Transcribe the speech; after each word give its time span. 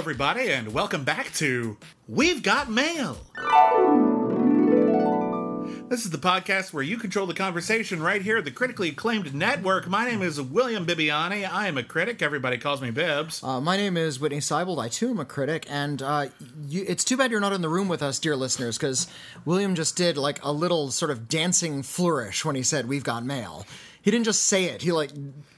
everybody, 0.00 0.50
and 0.50 0.72
welcome 0.72 1.04
back 1.04 1.30
to 1.34 1.76
We've 2.08 2.42
Got 2.42 2.70
Mail. 2.70 3.18
This 5.90 6.06
is 6.06 6.10
the 6.10 6.16
podcast 6.16 6.72
where 6.72 6.82
you 6.82 6.96
control 6.96 7.26
the 7.26 7.34
conversation 7.34 8.02
right 8.02 8.22
here 8.22 8.38
at 8.38 8.46
the 8.46 8.50
critically 8.50 8.88
acclaimed 8.88 9.34
network. 9.34 9.88
My 9.88 10.08
name 10.08 10.22
is 10.22 10.40
William 10.40 10.86
Bibiani. 10.86 11.46
I 11.46 11.68
am 11.68 11.76
a 11.76 11.82
critic. 11.82 12.22
Everybody 12.22 12.56
calls 12.56 12.80
me 12.80 12.90
Bibbs. 12.90 13.44
Uh, 13.44 13.60
my 13.60 13.76
name 13.76 13.98
is 13.98 14.18
Whitney 14.18 14.38
Seibold. 14.38 14.82
I 14.82 14.88
too 14.88 15.10
am 15.10 15.20
a 15.20 15.26
critic, 15.26 15.66
and 15.68 16.00
uh, 16.00 16.28
you, 16.66 16.82
it's 16.88 17.04
too 17.04 17.18
bad 17.18 17.30
you're 17.30 17.38
not 17.38 17.52
in 17.52 17.60
the 17.60 17.68
room 17.68 17.88
with 17.88 18.02
us, 18.02 18.18
dear 18.18 18.36
listeners, 18.36 18.78
because 18.78 19.06
William 19.44 19.74
just 19.74 19.96
did 19.96 20.16
like 20.16 20.42
a 20.42 20.50
little 20.50 20.90
sort 20.90 21.10
of 21.10 21.28
dancing 21.28 21.82
flourish 21.82 22.42
when 22.42 22.56
he 22.56 22.62
said, 22.62 22.88
"We've 22.88 23.04
got 23.04 23.22
mail." 23.22 23.66
He 24.02 24.10
didn't 24.10 24.24
just 24.24 24.44
say 24.44 24.64
it; 24.64 24.82
he 24.82 24.92
like 24.92 25.10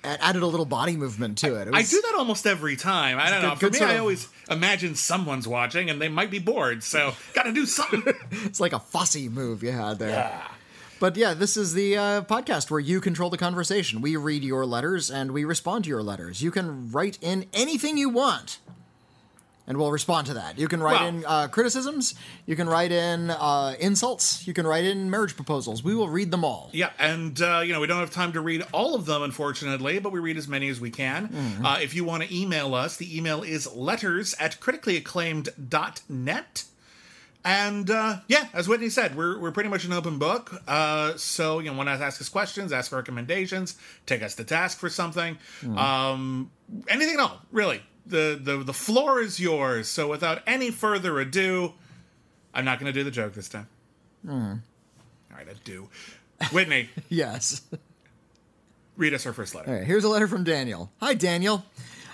added 0.02 0.42
a 0.42 0.46
little 0.46 0.66
body 0.66 0.96
movement 0.96 1.38
to 1.38 1.54
it. 1.60 1.68
it 1.68 1.74
I 1.74 1.82
do 1.82 2.00
that 2.00 2.14
almost 2.18 2.46
every 2.46 2.76
time. 2.76 3.18
I 3.18 3.30
don't 3.30 3.40
good- 3.40 3.48
know. 3.48 3.54
For 3.56 3.70
me, 3.70 3.78
sort 3.78 3.90
I 3.90 3.98
always 3.98 4.28
imagine 4.50 4.94
someone's 4.96 5.46
watching 5.46 5.90
and 5.90 6.00
they 6.02 6.08
might 6.08 6.30
be 6.30 6.38
bored, 6.40 6.82
so 6.82 7.14
gotta 7.34 7.52
do 7.52 7.66
something. 7.66 8.02
It's 8.44 8.58
like 8.60 8.72
a 8.72 8.80
fussy 8.80 9.28
move 9.28 9.62
you 9.62 9.70
had 9.72 9.98
there. 9.98 10.42
But 10.98 11.16
yeah, 11.16 11.34
this 11.34 11.56
is 11.56 11.74
the 11.74 11.96
uh, 11.96 12.22
podcast 12.22 12.70
where 12.70 12.78
you 12.78 13.00
control 13.00 13.28
the 13.28 13.36
conversation. 13.38 14.00
We 14.00 14.14
read 14.16 14.44
your 14.44 14.64
letters 14.64 15.10
and 15.10 15.32
we 15.32 15.44
respond 15.44 15.82
to 15.84 15.90
your 15.90 16.02
letters. 16.02 16.42
You 16.42 16.52
can 16.52 16.92
write 16.92 17.18
in 17.20 17.46
anything 17.52 17.98
you 17.98 18.08
want, 18.08 18.58
and 19.66 19.78
we'll 19.78 19.92
respond 19.92 20.26
to 20.26 20.34
that. 20.34 20.58
You 20.58 20.68
can 20.68 20.82
write 20.82 21.00
Well- 21.00 21.08
in 21.08 21.24
uh, 21.24 21.48
criticisms. 21.48 22.14
You 22.46 22.56
can 22.56 22.68
write 22.68 22.92
in 22.92 23.30
uh, 23.30 23.74
insults. 23.78 24.46
You 24.46 24.52
can 24.54 24.66
write 24.66 24.84
in 24.84 25.10
marriage 25.10 25.36
proposals. 25.36 25.82
We 25.84 25.94
will 25.94 26.08
read 26.08 26.30
them 26.30 26.44
all. 26.44 26.70
Yeah, 26.72 26.90
and 26.98 27.40
uh, 27.40 27.62
you 27.64 27.72
know 27.72 27.80
we 27.80 27.86
don't 27.86 28.00
have 28.00 28.10
time 28.10 28.32
to 28.32 28.40
read 28.40 28.64
all 28.72 28.94
of 28.94 29.06
them, 29.06 29.22
unfortunately, 29.22 29.98
but 30.00 30.12
we 30.12 30.18
read 30.20 30.36
as 30.36 30.48
many 30.48 30.68
as 30.68 30.80
we 30.80 30.90
can. 30.90 31.60
Uh, 31.64 31.78
if 31.80 31.94
you 31.94 32.04
want 32.04 32.22
to 32.24 32.34
email 32.36 32.74
us, 32.74 32.96
the 32.96 33.16
email 33.16 33.42
is 33.42 33.72
letters 33.74 34.34
at 34.40 34.60
criticallyacclaimed.net. 34.60 36.64
And 37.44 37.90
uh, 37.90 38.18
yeah, 38.28 38.46
as 38.54 38.68
Whitney 38.68 38.88
said, 38.88 39.16
we're, 39.16 39.36
we're 39.36 39.50
pretty 39.50 39.68
much 39.68 39.84
an 39.84 39.92
open 39.92 40.18
book. 40.18 40.62
Uh, 40.68 41.16
so 41.16 41.58
you 41.58 41.72
know, 41.72 41.76
want 41.76 41.88
to 41.88 41.92
ask 41.94 42.20
us 42.20 42.28
questions, 42.28 42.72
ask 42.72 42.90
for 42.90 42.96
recommendations, 42.96 43.74
take 44.06 44.22
us 44.22 44.36
to 44.36 44.44
task 44.44 44.78
for 44.78 44.88
something, 44.88 45.36
um, 45.76 46.52
anything 46.88 47.14
at 47.14 47.20
all, 47.20 47.40
really. 47.50 47.82
The, 48.04 48.38
the 48.42 48.56
the 48.58 48.72
floor 48.72 49.20
is 49.20 49.38
yours. 49.38 49.88
So 49.88 50.08
without 50.08 50.42
any 50.46 50.70
further 50.70 51.20
ado, 51.20 51.72
I'm 52.52 52.64
not 52.64 52.78
going 52.80 52.92
to 52.92 52.98
do 52.98 53.04
the 53.04 53.10
joke 53.10 53.34
this 53.34 53.48
time. 53.48 53.68
Mm. 54.26 54.60
All 55.30 55.36
right, 55.36 55.46
I 55.48 55.54
do. 55.64 55.88
Whitney, 56.52 56.90
Yes. 57.08 57.62
read 58.96 59.14
us 59.14 59.24
our 59.26 59.32
first 59.32 59.54
letter. 59.54 59.68
All 59.70 59.74
right, 59.76 59.84
here's 59.86 60.04
a 60.04 60.08
letter 60.08 60.26
from 60.28 60.44
Daniel. 60.44 60.90
Hi, 61.00 61.14
Daniel. 61.14 61.64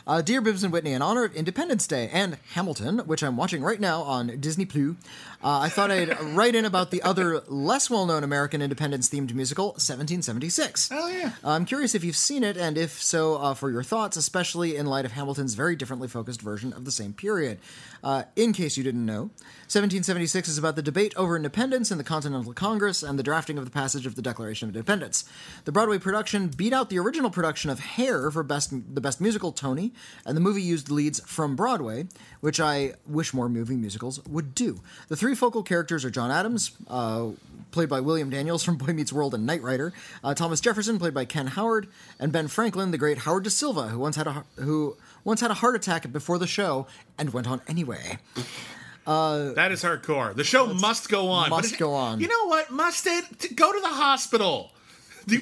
Uh, 0.07 0.23
dear 0.23 0.41
Bibbs 0.41 0.63
and 0.65 0.73
Whitney, 0.73 0.93
in 0.93 1.03
honor 1.03 1.25
of 1.25 1.35
Independence 1.35 1.87
Day 1.87 2.09
and 2.11 2.39
Hamilton, 2.55 3.01
which 3.01 3.23
I'm 3.23 3.37
watching 3.37 3.63
right 3.63 3.79
now 3.81 4.01
on 4.03 4.41
Disney 4.41 4.65
Plus, 4.65 4.95
uh, 5.43 5.61
I 5.61 5.69
thought 5.69 5.91
I'd 5.91 6.21
write 6.21 6.55
in 6.55 6.65
about 6.65 6.91
the 6.91 7.01
other 7.03 7.41
less 7.47 7.89
well-known 7.89 8.25
American 8.25 8.61
independence 8.61 9.09
themed 9.09 9.33
musical, 9.33 9.67
1776. 9.67 10.91
Oh 10.93 11.09
yeah. 11.09 11.33
I'm 11.45 11.65
curious 11.65 11.95
if 11.95 12.03
you've 12.03 12.17
seen 12.17 12.43
it, 12.43 12.57
and 12.57 12.77
if 12.77 13.01
so, 13.01 13.37
uh, 13.37 13.55
for 13.55 13.71
your 13.71 13.85
thoughts, 13.85 14.17
especially 14.17 14.75
in 14.77 14.87
light 14.87 15.05
of 15.05 15.13
Hamilton's 15.13 15.55
very 15.55 15.77
differently 15.77 16.09
focused 16.09 16.43
version 16.43 16.73
of 16.73 16.85
the 16.85 16.91
same 16.91 17.13
period. 17.13 17.59
Uh, 18.03 18.25
in 18.37 18.53
case 18.53 18.77
you 18.77 18.85
didn't 18.85 19.05
know, 19.05 19.31
1776 19.69 20.49
is 20.49 20.59
about 20.59 20.77
the 20.77 20.83
debate 20.83 21.15
over 21.17 21.37
independence 21.37 21.91
in 21.91 21.99
the 21.99 22.05
Continental 22.05 22.53
Congress 22.53 23.03
and 23.03 23.19
the 23.19 23.23
drafting 23.23 23.59
of 23.59 23.65
the 23.65 23.71
passage 23.71 24.07
of 24.07 24.15
the 24.15 24.23
Declaration 24.23 24.69
of 24.69 24.75
Independence. 24.75 25.25
The 25.65 25.73
Broadway 25.73 25.99
production 25.99 26.49
beat 26.49 26.73
out 26.73 26.91
the 26.91 26.99
original 26.99 27.31
production 27.31 27.71
of 27.71 27.81
Hair 27.81 28.31
for 28.31 28.43
best 28.43 28.71
the 28.71 29.01
best 29.01 29.21
musical 29.21 29.53
Tony, 29.53 29.93
and 30.25 30.37
the 30.37 30.41
movie 30.41 30.63
used 30.63 30.91
leads 30.91 31.21
from 31.21 31.55
Broadway, 31.55 32.09
which 32.41 32.59
I 32.61 32.95
wish 33.07 33.33
more 33.33 33.49
movie 33.49 33.77
musicals 33.77 34.25
would 34.27 34.55
do. 34.55 34.81
The 35.09 35.17
three 35.17 35.28
focal 35.35 35.63
characters 35.63 36.05
are 36.05 36.11
John 36.11 36.31
Adams, 36.31 36.73
uh, 36.89 37.29
played 37.71 37.89
by 37.89 38.01
William 38.01 38.31
Daniels 38.31 38.63
from 38.63 38.77
Boy 38.79 38.93
Meets 38.93 39.13
World 39.13 39.35
and 39.35 39.45
Knight 39.47 39.63
Rider, 39.63 39.93
uh, 40.25 40.35
Thomas 40.35 40.61
Jefferson, 40.61 40.99
played 40.99 41.15
by 41.15 41.25
Ken 41.25 41.47
Howard, 41.49 41.89
and 42.19 42.33
Ben 42.33 42.49
Franklin, 42.49 42.91
the 42.91 42.99
great 42.99 43.19
Howard 43.19 43.45
Da 43.45 43.51
Silva, 43.51 43.89
who 43.89 43.99
once 43.99 44.17
had 44.17 44.27
a 44.27 44.45
who 44.57 44.97
once 45.25 45.41
had 45.41 45.51
a 45.51 45.55
heart 45.55 45.75
attack 45.77 46.11
before 46.13 46.39
the 46.39 46.47
show 46.47 46.87
and 47.19 47.33
went 47.33 47.47
on 47.49 47.61
anyway. 47.69 48.19
That 49.07 49.73
is 49.73 49.83
hardcore. 49.83 50.35
The 50.35 50.45
show 50.45 50.67
must 50.75 51.09
go 51.09 51.29
on. 51.31 51.49
must 51.51 51.79
go 51.79 51.95
on. 51.95 52.21
You 52.21 52.29
know 52.29 52.47
what? 52.47 52.71
Must 52.71 53.07
it? 53.07 53.25
T- 53.39 53.55
Go 53.55 53.73
to 53.73 53.81
the 53.81 53.89
hospital. 53.89 54.73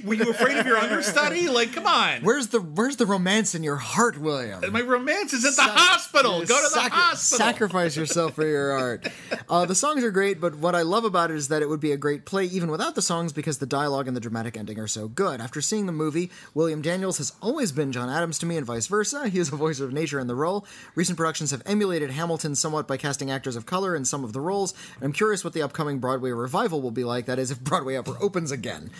Were 0.05 0.15
you 0.15 0.31
afraid 0.31 0.57
of 0.59 0.67
your 0.67 0.77
understudy? 0.79 1.49
Like, 1.49 1.73
come 1.73 1.87
on. 1.87 2.23
Where's 2.23 2.49
the 2.49 2.61
Where's 2.61 2.97
the 2.97 3.07
romance 3.07 3.55
in 3.55 3.63
your 3.63 3.77
heart, 3.77 4.19
William? 4.19 4.73
My 4.73 4.81
romance 4.81 5.33
is 5.33 5.45
at 5.45 5.57
the 5.57 5.63
hospital. 5.63 6.41
Go 6.41 6.57
to 6.57 6.63
the 6.63 6.69
Sac- 6.71 6.93
hospital. 6.93 7.47
Sacrifice 7.47 7.97
yourself 7.97 8.35
for 8.35 8.47
your 8.47 8.73
art. 8.73 9.09
Uh, 9.49 9.65
the 9.65 9.75
songs 9.75 10.03
are 10.03 10.11
great, 10.11 10.41
but 10.41 10.57
what 10.57 10.75
I 10.75 10.83
love 10.83 11.05
about 11.05 11.31
it 11.31 11.37
is 11.37 11.49
that 11.49 11.63
it 11.63 11.69
would 11.69 11.81
be 11.81 11.93
a 11.93 11.97
great 11.97 12.25
play 12.25 12.45
even 12.45 12.71
without 12.71 12.95
the 12.95 13.03
songs 13.03 13.33
because 13.33 13.59
the 13.59 13.67
dialogue 13.67 14.09
and 14.09 14.17
the 14.17 14.21
dramatic 14.21 14.57
ending 14.57 14.79
are 14.79 14.87
so 14.89 15.09
good. 15.09 15.41
After 15.41 15.61
seeing 15.61 15.87
the 15.87 15.93
movie, 15.93 16.31
William 16.55 16.83
Daniels 16.83 17.19
has 17.19 17.33
always 17.41 17.73
been 17.73 17.93
John 17.93 18.09
Adams 18.09 18.39
to 18.41 18.47
me 18.47 18.57
and 18.57 18.67
vice 18.67 18.87
versa. 18.87 19.29
He 19.29 19.39
is 19.39 19.53
a 19.53 19.57
voice 19.57 19.81
of 19.81 19.93
nature 19.93 20.19
in 20.19 20.27
the 20.27 20.35
role. 20.35 20.67
Recent 20.95 21.17
productions 21.17 21.51
have 21.53 21.63
emulated 21.67 22.11
Hamilton 22.11 22.55
somewhat 22.55 22.89
by 22.89 22.97
casting 22.97 23.31
actors 23.31 23.57
of 23.57 23.67
color 23.67 23.95
in 23.95 24.05
some 24.05 24.25
of 24.25 24.33
the 24.33 24.41
roles, 24.41 24.75
and 24.97 25.05
I'm 25.05 25.13
curious 25.13 25.45
what 25.45 25.53
the 25.53 25.63
upcoming 25.63 25.99
Broadway 25.99 26.31
revival 26.31 26.81
will 26.83 26.91
be 26.91 27.05
like. 27.05 27.27
That 27.27 27.39
is, 27.39 27.51
if 27.51 27.61
Broadway 27.61 27.97
ever 27.97 28.17
opens 28.21 28.51
again. 28.51 28.91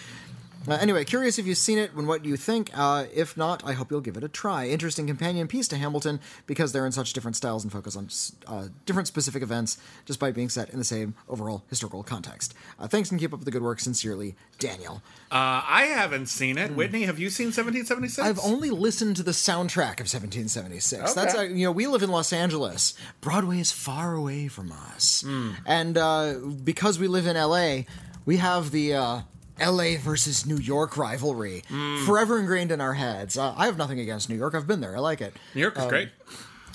Uh, 0.69 0.73
anyway, 0.81 1.05
curious 1.05 1.39
if 1.39 1.47
you've 1.47 1.59
seen 1.59 1.79
it 1.79 1.93
and 1.95 2.09
what 2.09 2.25
you 2.25 2.37
think. 2.37 2.71
Uh, 2.75 3.05
if 3.15 3.37
not, 3.37 3.63
I 3.65 3.73
hope 3.73 3.91
you'll 3.91 4.01
give 4.01 4.17
it 4.17 4.25
a 4.25 4.29
try. 4.29 4.67
Interesting 4.69 5.07
companion 5.07 5.47
piece 5.49 5.69
to 5.69 5.77
Hamilton 5.77 6.21
because 6.47 6.73
they're 6.73 6.87
in 6.87 6.93
such 6.93 7.13
different 7.13 7.37
styles 7.37 7.63
and 7.63 7.73
focus 7.73 7.97
on 7.97 8.09
uh, 8.47 8.69
different 8.85 9.09
specific 9.09 9.43
events, 9.43 9.79
despite 10.07 10.35
being 10.35 10.49
set 10.49 10.71
in 10.71 10.79
the 10.79 10.85
same 10.85 11.15
overall 11.29 11.63
historical 11.69 12.03
context. 12.03 12.55
Uh, 12.79 12.89
thanks 12.89 13.11
and 13.11 13.21
keep 13.21 13.33
up 13.33 13.45
the 13.45 13.51
good 13.51 13.63
work. 13.63 13.81
Sincerely, 13.81 14.35
Daniel. 14.59 15.03
Uh, 15.31 15.63
I 15.67 15.89
haven't 15.95 16.27
seen 16.27 16.59
it. 16.59 16.73
Whitney, 16.75 17.03
have 17.05 17.19
you 17.19 17.31
seen 17.31 17.47
1776? 17.49 18.17
Hmm. 18.25 18.29
I've 18.29 18.41
only 18.45 18.71
listened 18.71 19.17
to 19.17 19.23
the 19.23 19.33
soundtrack 19.33 20.01
of 20.01 20.07
1776. 20.09 21.15
That's 21.15 21.35
Okay. 21.35 21.45
uh, 21.45 21.49
you 21.49 21.65
know 21.67 21.73
we 21.73 21.87
live 21.87 22.03
in 22.03 22.11
Los 22.11 22.33
Angeles. 22.33 22.95
Broadway 23.21 23.61
is 23.61 23.71
far 23.73 24.15
away 24.15 24.49
from 24.49 24.73
us, 24.73 25.23
Hmm. 25.23 25.51
and 25.65 25.97
uh, 25.99 26.35
because 26.65 26.99
we 26.99 27.07
live 27.09 27.27
in 27.27 27.37
LA, 27.37 27.83
we 28.25 28.39
have 28.39 28.71
the. 28.73 29.25
Uh, 29.61 29.71
LA 29.73 29.97
versus 29.99 30.45
New 30.47 30.59
York 30.59 30.97
rivalry 30.97 31.63
Hmm. 31.69 32.05
forever 32.05 32.39
ingrained 32.39 32.71
in 32.73 32.81
our 32.81 32.95
heads. 32.95 33.37
Uh, 33.39 33.55
I 33.57 33.67
have 33.67 33.77
nothing 33.79 34.01
against 34.01 34.29
New 34.29 34.37
York. 34.37 34.55
I've 34.55 34.67
been 34.67 34.81
there. 34.81 34.97
I 34.97 35.01
like 35.01 35.21
it. 35.21 35.35
New 35.55 35.61
York 35.63 35.77
is 35.77 35.83
um, 35.85 35.89
great. 35.89 36.09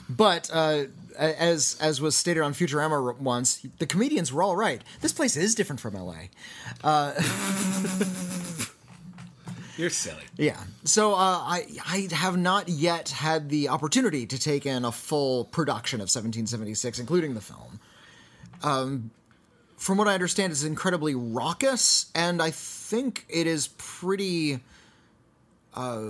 But 0.09 0.50
uh, 0.52 0.86
as 1.18 1.78
as 1.80 2.02
was 2.02 2.16
stated 2.16 2.42
on 2.42 2.53
Futurama 2.53 3.18
once, 3.18 3.66
the 3.80 3.86
comedians 3.86 4.34
were 4.34 4.44
all 4.44 4.56
right. 4.56 4.81
This 5.02 5.14
place 5.14 5.38
is 5.38 5.56
different 5.56 5.80
from 5.80 5.94
LA. 5.94 6.28
You're 9.77 9.89
silly. 9.89 10.24
Yeah. 10.38 10.60
So 10.84 11.13
uh, 11.13 11.18
I 11.18 11.66
I 11.86 12.07
have 12.13 12.38
not 12.38 12.68
yet 12.68 13.10
had 13.10 13.50
the 13.50 13.69
opportunity 13.69 14.25
to 14.27 14.38
take 14.38 14.66
in 14.66 14.84
a 14.86 14.92
full 14.92 15.45
production 15.45 15.98
of 16.01 16.06
1776, 16.10 17.00
including 17.00 17.34
the 17.34 17.42
film. 17.42 17.80
Um, 18.63 19.12
from 19.81 19.98
what 19.98 20.07
I 20.07 20.13
understand, 20.13 20.51
it's 20.51 20.63
incredibly 20.63 21.16
raucous, 21.16 22.12
and 22.13 22.39
I 22.39 22.51
think 22.51 23.25
it 23.28 23.48
is 23.48 23.69
pretty. 23.80 24.60
Uh, 25.74 26.01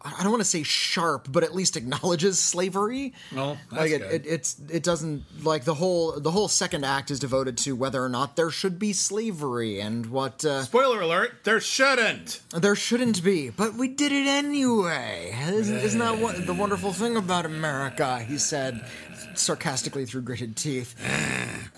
I 0.00 0.22
don't 0.22 0.30
want 0.30 0.40
to 0.40 0.48
say 0.48 0.62
sharp, 0.62 1.28
but 1.30 1.44
at 1.44 1.54
least 1.54 1.76
acknowledges 1.76 2.38
slavery. 2.38 3.12
Well, 3.30 3.58
that's 3.70 3.82
like 3.82 3.90
it, 3.90 4.00
it, 4.00 4.26
it's 4.26 4.56
it 4.70 4.82
doesn't 4.82 5.24
like 5.44 5.64
the 5.64 5.74
whole 5.74 6.18
the 6.18 6.30
whole 6.30 6.48
second 6.48 6.86
act 6.86 7.10
is 7.10 7.20
devoted 7.20 7.58
to 7.58 7.76
whether 7.76 8.02
or 8.02 8.08
not 8.08 8.36
there 8.36 8.50
should 8.50 8.78
be 8.78 8.94
slavery 8.94 9.78
and 9.78 10.06
what 10.06 10.42
uh, 10.46 10.62
Spoiler 10.62 11.02
alert, 11.02 11.40
there 11.44 11.60
shouldn't. 11.60 12.40
there 12.50 12.74
shouldn't 12.74 13.22
be, 13.22 13.50
but 13.50 13.74
we 13.74 13.88
did 13.88 14.10
it 14.10 14.26
anyway. 14.26 15.36
Isn't, 15.48 15.76
isn't 15.76 16.00
that 16.00 16.16
what, 16.16 16.46
the 16.46 16.54
wonderful 16.54 16.94
thing 16.94 17.18
about 17.18 17.44
America? 17.44 18.20
He 18.20 18.38
said 18.38 18.88
sarcastically 19.34 20.06
through 20.06 20.22
gritted 20.22 20.56
teeth. 20.56 20.94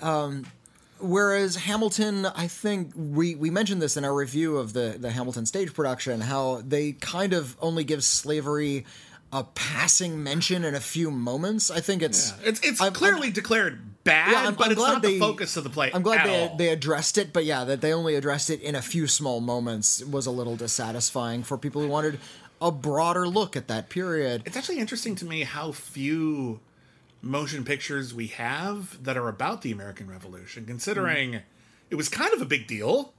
Um, 0.00 0.46
Whereas 1.04 1.56
Hamilton, 1.56 2.26
I 2.26 2.48
think 2.48 2.92
we, 2.96 3.34
we 3.34 3.50
mentioned 3.50 3.82
this 3.82 3.96
in 3.96 4.04
our 4.04 4.14
review 4.14 4.56
of 4.56 4.72
the, 4.72 4.96
the 4.98 5.10
Hamilton 5.10 5.44
stage 5.46 5.74
production, 5.74 6.22
how 6.22 6.62
they 6.66 6.92
kind 6.92 7.32
of 7.34 7.56
only 7.60 7.84
give 7.84 8.02
slavery 8.02 8.86
a 9.32 9.44
passing 9.44 10.22
mention 10.22 10.64
in 10.64 10.74
a 10.74 10.80
few 10.80 11.10
moments. 11.10 11.70
I 11.70 11.80
think 11.80 12.02
it's 12.02 12.32
It's 12.44 12.60
it's 12.60 12.80
I'm- 12.80 12.92
clearly 12.92 13.30
declared 13.30 13.80
bad, 14.04 14.30
Yeah, 14.32 14.42
I'm- 14.44 14.54
but 14.54 14.66
I'm 14.66 14.72
it's 14.72 14.80
not 14.80 15.02
the 15.02 15.18
focus 15.18 15.56
of 15.56 15.64
the 15.64 15.70
play. 15.70 15.90
I'm 15.92 16.02
glad 16.02 16.26
they 16.26 16.42
all. 16.48 16.56
they 16.56 16.68
addressed 16.68 17.18
it, 17.18 17.32
but 17.32 17.44
yeah, 17.44 17.64
that 17.64 17.80
they 17.80 17.92
only 17.92 18.14
addressed 18.14 18.48
it 18.48 18.60
in 18.62 18.74
a 18.74 18.82
few 18.82 19.06
small 19.06 19.40
moments 19.40 20.02
was 20.04 20.26
a 20.26 20.30
little 20.30 20.56
dissatisfying 20.56 21.42
for 21.42 21.58
people 21.58 21.82
who 21.82 21.88
wanted 21.88 22.18
a 22.62 22.70
broader 22.70 23.26
look 23.28 23.56
at 23.56 23.66
that 23.68 23.90
period. 23.90 24.42
It's 24.46 24.56
actually 24.56 24.78
interesting 24.78 25.16
to 25.16 25.24
me 25.24 25.42
how 25.42 25.72
few 25.72 26.60
motion 27.24 27.64
pictures 27.64 28.12
we 28.14 28.28
have 28.28 29.02
that 29.02 29.16
are 29.16 29.28
about 29.28 29.62
the 29.62 29.72
American 29.72 30.08
Revolution, 30.10 30.66
considering 30.66 31.32
Hmm. 31.32 31.38
it 31.90 31.94
was 31.96 32.08
kind 32.08 32.32
of 32.32 32.40
a 32.42 32.44
big 32.46 32.66
deal. 32.66 33.12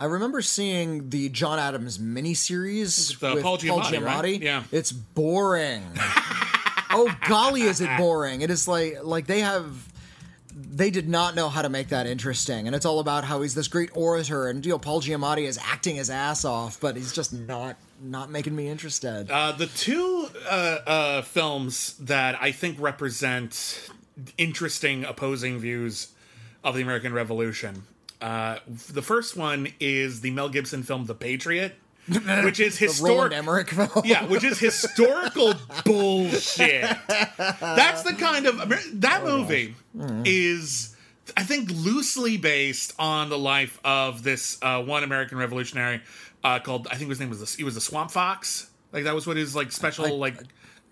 I 0.00 0.04
remember 0.04 0.42
seeing 0.42 1.10
the 1.10 1.28
John 1.28 1.58
Adams 1.58 1.98
miniseries 1.98 3.20
With, 3.20 3.24
uh, 3.30 3.34
with 3.34 3.42
Paul 3.42 3.58
Giamatti, 3.58 4.00
right? 4.04 4.40
Yeah. 4.40 4.62
It's 4.70 4.92
boring. 4.92 5.82
oh 6.90 7.12
golly, 7.26 7.62
is 7.62 7.80
it 7.80 7.90
boring? 7.98 8.42
It 8.42 8.50
is 8.50 8.68
like 8.68 8.98
like 9.02 9.26
they 9.26 9.40
have 9.40 9.88
they 10.54 10.90
did 10.90 11.08
not 11.08 11.34
know 11.34 11.48
how 11.48 11.62
to 11.62 11.68
make 11.68 11.88
that 11.88 12.06
interesting, 12.06 12.66
and 12.66 12.74
it's 12.76 12.86
all 12.86 13.00
about 13.00 13.24
how 13.24 13.42
he's 13.42 13.54
this 13.54 13.68
great 13.68 13.90
orator, 13.94 14.46
and 14.48 14.64
you 14.64 14.72
know 14.72 14.78
Paul 14.78 15.00
Giamatti 15.00 15.46
is 15.46 15.58
acting 15.58 15.96
his 15.96 16.10
ass 16.10 16.44
off, 16.44 16.80
but 16.80 16.96
he's 16.96 17.12
just 17.12 17.32
not 17.32 17.76
not 18.00 18.30
making 18.30 18.54
me 18.54 18.68
interested. 18.68 19.30
Uh, 19.30 19.52
the 19.52 19.66
two 19.66 20.28
uh, 20.48 20.78
uh, 20.86 21.22
films 21.22 21.96
that 21.98 22.40
I 22.40 22.52
think 22.52 22.78
represent 22.80 23.90
interesting 24.36 25.04
opposing 25.04 25.58
views 25.58 26.08
of 26.64 26.74
the 26.74 26.82
American 26.82 27.12
Revolution. 27.12 27.84
Uh, 28.20 28.58
the 28.90 29.02
first 29.02 29.36
one 29.36 29.68
is 29.78 30.20
the 30.22 30.30
Mel 30.32 30.48
Gibson 30.48 30.82
film 30.82 31.06
The 31.06 31.14
Patriot, 31.14 31.76
which 32.42 32.58
is 32.58 32.78
historic. 32.78 33.32
Yeah, 34.04 34.24
which 34.26 34.42
is 34.42 34.58
historical 34.58 35.54
bullshit. 35.84 36.96
That's 37.08 38.02
the 38.02 38.14
kind 38.14 38.46
of 38.46 38.60
Amer- 38.60 38.80
that 38.94 39.22
movie 39.24 39.74
is, 40.24 40.96
I 41.36 41.44
think, 41.44 41.70
loosely 41.70 42.38
based 42.38 42.94
on 42.98 43.28
the 43.28 43.38
life 43.38 43.78
of 43.84 44.22
this 44.24 44.58
uh, 44.62 44.82
one 44.82 45.04
American 45.04 45.38
revolutionary 45.38 46.00
uh, 46.44 46.58
called 46.60 46.88
I 46.90 46.96
think 46.96 47.10
his 47.10 47.20
name 47.20 47.30
was 47.30 47.40
the, 47.40 47.56
he 47.56 47.64
was 47.64 47.74
the 47.74 47.80
Swamp 47.80 48.10
Fox. 48.10 48.70
Like 48.92 49.04
that 49.04 49.14
was 49.14 49.26
what 49.26 49.36
his 49.36 49.54
like 49.54 49.72
special 49.72 50.18
like 50.18 50.36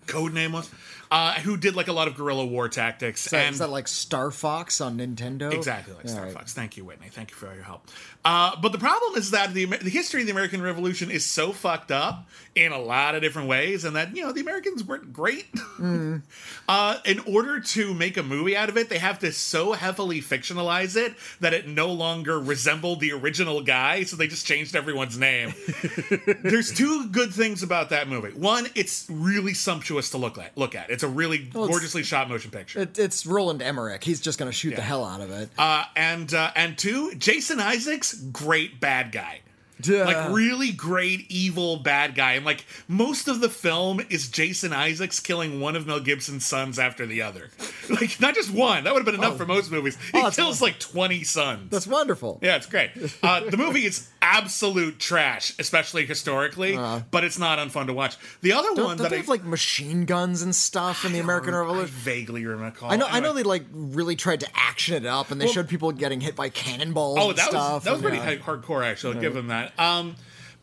code 0.05 0.33
name 0.33 0.51
was. 0.53 0.69
Uh, 1.09 1.33
who 1.35 1.57
did 1.57 1.75
like 1.75 1.87
a 1.87 1.93
lot 1.93 2.07
of 2.07 2.15
guerrilla 2.15 2.45
war 2.45 2.67
tactics 2.67 3.25
Is 3.25 3.31
that- 3.31 3.45
and 3.45 3.53
is 3.53 3.59
that 3.59 3.69
like 3.69 3.87
Star 3.87 4.31
Fox 4.31 4.81
on 4.81 4.97
Nintendo? 4.97 5.53
Exactly 5.53 5.93
like 5.93 6.09
Star 6.09 6.25
right. 6.25 6.33
Fox. 6.33 6.53
Thank 6.53 6.77
you, 6.77 6.83
Whitney. 6.85 7.07
Thank 7.09 7.31
you 7.31 7.35
for 7.37 7.47
all 7.47 7.55
your 7.55 7.63
help. 7.63 7.87
Uh, 8.25 8.55
but 8.61 8.73
the 8.73 8.77
problem 8.77 9.15
is 9.15 9.31
that 9.31 9.53
the, 9.53 9.63
the 9.65 9.89
history 9.89 10.19
of 10.19 10.27
the 10.27 10.31
American 10.31 10.61
Revolution 10.61 11.09
is 11.09 11.23
so 11.25 11.53
fucked 11.53 11.91
up 11.91 12.27
in 12.55 12.73
a 12.73 12.77
lot 12.77 13.15
of 13.15 13.21
different 13.21 13.47
ways, 13.47 13.85
and 13.85 13.95
that 13.95 14.15
you 14.15 14.21
know 14.21 14.33
the 14.33 14.41
Americans 14.41 14.83
weren't 14.83 15.13
great. 15.13 15.45
uh, 16.67 16.97
in 17.05 17.19
order 17.19 17.59
to 17.61 17.93
make 17.93 18.17
a 18.17 18.23
movie 18.23 18.57
out 18.57 18.67
of 18.67 18.75
it, 18.75 18.89
they 18.89 18.97
have 18.97 19.19
to 19.19 19.31
so 19.31 19.73
heavily 19.73 20.19
fictionalize 20.19 20.97
it 20.97 21.13
that 21.39 21.53
it 21.53 21.67
no 21.67 21.91
longer 21.91 22.39
resembled 22.39 22.99
the 22.99 23.13
original 23.13 23.61
guy. 23.61 24.03
So 24.03 24.17
they 24.17 24.27
just 24.27 24.45
changed 24.45 24.75
everyone's 24.75 25.17
name. 25.17 25.53
There's 26.43 26.73
two 26.73 27.07
good 27.09 27.33
things 27.33 27.63
about 27.63 27.91
that 27.91 28.09
movie. 28.09 28.37
One, 28.37 28.67
it's 28.75 29.05
really 29.09 29.53
sumptuous 29.53 30.09
to 30.11 30.17
look 30.17 30.37
at. 30.37 30.57
Look 30.57 30.75
at. 30.75 30.89
It's 30.89 30.96
a 31.03 31.07
really 31.07 31.37
it's- 31.37 31.53
gorgeously 31.53 32.03
shot 32.03 32.29
motion 32.29 32.51
picture. 32.51 32.79
It, 32.81 32.97
it's 32.97 33.25
Roland 33.25 33.61
Emmerich. 33.61 34.03
He's 34.03 34.21
just 34.21 34.39
going 34.39 34.49
to 34.49 34.57
shoot 34.57 34.75
the 34.75 34.81
hell 34.81 35.03
out 35.05 35.21
of 35.21 35.31
it. 35.31 35.49
Uh, 35.57 35.83
and 35.95 36.33
uh, 36.33 36.51
and 36.55 36.77
two, 36.77 37.15
Jason 37.15 37.59
Isaacs, 37.59 38.13
great 38.13 38.79
bad 38.79 39.11
guy. 39.11 39.41
Yeah. 39.83 40.05
Like 40.05 40.31
really 40.31 40.71
great 40.71 41.29
evil 41.29 41.77
bad 41.77 42.15
guy, 42.15 42.33
and 42.33 42.45
like 42.45 42.65
most 42.87 43.27
of 43.27 43.39
the 43.41 43.49
film 43.49 44.01
is 44.09 44.27
Jason 44.29 44.73
Isaacs 44.73 45.19
killing 45.19 45.59
one 45.59 45.75
of 45.75 45.85
Mel 45.87 45.99
Gibson's 45.99 46.45
sons 46.45 46.79
after 46.79 47.05
the 47.05 47.21
other. 47.21 47.49
Like 47.89 48.19
not 48.19 48.35
just 48.35 48.51
one. 48.51 48.83
That 48.83 48.93
would 48.93 48.99
have 48.99 49.05
been 49.05 49.15
enough 49.23 49.37
for 49.37 49.45
most 49.45 49.71
movies. 49.71 49.97
He 50.11 50.19
Oh, 50.21 50.29
kills 50.29 50.61
like 50.61 50.77
twenty 50.77 51.23
sons. 51.23 51.69
That's 51.71 51.87
wonderful. 51.87 52.37
yeah, 52.43 52.57
it's 52.57 52.65
great. 52.65 52.91
Uh, 53.23 53.49
the 53.49 53.55
movie 53.55 53.85
is 53.85 54.09
absolute 54.21 54.99
trash, 54.99 55.53
especially 55.57 56.05
historically, 56.05 56.75
but 56.75 57.23
it's 57.23 57.39
not 57.39 57.59
unfun 57.59 57.87
to 57.87 57.93
watch. 57.93 58.17
The 58.41 58.51
other. 58.51 58.67
Don't, 58.75 58.77
one 58.77 58.87
don't 58.87 58.97
that 59.03 59.09
they 59.11 59.15
I 59.15 59.19
have 59.19 59.29
like 59.29 59.45
machine 59.45 60.03
guns 60.03 60.41
and 60.41 60.53
stuff 60.53 61.05
in 61.05 61.13
the 61.13 61.19
American 61.19 61.53
I 61.53 61.59
Revolution? 61.59 61.95
vaguely 61.95 62.45
recall. 62.45 62.91
I 62.91 62.97
know. 62.97 63.07
I 63.09 63.21
know 63.21 63.31
they 63.31 63.43
like 63.43 63.63
really 63.71 64.17
tried 64.17 64.41
to 64.41 64.47
action 64.53 64.95
it 64.95 65.05
up, 65.05 65.31
and 65.31 65.39
they 65.39 65.47
showed 65.47 65.69
people 65.69 65.93
getting 65.93 66.19
hit 66.19 66.35
by 66.35 66.49
cannonballs. 66.49 67.17
Oh, 67.21 67.29
and 67.29 67.37
that 67.37 67.49
stuff. 67.49 67.73
was 67.75 67.83
that 67.85 67.91
was 67.91 68.01
and, 68.03 68.09
pretty 68.09 68.17
yeah. 68.17 68.37
hardcore. 68.43 68.85
Actually, 68.85 69.15
I'll 69.15 69.21
give 69.21 69.33
them 69.33 69.47
that. 69.47 69.66
Um, 69.77 70.15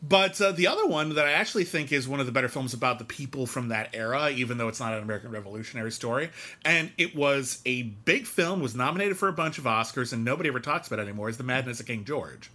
but 0.07 0.39
uh, 0.39 0.51
the 0.51 0.67
other 0.67 0.85
one 0.85 1.15
that 1.15 1.25
I 1.25 1.31
actually 1.31 1.63
think 1.63 1.91
is 1.91 2.07
one 2.07 2.19
of 2.19 2.27
the 2.27 2.31
better 2.31 2.47
films 2.49 2.75
about 2.75 2.99
the 2.99 3.05
people 3.05 3.47
from 3.47 3.69
that 3.69 3.89
era, 3.93 4.29
even 4.29 4.59
though 4.59 4.67
it's 4.67 4.79
not 4.79 4.93
an 4.93 5.01
American 5.01 5.31
Revolutionary 5.31 5.91
story, 5.91 6.29
and 6.63 6.91
it 6.99 7.15
was 7.15 7.59
a 7.65 7.83
big 7.83 8.27
film, 8.27 8.59
was 8.61 8.75
nominated 8.75 9.17
for 9.17 9.29
a 9.29 9.33
bunch 9.33 9.57
of 9.57 9.63
Oscars, 9.63 10.13
and 10.13 10.23
nobody 10.23 10.49
ever 10.49 10.59
talks 10.59 10.85
about 10.87 10.99
it 10.99 11.03
anymore. 11.03 11.29
Is 11.29 11.37
The 11.37 11.43
Madness 11.43 11.79
of 11.79 11.87
King 11.87 12.03
George? 12.05 12.51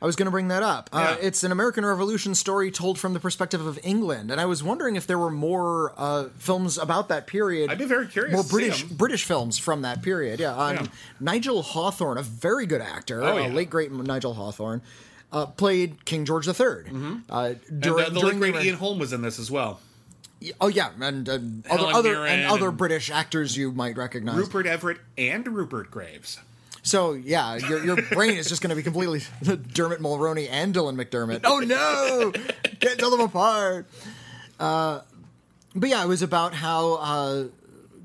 I 0.00 0.04
was 0.06 0.14
going 0.14 0.26
to 0.26 0.30
bring 0.30 0.48
that 0.48 0.62
up. 0.62 0.90
Uh, 0.92 1.16
it's 1.20 1.42
an 1.42 1.50
American 1.50 1.84
Revolution 1.84 2.36
story 2.36 2.70
told 2.70 2.98
from 3.00 3.14
the 3.14 3.20
perspective 3.20 3.64
of 3.66 3.80
England, 3.82 4.30
and 4.30 4.40
I 4.40 4.44
was 4.44 4.62
wondering 4.62 4.94
if 4.94 5.06
there 5.08 5.18
were 5.18 5.30
more 5.30 5.94
uh, 5.96 6.28
films 6.38 6.78
about 6.78 7.08
that 7.08 7.26
period. 7.26 7.68
I'd 7.70 7.78
be 7.78 7.84
very 7.84 8.06
curious 8.06 8.32
More 8.34 8.44
British. 8.44 8.84
British 8.84 9.24
films 9.24 9.58
from 9.58 9.82
that 9.82 10.02
period. 10.02 10.38
Yeah, 10.38 10.54
um, 10.56 10.76
Yeah. 10.76 10.86
Nigel 11.18 11.62
Hawthorne, 11.62 12.18
a 12.18 12.22
very 12.22 12.66
good 12.66 12.80
actor, 12.80 13.24
Oh, 13.24 13.36
uh, 13.38 13.40
yeah. 13.40 13.46
late 13.48 13.70
great 13.70 13.90
Nigel 13.90 14.34
Hawthorne, 14.34 14.82
uh, 15.32 15.46
played 15.46 16.04
King 16.04 16.24
George 16.24 16.46
III. 16.46 16.54
Uh, 16.54 16.58
Mm-hmm. 16.58 17.32
And 17.34 17.80
during, 17.80 18.04
uh, 18.06 18.08
the 18.10 18.20
during 18.20 18.40
late 18.40 18.52
great 18.52 18.64
Ian 18.66 18.76
Holm 18.76 18.98
was 18.98 19.12
in 19.12 19.22
this 19.22 19.38
as 19.38 19.50
well. 19.50 19.80
Oh 20.60 20.66
yeah, 20.68 20.90
and 21.00 21.28
uh, 21.28 21.38
other 21.70 21.86
other 21.94 22.12
Mirren 22.14 22.32
and 22.40 22.50
other 22.50 22.68
and- 22.68 22.76
British 22.76 23.10
actors 23.10 23.56
you 23.56 23.70
might 23.72 23.96
recognize. 23.96 24.36
Rupert 24.36 24.66
Everett 24.66 24.98
and 25.16 25.46
Rupert 25.46 25.90
Graves. 25.90 26.38
So 26.82 27.12
yeah, 27.12 27.54
your 27.56 27.84
your 27.84 27.96
brain 28.02 28.36
is 28.36 28.48
just 28.48 28.60
going 28.60 28.70
to 28.70 28.76
be 28.76 28.82
completely 28.82 29.20
Dermot 29.72 30.00
Mulroney 30.00 30.48
and 30.50 30.74
Dylan 30.74 30.96
McDermott. 31.00 31.42
Oh 31.44 31.60
no, 31.60 32.32
can't 32.80 32.98
tell 32.98 33.10
them 33.12 33.20
apart. 33.20 33.86
Uh, 34.58 35.02
but 35.76 35.88
yeah, 35.88 36.02
it 36.02 36.08
was 36.08 36.22
about 36.22 36.54
how 36.54 36.94
uh, 36.94 37.44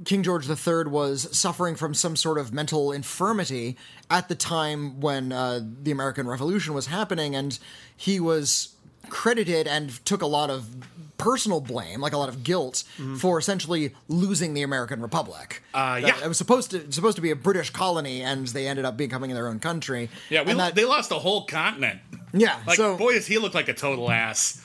King 0.05 0.21
George 0.21 0.47
III 0.47 0.83
was 0.85 1.35
suffering 1.35 1.75
from 1.75 1.95
some 1.95 2.15
sort 2.15 2.37
of 2.37 2.53
mental 2.53 2.91
infirmity 2.91 3.77
at 4.09 4.29
the 4.29 4.35
time 4.35 4.99
when 4.99 5.31
uh, 5.31 5.59
the 5.83 5.91
American 5.91 6.27
Revolution 6.27 6.73
was 6.73 6.87
happening, 6.87 7.35
and 7.35 7.57
he 7.95 8.19
was 8.19 8.69
credited 9.09 9.67
and 9.67 10.03
took 10.05 10.21
a 10.21 10.27
lot 10.27 10.49
of 10.49 10.67
personal 11.17 11.59
blame, 11.59 11.99
like 11.99 12.13
a 12.13 12.17
lot 12.17 12.29
of 12.29 12.43
guilt, 12.43 12.83
for 13.17 13.39
essentially 13.39 13.93
losing 14.07 14.53
the 14.53 14.61
American 14.61 15.01
Republic. 15.01 15.63
Mm-hmm. 15.73 16.05
Uh, 16.05 16.07
yeah. 16.07 16.23
it 16.23 16.27
was 16.27 16.37
supposed 16.37 16.71
to 16.71 16.91
supposed 16.91 17.15
to 17.15 17.21
be 17.21 17.31
a 17.31 17.35
British 17.35 17.69
colony, 17.71 18.21
and 18.21 18.47
they 18.47 18.67
ended 18.67 18.85
up 18.85 18.97
becoming 18.97 19.33
their 19.33 19.47
own 19.47 19.59
country. 19.59 20.09
Yeah, 20.29 20.43
we, 20.43 20.51
and 20.51 20.59
that- 20.59 20.75
they 20.75 20.85
lost 20.85 21.11
a 21.11 21.15
whole 21.15 21.45
continent. 21.45 21.99
yeah. 22.33 22.59
Like, 22.67 22.77
so 22.77 22.97
boy, 22.97 23.13
does 23.13 23.27
he 23.27 23.37
look 23.37 23.53
like 23.53 23.67
a 23.67 23.73
total 23.73 24.11
ass. 24.11 24.61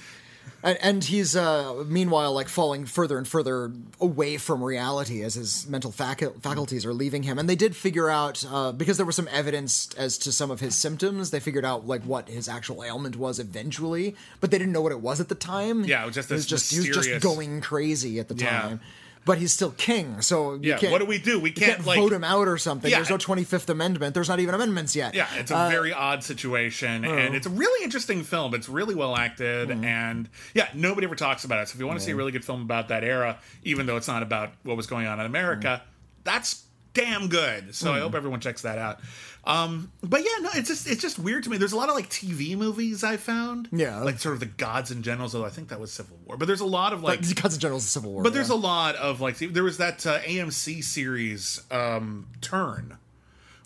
And, 0.62 0.78
and 0.80 1.04
he's 1.04 1.34
uh, 1.34 1.82
meanwhile 1.86 2.32
like 2.32 2.48
falling 2.48 2.86
further 2.86 3.18
and 3.18 3.26
further 3.26 3.72
away 4.00 4.36
from 4.36 4.62
reality 4.62 5.22
as 5.22 5.34
his 5.34 5.66
mental 5.68 5.90
facu- 5.90 6.40
faculties 6.40 6.86
are 6.86 6.94
leaving 6.94 7.24
him. 7.24 7.38
And 7.38 7.48
they 7.48 7.56
did 7.56 7.74
figure 7.74 8.08
out 8.08 8.44
uh, 8.48 8.72
because 8.72 8.96
there 8.96 9.06
was 9.06 9.16
some 9.16 9.28
evidence 9.32 9.88
as 9.96 10.18
to 10.18 10.32
some 10.32 10.50
of 10.50 10.60
his 10.60 10.74
symptoms. 10.76 11.30
They 11.30 11.40
figured 11.40 11.64
out 11.64 11.86
like 11.86 12.02
what 12.02 12.28
his 12.28 12.48
actual 12.48 12.84
ailment 12.84 13.16
was 13.16 13.38
eventually, 13.38 14.14
but 14.40 14.50
they 14.50 14.58
didn't 14.58 14.72
know 14.72 14.82
what 14.82 14.92
it 14.92 15.00
was 15.00 15.20
at 15.20 15.28
the 15.28 15.34
time. 15.34 15.84
Yeah, 15.84 16.02
it 16.02 16.06
was 16.06 16.14
just 16.14 16.28
he 16.28 16.34
was 16.34 16.46
this 16.46 16.50
just 16.50 16.70
he 16.72 16.78
was 16.78 16.86
just 16.86 16.96
mysterious- 16.98 17.22
going 17.24 17.60
crazy 17.60 18.20
at 18.20 18.28
the 18.28 18.34
Yeah. 18.36 18.60
time. 18.62 18.80
But 19.24 19.38
he's 19.38 19.52
still 19.52 19.70
king, 19.70 20.20
so 20.20 20.54
you 20.54 20.76
Yeah, 20.80 20.90
what 20.90 20.98
do 20.98 21.04
we 21.06 21.18
do? 21.18 21.38
We 21.38 21.52
can't, 21.52 21.76
can't 21.76 21.86
like- 21.86 21.98
vote 22.00 22.12
him 22.12 22.24
out 22.24 22.48
or 22.48 22.58
something. 22.58 22.90
Yeah. 22.90 22.96
There's 22.98 23.08
no 23.10 23.18
25th 23.18 23.68
Amendment. 23.68 24.14
There's 24.14 24.28
not 24.28 24.40
even 24.40 24.52
amendments 24.52 24.96
yet. 24.96 25.14
Yeah, 25.14 25.28
it's 25.36 25.52
a 25.52 25.56
Uh, 25.56 25.68
very 25.70 25.92
odd 25.92 26.24
situation, 26.24 27.04
and 27.04 27.36
it's 27.36 27.46
a 27.46 27.50
really 27.50 27.84
interesting 27.84 28.24
film. 28.24 28.52
It's 28.52 28.68
really 28.68 28.96
well 28.96 29.16
acted, 29.16 29.68
Mm-hmm. 29.68 29.84
and 29.84 30.28
yeah, 30.54 30.68
nobody 30.74 31.06
ever 31.06 31.14
talks 31.14 31.44
about 31.44 31.62
it. 31.62 31.68
So 31.68 31.74
if 31.74 31.78
you 31.80 31.86
want 31.86 32.00
to 32.00 32.04
see 32.04 32.10
a 32.10 32.16
really 32.16 32.32
good 32.32 32.44
film 32.44 32.62
about 32.62 32.88
that 32.88 33.04
era, 33.04 33.38
even 33.62 33.86
though 33.86 33.96
it's 33.96 34.08
not 34.08 34.24
about 34.24 34.54
what 34.64 34.76
was 34.76 34.88
going 34.88 35.06
on 35.06 35.20
in 35.20 35.26
America, 35.26 35.82
Mm-hmm. 35.82 35.90
that's 36.24 36.64
damn 36.94 37.28
good. 37.28 37.74
So 37.74 37.92
I 37.94 38.00
hope 38.00 38.14
everyone 38.14 38.40
checks 38.40 38.62
that 38.62 38.76
out. 38.78 38.98
Um, 39.44 39.90
but 40.02 40.20
yeah, 40.20 40.30
no, 40.42 40.50
it's 40.54 40.68
just 40.68 40.86
it's 40.88 41.02
just 41.02 41.18
weird 41.18 41.42
to 41.44 41.50
me. 41.50 41.56
There's 41.56 41.72
a 41.72 41.76
lot 41.76 41.88
of 41.88 41.96
like 41.96 42.08
TV 42.08 42.56
movies 42.56 43.02
I 43.02 43.16
found, 43.16 43.68
Yeah. 43.72 43.98
like 44.00 44.20
sort 44.20 44.34
of 44.34 44.40
the 44.40 44.46
gods 44.46 44.92
and 44.92 45.02
generals. 45.02 45.34
Although 45.34 45.48
I 45.48 45.50
think 45.50 45.68
that 45.70 45.80
was 45.80 45.92
Civil 45.92 46.16
War, 46.26 46.36
but 46.36 46.46
there's 46.46 46.60
a 46.60 46.64
lot 46.64 46.92
of 46.92 47.02
like 47.02 47.20
But 47.22 47.42
Gods 47.42 47.54
and 47.54 47.60
Generals 47.60 47.82
of 47.84 47.90
Civil 47.90 48.12
War. 48.12 48.22
but 48.22 48.34
there's 48.34 48.50
yeah. 48.50 48.54
a 48.54 48.56
lot 48.56 48.94
of 48.96 49.20
like 49.20 49.38
there 49.38 49.64
was 49.64 49.78
that 49.78 50.06
uh, 50.06 50.20
AMC 50.20 50.84
series 50.84 51.60
um, 51.72 52.28
Turn, 52.40 52.98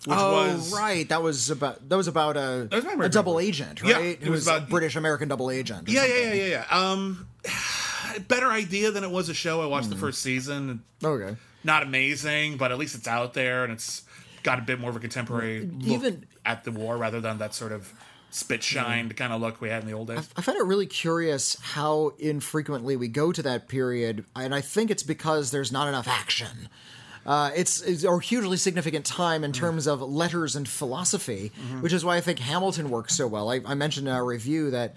which 0.05 0.17
oh 0.17 0.47
was 0.55 0.73
right, 0.73 1.07
that 1.09 1.21
was 1.21 1.51
about 1.51 1.87
that 1.89 1.95
was 1.95 2.07
about 2.07 2.37
a, 2.37 2.67
was 2.71 3.05
a 3.05 3.09
double 3.09 3.39
agent, 3.39 3.81
Yeah, 3.83 3.97
right? 3.97 4.05
it 4.05 4.23
Who 4.23 4.31
was 4.31 4.39
was, 4.41 4.47
about- 4.47 4.63
a 4.63 4.71
British 4.71 4.95
American 4.95 5.27
double 5.27 5.51
agent. 5.51 5.89
Yeah, 5.89 6.05
yeah, 6.05 6.15
yeah, 6.15 6.33
yeah, 6.33 6.65
yeah. 6.71 6.75
Um, 6.91 7.27
better 8.27 8.47
idea 8.47 8.89
than 8.89 9.03
it 9.03 9.11
was 9.11 9.29
a 9.29 9.33
show. 9.35 9.61
I 9.61 9.67
watched 9.67 9.89
the 9.89 9.95
Hmm. 9.95 10.01
first 10.01 10.23
season. 10.23 10.81
Okay. 11.03 11.35
Not 11.63 11.83
amazing, 11.83 12.57
but 12.57 12.71
at 12.71 12.77
least 12.79 12.95
it's 12.95 13.07
out 13.07 13.33
there 13.35 13.63
and 13.63 13.73
it's 13.73 14.03
got 14.43 14.59
a 14.59 14.61
bit 14.61 14.79
more 14.79 14.89
of 14.89 14.95
a 14.95 14.99
contemporary 14.99 15.61
look 15.61 15.87
Even- 15.87 16.25
at 16.45 16.63
the 16.63 16.71
war 16.71 16.97
rather 16.97 17.19
than 17.19 17.37
that 17.39 17.53
sort 17.53 17.71
of 17.71 17.93
spit 18.29 18.61
shined 18.61 19.15
kind 19.15 19.31
of 19.31 19.41
look 19.41 19.61
we 19.61 19.69
had 19.69 19.81
in 19.83 19.87
the 19.87 19.93
old 19.93 20.07
days. 20.07 20.29
I 20.35 20.41
find 20.41 20.57
it 20.57 20.65
really 20.65 20.85
curious 20.85 21.57
how 21.61 22.13
infrequently 22.19 22.95
we 22.95 23.07
go 23.07 23.31
to 23.31 23.41
that 23.43 23.67
period, 23.67 24.25
and 24.35 24.53
I 24.53 24.61
think 24.61 24.91
it's 24.91 25.03
because 25.03 25.51
there's 25.51 25.71
not 25.71 25.87
enough 25.87 26.07
action. 26.07 26.69
Uh, 27.25 27.51
it's, 27.55 27.81
it's 27.81 28.05
a 28.05 28.19
hugely 28.19 28.55
significant 28.55 29.05
time 29.05 29.43
in 29.43 29.51
terms 29.51 29.85
of 29.85 30.01
letters 30.01 30.55
and 30.55 30.67
philosophy, 30.67 31.51
which 31.81 31.91
is 31.91 32.05
why 32.05 32.15
I 32.15 32.21
think 32.21 32.39
Hamilton 32.39 32.89
works 32.89 33.15
so 33.17 33.27
well. 33.27 33.51
I, 33.51 33.59
I 33.65 33.73
mentioned 33.73 34.07
in 34.07 34.13
our 34.13 34.23
review 34.23 34.71
that 34.71 34.95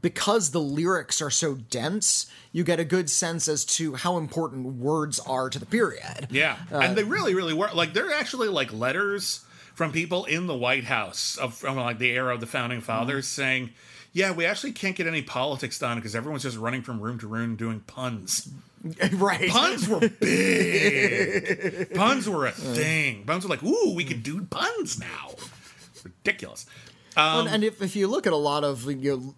because 0.00 0.50
the 0.50 0.60
lyrics 0.60 1.20
are 1.22 1.30
so 1.30 1.54
dense, 1.54 2.30
you 2.52 2.64
get 2.64 2.80
a 2.80 2.84
good 2.84 3.08
sense 3.08 3.46
as 3.48 3.64
to 3.64 3.94
how 3.94 4.16
important 4.16 4.66
words 4.76 5.18
are 5.20 5.48
to 5.50 5.58
the 5.58 5.66
period. 5.66 6.28
Yeah, 6.30 6.56
Uh, 6.72 6.78
and 6.78 6.96
they 6.96 7.04
really, 7.04 7.34
really 7.34 7.54
were. 7.54 7.70
Like, 7.74 7.92
they're 7.94 8.12
actually 8.12 8.48
like 8.48 8.72
letters 8.72 9.44
from 9.74 9.92
people 9.92 10.24
in 10.24 10.46
the 10.48 10.56
White 10.56 10.84
House 10.84 11.36
of 11.36 11.54
from 11.54 11.76
like 11.76 11.98
the 11.98 12.10
era 12.10 12.34
of 12.34 12.40
the 12.40 12.46
founding 12.46 12.80
fathers 12.80 13.26
Mm-hmm. 13.26 13.40
saying, 13.42 13.70
"Yeah, 14.12 14.32
we 14.32 14.44
actually 14.44 14.72
can't 14.72 14.96
get 14.96 15.06
any 15.06 15.22
politics 15.22 15.78
done 15.78 15.96
because 15.98 16.16
everyone's 16.16 16.42
just 16.42 16.56
running 16.56 16.82
from 16.82 17.00
room 17.00 17.18
to 17.20 17.28
room 17.28 17.54
doing 17.54 17.80
puns. 17.80 18.48
right. 19.12 19.48
Puns 19.50 19.88
were 19.88 20.00
big. 20.08 21.94
puns 21.94 22.28
were 22.28 22.46
a 22.46 22.52
thing. 22.52 23.24
Puns 23.24 23.44
were 23.44 23.50
like, 23.50 23.62
ooh, 23.62 23.94
we 23.94 24.04
could 24.04 24.22
do 24.22 24.42
puns 24.44 24.98
now. 24.98 25.30
Ridiculous. 26.04 26.66
Well, 27.16 27.48
and 27.48 27.64
if, 27.64 27.82
if 27.82 27.96
you 27.96 28.06
look 28.06 28.26
at 28.28 28.32
a 28.32 28.36
lot 28.36 28.62
of 28.64 28.84
you 28.86 29.16
know, 29.16 29.34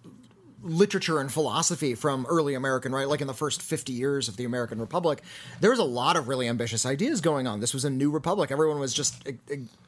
literature 0.62 1.20
and 1.20 1.32
philosophy 1.32 1.94
from 1.94 2.26
early 2.26 2.54
American, 2.54 2.92
right, 2.92 3.08
like 3.08 3.20
in 3.20 3.26
the 3.26 3.34
first 3.34 3.62
50 3.62 3.92
years 3.92 4.28
of 4.28 4.36
the 4.36 4.44
American 4.44 4.78
Republic, 4.78 5.22
there 5.60 5.70
was 5.70 5.78
a 5.78 5.84
lot 5.84 6.16
of 6.16 6.28
really 6.28 6.48
ambitious 6.48 6.84
ideas 6.84 7.20
going 7.20 7.46
on. 7.46 7.60
This 7.60 7.72
was 7.72 7.84
a 7.84 7.90
new 7.90 8.10
republic. 8.10 8.50
Everyone 8.50 8.78
was 8.78 8.92
just 8.92 9.26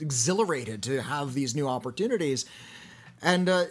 exhilarated 0.00 0.83
to 0.85 1.02
have 1.02 1.35
these 1.35 1.55
new 1.55 1.69
opportunities. 1.69 2.47
And 3.21 3.49
uh, 3.49 3.64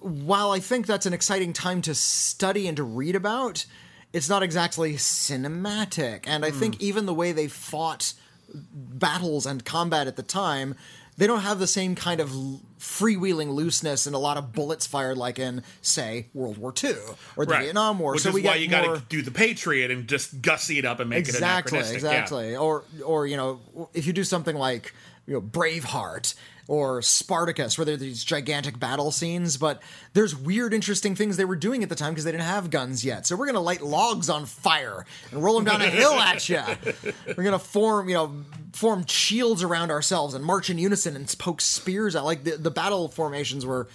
while 0.00 0.50
I 0.50 0.60
think 0.60 0.86
that's 0.86 1.06
an 1.06 1.12
exciting 1.12 1.52
time 1.52 1.82
to 1.82 1.94
study 1.94 2.68
and 2.68 2.76
to 2.76 2.82
read 2.82 3.16
about, 3.16 3.64
it's 4.12 4.28
not 4.28 4.42
exactly 4.42 4.94
cinematic. 4.94 6.24
And 6.26 6.44
I 6.44 6.50
think 6.50 6.80
even 6.80 7.06
the 7.06 7.14
way 7.14 7.32
they 7.32 7.48
fought 7.48 8.12
battles 8.54 9.46
and 9.46 9.64
combat 9.64 10.06
at 10.06 10.16
the 10.16 10.22
time, 10.22 10.74
they 11.16 11.26
don't 11.26 11.40
have 11.40 11.58
the 11.58 11.66
same 11.66 11.94
kind 11.94 12.20
of 12.20 12.30
freewheeling 12.78 13.50
looseness 13.50 14.06
and 14.06 14.14
a 14.14 14.18
lot 14.18 14.36
of 14.36 14.52
bullets 14.52 14.86
fired 14.86 15.16
like 15.16 15.38
in, 15.38 15.62
say, 15.82 16.26
World 16.34 16.58
War 16.58 16.72
II 16.82 16.94
or 17.36 17.44
the 17.44 17.52
Right. 17.52 17.62
Vietnam 17.64 17.98
War. 17.98 18.12
Which 18.12 18.22
so 18.22 18.30
is 18.30 18.34
we 18.34 18.42
why 18.42 18.56
you 18.56 18.68
more... 18.68 18.82
got 18.82 18.94
to 18.94 19.02
do 19.08 19.22
the 19.22 19.30
Patriot 19.30 19.90
and 19.90 20.08
just 20.08 20.42
gussy 20.42 20.78
it 20.78 20.84
up 20.84 21.00
and 21.00 21.08
make 21.10 21.20
exactly, 21.20 21.78
it 21.78 21.92
exactly, 21.92 22.10
Yeah. 22.10 22.20
exactly. 22.20 22.56
Or, 22.56 22.84
or 23.04 23.26
you 23.26 23.36
know, 23.36 23.60
if 23.94 24.06
you 24.06 24.12
do 24.12 24.24
something 24.24 24.56
like 24.56 24.92
you 25.26 25.34
know 25.34 25.40
Braveheart 25.40 26.34
or 26.68 27.02
Spartacus, 27.02 27.76
where 27.76 27.84
there 27.84 27.94
are 27.94 27.98
these 27.98 28.24
gigantic 28.24 28.78
battle 28.78 29.10
scenes, 29.10 29.56
but 29.56 29.82
there's 30.12 30.34
weird, 30.36 30.72
interesting 30.72 31.14
things 31.14 31.36
they 31.36 31.44
were 31.44 31.56
doing 31.56 31.82
at 31.82 31.88
the 31.88 31.94
time 31.94 32.12
because 32.12 32.24
they 32.24 32.32
didn't 32.32 32.44
have 32.44 32.70
guns 32.70 33.04
yet. 33.04 33.26
So 33.26 33.36
we're 33.36 33.46
gonna 33.46 33.60
light 33.60 33.82
logs 33.82 34.30
on 34.30 34.46
fire 34.46 35.04
and 35.30 35.42
roll 35.42 35.56
them 35.56 35.64
down 35.64 35.82
a 35.82 35.90
hill 35.90 36.12
at 36.12 36.48
you. 36.48 36.62
We're 37.36 37.44
gonna 37.44 37.58
form, 37.58 38.08
you 38.08 38.14
know, 38.14 38.44
form 38.72 39.04
shields 39.06 39.62
around 39.62 39.90
ourselves 39.90 40.34
and 40.34 40.44
march 40.44 40.70
in 40.70 40.78
unison 40.78 41.16
and 41.16 41.34
poke 41.38 41.60
spears 41.60 42.14
out. 42.14 42.24
Like 42.24 42.44
the, 42.44 42.56
the 42.56 42.70
battle 42.70 43.08
formations 43.08 43.66
were, 43.66 43.88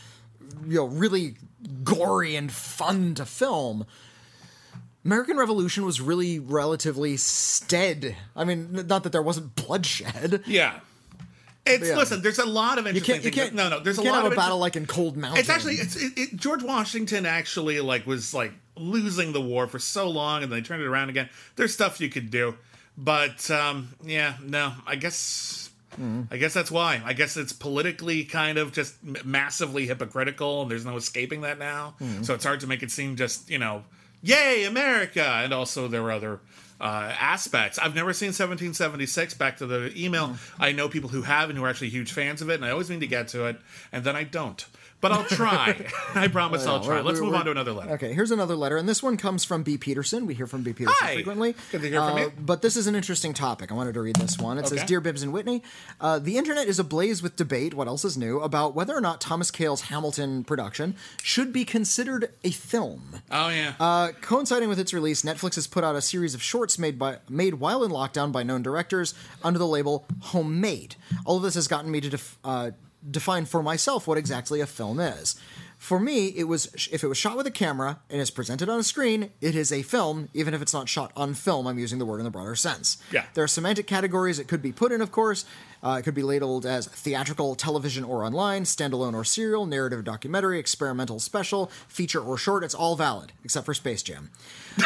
you 0.67 0.75
know, 0.75 0.85
really 0.85 1.35
gory 1.83 2.35
and 2.35 2.51
fun 2.51 3.15
to 3.15 3.25
film. 3.25 3.85
American 5.05 5.37
Revolution 5.37 5.85
was 5.85 6.01
really 6.01 6.37
relatively 6.37 7.15
stead. 7.15 8.17
I 8.35 8.43
mean, 8.43 8.87
not 8.87 9.03
that 9.03 9.13
there 9.13 9.21
wasn't 9.21 9.55
bloodshed. 9.55 10.43
Yeah. 10.45 10.79
It's 11.69 11.89
Yeah. 11.89 11.95
listen. 11.97 12.21
There's 12.21 12.39
a 12.39 12.45
lot 12.45 12.77
of 12.77 12.87
interesting. 12.87 13.15
You 13.15 13.21
can't. 13.21 13.35
You 13.35 13.43
can't. 13.43 13.53
no, 13.55 13.69
no. 13.69 13.79
There's 13.79 13.97
a 13.97 14.01
lot 14.01 14.15
have 14.15 14.25
of 14.25 14.33
a 14.33 14.35
battle 14.35 14.57
like 14.59 14.75
in 14.75 14.85
Cold 14.85 15.17
Mountain. 15.17 15.39
It's 15.39 15.49
actually 15.49 15.75
it's 15.75 15.95
it, 15.95 16.13
it, 16.17 16.35
George 16.35 16.63
Washington 16.63 17.25
actually 17.25 17.79
like 17.81 18.05
was 18.05 18.33
like 18.33 18.53
losing 18.75 19.33
the 19.33 19.41
war 19.41 19.67
for 19.67 19.79
so 19.79 20.09
long, 20.09 20.43
and 20.43 20.51
then 20.51 20.59
they 20.59 20.63
turned 20.67 20.81
it 20.81 20.87
around 20.87 21.09
again. 21.09 21.29
There's 21.55 21.73
stuff 21.73 21.99
you 21.99 22.09
could 22.09 22.29
do, 22.31 22.55
but 22.97 23.49
um, 23.51 23.89
yeah, 24.03 24.35
no. 24.43 24.73
I 24.85 24.95
guess 24.95 25.69
I 26.31 26.37
guess 26.37 26.53
that's 26.53 26.69
why. 26.69 27.01
I 27.03 27.13
guess 27.13 27.37
it's 27.37 27.53
politically 27.53 28.23
kind 28.23 28.57
of 28.59 28.71
just 28.71 29.03
massively 29.25 29.87
hypocritical, 29.87 30.61
and 30.61 30.69
there's 30.69 30.85
no 30.85 30.95
escaping 30.95 31.41
that 31.41 31.57
now. 31.57 31.95
So 32.21 32.33
it's 32.35 32.43
hard 32.43 32.59
to 32.59 32.67
make 32.67 32.83
it 32.83 32.91
seem 32.91 33.15
just 33.15 33.49
you 33.49 33.57
know, 33.57 33.83
yay 34.21 34.65
America, 34.65 35.25
and 35.25 35.53
also 35.53 35.87
there 35.87 36.03
were 36.03 36.11
other. 36.11 36.39
Uh, 36.79 37.11
aspects. 37.19 37.79
I've 37.79 37.95
never 37.95 38.13
seen 38.13 38.27
1776. 38.27 39.33
Back 39.33 39.57
to 39.57 39.65
the 39.65 39.91
email, 39.97 40.37
I 40.59 40.73
know 40.73 40.87
people 40.87 41.09
who 41.09 41.23
have 41.23 41.49
and 41.49 41.57
who 41.57 41.65
are 41.65 41.69
actually 41.69 41.89
huge 41.89 42.11
fans 42.11 42.39
of 42.41 42.49
it, 42.51 42.55
and 42.55 42.65
I 42.65 42.69
always 42.69 42.87
mean 42.89 42.99
to 42.99 43.07
get 43.07 43.29
to 43.29 43.45
it, 43.47 43.59
and 43.91 44.03
then 44.03 44.15
I 44.15 44.23
don't. 44.23 44.63
But 44.99 45.11
I'll 45.11 45.25
try. 45.25 45.75
I 46.15 46.27
promise 46.27 46.65
I'll 46.65 46.83
try. 46.83 47.01
Let's 47.01 47.19
move 47.19 47.35
on 47.35 47.45
to 47.45 47.51
another 47.51 47.71
letter. 47.71 47.91
Okay, 47.93 48.13
here's 48.13 48.31
another 48.31 48.55
letter, 48.55 48.77
and 48.77 48.89
this 48.89 49.03
one 49.03 49.15
comes 49.15 49.45
from 49.45 49.61
B. 49.61 49.77
Peterson. 49.77 50.25
We 50.25 50.33
hear 50.33 50.47
from 50.47 50.63
B. 50.63 50.73
Peterson 50.73 50.95
Hi. 51.01 51.13
frequently. 51.13 51.55
Good 51.71 51.81
to 51.81 51.89
hear 51.89 51.99
from 52.01 52.13
Uh, 52.13 52.19
you. 52.21 52.33
But 52.39 52.63
this 52.63 52.75
is 52.75 52.87
an 52.87 52.95
interesting 52.95 53.33
topic. 53.33 53.71
I 53.71 53.75
wanted 53.75 53.93
to 53.93 54.01
read 54.01 54.15
this 54.15 54.39
one. 54.39 54.57
It 54.57 54.67
says, 54.67 54.83
"Dear 54.85 54.99
Bibbs 54.99 55.21
and 55.21 55.31
Whitney, 55.31 55.61
uh, 56.01 56.17
the 56.17 56.37
internet 56.37 56.67
is 56.67 56.79
ablaze 56.79 57.21
with 57.21 57.35
debate. 57.35 57.75
What 57.75 57.87
else 57.87 58.03
is 58.05 58.17
new 58.17 58.39
about 58.39 58.73
whether 58.73 58.95
or 58.95 59.01
not 59.01 59.21
Thomas 59.21 59.51
Kail's 59.51 59.81
Hamilton 59.81 60.43
production 60.43 60.95
should 61.21 61.53
be 61.53 61.63
considered 61.63 62.31
a 62.43 62.49
film." 62.49 63.21
Oh 63.29 63.49
yeah. 63.49 63.73
Uh, 63.79 64.13
coinciding 64.21 64.67
with 64.67 64.79
its 64.79 64.93
release, 64.95 65.21
Netflix 65.21 65.55
has 65.55 65.67
put 65.67 65.83
out 65.83 65.95
a 65.95 66.01
series 66.01 66.33
of 66.33 66.41
shorts 66.41 66.79
made 66.79 66.97
by 66.97 67.17
made 67.29 67.55
while 67.55 67.83
in 67.83 67.91
lockdown 67.91 68.31
by 68.31 68.41
known 68.41 68.63
directors 68.63 69.13
under 69.43 69.59
the 69.59 69.67
label 69.67 70.07
"Homemade." 70.21 70.95
All 71.23 71.37
of 71.37 71.43
this 71.43 71.53
has 71.53 71.67
gotten 71.67 71.91
me 71.91 72.01
to 72.01 72.09
def, 72.09 72.37
uh, 72.43 72.71
define 73.09 73.45
for 73.45 73.63
myself 73.63 74.07
what 74.07 74.17
exactly 74.17 74.61
a 74.61 74.65
film 74.67 74.99
is. 74.99 75.39
For 75.77 75.99
me, 75.99 76.29
it 76.29 76.45
was 76.45 76.87
if 76.91 77.03
it 77.03 77.07
was 77.07 77.19
shot 77.19 77.37
with 77.37 77.45
a 77.45 77.51
camera 77.51 77.99
and 78.09 78.19
is 78.19 78.31
presented 78.31 78.67
on 78.67 78.79
a 78.79 78.83
screen, 78.83 79.29
it 79.41 79.55
is 79.55 79.71
a 79.71 79.83
film, 79.83 80.27
even 80.33 80.55
if 80.55 80.61
it's 80.61 80.73
not 80.73 80.89
shot 80.89 81.11
on 81.15 81.35
film. 81.35 81.67
I'm 81.67 81.77
using 81.77 81.99
the 81.99 82.05
word 82.05 82.17
in 82.17 82.23
the 82.23 82.31
broader 82.31 82.55
sense. 82.55 82.97
Yeah. 83.11 83.25
There 83.35 83.43
are 83.43 83.47
semantic 83.47 83.85
categories 83.85 84.39
it 84.39 84.47
could 84.47 84.63
be 84.63 84.71
put 84.71 84.91
in, 84.91 85.01
of 85.01 85.11
course. 85.11 85.45
Uh, 85.83 85.97
it 85.99 86.01
could 86.01 86.15
be 86.15 86.23
labeled 86.23 86.65
as 86.65 86.87
theatrical, 86.87 87.53
television, 87.53 88.03
or 88.03 88.23
online, 88.25 88.63
standalone 88.63 89.13
or 89.13 89.23
serial, 89.23 89.67
narrative, 89.67 90.03
documentary, 90.03 90.57
experimental, 90.57 91.19
special, 91.19 91.67
feature, 91.87 92.21
or 92.21 92.39
short. 92.39 92.63
It's 92.63 92.73
all 92.73 92.95
valid, 92.95 93.31
except 93.43 93.67
for 93.67 93.75
Space 93.75 94.01
Jam. 94.01 94.31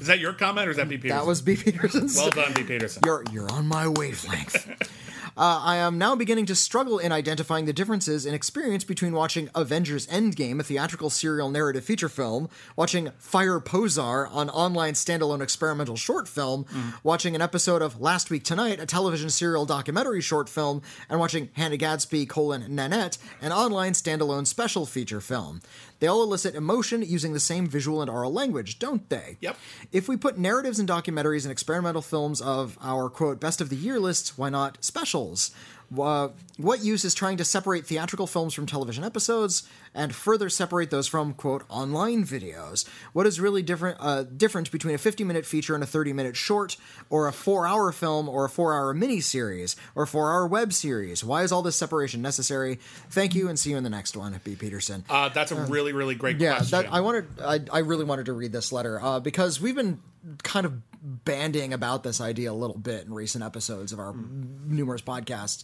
is 0.00 0.06
that 0.06 0.20
your 0.20 0.32
comment 0.32 0.68
or 0.68 0.70
is 0.70 0.76
that 0.76 0.88
B. 0.88 0.96
Peterson? 0.96 1.18
That 1.18 1.26
was 1.26 1.42
B. 1.42 1.56
Peterson's. 1.56 2.16
well 2.16 2.30
done, 2.30 2.54
B. 2.54 2.62
Peterson. 2.62 3.02
You're 3.04 3.24
you're 3.32 3.50
on 3.50 3.66
my 3.66 3.88
wavelength. 3.88 4.68
Uh, 5.36 5.60
I 5.64 5.76
am 5.76 5.98
now 5.98 6.14
beginning 6.14 6.46
to 6.46 6.54
struggle 6.54 7.00
in 7.00 7.10
identifying 7.10 7.64
the 7.64 7.72
differences 7.72 8.24
in 8.24 8.34
experience 8.34 8.84
between 8.84 9.12
watching 9.12 9.50
Avengers 9.54 10.06
Endgame, 10.06 10.60
a 10.60 10.62
theatrical 10.62 11.10
serial 11.10 11.50
narrative 11.50 11.84
feature 11.84 12.08
film, 12.08 12.48
watching 12.76 13.10
Fire 13.18 13.58
Posar, 13.58 14.28
an 14.32 14.48
online 14.50 14.92
standalone 14.92 15.42
experimental 15.42 15.96
short 15.96 16.28
film, 16.28 16.66
watching 17.02 17.34
an 17.34 17.42
episode 17.42 17.82
of 17.82 18.00
Last 18.00 18.30
Week 18.30 18.44
Tonight, 18.44 18.78
a 18.78 18.86
television 18.86 19.28
serial 19.28 19.66
documentary 19.66 20.20
short 20.20 20.48
film, 20.48 20.82
and 21.08 21.18
watching 21.18 21.48
Hannah 21.54 21.78
Gadsby, 21.78 22.26
colon, 22.26 22.72
Nanette, 22.72 23.18
an 23.42 23.50
online 23.50 23.92
standalone 23.92 24.46
special 24.46 24.86
feature 24.86 25.20
film. 25.20 25.60
They 26.00 26.06
all 26.06 26.22
elicit 26.22 26.54
emotion 26.54 27.02
using 27.02 27.32
the 27.32 27.40
same 27.40 27.66
visual 27.66 28.00
and 28.00 28.10
oral 28.10 28.32
language, 28.32 28.78
don't 28.78 29.08
they? 29.08 29.38
Yep. 29.40 29.56
If 29.92 30.08
we 30.08 30.16
put 30.16 30.38
narratives 30.38 30.78
and 30.78 30.88
documentaries 30.88 31.44
and 31.44 31.52
experimental 31.52 32.02
films 32.02 32.40
of 32.40 32.76
our 32.82 33.08
quote 33.08 33.40
best 33.40 33.60
of 33.60 33.68
the 33.70 33.76
year 33.76 33.98
lists, 34.00 34.36
why 34.36 34.50
not 34.50 34.78
specials? 34.80 35.50
Uh, 35.98 36.28
what 36.56 36.84
use 36.84 37.04
is 37.04 37.14
trying 37.14 37.36
to 37.38 37.44
separate 37.44 37.86
theatrical 37.86 38.26
films 38.26 38.54
from 38.54 38.64
television 38.66 39.02
episodes 39.04 39.64
and 39.94 40.14
further 40.14 40.48
separate 40.48 40.90
those 40.90 41.08
from 41.08 41.34
quote 41.34 41.64
online 41.68 42.24
videos? 42.24 42.88
What 43.12 43.26
is 43.26 43.40
really 43.40 43.62
different 43.62 43.98
uh, 44.00 44.22
different 44.24 44.70
between 44.70 44.94
a 44.94 44.98
50 44.98 45.24
minute 45.24 45.44
feature 45.46 45.74
and 45.74 45.82
a 45.82 45.86
30 45.86 46.12
minute 46.12 46.36
short, 46.36 46.76
or 47.10 47.26
a 47.28 47.32
four 47.32 47.66
hour 47.66 47.90
film, 47.92 48.28
or 48.28 48.44
a 48.44 48.48
four 48.48 48.74
hour 48.74 48.94
mini 48.94 49.20
series, 49.20 49.76
or 49.94 50.06
four 50.06 50.32
hour 50.32 50.46
web 50.46 50.72
series? 50.72 51.24
Why 51.24 51.42
is 51.42 51.52
all 51.52 51.62
this 51.62 51.76
separation 51.76 52.22
necessary? 52.22 52.76
Thank 53.10 53.34
you, 53.34 53.48
and 53.48 53.58
see 53.58 53.70
you 53.70 53.76
in 53.76 53.84
the 53.84 53.90
next 53.90 54.16
one. 54.16 54.40
B. 54.44 54.54
Peterson. 54.56 55.04
Uh, 55.08 55.28
that's 55.30 55.52
a 55.52 55.56
really, 55.56 55.92
really 55.92 56.14
great 56.14 56.38
Yeah, 56.40 56.56
question. 56.56 56.82
that 56.82 56.92
I 56.92 57.00
wanted. 57.00 57.26
I, 57.40 57.60
I 57.72 57.78
really 57.80 58.04
wanted 58.04 58.26
to 58.26 58.32
read 58.32 58.52
this 58.52 58.72
letter 58.72 59.00
uh, 59.02 59.20
because 59.20 59.60
we've 59.60 59.74
been 59.76 60.00
kind 60.42 60.66
of 60.66 60.72
banding 61.04 61.72
about 61.74 62.02
this 62.02 62.20
idea 62.20 62.50
a 62.50 62.54
little 62.54 62.78
bit 62.78 63.04
in 63.04 63.12
recent 63.12 63.44
episodes 63.44 63.92
of 63.92 63.98
our 63.98 64.14
numerous 64.14 65.02
podcasts 65.02 65.62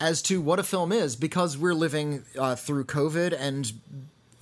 as 0.00 0.20
to 0.22 0.40
what 0.40 0.58
a 0.58 0.64
film 0.64 0.90
is 0.90 1.14
because 1.14 1.56
we're 1.56 1.74
living 1.74 2.24
uh, 2.36 2.56
through 2.56 2.84
COVID 2.84 3.32
and 3.38 3.72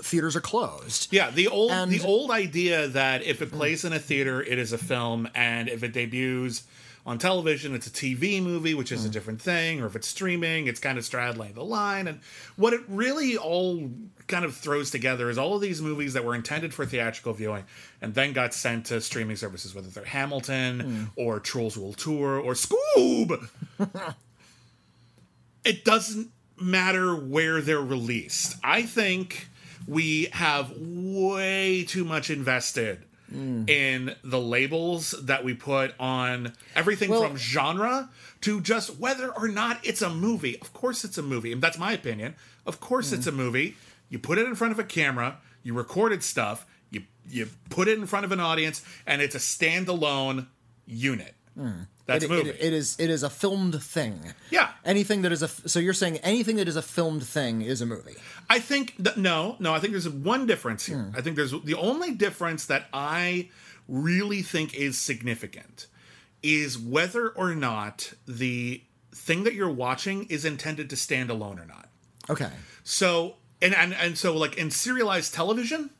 theaters 0.03 0.35
are 0.35 0.41
closed. 0.41 1.13
Yeah, 1.13 1.31
the 1.31 1.49
old 1.49 1.71
And- 1.73 1.91
the 1.91 2.01
old 2.01 2.31
idea 2.31 2.89
that 2.89 3.23
if 3.23 3.43
it 3.43 3.53
plays 3.53 3.85
in 3.85 3.93
a 3.93 3.99
theater, 3.99 4.43
it 4.43 4.59
is 4.59 4.73
a 4.73 4.79
film, 4.79 5.29
and 5.35 5.69
if 5.69 5.83
it 5.83 5.93
debuts 5.93 6.63
on 7.11 7.19
television, 7.19 7.75
it's 7.75 7.89
a 7.89 7.91
TV 7.91 8.41
movie, 8.41 8.73
which 8.73 8.93
is 8.93 9.05
a 9.05 9.09
mm. 9.09 9.13
different 9.13 9.43
thing, 9.43 9.81
or 9.81 9.87
if 9.87 9.97
it's 9.97 10.07
streaming, 10.07 10.69
it's 10.69 10.79
kind 10.79 10.97
of 10.97 11.05
straddling 11.05 11.55
the 11.55 11.65
line. 11.65 12.07
And 12.07 12.21
what 12.55 12.73
it 12.73 12.83
really 12.87 13.37
all 13.37 13.91
kind 14.29 14.45
of 14.45 14.55
throws 14.55 14.93
together 14.93 15.29
is 15.29 15.37
all 15.37 15.57
of 15.57 15.61
these 15.61 15.83
movies 15.83 16.13
that 16.13 16.25
were 16.25 16.37
intended 16.37 16.73
for 16.73 16.87
theatrical 16.87 17.33
viewing 17.33 17.65
and 18.01 18.15
then 18.15 18.33
got 18.33 18.55
sent 18.55 18.87
to 18.87 19.01
streaming 19.01 19.35
services, 19.35 19.75
whether 19.75 19.89
they're 19.89 20.05
Hamilton 20.05 20.81
hmm. 20.81 21.05
or 21.17 21.41
Trolls 21.41 21.77
World 21.77 21.99
Tour 21.99 22.39
or 22.39 22.53
Scoob. 22.53 23.49
it 25.65 25.85
doesn't 25.85 26.31
matter 26.61 27.17
where 27.17 27.61
they're 27.61 27.81
released. 27.81 28.57
I 28.63 28.83
think 28.83 29.49
we 29.89 30.29
have 30.31 30.73
way 30.79 31.83
too 31.83 32.05
much 32.05 32.31
invested 32.31 33.05
Mm. 33.33 33.71
in 33.71 34.17
the 34.25 34.41
labels 34.41 35.15
that 35.23 35.45
we 35.45 35.55
put 35.55 35.95
on 36.01 36.53
everything 36.75 37.11
Well- 37.11 37.29
from 37.29 37.37
genre 37.37 38.11
to 38.41 38.61
just 38.61 38.99
whether 38.99 39.31
or 39.31 39.47
not 39.47 39.79
it's 39.85 40.03
a 40.03 40.11
movie. 40.11 40.59
Of 40.61 40.73
course, 40.73 41.05
it's 41.05 41.17
a 41.17 41.23
movie, 41.23 41.53
and 41.53 41.63
that's 41.63 41.79
my 41.79 41.93
opinion. 41.93 42.35
Of 42.67 42.81
course, 42.81 43.13
it's 43.13 43.27
mm. 43.27 43.31
a 43.31 43.33
movie. 43.33 43.77
You 44.09 44.19
put 44.19 44.39
it 44.39 44.47
in 44.47 44.55
front 44.57 44.73
of 44.73 44.79
a 44.79 44.85
camera, 44.85 45.39
you 45.63 45.75
recorded 45.75 46.25
stuff, 46.25 46.67
you 46.91 47.05
you 47.29 47.49
put 47.69 47.87
it 47.87 47.99
in 47.99 48.07
front 48.07 48.25
of 48.25 48.33
an 48.33 48.41
audience, 48.41 48.83
and 49.07 49.23
it's 49.23 49.35
a 49.35 49.39
standalone 49.39 50.47
unit. 50.87 51.35
Mm. 51.59 51.87
That's 52.07 52.25
It- 52.25 52.31
a 52.31 52.35
it- 52.35 52.37
movie. 52.47 52.59
it 52.59 52.73
is 52.73 52.97
it 52.99 53.11
is 53.11 53.23
a 53.23 53.31
filmed 53.31 53.83
thing. 53.83 54.33
Yeah. 54.51 54.71
Anything 54.85 55.23
that 55.23 55.33
is 55.33 55.43
a 55.43 55.49
so 55.49 55.79
you're 55.79 55.93
saying 55.95 56.19
anything 56.19 56.57
that 56.57 56.69
is 56.69 56.77
a 56.77 56.83
filmed 56.83 57.25
thing 57.27 57.63
is 57.63 57.81
a 57.81 57.87
movie. 57.87 58.17
I 58.49 58.59
think 58.61 59.03
th- 59.03 59.17
no, 59.17 59.57
no. 59.59 59.73
I 59.75 59.81
think 59.81 59.93
there's 59.93 60.09
one 60.09 60.47
difference 60.47 60.87
here. 60.87 60.99
Hmm. 60.99 61.17
I 61.17 61.21
think 61.21 61.37
there's 61.37 61.53
the 61.53 61.75
only 61.75 62.13
difference 62.13 62.67
that 62.67 62.87
I 62.93 63.49
really 63.89 64.43
think 64.43 64.75
is 64.75 64.99
significant 64.99 65.87
is 66.43 66.79
whether 66.79 67.29
or 67.29 67.55
not 67.55 68.13
the 68.27 68.83
thing 69.15 69.45
that 69.45 69.55
you're 69.55 69.69
watching 69.71 70.25
is 70.25 70.45
intended 70.45 70.89
to 70.91 70.97
stand 70.97 71.29
alone 71.31 71.59
or 71.59 71.67
not. 71.67 71.89
Okay. 72.31 72.51
So 72.85 73.37
and 73.61 73.75
and 73.75 73.93
and 73.95 74.17
so 74.17 74.37
like 74.37 74.57
in 74.57 74.71
serialized 74.71 75.35
television, 75.35 75.91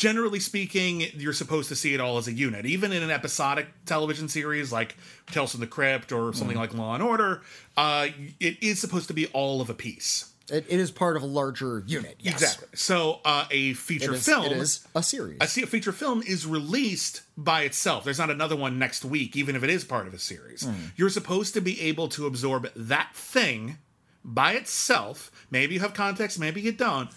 generally 0.00 0.40
speaking, 0.40 1.02
you're 1.14 1.34
supposed 1.34 1.68
to 1.68 1.76
see 1.76 1.92
it 1.92 2.00
all 2.00 2.16
as 2.16 2.26
a 2.26 2.32
unit. 2.32 2.64
Even 2.64 2.90
in 2.90 3.02
an 3.02 3.10
episodic 3.10 3.66
television 3.84 4.28
series 4.28 4.72
like 4.72 4.96
Tales 5.30 5.50
from 5.50 5.60
the 5.60 5.66
Crypt 5.66 6.10
or 6.10 6.32
something 6.32 6.56
like 6.56 6.72
Law 6.72 6.94
and 6.94 7.02
Order, 7.02 7.42
uh, 7.76 8.08
it 8.40 8.62
is 8.62 8.80
supposed 8.80 9.08
to 9.08 9.14
be 9.14 9.26
all 9.26 9.60
of 9.60 9.68
a 9.68 9.74
piece. 9.74 10.32
It, 10.50 10.64
it 10.70 10.80
is 10.80 10.90
part 10.90 11.18
of 11.18 11.22
a 11.22 11.26
larger 11.26 11.84
unit. 11.86 12.16
Yes. 12.18 12.32
Exactly. 12.32 12.68
So 12.74 13.20
uh, 13.26 13.44
a 13.50 13.74
feature 13.74 14.14
is, 14.14 14.24
film, 14.24 14.46
it 14.46 14.52
is 14.52 14.88
a 14.94 15.02
series. 15.02 15.36
I 15.38 15.44
see 15.44 15.62
a 15.62 15.66
feature 15.66 15.92
film 15.92 16.22
is 16.26 16.46
released 16.46 17.20
by 17.36 17.64
itself. 17.64 18.04
There's 18.04 18.18
not 18.18 18.30
another 18.30 18.56
one 18.56 18.78
next 18.78 19.04
week, 19.04 19.36
even 19.36 19.54
if 19.54 19.62
it 19.62 19.68
is 19.68 19.84
part 19.84 20.06
of 20.06 20.14
a 20.14 20.18
series. 20.18 20.64
Hmm. 20.64 20.86
You're 20.96 21.10
supposed 21.10 21.52
to 21.54 21.60
be 21.60 21.78
able 21.82 22.08
to 22.08 22.24
absorb 22.24 22.70
that 22.74 23.10
thing 23.12 23.76
by 24.24 24.52
itself. 24.52 25.30
Maybe 25.50 25.74
you 25.74 25.80
have 25.80 25.92
context, 25.92 26.40
maybe 26.40 26.62
you 26.62 26.72
don't, 26.72 27.10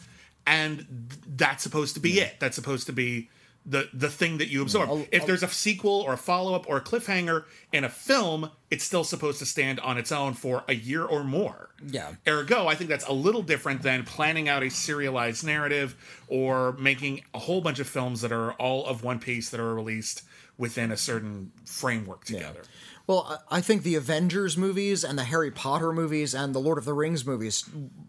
and 0.46 0.86
that's 1.28 1.64
supposed 1.64 1.96
to 1.96 2.00
be 2.00 2.20
it. 2.20 2.40
That's 2.40 2.56
supposed 2.56 2.88
to 2.88 2.94
be 2.94 3.30
the 3.66 3.90
the 3.94 4.10
thing 4.10 4.40
that 4.40 4.50
you 4.50 4.62
absorb. 4.62 5.08
if 5.12 5.26
there's 5.26 5.44
a 5.44 5.48
sequel 5.48 6.02
or 6.02 6.14
a 6.14 6.18
follow 6.18 6.54
up 6.54 6.68
or 6.68 6.78
a 6.78 6.82
cliffhanger 6.82 7.46
in 7.72 7.84
a 7.84 7.90
film, 7.90 8.52
it's 8.70 8.84
still 8.84 9.04
supposed 9.04 9.40
to 9.40 9.46
stand 9.46 9.80
on 9.80 9.98
its 9.98 10.12
own 10.12 10.34
for 10.34 10.64
a 10.68 10.76
year 10.76 11.06
or 11.06 11.24
more. 11.24 11.70
Yeah. 11.86 12.16
Ergo, 12.28 12.68
I 12.68 12.76
think 12.76 12.90
that's 12.90 13.08
a 13.08 13.14
little 13.14 13.42
different 13.42 13.82
than 13.82 14.04
planning 14.04 14.50
out 14.50 14.64
a 14.64 14.70
serialized 14.70 15.46
narrative 15.46 15.96
or 16.28 16.74
making 16.74 17.24
a 17.34 17.40
whole 17.40 17.62
bunch 17.62 17.80
of 17.80 17.88
films 17.88 18.22
that 18.22 18.32
are 18.32 18.54
all 18.54 18.86
of 18.86 19.04
one 19.04 19.20
piece 19.20 19.50
that 19.52 19.60
are 19.60 19.74
released 19.74 20.24
within 20.58 20.92
a 20.92 20.98
certain 20.98 21.52
framework 21.66 22.26
together. 22.26 22.64
Well, 23.05 23.41
I 23.50 23.57
I 23.57 23.62
think 23.62 23.83
the 23.83 23.95
Avengers 23.95 24.57
movies 24.57 25.03
and 25.03 25.17
the 25.19 25.25
Harry 25.25 25.51
Potter 25.51 25.91
movies 25.93 26.33
and 26.33 26.55
the 26.55 26.60
Lord 26.60 26.77
of 26.77 26.86
the 26.86 26.93
Rings 26.93 27.25
movies 27.25 27.65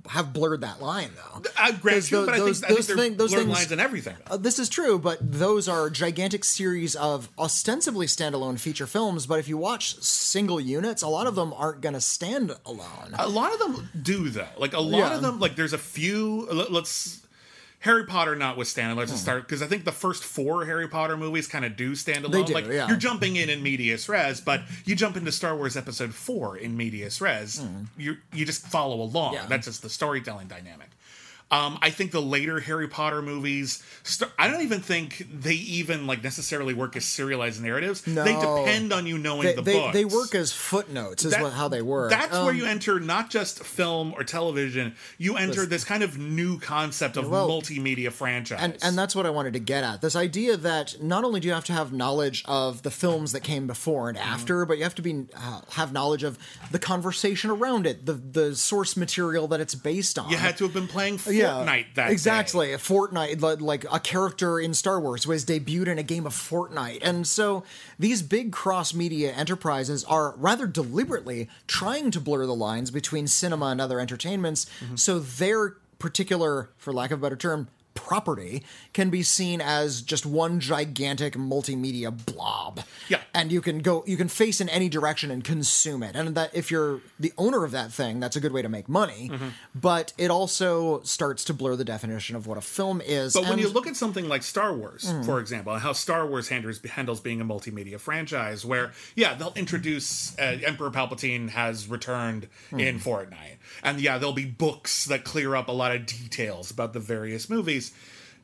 have 0.09 0.33
blurred 0.33 0.61
that 0.63 0.81
line, 0.81 1.11
though. 1.17 1.43
I 1.59 1.73
grant 1.73 2.11
you, 2.11 2.19
tho- 2.19 2.27
but 2.27 2.35
I 2.35 2.39
those- 2.39 2.61
think, 2.61 2.73
I 2.73 2.75
think 2.75 2.87
those 2.87 2.97
thing- 2.97 3.17
those 3.17 3.31
blurred 3.33 3.43
things- 3.47 3.59
lines 3.59 3.73
and 3.73 3.81
everything. 3.81 4.17
Uh, 4.31 4.37
this 4.37 4.59
is 4.59 4.69
true, 4.69 4.99
but 4.99 5.19
those 5.21 5.69
are 5.69 5.91
gigantic 5.91 6.45
series 6.45 6.95
of 6.95 7.29
ostensibly 7.39 8.07
standalone 8.07 8.59
feature 8.59 8.87
films. 8.87 9.27
But 9.27 9.39
if 9.41 9.49
you 9.49 9.57
watch 9.59 10.01
single 10.03 10.61
units, 10.61 11.03
a 11.03 11.09
lot 11.09 11.27
of 11.27 11.35
them 11.35 11.53
aren't 11.57 11.81
going 11.81 11.95
to 11.95 12.01
stand 12.01 12.55
alone. 12.65 13.15
A 13.19 13.29
lot 13.29 13.53
of 13.53 13.59
them 13.61 13.91
do 14.01 14.29
though. 14.31 14.47
Like 14.59 14.75
a 14.75 14.81
lot 14.81 14.99
Yeah. 14.99 15.15
of 15.17 15.23
them, 15.23 15.41
like 15.41 15.57
there's 15.57 15.73
a 15.73 15.79
few. 15.79 16.47
let- 16.53 16.71
Let's 16.73 17.19
Harry 17.85 18.07
Potter 18.07 18.35
notwithstanding. 18.35 18.97
Let's 18.97 19.11
just 19.11 19.23
hmm. 19.23 19.27
start 19.27 19.43
because 19.43 19.61
I 19.61 19.67
think 19.67 19.85
the 19.85 19.93
first 19.93 20.25
four 20.25 20.65
Harry 20.65 20.89
Potter 20.89 21.19
movies 21.19 21.47
kind 21.47 21.67
of 21.67 21.77
do 21.77 21.95
stand 21.95 22.25
alone. 22.25 22.47
do, 22.47 22.55
like 22.55 22.67
yeah. 22.67 22.89
you're 22.89 22.97
jumping 22.97 23.37
in 23.37 23.51
in 23.51 23.63
medias 23.63 24.09
res, 24.09 24.41
but 24.41 24.63
you 24.87 24.97
jump 24.97 25.19
into 25.19 25.31
Star 25.31 25.55
Wars 25.55 25.77
Episode 25.77 26.15
Four 26.15 26.57
in 26.57 26.79
medias 26.79 27.21
res. 27.21 27.61
Hmm. 27.61 27.83
You 27.99 28.17
you 28.33 28.47
just 28.47 28.67
follow 28.67 29.03
along. 29.03 29.35
Yeah. 29.35 29.45
That's 29.51 29.67
just 29.67 29.83
the 29.83 29.91
storytelling 29.91 30.49
dynamic. 30.49 30.89
Um, 31.51 31.79
I 31.83 31.91
think 31.91 32.11
the 32.11 32.23
later 32.23 32.59
Harry 32.59 32.89
Potter 32.89 33.23
movies, 33.23 33.81
st- 34.03 34.31
I 34.39 34.49
don't 34.49 34.63
even 34.63 34.81
think 34.81 35.25
they 35.33 35.53
even 35.55 36.05
like 36.07 36.25
necessarily 36.25 36.75
work 36.75 36.97
as 36.97 37.05
serialized 37.05 37.63
narratives. 37.63 38.01
They 38.01 38.35
depend 38.35 38.93
on 38.93 39.07
you 39.07 39.19
knowing 39.19 39.43
They, 39.43 39.55
the 39.55 39.63
they, 39.63 39.73
books. 39.75 39.93
they 39.93 40.05
work 40.05 40.35
as 40.35 40.53
footnotes, 40.53 41.25
is 41.25 41.31
That- 41.33 41.43
what, 41.43 41.53
how 41.53 41.69
they 41.69 41.83
work. 41.83 42.11
That's 42.11 42.33
where 42.33 42.51
Um, 42.51 42.57
you 42.57 42.65
enter 42.65 42.99
not 42.99 43.31
just 43.31 43.63
film 43.63 44.15
or 44.17 44.25
television. 44.25 44.97
You 45.19 45.37
enter 45.37 45.65
this 45.67 45.85
kind 45.85 46.03
of 46.03 46.19
new 46.19 46.59
concept 46.59 47.17
of 47.17 47.29
Well, 47.29 47.49
multimedia 47.49 48.11
franchise. 48.11 48.59
and 48.61 48.77
and 48.83 48.99
that's 48.99 49.15
what 49.15 49.27
I 49.27 49.31
wanted 49.31 49.53
to 49.53 49.61
get 49.61 49.85
at. 49.85 50.01
This 50.01 50.17
idea 50.17 50.57
that 50.57 51.01
not 51.01 51.23
only 51.25 51.39
do 51.41 51.47
you 51.49 51.55
have 51.55 51.65
to 51.67 51.73
have 51.73 51.93
knowledge 51.93 52.43
of 52.47 52.83
the 52.83 52.91
films 52.91 53.31
that 53.33 53.41
came 53.45 53.67
before 53.69 54.09
and 54.09 54.19
Mm-hmm. 54.19 54.29
after, 54.33 54.65
but 54.67 54.79
you 54.79 54.83
have 54.83 54.95
to 54.97 55.03
be 55.03 55.27
uh, 55.37 55.61
have 55.73 55.93
knowledge 55.93 56.25
of 56.25 56.37
the 56.73 56.79
conversation 56.81 57.51
around 57.51 57.87
it, 57.87 58.07
the 58.07 58.15
the 58.15 58.57
source 58.57 58.97
material 58.97 59.47
that 59.49 59.61
it's 59.61 59.75
based 59.77 60.19
on. 60.19 60.31
you 60.31 60.37
had 60.39 60.57
to 60.57 60.65
have 60.65 60.73
been 60.73 60.89
playing 60.89 61.19
Fortnite 61.43 61.95
that 61.95 62.11
exactly 62.11 62.69
day. 62.69 62.73
a 62.75 62.79
Fortnite 62.79 63.41
li- 63.41 63.57
like 63.65 63.85
a 63.93 63.99
character 64.01 64.59
in 64.61 64.75
Star 64.75 65.01
Wars 65.01 65.27
was 65.27 65.45
debuted 65.45 65.89
in 65.89 65.99
a 65.99 66.03
game 66.03 66.27
of 66.27 66.33
Fortnite 66.35 67.01
and 67.03 67.27
so 67.27 67.65
these 67.99 68.23
big 68.23 68.53
cross 68.53 68.95
media 68.95 69.33
enterprises 69.33 70.05
are 70.05 70.35
rather 70.37 70.67
deliberately 70.67 71.49
trying 71.67 72.11
to 72.11 72.21
blur 72.21 72.47
the 72.47 72.55
lines 72.55 72.91
between 72.91 73.27
cinema 73.27 73.67
and 73.67 73.81
other 73.81 74.01
entertainments 74.01 74.67
Mm-hmm. 74.85 74.97
so 74.97 75.19
their 75.19 75.77
particular 75.99 76.69
for 76.77 76.93
lack 76.93 77.11
of 77.11 77.19
a 77.21 77.23
better 77.23 77.37
term 77.37 77.69
property 77.95 78.63
can 78.93 79.09
be 79.11 79.23
seen 79.23 79.61
as 79.61 80.03
just 80.03 80.27
one 80.27 80.61
gigantic 80.61 81.35
multimedia 81.35 82.13
blob. 82.27 82.81
Yeah. 83.09 83.21
And 83.35 83.51
you 83.53 83.61
can 83.61 83.79
go 83.81 84.03
you 84.07 84.17
can 84.17 84.29
face 84.29 84.61
in 84.61 84.69
any 84.69 84.89
direction 84.89 85.31
and 85.31 85.43
consume 85.45 86.03
it. 86.03 86.17
And 86.17 86.35
that 86.35 86.55
if 86.55 86.71
you're 86.71 87.01
the 87.19 87.33
owner 87.39 87.65
of 87.65 87.71
that 87.71 87.93
thing, 87.93 88.21
that's 88.21 88.37
a 88.37 88.41
good 88.41 88.53
way 88.53 88.63
to 88.63 88.69
make 88.69 88.89
money. 88.89 89.31
Mm-hmm. 89.33 89.49
But 89.75 90.13
it 90.19 90.31
also 90.31 91.01
starts 91.03 91.45
to 91.45 91.55
blur 91.55 91.77
the 91.77 91.85
definition 91.85 92.37
of 92.37 92.47
what 92.47 92.59
a 92.59 92.61
film 92.61 93.01
is. 93.01 93.35
But 93.35 93.49
when 93.49 93.59
you 93.59 93.69
look 93.69 93.87
at 93.87 93.97
something 93.97 94.29
like 94.29 94.43
Star 94.43 94.75
Wars, 94.75 95.05
Mm. 95.05 95.25
for 95.25 95.39
example, 95.39 95.75
how 95.79 95.93
Star 95.93 96.27
Wars 96.27 96.49
handles, 96.49 96.81
handles 96.83 97.21
being 97.21 97.41
a 97.41 97.45
multimedia 97.45 98.01
franchise, 98.01 98.65
where, 98.65 98.93
yeah, 99.15 99.35
they'll 99.35 99.53
introduce 99.55 100.37
uh, 100.39 100.59
Emperor 100.65 100.91
Palpatine 100.91 101.51
has 101.51 101.89
returned 101.89 102.49
Mm. 102.73 102.81
in 102.81 102.99
Fortnite. 103.01 103.57
And 103.83 104.01
yeah, 104.01 104.19
there'll 104.19 104.33
be 104.33 104.45
books 104.47 105.05
that 105.07 105.25
clear 105.25 105.55
up 105.55 105.69
a 105.69 105.73
lot 105.73 105.95
of 105.95 106.07
details 106.07 106.71
about 106.71 106.93
the 106.95 107.01
various 107.01 107.49
movies. 107.51 107.84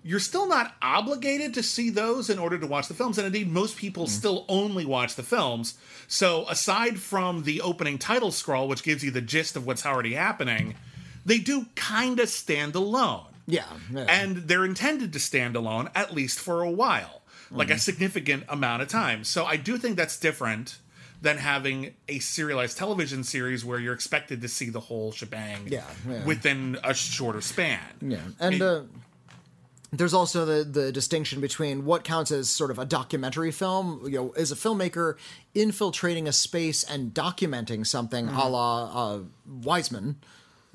You're 0.03 0.18
still 0.20 0.46
not 0.48 0.74
obligated 0.81 1.53
to 1.55 1.62
see 1.62 1.90
those 1.90 2.31
in 2.31 2.38
order 2.38 2.57
to 2.59 2.66
watch 2.66 2.88
the 2.88 2.94
films. 2.94 3.18
And 3.18 3.26
indeed, 3.26 3.50
most 3.50 3.76
people 3.76 4.07
Mm. 4.07 4.09
still 4.09 4.44
only 4.48 4.87
watch 4.87 5.14
the 5.14 5.22
films. 5.22 5.74
So 6.09 6.46
aside 6.48 6.98
from 7.00 7.42
the 7.42 7.61
opening 7.61 7.98
title 7.98 8.33
scroll, 8.33 8.66
which 8.66 8.83
gives 8.83 9.05
you 9.05 9.11
the 9.11 9.20
gist 9.20 9.57
of 9.57 9.66
what's 9.66 9.85
already 9.85 10.14
happening, 10.14 10.74
they 11.26 11.37
do 11.38 11.66
kind 11.74 12.18
of 12.18 12.31
stand 12.31 12.74
alone 12.74 13.26
yeah, 13.46 13.64
yeah. 13.92 14.07
and 14.09 14.37
they're 14.48 14.64
intended 14.64 15.12
to 15.12 15.20
stand 15.20 15.55
alone 15.55 15.90
at 15.94 16.14
least 16.14 16.38
for 16.40 16.62
a 16.62 16.70
while, 16.70 17.20
like 17.50 17.68
Mm-hmm. 17.68 17.76
a 17.76 17.79
significant 17.79 18.44
amount 18.48 18.81
of 18.81 18.88
time. 18.88 19.22
So 19.24 19.44
I 19.44 19.57
do 19.57 19.76
think 19.76 19.96
that's 19.98 20.18
different 20.18 20.79
than 21.20 21.37
having 21.37 21.92
a 22.09 22.20
serialized 22.20 22.79
television 22.79 23.22
series 23.22 23.66
where 23.66 23.79
you're 23.79 23.92
expected 23.92 24.40
to 24.40 24.48
see 24.48 24.70
the 24.70 24.81
whole 24.81 25.12
shebang 25.12 25.68
Yeah, 25.68 25.85
yeah. 26.09 26.24
within 26.24 26.79
a 26.83 26.94
shorter 26.94 27.42
span. 27.42 27.81
Yeah, 28.00 28.20
and 28.40 28.62
uh, 28.62 28.83
there's 29.92 30.14
also 30.14 30.44
the 30.44 30.64
the 30.64 30.92
distinction 30.92 31.40
between 31.40 31.85
what 31.85 32.05
counts 32.05 32.31
as 32.31 32.48
sort 32.48 32.70
of 32.70 32.79
a 32.79 32.85
documentary 32.85 33.50
film. 33.50 34.00
You 34.05 34.18
know, 34.18 34.33
is 34.33 34.53
a 34.53 34.57
filmmaker 34.57 35.16
infiltrating 35.55 36.29
a 36.29 36.33
space 36.33 36.85
and 36.85 37.12
documenting 37.12 37.87
something, 37.87 38.29
a 38.29 38.48
la 38.48 38.85
uh, 38.85 39.18
Wiseman. 39.46 40.16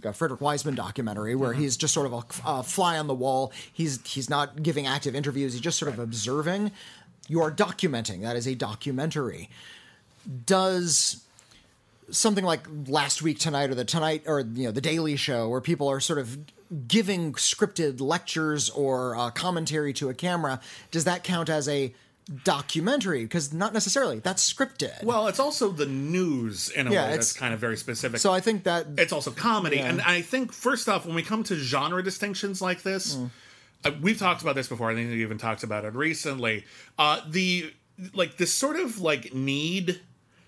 A 0.03 0.13
Frederick 0.13 0.39
Wiseman 0.39 0.75
documentary 0.75 1.33
where 1.33 1.53
he's 1.53 1.77
just 1.77 1.91
sort 1.91 2.05
of 2.05 2.13
a, 2.13 2.23
a 2.45 2.63
fly 2.63 2.99
on 2.99 3.07
the 3.07 3.15
wall. 3.15 3.51
He's 3.73 4.05
he's 4.05 4.29
not 4.29 4.61
giving 4.61 4.85
active 4.85 5.15
interviews. 5.15 5.53
He's 5.53 5.61
just 5.61 5.79
sort 5.79 5.91
of 5.91 5.97
observing. 5.97 6.71
You 7.27 7.41
are 7.41 7.51
documenting. 7.51 8.21
That 8.21 8.35
is 8.35 8.45
a 8.45 8.53
documentary. 8.53 9.49
Does 10.45 11.25
something 12.11 12.43
like 12.43 12.67
last 12.87 13.23
week 13.23 13.39
tonight 13.39 13.71
or 13.71 13.75
the 13.75 13.85
tonight 13.85 14.23
or 14.27 14.41
you 14.41 14.65
know 14.65 14.71
the 14.71 14.81
daily 14.81 15.15
show 15.15 15.49
where 15.49 15.61
people 15.61 15.87
are 15.87 15.99
sort 15.99 16.19
of 16.19 16.37
giving 16.87 17.33
scripted 17.33 17.99
lectures 18.01 18.69
or 18.69 19.15
uh, 19.15 19.29
commentary 19.31 19.93
to 19.93 20.09
a 20.09 20.13
camera 20.13 20.59
does 20.91 21.03
that 21.03 21.23
count 21.23 21.49
as 21.49 21.67
a 21.69 21.93
documentary 22.43 23.21
because 23.23 23.53
not 23.53 23.71
necessarily 23.71 24.17
that's 24.19 24.51
scripted 24.51 25.03
Well, 25.03 25.27
it's 25.27 25.39
also 25.39 25.69
the 25.69 25.85
news 25.85 26.69
in 26.69 26.87
a 26.87 26.91
Yeah, 26.91 27.05
way 27.05 27.11
that's 27.11 27.33
kind 27.33 27.53
of 27.53 27.59
very 27.59 27.77
specific. 27.77 28.19
so 28.19 28.33
i 28.33 28.39
think 28.39 28.63
that 28.63 28.87
it's 28.97 29.13
also 29.13 29.29
comedy 29.31 29.77
Yeah. 29.77 29.89
and 29.89 30.01
i 30.01 30.21
think 30.21 30.51
first 30.51 30.89
off 30.89 31.05
when 31.05 31.13
we 31.15 31.21
come 31.21 31.43
to 31.43 31.55
genre 31.55 32.01
distinctions 32.03 32.61
like 32.61 32.81
this 32.81 33.15
Mm. 33.15 33.29
uh, 33.85 33.91
we've 34.01 34.17
talked 34.17 34.41
about 34.41 34.55
this 34.55 34.67
before 34.67 34.89
i 34.89 34.95
think 34.95 35.11
we 35.11 35.21
even 35.21 35.37
talked 35.37 35.61
about 35.63 35.85
it 35.85 35.93
recently 35.93 36.65
uh 36.97 37.21
the 37.29 37.71
like 38.13 38.37
this 38.37 38.51
sort 38.53 38.75
of 38.77 38.99
like 38.99 39.33
need 39.33 40.01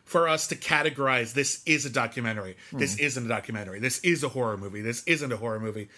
for 0.08 0.28
us 0.28 0.48
to 0.48 0.56
categorize 0.56 1.34
this 1.34 1.62
is 1.66 1.86
a 1.86 1.90
documentary, 1.90 2.56
this 2.72 2.98
isn't 2.98 3.26
a 3.26 3.30
documentary, 3.30 3.80
this 3.80 4.00
is 4.00 4.24
a 4.24 4.30
horror 4.30 4.58
movie, 4.58 4.82
this 4.82 5.04
isn't 5.06 5.32
a 5.32 5.38
horror 5.38 5.60
movie, 5.60 5.90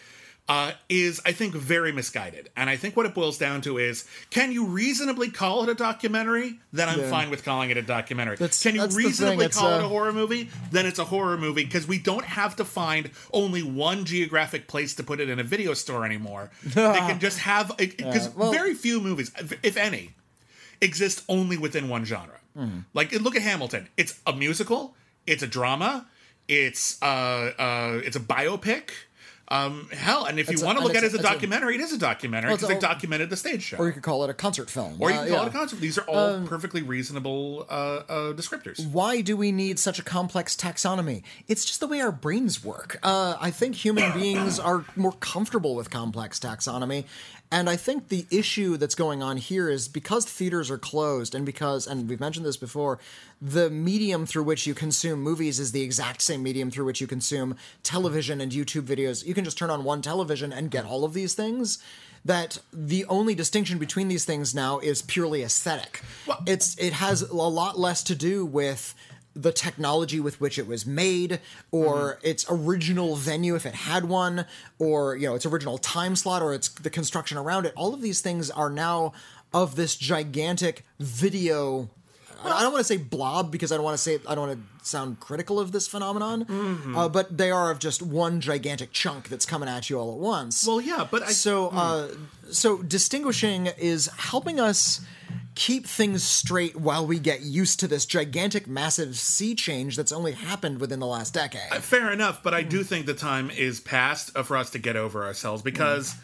uh, 0.48 0.72
is, 0.90 1.22
I 1.28 1.32
think, 1.32 1.54
very 1.54 1.92
misguided. 1.92 2.50
And 2.58 2.72
I 2.72 2.76
think 2.76 2.98
what 2.98 3.06
it 3.06 3.14
boils 3.14 3.38
down 3.38 3.62
to 3.62 3.78
is 3.78 4.06
can 4.32 4.52
you 4.52 4.66
reasonably 4.66 5.30
call 5.30 5.62
it 5.62 5.70
a 5.70 5.76
documentary? 5.76 6.58
Then 6.74 6.90
I'm 6.90 7.02
Yeah. 7.02 7.10
fine 7.12 7.30
with 7.30 7.46
calling 7.46 7.70
it 7.70 7.78
a 7.78 7.84
documentary. 7.84 8.36
That's- 8.38 8.64
can 8.64 8.74
you 8.74 8.82
that's 8.82 8.96
the 8.96 9.02
thing, 9.04 9.08
reasonably 9.10 9.50
call 9.50 9.76
it 9.76 9.84
uh, 9.84 9.86
a 9.86 9.88
horror 9.88 10.12
movie? 10.12 10.50
Then 10.72 10.88
it's 10.88 10.98
a 10.98 11.06
horror 11.06 11.38
movie 11.38 11.66
because 11.66 11.86
we 11.88 12.00
don't 12.00 12.26
have 12.26 12.56
to 12.56 12.66
find 12.66 13.12
only 13.32 13.62
one 13.62 14.06
geographic 14.06 14.68
place 14.68 14.96
to 14.96 15.04
put 15.04 15.20
it 15.20 15.30
in 15.30 15.38
a 15.40 15.44
video 15.44 15.76
store 15.76 16.04
anymore. 16.04 16.50
they 16.64 16.74
can 16.98 17.20
just 17.20 17.38
have, 17.38 17.72
because 17.78 18.30
well- 18.30 18.52
very 18.52 18.74
few 18.74 19.00
movies, 19.00 19.32
if 19.62 19.78
any, 19.78 20.16
exist 20.82 21.24
only 21.30 21.58
within 21.58 21.90
one 21.90 22.06
genre. 22.06 22.39
Mm-hmm. 22.58 22.80
Like 22.94 23.12
look 23.14 23.36
at 23.36 23.42
Hamilton. 23.42 23.88
It's 23.98 24.20
a 24.26 24.34
musical. 24.34 24.96
It's 25.28 25.44
a 25.44 25.48
drama. 25.48 26.08
It's 26.48 27.02
uh, 27.02 27.06
uh, 27.06 28.02
it's 28.04 28.16
a 28.16 28.20
biopic. 28.22 28.90
Um, 29.52 29.90
hell, 29.92 30.26
and 30.26 30.40
if 30.40 30.48
It's 30.48 30.62
you 30.62 30.66
want 30.68 30.78
to 30.78 30.84
look 30.84 30.94
at 30.96 31.02
it 31.02 31.08
as 31.08 31.14
a 31.14 31.18
it's 31.18 31.26
a- 31.26 31.28
documentary, 31.28 31.74
it 31.74 31.82
is 31.82 31.92
a 31.92 31.98
documentary 31.98 32.50
Well, 32.50 32.54
it's 32.56 32.64
because 32.68 32.80
they 32.80 32.88
documented 32.88 33.32
the 33.32 33.36
stage 33.36 33.64
show. 33.64 33.78
Or 33.78 33.88
you 33.88 33.94
could 33.94 34.04
call 34.04 34.24
it 34.24 34.30
a 34.30 34.34
concert 34.36 34.70
film. 34.70 34.98
Or 35.00 35.10
you 35.10 35.16
Uh, 35.16 35.20
call 35.22 35.28
yeah. 35.38 35.42
it 35.42 35.48
a 35.48 35.52
concert. 35.52 35.80
These 35.80 35.98
are 35.98 36.04
all 36.04 36.46
perfectly 36.46 36.84
reasonable 36.84 37.66
uh, 37.68 37.74
uh, 37.74 38.34
descriptors. 38.34 38.86
why 38.92 39.22
do 39.22 39.36
we 39.36 39.52
need 39.52 39.80
such 39.80 39.98
a 39.98 40.04
complex 40.04 40.56
taxonomy? 40.56 41.24
It's 41.48 41.66
just 41.66 41.80
the 41.80 41.88
way 41.88 42.00
our 42.00 42.12
brains 42.12 42.64
work. 42.64 43.00
Uh, 43.02 43.38
I 43.42 43.50
think 43.50 43.74
human 43.74 44.12
beings 44.20 44.60
are 44.60 44.86
more 44.96 45.14
comfortable 45.14 45.74
with 45.74 45.90
complex 45.90 46.38
taxonomy. 46.40 47.06
And 47.52 47.68
I 47.68 47.78
think 47.78 48.10
the 48.10 48.28
issue 48.30 48.78
that's 48.78 48.94
going 48.94 49.24
on 49.24 49.38
here 49.38 49.70
is 49.70 49.88
because 49.88 50.26
theaters 50.26 50.70
are 50.70 50.78
closed 50.78 51.34
and 51.34 51.46
because, 51.46 51.88
and 51.88 52.08
we've 52.08 52.20
mentioned 52.20 52.46
this 52.46 52.58
before, 52.58 53.00
the 53.42 53.72
medium 53.72 54.28
through 54.28 54.44
which 54.44 54.68
you 54.68 54.76
consume 54.76 55.22
movies 55.22 55.60
is 55.60 55.72
the 55.72 55.82
exact 55.82 56.22
same 56.22 56.44
medium 56.44 56.70
through 56.70 56.86
which 56.86 57.02
you 57.02 57.08
consume 57.08 57.56
television 57.82 58.40
and 58.40 58.52
YouTube 58.52 58.84
videos. 58.84 59.26
You 59.26 59.34
can 59.34 59.46
just 59.46 59.58
turn 59.58 59.72
on 59.72 59.84
one 59.84 60.04
television 60.04 60.54
and 60.54 60.70
get 60.70 60.86
all 60.86 61.04
of 61.04 61.14
these 61.14 61.34
things. 61.34 61.80
That 62.26 62.60
the 62.74 63.06
only 63.06 63.34
distinction 63.34 63.78
between 63.78 64.10
these 64.10 64.26
things 64.26 64.54
now 64.54 64.80
is 64.80 65.02
purely 65.02 65.42
aesthetic. 65.42 66.02
It's 66.46 66.78
it 66.78 66.92
has 66.92 67.22
a 67.22 67.34
lot 67.34 67.80
less 67.80 68.04
to 68.04 68.14
do 68.14 68.46
with 68.46 68.94
the 69.36 69.52
technology 69.52 70.20
with 70.20 70.42
which 70.42 70.58
it 70.58 70.68
was 70.68 70.86
made 70.86 71.40
or 71.72 72.20
its 72.24 72.46
original 72.50 73.16
venue 73.16 73.56
if 73.56 73.66
it 73.66 73.76
had 73.76 74.06
one 74.06 74.46
or 74.80 75.16
you 75.16 75.28
know 75.28 75.36
its 75.36 75.46
original 75.46 75.78
time 75.78 76.16
slot 76.16 76.42
or 76.42 76.54
its 76.54 76.68
the 76.70 76.90
construction 76.90 77.38
around 77.38 77.66
it. 77.66 77.74
All 77.76 77.94
of 77.94 78.02
these 78.02 78.22
things 78.22 78.50
are 78.50 78.70
now 78.70 79.14
of 79.54 79.76
this 79.76 79.96
gigantic 79.96 80.86
video 81.00 81.90
I 82.44 82.62
don't 82.64 82.72
want 82.72 82.86
to 82.86 82.94
say 82.94 82.98
blob 82.98 83.52
because 83.52 83.72
I 83.72 83.76
don't 83.76 83.84
want 83.84 83.98
to 83.98 84.02
say 84.02 84.20
I 84.28 84.36
don't 84.36 84.48
want 84.48 84.60
to 84.82 84.88
sound 84.88 85.20
critical 85.20 85.60
of 85.60 85.72
this 85.72 85.88
phenomenon, 85.88 86.96
uh, 86.96 87.10
but 87.10 87.38
they 87.38 87.52
are 87.52 87.70
of 87.70 87.80
just 87.80 88.02
one 88.02 88.40
gigantic 88.40 88.92
chunk 88.92 89.28
that's 89.30 89.46
coming 89.46 89.68
at 89.68 89.90
you 89.90 90.00
all 90.00 90.12
at 90.14 90.18
once. 90.20 90.66
Well, 90.66 90.80
yeah, 90.80 91.06
but 91.10 91.24
I, 91.24 91.28
So, 91.28 91.68
uh, 91.70 92.08
so 92.50 92.82
distinguishing 92.82 93.68
is 93.78 94.08
helping 94.18 94.60
us 94.60 95.02
keep 95.60 95.86
things 95.86 96.24
straight 96.24 96.78
while 96.78 97.06
we 97.06 97.20
get 97.20 97.42
used 97.42 97.82
to 97.82 97.88
this 97.88 98.06
gigantic, 98.06 98.66
massive 98.66 99.18
sea 99.18 99.54
change 99.54 99.98
that's 99.98 100.14
only 100.14 100.32
happened 100.32 100.80
within 100.80 101.02
the 101.02 101.06
last 101.06 101.34
decade. 101.34 101.70
fair 101.84 102.14
enough, 102.14 102.42
but 102.42 102.54
I 102.54 102.64
do 102.64 102.82
think 102.82 103.06
the 103.06 103.14
time 103.14 103.52
is 103.52 103.82
past 103.82 104.32
uh, 104.38 104.44
for 104.44 104.56
us 104.56 104.70
to 104.70 104.80
get 104.80 104.96
over 104.96 105.26
ourselves 105.26 105.62
because 105.62 106.16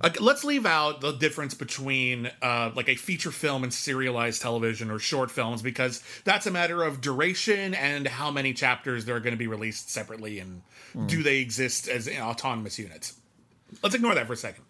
uh, 0.00 0.08
let's 0.18 0.44
leave 0.44 0.64
out 0.64 1.02
the 1.02 1.12
difference 1.12 1.52
between 1.52 2.30
uh, 2.40 2.70
like 2.74 2.88
a 2.88 2.94
feature 2.94 3.30
film 3.30 3.64
and 3.64 3.74
serialized 3.74 4.40
television 4.40 4.90
or 4.90 4.98
short 4.98 5.30
films 5.30 5.60
because 5.60 6.02
that's 6.24 6.46
a 6.46 6.50
matter 6.50 6.82
of 6.82 7.02
duration 7.02 7.74
and 7.74 8.08
how 8.08 8.30
many 8.30 8.54
chapters 8.54 9.04
there 9.04 9.14
are 9.14 9.20
going 9.20 9.34
to 9.34 9.38
be 9.38 9.46
released 9.46 9.90
separately 9.90 10.38
and 10.38 10.62
do 11.06 11.22
they 11.22 11.40
exist 11.40 11.86
as 11.86 12.08
autonomous 12.08 12.78
units. 12.78 13.12
Let's 13.82 13.94
ignore 13.94 14.14
that 14.14 14.26
for 14.26 14.32
a 14.32 14.38
second. 14.38 14.64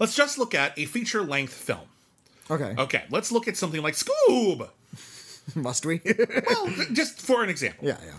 Let's 0.00 0.16
just 0.16 0.38
look 0.38 0.56
at 0.56 0.76
a 0.76 0.86
feature 0.86 1.22
length 1.22 1.52
film. 1.52 1.89
Okay, 2.50 2.74
Okay, 2.78 3.04
let's 3.10 3.30
look 3.32 3.48
at 3.48 3.56
something 3.56 3.82
like 3.82 3.94
Scoob. 3.94 4.68
must 5.54 5.86
we? 5.86 6.00
Well, 6.48 6.68
just 6.92 7.20
for 7.20 7.42
an 7.42 7.50
example. 7.50 7.86
yeah, 7.88 7.96
yeah. 8.04 8.14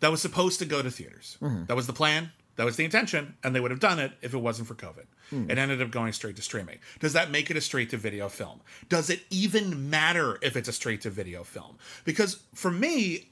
that 0.00 0.10
was 0.10 0.20
supposed 0.22 0.58
to 0.60 0.64
go 0.66 0.82
to 0.82 0.90
theaters. 0.90 1.36
That 1.40 1.76
was 1.76 1.86
the 1.86 1.92
plan. 1.92 2.32
That 2.56 2.64
was 2.66 2.76
the 2.76 2.84
intention, 2.84 3.36
and 3.42 3.54
they 3.54 3.60
would 3.60 3.70
have 3.70 3.80
done 3.80 3.98
it 3.98 4.12
if 4.20 4.34
it 4.34 4.38
wasn't 4.38 4.68
for 4.68 4.74
COVID. 4.74 5.06
It 5.48 5.58
ended 5.58 5.80
up 5.80 5.90
going 5.92 6.12
straight 6.12 6.34
to 6.36 6.42
streaming. 6.42 6.78
Does 6.98 7.12
that 7.12 7.30
make 7.30 7.50
it 7.52 7.56
a 7.56 7.60
straight 7.60 7.90
to 7.90 7.96
video 7.96 8.28
film? 8.28 8.60
Does 8.88 9.08
it 9.10 9.20
even 9.30 9.88
matter 9.88 10.38
if 10.42 10.56
it's 10.56 10.68
a 10.68 10.72
straight 10.72 11.02
to 11.02 11.10
video 11.10 11.44
film? 11.44 11.78
Because 12.04 12.40
for 12.52 12.70
me, 12.70 13.30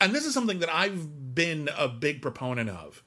and 0.00 0.14
this 0.14 0.24
is 0.24 0.32
something 0.32 0.60
that 0.60 0.74
I've 0.74 1.34
been 1.34 1.68
a 1.76 1.88
big 1.88 2.22
proponent 2.22 2.70
of 2.70 3.02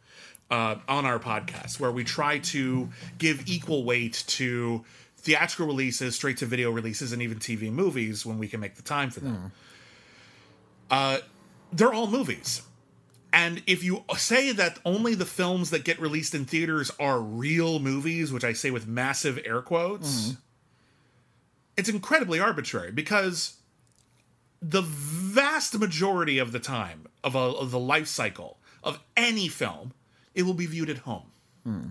uh, 0.51 0.75
on 0.87 1.05
our 1.07 1.17
podcast, 1.19 1.79
where 1.79 1.91
we 1.91 2.03
try 2.03 2.37
to 2.37 2.89
give 3.17 3.47
equal 3.49 3.83
weight 3.83 4.23
to 4.27 4.85
theatrical 5.19 5.67
releases, 5.67 6.15
straight 6.15 6.37
to 6.37 6.45
video 6.45 6.71
releases, 6.71 7.11
and 7.11 7.21
even 7.21 7.39
TV 7.39 7.71
movies 7.71 8.25
when 8.25 8.37
we 8.37 8.47
can 8.47 8.59
make 8.59 8.75
the 8.75 8.81
time 8.81 9.09
for 9.09 9.19
them. 9.19 9.35
Hmm. 9.35 9.47
Uh, 10.91 11.17
they're 11.71 11.93
all 11.93 12.07
movies. 12.07 12.61
And 13.31 13.61
if 13.67 13.83
you 13.83 14.03
say 14.17 14.51
that 14.53 14.79
only 14.83 15.13
the 15.13 15.25
films 15.25 15.69
that 15.69 15.83
get 15.83 15.99
released 15.99 16.33
in 16.33 16.45
theaters 16.45 16.91
are 16.99 17.21
real 17.21 17.79
movies, 17.79 18.33
which 18.33 18.43
I 18.43 18.53
say 18.53 18.71
with 18.71 18.87
massive 18.87 19.39
air 19.45 19.61
quotes, 19.61 20.29
hmm. 20.29 20.33
it's 21.77 21.89
incredibly 21.89 22.39
arbitrary 22.39 22.91
because 22.91 23.57
the 24.61 24.81
vast 24.81 25.77
majority 25.77 26.39
of 26.39 26.51
the 26.51 26.59
time 26.59 27.07
of, 27.23 27.35
a, 27.35 27.39
of 27.39 27.71
the 27.71 27.79
life 27.79 28.07
cycle 28.07 28.57
of 28.83 28.99
any 29.15 29.47
film, 29.47 29.93
it 30.33 30.43
will 30.43 30.53
be 30.53 30.65
viewed 30.65 30.89
at 30.89 30.99
home. 30.99 31.31
Hmm. 31.63 31.87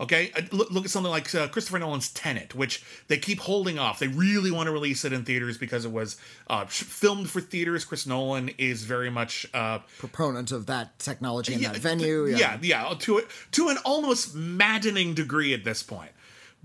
Okay, 0.00 0.32
Uh, 0.36 0.42
look, 0.50 0.70
look 0.72 0.84
at 0.84 0.90
something 0.90 1.10
like 1.10 1.32
uh, 1.36 1.46
Christopher 1.46 1.78
Nolan's 1.78 2.08
Tenet, 2.10 2.52
which 2.54 2.82
they 3.06 3.16
keep 3.16 3.38
holding 3.38 3.78
off. 3.78 4.00
They 4.00 4.08
really 4.08 4.50
want 4.50 4.66
to 4.66 4.72
release 4.72 5.04
it 5.04 5.12
in 5.12 5.24
theaters 5.24 5.56
because 5.56 5.84
it 5.84 5.92
was 5.92 6.16
uh, 6.50 6.66
sh- 6.66 6.82
filmed 6.82 7.30
for 7.30 7.40
theaters. 7.40 7.84
Chris 7.84 8.04
Nolan 8.04 8.48
is 8.58 8.82
very 8.82 9.08
much 9.08 9.46
uh, 9.54 9.78
Proponent 9.98 10.50
of 10.50 10.66
that 10.66 10.98
technology 10.98 11.52
and 11.52 11.62
yeah, 11.62 11.72
that 11.72 11.80
venue. 11.80 12.26
th- 12.26 12.40
yeah, 12.40 12.58
yeah, 12.60 12.92
to 12.98 13.22
to 13.52 13.68
an 13.68 13.76
almost 13.84 14.34
maddening 14.34 15.14
degree 15.14 15.54
at 15.54 15.62
this 15.62 15.84
point. 15.84 16.10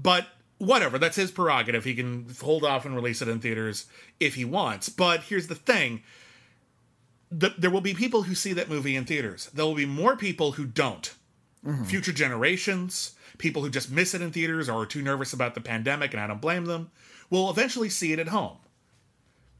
But 0.01 0.25
whatever, 0.57 0.97
that's 0.97 1.15
his 1.15 1.29
prerogative. 1.29 1.83
He 1.83 1.93
can 1.93 2.25
hold 2.41 2.63
off 2.63 2.83
and 2.85 2.95
release 2.95 3.21
it 3.21 3.27
in 3.27 3.39
theaters 3.41 3.85
if 4.19 4.33
he 4.35 4.43
wants. 4.45 4.89
But 4.89 5.21
here's 5.21 5.45
the 5.45 5.55
thing: 5.55 6.01
the, 7.31 7.53
there 7.57 7.69
will 7.69 7.81
be 7.81 7.93
people 7.93 8.23
who 8.23 8.33
see 8.33 8.53
that 8.53 8.69
movie 8.69 8.95
in 8.95 9.05
theaters. 9.05 9.51
There 9.53 9.65
will 9.65 9.75
be 9.75 9.85
more 9.85 10.15
people 10.15 10.53
who 10.53 10.65
don't. 10.65 11.13
Future 11.85 12.13
generations, 12.13 13.15
people 13.37 13.61
who 13.61 13.69
just 13.69 13.91
miss 13.91 14.13
it 14.13 14.21
in 14.21 14.31
theaters 14.31 14.69
or 14.69 14.81
are 14.83 14.85
too 14.85 15.01
nervous 15.01 15.33
about 15.33 15.55
the 15.55 15.61
pandemic, 15.61 16.13
and 16.13 16.21
I 16.21 16.25
don't 16.27 16.39
blame 16.41 16.65
them, 16.65 16.89
will 17.29 17.49
eventually 17.49 17.89
see 17.89 18.13
it 18.13 18.19
at 18.19 18.29
home. 18.29 18.57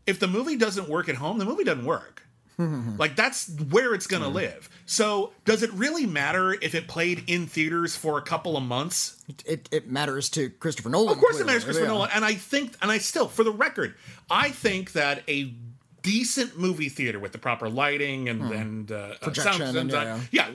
If 0.08 0.18
the 0.20 0.28
movie 0.28 0.56
doesn't 0.56 0.88
work 0.90 1.10
at 1.10 1.16
home, 1.16 1.38
the 1.40 1.46
movie 1.46 1.64
doesn't 1.66 1.86
work. 1.86 2.24
like 2.98 3.16
that's 3.16 3.50
where 3.70 3.94
it's 3.94 4.08
going 4.08 4.24
to 4.24 4.28
live. 4.30 4.70
So, 4.86 5.32
does 5.46 5.64
it 5.64 5.72
really 5.74 6.06
matter 6.06 6.54
if 6.54 6.76
it 6.76 6.88
played 6.88 7.24
in 7.28 7.48
theaters 7.48 7.96
for 7.96 8.18
a 8.18 8.22
couple 8.22 8.58
of 8.58 8.64
months? 8.64 9.22
It, 9.46 9.70
it 9.72 9.90
matters 9.90 10.30
to 10.32 10.50
Christopher 10.50 10.90
Nolan. 10.90 11.14
Of 11.14 11.20
course, 11.20 11.36
it 11.36 11.44
clearly. 11.44 11.48
matters, 11.48 11.64
Christopher 11.64 11.86
Yeah. 11.86 11.94
Nolan. 11.94 12.10
And 12.14 12.26
I 12.26 12.34
think, 12.34 12.74
and 12.82 12.92
I 12.92 12.98
still, 12.98 13.28
for 13.30 13.44
the 13.46 13.52
record, 13.52 13.96
I 14.30 14.50
think 14.50 14.92
that 14.94 15.24
a 15.30 15.54
decent 16.02 16.58
movie 16.58 16.90
theater 16.90 17.20
with 17.20 17.32
the 17.34 17.38
proper 17.38 17.70
lighting 17.70 18.28
and 18.28 18.42
and 18.52 18.92
uh, 18.92 18.96
uh. 18.96 19.16
Projection 19.22 19.54
sound, 19.62 19.78
and, 19.78 19.92
sound- 19.92 20.28
yeah, 20.32 20.50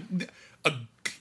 a, 0.65 0.73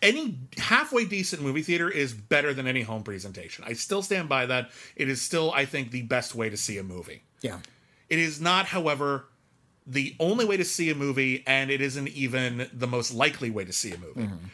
any 0.04 0.38
halfway 0.58 1.06
decent 1.06 1.42
movie 1.42 1.64
theater 1.64 1.90
is 1.90 2.14
better 2.14 2.54
than 2.54 2.68
any 2.68 2.82
home 2.84 3.02
presentation. 3.04 3.64
I 3.68 3.74
still 3.74 4.04
stand 4.04 4.30
by 4.30 4.46
that. 4.46 4.70
It 4.96 5.10
is 5.10 5.22
still, 5.22 5.52
I 5.52 5.66
think, 5.66 5.90
the 5.90 6.04
best 6.04 6.36
way 6.36 6.50
to 6.50 6.58
see 6.58 6.78
a 6.78 6.84
movie. 6.84 7.24
Yeah. 7.42 7.58
It 8.10 8.20
is 8.20 8.40
not, 8.40 8.68
however, 8.68 9.26
the 9.88 10.16
only 10.20 10.46
way 10.46 10.58
to 10.58 10.66
see 10.66 10.90
a 10.92 10.96
movie, 10.96 11.44
and 11.48 11.72
it 11.72 11.82
isn't 11.82 12.10
even 12.10 12.70
the 12.72 12.88
most 12.88 13.14
likely 13.14 13.50
way 13.50 13.66
to 13.66 13.74
see 13.74 13.92
a 13.94 13.98
movie. 13.98 14.22
Mm-hmm. 14.24 14.46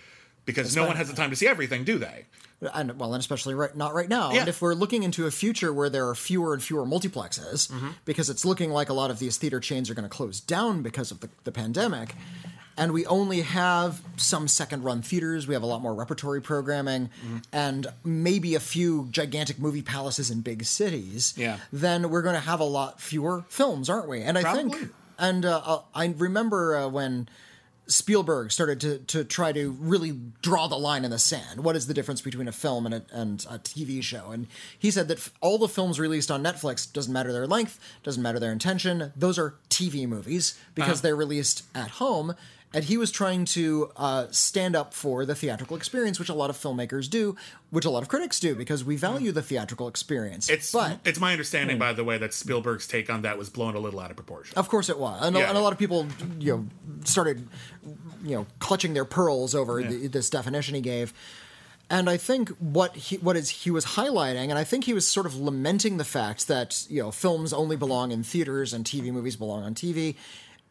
Because 0.45 0.75
no 0.75 0.85
one 0.87 0.95
has 0.95 1.09
the 1.09 1.15
time 1.15 1.29
to 1.31 1.35
see 1.35 1.47
everything, 1.47 1.83
do 1.83 1.97
they? 1.97 2.25
and 2.73 2.99
well, 2.99 3.13
and 3.13 3.21
especially 3.21 3.53
right 3.53 3.73
not 3.77 3.93
right 3.93 4.09
now. 4.09 4.31
Yeah. 4.33 4.41
And 4.41 4.49
if 4.49 4.61
we're 4.61 4.73
looking 4.73 5.03
into 5.03 5.25
a 5.25 5.31
future 5.31 5.71
where 5.71 5.89
there 5.89 6.09
are 6.09 6.15
fewer 6.15 6.53
and 6.53 6.61
fewer 6.61 6.85
multiplexes, 6.85 7.69
Mm-hmm. 7.71 7.89
because 8.05 8.29
it's 8.29 8.43
looking 8.43 8.69
like 8.71 8.89
a 8.89 8.93
lot 8.93 9.11
of 9.11 9.19
these 9.19 9.37
theater 9.37 9.59
chains 9.59 9.89
are 9.89 9.93
going 9.93 10.03
to 10.03 10.09
close 10.09 10.39
down 10.41 10.81
because 10.81 11.11
of 11.11 11.19
the, 11.21 11.29
the 11.45 11.51
pandemic, 11.51 12.15
and 12.79 12.91
we 12.93 13.05
only 13.05 13.41
have 13.41 14.01
some 14.17 14.47
second 14.47 14.83
run 14.83 15.01
theaters, 15.01 15.47
we 15.47 15.53
have 15.53 15.63
a 15.63 15.67
lot 15.67 15.81
more 15.81 15.93
repertory 15.93 16.41
programming, 16.41 17.09
Mm-hmm. 17.23 17.37
and 17.53 17.87
maybe 18.03 18.55
a 18.55 18.59
few 18.59 19.07
gigantic 19.11 19.59
movie 19.59 19.81
palaces 19.83 20.31
in 20.31 20.41
big 20.41 20.63
cities. 20.65 21.33
Yeah. 21.37 21.57
Then 21.71 22.09
we're 22.09 22.21
going 22.23 22.35
to 22.35 22.41
have 22.41 22.59
a 22.59 22.63
lot 22.79 22.99
fewer 23.01 23.43
films, 23.49 23.89
aren't 23.89 24.07
we? 24.09 24.21
And 24.21 24.37
I 24.37 24.41
Probably. 24.41 24.71
think, 24.79 24.91
and 25.19 25.45
uh, 25.45 25.61
uh, 25.65 25.81
I 25.93 26.13
remember 26.17 26.75
uh, 26.77 26.87
when. 26.87 27.27
Spielberg 27.87 28.51
started 28.51 28.79
to, 28.81 28.99
to 29.07 29.23
try 29.23 29.51
to 29.51 29.71
really 29.71 30.11
draw 30.43 30.67
the 30.67 30.75
line 30.77 31.03
in 31.03 31.09
the 31.09 31.17
sand. 31.17 31.63
What 31.63 31.75
is 31.75 31.87
the 31.87 31.93
difference 31.95 32.21
between 32.21 32.47
a 32.47 32.51
film 32.51 32.85
and 32.85 32.93
a, 32.93 33.01
and 33.11 33.43
a 33.49 33.57
TV 33.57 34.03
show? 34.03 34.29
And 34.29 34.45
he 34.77 34.91
said 34.91 35.07
that 35.07 35.17
f- 35.17 35.33
all 35.41 35.57
the 35.57 35.67
films 35.67 35.99
released 35.99 36.29
on 36.29 36.43
Netflix 36.43 36.91
doesn't 36.93 37.11
matter 37.11 37.33
their 37.33 37.47
length, 37.47 37.79
doesn't 38.03 38.21
matter 38.21 38.37
their 38.39 38.51
intention. 38.51 39.11
Those 39.15 39.39
are 39.39 39.55
TV 39.71 40.07
movies 40.07 40.55
because 40.75 41.01
they're 41.01 41.15
released 41.15 41.63
at 41.73 41.89
home. 41.89 42.35
And 42.71 42.83
he 42.83 42.97
was 42.97 43.09
trying 43.09 43.45
to 43.45 43.91
uh, 43.97 44.27
stand 44.29 44.75
up 44.75 44.93
for 44.93 45.25
the 45.25 45.33
theatrical 45.33 45.75
experience, 45.75 46.19
which 46.19 46.29
a 46.29 46.35
lot 46.35 46.51
of 46.51 46.55
filmmakers 46.57 47.09
do, 47.09 47.35
which 47.71 47.83
a 47.83 47.89
lot 47.89 48.03
of 48.03 48.09
critics 48.09 48.39
do, 48.39 48.53
because 48.53 48.83
we 48.85 48.95
value 48.95 49.31
the 49.31 49.41
theatrical 49.41 49.87
experience. 49.87 50.49
It's 50.49 50.71
but 50.71 50.99
it's 51.03 51.19
my 51.19 51.31
understanding, 51.31 51.79
by 51.79 51.93
the 51.93 52.03
way, 52.03 52.19
that 52.19 52.31
Spielberg's 52.33 52.85
take 52.85 53.09
on 53.09 53.23
that 53.23 53.39
was 53.39 53.49
blown 53.49 53.75
a 53.75 53.79
little 53.79 53.99
out 53.99 54.11
of 54.11 54.17
proportion. 54.17 54.55
Of 54.55 54.69
course 54.69 54.87
it 54.87 54.99
was, 54.99 55.19
and, 55.25 55.35
a- 55.35 55.39
and 55.49 55.57
a 55.57 55.61
lot 55.61 55.73
of 55.73 55.79
people, 55.79 56.05
you 56.39 56.53
know, 56.55 56.67
started, 57.05 57.47
you 58.23 58.35
know, 58.35 58.45
clutching 58.59 58.93
their 58.93 59.05
pearls 59.05 59.55
over 59.55 59.81
the, 59.81 60.07
this 60.07 60.29
definition 60.29 60.75
he 60.75 60.81
gave. 60.81 61.11
And 61.91 62.07
I 62.07 62.17
think 62.17 62.49
what 62.59 62.95
he 62.95 63.17
what 63.17 63.35
is 63.35 63.49
he 63.49 63.71
was 63.71 63.83
highlighting, 63.83 64.49
and 64.49 64.59
I 64.59 64.63
think 64.63 64.83
he 64.83 64.93
was 64.93 65.07
sort 65.07 65.25
of 65.25 65.35
lamenting 65.35 65.97
the 65.97 66.03
fact 66.05 66.47
that 66.47 66.85
you 66.87 67.01
know 67.01 67.09
films 67.09 67.51
only 67.51 67.75
belong 67.77 68.11
in 68.11 68.21
theaters 68.21 68.73
and 68.73 68.85
TV 68.85 69.11
movies 69.11 69.35
belong 69.35 69.63
on 69.63 69.73
TV, 69.73 70.13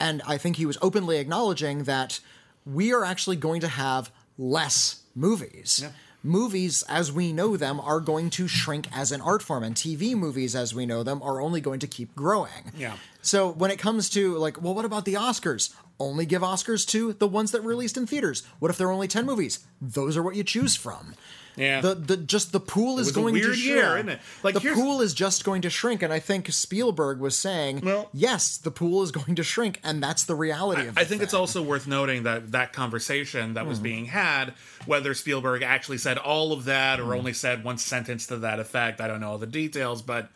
and 0.00 0.22
I 0.26 0.38
think 0.38 0.56
he 0.56 0.66
was 0.66 0.78
openly 0.80 1.18
acknowledging 1.18 1.84
that 1.84 2.20
we 2.64 2.92
are 2.92 3.04
actually 3.04 3.36
going 3.36 3.60
to 3.62 3.68
have 3.68 4.10
less 4.36 5.02
movies. 5.14 5.84
Movies, 6.22 6.82
as 6.88 7.12
we 7.12 7.32
know 7.32 7.56
them, 7.56 7.80
are 7.80 8.00
going 8.00 8.28
to 8.30 8.48
shrink 8.48 8.86
as 8.92 9.12
an 9.12 9.20
art 9.20 9.40
form, 9.40 9.62
and 9.62 9.74
TV 9.74 10.14
movies, 10.14 10.56
as 10.56 10.74
we 10.74 10.84
know 10.84 11.02
them, 11.04 11.22
are 11.22 11.40
only 11.40 11.60
going 11.60 11.78
to 11.80 11.86
keep 11.86 12.14
growing. 12.16 12.72
Yeah. 12.76 12.96
So 13.22 13.48
when 13.48 13.70
it 13.70 13.78
comes 13.78 14.10
to 14.10 14.36
like, 14.36 14.60
well, 14.60 14.74
what 14.74 14.84
about 14.84 15.04
the 15.04 15.14
Oscars? 15.14 15.72
Only 16.00 16.26
give 16.26 16.42
Oscars 16.42 16.86
to 16.88 17.12
the 17.12 17.28
ones 17.28 17.52
that 17.52 17.62
released 17.62 17.96
in 17.96 18.06
theaters. 18.06 18.42
What 18.58 18.70
if 18.70 18.76
there 18.78 18.88
are 18.88 18.92
only 18.92 19.08
ten 19.08 19.26
movies? 19.26 19.60
Those 19.80 20.16
are 20.16 20.22
what 20.22 20.34
you 20.36 20.44
choose 20.44 20.74
from. 20.74 21.14
Yeah. 21.58 21.80
The 21.80 21.94
the 21.94 22.16
just 22.16 22.52
the 22.52 22.60
pool 22.60 22.98
is 22.98 23.12
going 23.12 23.34
to 23.34 23.40
shrink. 23.54 23.58
year, 23.64 23.96
isn't 23.96 24.08
it? 24.08 24.20
Like, 24.42 24.54
the 24.54 24.60
pool 24.60 25.00
is 25.00 25.12
just 25.12 25.44
going 25.44 25.62
to 25.62 25.70
shrink, 25.70 26.02
and 26.02 26.12
I 26.12 26.18
think 26.20 26.50
Spielberg 26.52 27.18
was 27.20 27.36
saying, 27.36 27.80
Well- 27.82 28.08
yes, 28.14 28.56
the 28.56 28.70
pool 28.70 29.02
is 29.02 29.10
going 29.10 29.34
to 29.34 29.42
shrink, 29.42 29.80
and 29.84 30.02
that's 30.02 30.24
the 30.24 30.34
reality 30.34 30.86
of. 30.86 30.96
I 30.96 31.02
the 31.04 31.08
think 31.10 31.22
it's 31.22 31.34
also 31.34 31.60
worth 31.62 31.86
noting 31.86 32.22
that 32.22 32.52
that 32.52 32.72
conversation 32.72 33.54
that 33.54 33.64
Hmm. 33.64 33.68
was 33.68 33.78
being 33.80 34.06
had, 34.06 34.54
whether 34.86 35.12
Spielberg 35.14 35.62
actually 35.62 35.98
said 35.98 36.16
all 36.18 36.52
of 36.52 36.64
that 36.64 36.98
Hmm. 36.98 37.08
or 37.08 37.14
only 37.14 37.32
said 37.32 37.64
one 37.64 37.78
sentence 37.78 38.26
to 38.28 38.36
that 38.38 38.60
effect, 38.60 39.00
I 39.00 39.08
don't 39.08 39.20
know 39.20 39.30
all 39.32 39.38
the 39.38 39.46
details, 39.46 40.00
but 40.02 40.30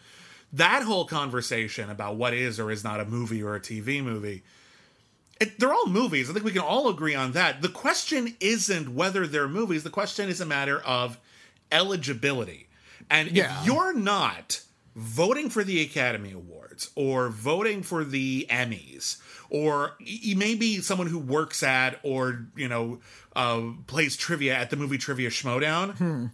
that 0.53 0.83
whole 0.83 1.05
conversation 1.07 1.89
about 1.89 2.17
what 2.17 2.35
is 2.35 2.61
or 2.61 2.71
is 2.71 2.85
not 2.85 3.01
a 3.01 3.05
movie 3.05 3.43
or 3.43 3.55
a 3.55 3.61
TV 3.61 4.03
movie, 4.03 4.43
it, 5.43 5.59
they're 5.59 5.73
all 5.73 5.87
movies. 5.87 6.29
I 6.31 6.33
think 6.33 6.45
we 6.45 6.53
can 6.53 6.63
all 6.63 6.89
agree 6.89 7.15
on 7.15 7.33
that. 7.33 7.63
The 7.63 7.69
question 7.69 8.37
isn't 8.41 8.95
whether 8.95 9.27
they're 9.27 9.49
movies, 9.49 9.83
the 9.83 9.91
question 9.91 10.29
is 10.29 10.41
a 10.41 10.47
matter 10.47 10.81
of 10.81 11.19
eligibility. 11.71 12.69
And 13.11 13.31
Yeah. 13.33 13.61
if 13.61 13.67
you're 13.67 13.93
not 13.95 14.61
voting 14.95 15.51
for 15.51 15.65
the 15.65 15.81
Academy 15.83 16.33
Awards 16.33 16.91
or 16.95 17.29
voting 17.31 17.83
for 17.83 18.05
the 18.05 18.47
Emmys, 18.51 19.17
or 19.51 19.95
you 19.99 20.37
may 20.37 20.55
be 20.55 20.81
someone 20.81 21.07
who 21.09 21.19
works 21.19 21.63
at 21.63 21.99
or, 22.03 22.47
you 22.57 22.69
know, 22.69 23.01
uh, 23.35 23.63
plays 23.87 24.17
trivia 24.17 24.55
at 24.55 24.71
the 24.71 24.77
movie 24.77 24.99
Trivia 24.99 25.31
Schmoedown, 25.31 26.31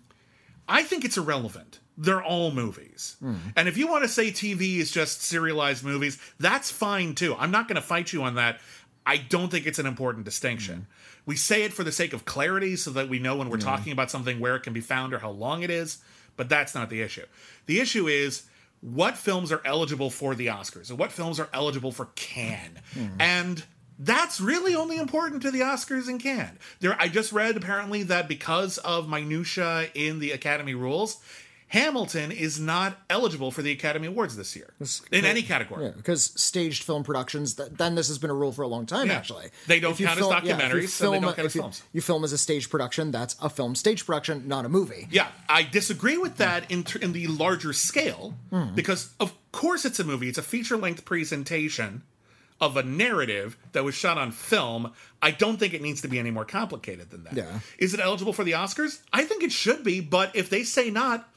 I 0.68 0.83
think 0.83 1.05
it's 1.05 1.16
irrelevant. 1.16 1.79
They're 1.97 2.23
all 2.23 2.53
movies. 2.53 3.16
And 3.57 3.68
if 3.68 3.77
you 3.77 3.88
want 3.88 4.05
to 4.05 4.09
say 4.09 4.31
TV 4.31 4.77
is 4.79 4.90
just 4.92 5.23
serialized 5.23 5.83
movies, 5.85 6.18
that's 6.38 6.71
fine 6.71 7.14
too. 7.16 7.35
I'm 7.37 7.51
not 7.51 7.66
going 7.66 7.75
to 7.77 7.83
fight 7.83 8.12
you 8.12 8.23
on 8.23 8.37
that. 8.37 8.61
I 9.09 9.16
don't 9.16 9.51
think 9.51 9.66
it's 9.66 9.79
an 9.79 9.87
important 9.87 10.27
distinction. 10.27 10.87
We 11.25 11.35
say 11.35 11.62
it 11.62 11.73
for 11.73 11.83
the 11.83 11.90
sake 11.90 12.12
of 12.12 12.27
clarity 12.27 12.77
so 12.77 12.90
that 12.90 13.09
we 13.09 13.18
know 13.18 13.37
when 13.37 13.49
we're 13.49 13.57
talking 13.57 13.90
about 13.90 14.11
something 14.11 14.38
where 14.38 14.55
it 14.55 14.61
can 14.61 14.75
be 14.75 14.83
found 14.83 15.14
or 15.14 15.18
how 15.18 15.31
long 15.31 15.62
it 15.62 15.71
is, 15.71 15.97
but 16.37 16.51
that's 16.51 16.75
not 16.75 16.90
the 16.90 17.01
issue. 17.01 17.25
The 17.64 17.81
issue 17.81 18.07
is 18.07 18.42
what 18.83 19.16
films 19.16 19.51
are 19.51 19.62
eligible 19.64 20.11
for 20.11 20.35
the 20.35 20.49
Oscars 20.49 20.90
and 20.90 20.99
what 20.99 21.11
films 21.11 21.40
are 21.40 21.49
eligible 21.55 21.90
for 21.90 22.11
Cannes. 22.16 22.79
Hmm. 22.92 23.07
And 23.18 23.64
that's 23.99 24.42
really 24.42 24.75
only 24.75 24.99
important 24.99 25.40
to 25.40 25.51
the 25.51 25.61
Oscars 25.61 26.07
and 26.07 26.23
Cannes. 26.23 26.59
There, 26.81 26.94
I 27.01 27.09
just 27.09 27.33
read 27.33 27.57
apparently 27.57 28.03
that 28.05 28.29
because 28.29 28.77
of 28.77 29.09
minutia 29.09 29.88
in 29.94 30.18
the 30.18 30.33
Academy 30.33 30.75
rules, 30.75 31.16
Hamilton 31.68 32.33
is 32.33 32.59
not 32.59 32.98
eligible 33.11 33.50
for 33.50 33.61
the 33.62 33.70
Academy 33.72 34.07
Awards 34.07 34.37
this 34.37 34.57
year 34.57 34.72
in 35.12 35.24
any 35.24 35.42
category. 35.42 35.85
Yeah, 35.87 35.92
because 35.96 36.24
staged 36.40 36.83
film 36.83 37.04
productions, 37.04 37.54
th- 37.54 37.68
then 37.72 37.94
this 37.94 38.09
has 38.09 38.18
been 38.18 38.31
a 38.31 38.35
rule 38.35 38.52
for 38.52 38.62
a 38.62 38.66
long 38.68 38.87
time, 38.87 39.09
Yeah. 39.09 39.14
actually. 39.14 39.48
They 39.66 39.78
don't 39.78 39.96
count 39.96 40.12
as 40.12 40.18
film- 40.18 40.33
yeah, 40.33 40.38
you 40.42 40.54
documentaries, 40.54 40.72
and 40.72 40.83
they 40.83 40.87
film- 40.87 41.12
don't 41.22 41.37
count 41.37 41.38
as 41.46 41.54
you, 41.54 41.61
films. 41.61 41.83
You 41.92 42.00
film 42.00 42.24
as 42.24 42.33
a 42.33 42.38
stage 42.38 42.70
production, 42.70 43.11
that's 43.11 43.37
a 43.40 43.50
film 43.50 43.74
stage 43.74 44.07
production, 44.07 44.48
not 44.48 44.64
a 44.64 44.68
movie. 44.68 45.09
Yeah, 45.11 45.28
I 45.48 45.62
disagree 45.62 46.16
with 46.16 46.38
that 46.38 46.70
in, 46.70 46.87
in 47.02 47.12
the 47.12 47.26
larger 47.26 47.72
scale 47.74 48.35
Hmm. 48.50 48.74
because, 48.74 49.11
of 49.20 49.35
course, 49.52 49.85
it's 49.85 50.00
a 50.00 50.04
movie. 50.04 50.28
It's 50.28 50.38
a 50.38 50.42
feature 50.42 50.76
length 50.78 51.04
presentation 51.04 52.02
of 52.61 52.76
a 52.76 52.83
narrative 52.83 53.57
that 53.72 53.85
was 53.85 53.94
shot 53.94 54.16
on 54.18 54.33
film. 54.33 54.92
I 55.22 55.31
don't 55.31 55.59
think 55.59 55.74
it 55.74 55.83
needs 55.83 56.00
to 56.00 56.09
be 56.09 56.18
any 56.18 56.31
more 56.31 56.44
complicated 56.44 57.11
than 57.11 57.24
that. 57.24 57.35
Yeah. 57.35 57.61
Is 57.78 57.94
it 57.94 58.00
eligible 58.00 58.33
for 58.33 58.42
the 58.42 58.52
Oscars? 58.52 59.00
I 59.12 59.24
think 59.24 59.42
it 59.44 59.52
should 59.52 59.85
be, 59.85 60.00
but 60.00 60.35
if 60.35 60.50
they 60.50 60.64
say 60.64 60.90
not, 60.90 61.28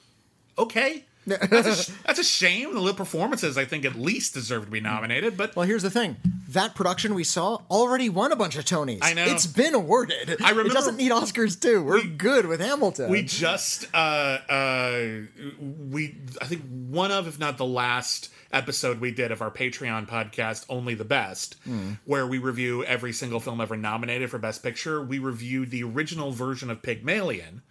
okay. 0.57 1.05
that's, 1.27 1.67
a, 1.67 1.75
sh- 1.75 1.95
that's 2.03 2.17
a 2.19 2.23
shame. 2.23 2.73
The 2.73 2.79
little 2.79 2.97
performances, 2.97 3.55
I 3.55 3.63
think, 3.63 3.85
at 3.85 3.93
least 3.95 4.33
deserve 4.33 4.65
to 4.65 4.71
be 4.71 4.79
nominated. 4.81 5.37
But 5.37 5.55
Well, 5.55 5.67
here's 5.67 5.83
the 5.83 5.91
thing. 5.91 6.15
That 6.49 6.73
production 6.73 7.13
we 7.13 7.23
saw 7.23 7.59
already 7.69 8.09
won 8.09 8.31
a 8.31 8.35
bunch 8.35 8.57
of 8.57 8.65
Tonys. 8.65 8.99
I 9.03 9.13
know. 9.13 9.25
It's 9.25 9.45
been 9.45 9.75
awarded. 9.75 10.41
I 10.43 10.49
remember- 10.49 10.71
It 10.71 10.73
doesn't 10.73 10.97
need 10.97 11.11
Oscars 11.11 11.61
too. 11.61 11.83
We're 11.83 12.03
good 12.03 12.47
with 12.47 12.59
Hamilton. 12.59 13.11
We 13.11 13.21
just 13.21 13.85
uh 13.93 13.97
uh 14.49 15.07
we 15.89 16.17
I 16.41 16.45
think 16.45 16.63
one 16.89 17.11
of 17.11 17.27
if 17.27 17.39
not 17.39 17.57
the 17.57 17.65
last 17.65 18.31
episode 18.51 18.99
we 18.99 19.11
did 19.11 19.31
of 19.31 19.41
our 19.43 19.51
Patreon 19.51 20.07
podcast 20.09 20.65
Only 20.69 20.95
the 20.95 21.05
Best 21.05 21.55
where 22.05 22.25
we 22.27 22.37
review 22.39 22.83
every 22.83 23.13
single 23.13 23.39
film 23.39 23.61
ever 23.61 23.77
nominated 23.77 24.29
for 24.31 24.39
best 24.39 24.63
picture 24.63 25.01
we 25.01 25.19
reviewed 25.19 25.69
the 25.69 25.83
original 25.83 26.31
version 26.31 26.69
of 26.69 26.81
Pygmalion 26.81 27.61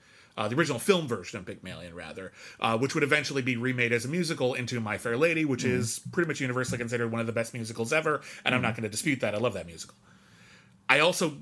uh, 0.41 0.49
the 0.49 0.57
original 0.57 0.79
film 0.79 1.07
version 1.07 1.39
of 1.39 1.45
Pygmalion, 1.45 1.95
rather, 1.95 2.33
uh, 2.61 2.79
which 2.79 2.95
would 2.95 3.05
eventually 3.05 3.43
be 3.43 3.59
remade 3.59 3.93
as 3.93 4.07
a 4.07 4.09
musical 4.09 4.55
into 4.55 4.81
My 4.81 4.97
Fair 4.97 5.19
Lady, 5.19 5.45
which 5.45 5.65
is 5.65 6.01
pretty 6.13 6.27
much 6.27 6.41
universally 6.41 6.79
considered 6.79 7.13
one 7.13 7.21
of 7.21 7.27
the 7.27 7.33
best 7.33 7.53
musicals 7.53 7.93
ever, 7.93 8.23
and 8.43 8.55
I'm 8.55 8.63
not 8.63 8.75
going 8.75 8.85
to 8.85 8.89
dispute 8.89 9.21
that. 9.21 9.35
I 9.35 9.39
love 9.39 9.53
that 9.53 9.67
musical. 9.67 9.97
I 10.89 11.01
also 11.01 11.37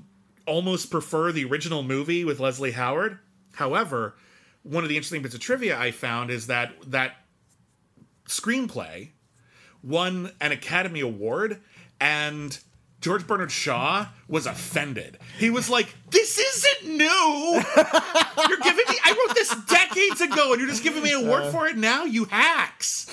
almost 0.45 0.91
prefer 0.91 1.31
the 1.31 1.45
original 1.45 1.81
movie 1.81 2.25
with 2.25 2.41
Leslie 2.41 2.71
Howard. 2.71 3.19
However, 3.53 4.15
one 4.63 4.83
of 4.83 4.89
the 4.89 4.97
interesting 4.97 5.21
bits 5.21 5.33
of 5.33 5.39
trivia 5.39 5.79
I 5.79 5.91
found 5.91 6.29
is 6.29 6.47
that 6.47 6.73
that 6.87 7.13
screenplay 8.27 9.11
won 9.81 10.33
an 10.41 10.51
Academy 10.51 10.99
Award 10.99 11.61
and 12.01 12.59
George 13.01 13.25
Bernard 13.25 13.51
Shaw 13.51 14.07
was 14.27 14.45
offended. 14.45 15.17
He 15.37 15.49
was 15.49 15.69
like, 15.69 15.95
"This 16.09 16.37
isn't 16.37 16.97
new. 16.97 17.05
You're 17.05 18.57
giving 18.59 18.85
me 18.89 18.97
I 19.05 19.15
wrote 19.27 19.35
this 19.35 19.55
decades 19.67 20.21
ago 20.21 20.51
and 20.51 20.59
you're 20.61 20.69
just 20.69 20.83
giving 20.83 21.03
me 21.03 21.13
a 21.13 21.19
award 21.19 21.51
for 21.51 21.67
it 21.67 21.77
now, 21.77 22.03
you 22.05 22.25
hacks." 22.25 23.07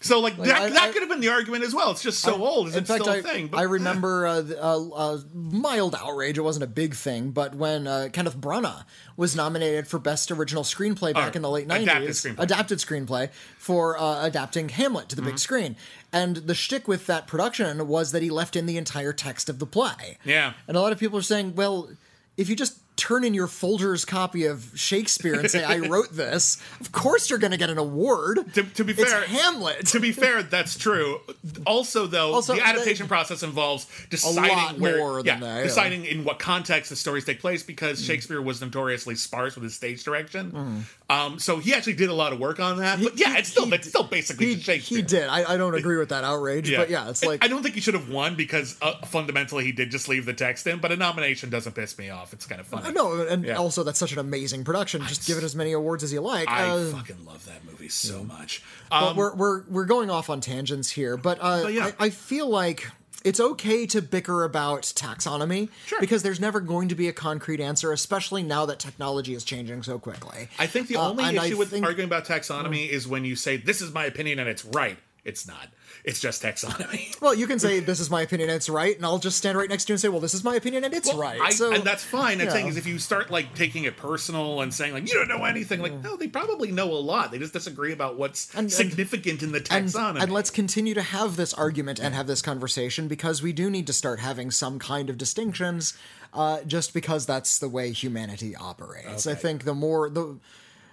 So 0.00 0.18
like, 0.18 0.36
that, 0.38 0.60
I- 0.62 0.68
that 0.70 0.82
I- 0.82 0.88
could 0.92 1.02
have 1.02 1.08
been 1.08 1.20
the 1.20 1.28
argument 1.28 1.62
as 1.62 1.72
well. 1.72 1.92
It's 1.92 2.02
just 2.02 2.20
so 2.22 2.42
old. 2.44 2.66
Is 2.68 2.74
In 2.74 2.82
it 2.82 2.86
fact, 2.88 3.02
still 3.04 3.14
I, 3.14 3.18
a 3.18 3.22
thing? 3.22 3.50
I 3.52 3.62
remember 3.62 4.26
uh, 4.26 4.42
uh, 4.60 4.88
uh, 4.88 5.18
mild 5.32 5.94
outrage. 5.94 6.36
It 6.38 6.40
wasn't 6.40 6.64
a 6.64 6.68
big 6.68 6.94
thing, 6.96 7.30
but 7.30 7.54
when 7.54 7.86
uh, 7.86 8.08
Kenneth 8.12 8.36
Branagh 8.36 8.84
was 9.16 9.36
nominated 9.36 9.86
for 9.86 10.00
Best 10.00 10.32
Original 10.32 10.64
Screenplay 10.64 11.14
back 11.14 11.34
Uh, 11.34 11.36
in 11.36 11.42
the 11.42 11.50
late 11.50 11.66
adapted 11.66 11.86
nineties, 11.86 12.20
screenplay. 12.24 12.38
adapted 12.40 12.78
screenplay 12.80 13.30
for 13.58 13.96
uh, 13.96 14.26
adapting 14.26 14.70
Hamlet 14.70 15.08
to 15.10 15.14
the 15.14 15.22
Mm-hmm. 15.22 15.30
big 15.30 15.38
screen, 15.38 15.76
and 16.12 16.36
the 16.36 16.54
shtick 16.54 16.86
with 16.86 17.06
that 17.06 17.26
production 17.26 17.88
was 17.88 18.12
that 18.12 18.22
he 18.22 18.30
left 18.30 18.56
in 18.56 18.66
the 18.66 18.76
entire 18.76 19.12
text 19.12 19.48
of 19.48 19.58
the 19.58 19.66
play. 19.66 20.18
Yeah. 20.24 20.52
and 20.68 20.76
a 20.76 20.80
lot 20.80 20.92
of 20.92 20.98
people 20.98 21.18
are 21.18 21.22
saying, 21.22 21.54
well. 21.54 21.90
If 22.34 22.48
you 22.48 22.56
just 22.56 22.78
turn 22.96 23.24
in 23.24 23.32
your 23.34 23.46
Folger's 23.46 24.04
copy 24.04 24.44
of 24.44 24.70
Shakespeare 24.74 25.34
and 25.40 25.50
say, 25.50 25.64
I 25.64 25.78
wrote 25.88 26.10
this, 26.12 26.62
of 26.80 26.92
course 26.92 27.30
you're 27.30 27.38
going 27.38 27.50
to 27.52 27.56
get 27.56 27.70
an 27.70 27.78
award. 27.78 28.52
To- 28.54 28.62
to 28.62 28.84
be 28.84 28.92
It's 28.92 29.10
fair- 29.10 29.22
Hamlet. 29.24 29.86
to 29.88 29.98
be 30.00 30.12
fair, 30.12 30.42
that's 30.42 30.76
true. 30.76 31.20
Also, 31.66 32.06
though, 32.06 32.34
Also, 32.34 32.54
the 32.54 32.60
adaptation 32.66 33.06
they- 33.06 33.08
process 33.08 33.42
involves 33.42 33.86
deciding 34.10 34.80
where, 34.80 34.98
more 34.98 35.22
yeah, 35.24 35.32
than 35.32 35.40
that, 35.40 35.56
yeah. 35.58 35.62
deciding 35.64 36.04
in 36.04 36.24
what 36.24 36.38
context 36.38 36.90
the 36.90 36.96
stories 36.96 37.24
take 37.24 37.40
place 37.40 37.62
because 37.62 38.04
Shakespeare 38.04 38.40
was 38.42 38.60
notoriously 38.60 39.14
sparse 39.14 39.54
with 39.54 39.64
his 39.64 39.74
stage 39.74 40.04
direction. 40.04 40.84
Um, 41.10 41.38
so 41.38 41.58
he 41.58 41.74
actually 41.74 41.94
did 41.94 42.08
a 42.10 42.14
lot 42.14 42.32
of 42.32 42.38
work 42.40 42.60
on 42.60 42.78
that. 42.78 43.02
But 43.02 43.18
yeah, 43.18 43.32
he- 43.32 43.38
it's 43.40 43.48
still 43.48 43.66
he- 43.66 43.74
it's 43.74 43.88
still 43.88 44.04
basically 44.04 44.54
he, 44.54 44.60
Shakespeare. 44.60 44.98
he 44.98 45.02
did. 45.02 45.28
I, 45.28 45.54
I 45.54 45.56
don't 45.56 45.74
agree 45.74 45.96
with 45.96 46.10
that 46.10 46.24
outrage, 46.24 46.74
but 46.74 46.90
yeah, 46.90 47.08
it's 47.08 47.24
like 47.24 47.42
I 47.44 47.48
don't 47.48 47.62
think 47.62 47.74
he 47.74 47.80
should 47.80 47.94
have 47.94 48.08
won 48.10 48.34
because 48.36 48.76
uh, 48.82 48.94
fundamentally 49.06 49.64
he 49.64 49.72
did 49.72 49.90
just 49.90 50.08
leave 50.08 50.24
the 50.26 50.34
text 50.34 50.66
in. 50.66 50.78
But 50.78 50.92
a 50.92 50.96
nomination 50.96 51.50
doesn't 51.50 51.72
piss 51.74 51.96
me 51.98 52.10
off. 52.10 52.32
It's 52.32 52.46
kind 52.46 52.60
of 52.60 52.66
funny. 52.82 52.94
no, 52.94 53.26
and 53.26 53.44
Yeah. 53.44 53.56
also 53.56 53.82
that's 53.82 53.98
such 53.98 54.12
an 54.12 54.18
amazing 54.18 54.64
production. 54.64 55.02
Just 55.06 55.26
give 55.26 55.38
it 55.38 55.44
as 55.44 55.54
many 55.54 55.72
awards 55.72 56.02
as 56.04 56.12
you 56.12 56.20
like. 56.20 56.48
I 56.48 56.68
Uh, 56.68 56.90
fucking 56.92 57.24
love 57.24 57.44
that 57.46 57.64
movie 57.64 57.88
so 57.88 58.22
much. 58.24 58.62
but 58.90 59.02
Um, 59.10 59.16
we're 59.16 59.34
we're 59.34 59.62
we're 59.68 59.84
going 59.86 60.10
off 60.10 60.28
on 60.30 60.40
tangents 60.40 60.90
here, 60.90 61.16
but, 61.16 61.38
uh, 61.40 61.62
But 61.64 61.72
yeah. 61.72 61.90
I, 61.98 62.06
I 62.06 62.10
feel 62.10 62.48
like 62.48 62.88
it's 63.24 63.38
okay 63.38 63.86
to 63.86 64.02
bicker 64.02 64.42
about 64.42 64.82
taxonomy 64.82 65.68
Sure. 65.86 66.00
because 66.00 66.24
there's 66.24 66.40
never 66.40 66.58
going 66.60 66.88
to 66.88 66.94
be 66.96 67.06
a 67.06 67.12
concrete 67.12 67.60
answer, 67.60 67.92
especially 67.92 68.42
now 68.42 68.66
that 68.66 68.80
technology 68.80 69.32
is 69.34 69.44
changing 69.44 69.84
so 69.84 69.98
quickly. 69.98 70.48
I 70.58 70.66
think 70.66 70.88
the 70.88 70.96
Uh, 70.96 71.08
only 71.10 71.24
I 71.24 71.44
issue 71.46 71.56
with 71.56 71.70
think- 71.70 71.84
arguing 71.86 72.08
about 72.08 72.26
taxonomy 72.26 72.88
is 72.88 73.06
when 73.06 73.24
you 73.24 73.36
say 73.36 73.56
this 73.56 73.80
is 73.80 73.92
my 73.92 74.06
opinion 74.06 74.40
and 74.40 74.48
it's 74.48 74.64
right. 74.64 74.98
It's 75.24 75.46
not. 75.46 75.68
It's 76.04 76.18
just 76.20 76.42
taxonomy. 76.42 77.16
Well, 77.22 77.34
you 77.34 77.46
can 77.46 77.60
say 77.60 77.78
this 77.78 78.00
is 78.00 78.10
my 78.10 78.22
opinion 78.22 78.48
and 78.50 78.56
it's 78.56 78.68
right, 78.68 78.96
and 78.96 79.06
I'll 79.06 79.20
just 79.20 79.38
stand 79.38 79.56
right 79.56 79.68
next 79.68 79.84
to 79.84 79.92
you 79.92 79.94
and 79.94 80.00
say, 80.00 80.08
well, 80.08 80.18
this 80.18 80.34
is 80.34 80.42
my 80.42 80.56
opinion 80.56 80.82
and 80.82 80.92
it's 80.92 81.06
Well, 81.08 81.18
right. 81.18 81.40
I, 81.40 81.50
so 81.50 81.72
and 81.72 81.84
that's 81.84 82.02
fine. 82.02 82.40
I'm 82.40 82.50
saying 82.50 82.66
is 82.66 82.76
if 82.76 82.84
you 82.86 82.98
start 82.98 83.30
like 83.30 83.54
taking 83.54 83.84
it 83.84 83.96
personal 83.96 84.60
and 84.62 84.74
saying 84.74 84.92
like 84.92 85.08
you 85.08 85.14
don't 85.14 85.28
know 85.28 85.44
anything, 85.44 85.80
like 85.80 85.92
no, 86.02 86.16
they 86.16 86.26
probably 86.26 86.72
know 86.72 86.90
a 86.90 86.98
lot. 86.98 87.30
They 87.30 87.38
just 87.38 87.52
disagree 87.52 87.92
about 87.92 88.16
what's 88.16 88.48
And- 88.54 88.64
and- 88.64 88.72
significant 88.72 89.44
in 89.44 89.52
the 89.52 89.58
and, 89.70 89.86
taxonomy. 89.88 90.22
and 90.22 90.32
let's 90.32 90.50
continue 90.50 90.94
to 90.94 91.02
have 91.02 91.36
this 91.36 91.54
argument 91.54 92.00
and 92.00 92.12
have 92.14 92.26
this 92.26 92.42
conversation 92.42 93.06
because 93.06 93.40
we 93.40 93.52
do 93.52 93.70
need 93.70 93.86
to 93.86 93.92
start 93.92 94.18
having 94.18 94.50
some 94.50 94.80
kind 94.80 95.08
of 95.08 95.16
distinctions 95.16 95.94
uh, 96.34 96.62
just 96.62 96.92
because 96.94 97.26
that's 97.26 97.58
the 97.60 97.68
way 97.68 97.92
humanity 97.92 98.56
operates 98.56 99.26
i 99.26 99.34
think 99.34 99.64
the 99.64 99.74
more 99.74 100.08
the, 100.10 100.38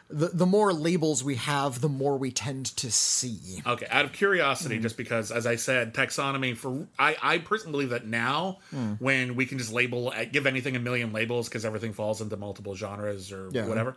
the 0.09 0.27
the 0.29 0.45
more 0.45 0.73
labels 0.73 1.23
we 1.23 1.35
have 1.35 1.81
the 1.81 1.89
more 1.89 2.17
we 2.17 2.31
tend 2.31 2.65
to 2.77 2.89
see 2.91 3.61
Okay, 3.65 3.85
out 3.91 4.05
of 4.05 4.11
curiosity, 4.13 4.75
Mm-hmm. 4.75 4.81
just 4.83 4.97
because, 4.97 5.31
as 5.31 5.45
I 5.45 5.55
said, 5.55 5.93
taxonomy 5.93 6.57
for 6.57 6.87
I, 6.97 7.15
I 7.21 7.37
personally 7.37 7.71
believe 7.73 7.89
that 7.91 8.07
now, 8.07 8.57
Mm. 8.73 8.99
when 8.99 9.35
we 9.35 9.45
can 9.45 9.57
just 9.59 9.71
label, 9.71 10.09
uh, 10.09 10.25
give 10.25 10.47
anything 10.47 10.75
a 10.75 10.79
million 10.79 11.13
labels 11.13 11.47
because 11.47 11.63
everything 11.65 11.93
falls 11.93 12.21
into 12.21 12.35
multiple 12.37 12.75
genres 12.75 13.31
or 13.31 13.49
Yeah. 13.51 13.67
whatever, 13.67 13.95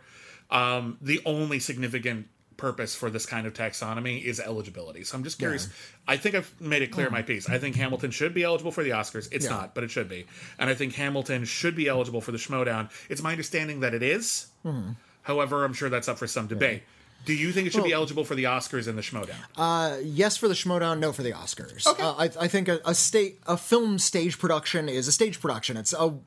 um, 0.51 0.97
the 1.01 1.21
only 1.25 1.59
significant 1.59 2.27
purpose 2.57 2.93
for 2.93 3.09
this 3.09 3.25
kind 3.25 3.47
of 3.47 3.53
taxonomy 3.53 4.23
is 4.23 4.39
eligibility. 4.39 5.03
So 5.03 5.17
I'm 5.17 5.23
just 5.23 5.39
curious. 5.39 5.67
I 6.07 6.17
think 6.17 6.35
I've 6.35 6.53
made 6.61 6.83
it 6.83 6.91
clear 6.91 7.07
in 7.07 7.11
my 7.11 7.23
piece. 7.23 7.49
I 7.49 7.57
think 7.57 7.75
Hamilton 7.75 8.11
should 8.11 8.35
be 8.35 8.43
eligible 8.43 8.71
for 8.71 8.83
the 8.83 8.91
Oscars. 8.91 9.27
It's 9.31 9.47
Mm. 9.47 9.49
Yeah. 9.49 9.55
not, 9.57 9.73
but 9.75 9.83
it 9.83 9.89
should 9.89 10.07
be. 10.07 10.27
And 10.59 10.69
I 10.69 10.75
think 10.75 10.93
Hamilton 10.93 11.45
should 11.45 11.75
be 11.75 11.87
eligible 11.87 12.21
for 12.21 12.31
the 12.31 12.37
Schmoedown. 12.37 12.91
It's 13.09 13.23
my 13.23 13.31
understanding 13.31 13.79
that 13.79 13.95
it 13.95 14.03
is. 14.03 14.47
Mm-hmm. 14.63 14.91
However, 15.23 15.65
I'm 15.65 15.73
sure 15.73 15.89
that's 15.89 16.07
up 16.07 16.17
for 16.17 16.27
some 16.27 16.47
debate. 16.47 16.83
Do 17.25 17.33
you 17.33 17.51
think 17.51 17.67
it 17.67 17.73
should 17.73 17.83
be 17.83 17.93
eligible 17.93 18.25
for 18.25 18.35
the 18.35 18.45
Oscars 18.45 18.87
and 18.87 18.97
the 18.97 19.01
Schmoedown? 19.01 20.01
yes 20.03 20.37
for 20.37 20.47
the 20.47 20.53
Schmoedown, 20.53 20.99
no 20.99 21.11
for 21.11 21.23
the 21.23 21.31
Oscars. 21.31 21.85
Okay. 21.87 22.03
Uh, 22.03 22.13
I, 22.13 22.23
I 22.41 22.47
think 22.47 22.67
a, 22.67 22.81
a 22.85 22.93
state 22.93 23.39
a 23.47 23.57
film 23.57 23.99
stage 23.99 24.39
production 24.39 24.89
is 24.89 25.07
a 25.07 25.11
stage 25.11 25.39
production. 25.39 25.77
It's 25.77 25.93
a 25.93 26.17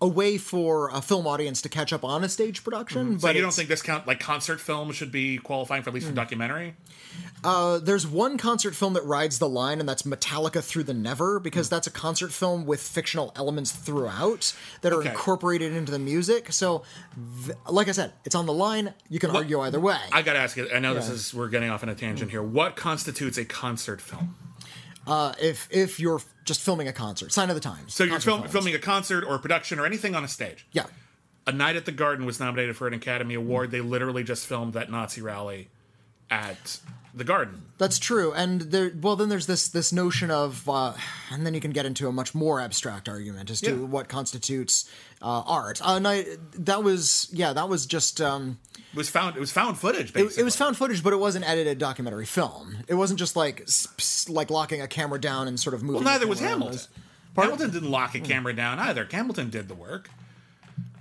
a 0.00 0.08
way 0.08 0.36
for 0.38 0.90
a 0.90 1.00
film 1.00 1.26
audience 1.26 1.62
to 1.62 1.68
catch 1.68 1.92
up 1.92 2.04
on 2.04 2.24
a 2.24 2.28
stage 2.28 2.64
production. 2.64 3.04
Mm-hmm. 3.06 3.18
So 3.18 3.28
but 3.28 3.36
you 3.36 3.42
don't 3.42 3.52
think 3.52 3.68
this 3.68 3.82
count 3.82 4.06
like 4.06 4.20
concert 4.20 4.60
film 4.60 4.92
should 4.92 5.12
be 5.12 5.38
qualifying 5.38 5.82
for 5.82 5.90
at 5.90 5.94
least 5.94 6.06
for 6.06 6.12
documentary? 6.14 6.74
Uh, 7.44 7.78
there's 7.78 8.06
one 8.06 8.38
concert 8.38 8.74
film 8.74 8.94
that 8.94 9.04
rides 9.04 9.38
the 9.38 9.48
line, 9.48 9.78
and 9.78 9.88
that's 9.88 10.02
Metallica 10.02 10.62
Through 10.64 10.84
the 10.84 10.94
Never, 10.94 11.38
because 11.38 11.68
that's 11.68 11.86
a 11.86 11.90
concert 11.90 12.32
film 12.32 12.66
with 12.66 12.80
fictional 12.80 13.32
elements 13.36 13.70
throughout 13.72 14.52
that 14.80 14.92
are 14.92 14.96
Okay. 15.00 15.10
incorporated 15.10 15.72
into 15.72 15.92
the 15.92 15.98
music. 15.98 16.50
So, 16.52 16.82
th- 17.44 17.56
like 17.68 17.88
I 17.88 17.92
said, 17.92 18.12
it's 18.24 18.34
on 18.34 18.46
the 18.46 18.52
line. 18.52 18.94
You 19.08 19.18
can 19.18 19.30
argue 19.30 19.60
either 19.60 19.78
way. 19.78 19.98
I 20.12 20.22
gotta 20.22 20.40
ask 20.46 20.56
you. 20.56 20.68
I 20.74 20.78
know 20.78 20.94
this 20.94 21.08
is 21.08 21.34
we're 21.34 21.48
getting 21.48 21.70
off 21.70 21.82
on 21.82 21.88
a 21.88 21.94
tangent 21.94 22.30
here. 22.30 22.42
What 22.42 22.76
constitutes 22.76 23.36
a 23.38 23.44
concert 23.44 24.00
film? 24.00 24.34
uh, 25.06 25.32
if 25.40 25.68
if 25.70 26.00
you're 26.00 26.20
just 26.44 26.60
filming 26.60 26.88
a 26.88 26.92
concert, 26.92 27.32
sign 27.32 27.48
of 27.50 27.54
the 27.54 27.60
times. 27.60 27.94
So 27.94 28.04
you're 28.04 28.20
film, 28.20 28.46
filming 28.48 28.74
a 28.74 28.78
concert 28.78 29.24
or 29.24 29.34
a 29.34 29.38
production 29.38 29.78
or 29.78 29.86
anything 29.86 30.14
on 30.14 30.24
a 30.24 30.28
stage. 30.28 30.66
Yeah, 30.72 30.86
A 31.46 31.52
Night 31.52 31.76
at 31.76 31.84
the 31.84 31.92
Garden 31.92 32.26
was 32.26 32.40
nominated 32.40 32.76
for 32.76 32.86
an 32.86 32.94
Academy 32.94 33.34
Award. 33.34 33.70
They 33.70 33.80
literally 33.80 34.24
just 34.24 34.46
filmed 34.46 34.72
that 34.74 34.90
Nazi 34.90 35.20
rally 35.20 35.68
at 36.30 36.80
the 37.16 37.24
Garden. 37.24 37.62
that's 37.78 37.98
true. 37.98 38.32
And 38.32 38.60
there, 38.60 38.92
well, 39.00 39.16
then 39.16 39.28
there's 39.30 39.46
this 39.46 39.68
this 39.68 39.92
notion 39.92 40.30
of, 40.30 40.68
uh, 40.68 40.92
and 41.32 41.44
then 41.46 41.54
you 41.54 41.60
can 41.60 41.70
get 41.72 41.86
into 41.86 42.06
a 42.08 42.12
much 42.12 42.34
more 42.34 42.60
abstract 42.60 43.08
argument 43.08 43.50
as 43.50 43.60
to 43.62 43.70
Yeah. 43.70 43.76
what 43.86 44.08
constitutes 44.08 44.88
uh, 45.22 45.42
art. 45.46 45.80
Uh, 45.80 45.94
and 45.96 46.06
I, 46.06 46.26
that 46.58 46.84
was 46.84 47.28
yeah, 47.32 47.52
that 47.54 47.68
was 47.68 47.86
just. 47.86 48.20
Um, 48.20 48.58
It 48.92 48.96
was 48.96 49.08
found. 49.08 49.36
It 49.36 49.40
was 49.40 49.50
found 49.50 49.78
footage. 49.78 50.10
It, 50.10 50.14
Basically. 50.14 50.40
it 50.42 50.44
was 50.44 50.56
found 50.56 50.76
footage, 50.76 51.02
but 51.02 51.12
it 51.12 51.16
wasn't 51.18 51.48
edited 51.48 51.78
documentary 51.78 52.26
film. 52.26 52.76
It 52.86 52.94
wasn't 52.94 53.18
just 53.18 53.34
like 53.34 53.66
like 54.28 54.50
locking 54.50 54.80
a 54.82 54.88
camera 54.88 55.18
down 55.20 55.48
and 55.48 55.58
sort 55.58 55.74
of 55.74 55.82
moving. 55.82 56.04
Well, 56.04 56.12
neither 56.12 56.26
was. 56.26 56.40
Hamilton. 56.40 56.78
Pardon? 57.34 57.52
Hamilton 57.52 57.74
didn't 57.80 57.90
lock 57.90 58.14
a 58.14 58.20
camera 58.20 58.54
down 58.54 58.78
either. 58.78 59.06
Hamilton 59.10 59.50
did 59.50 59.68
the 59.68 59.74
work. 59.74 60.10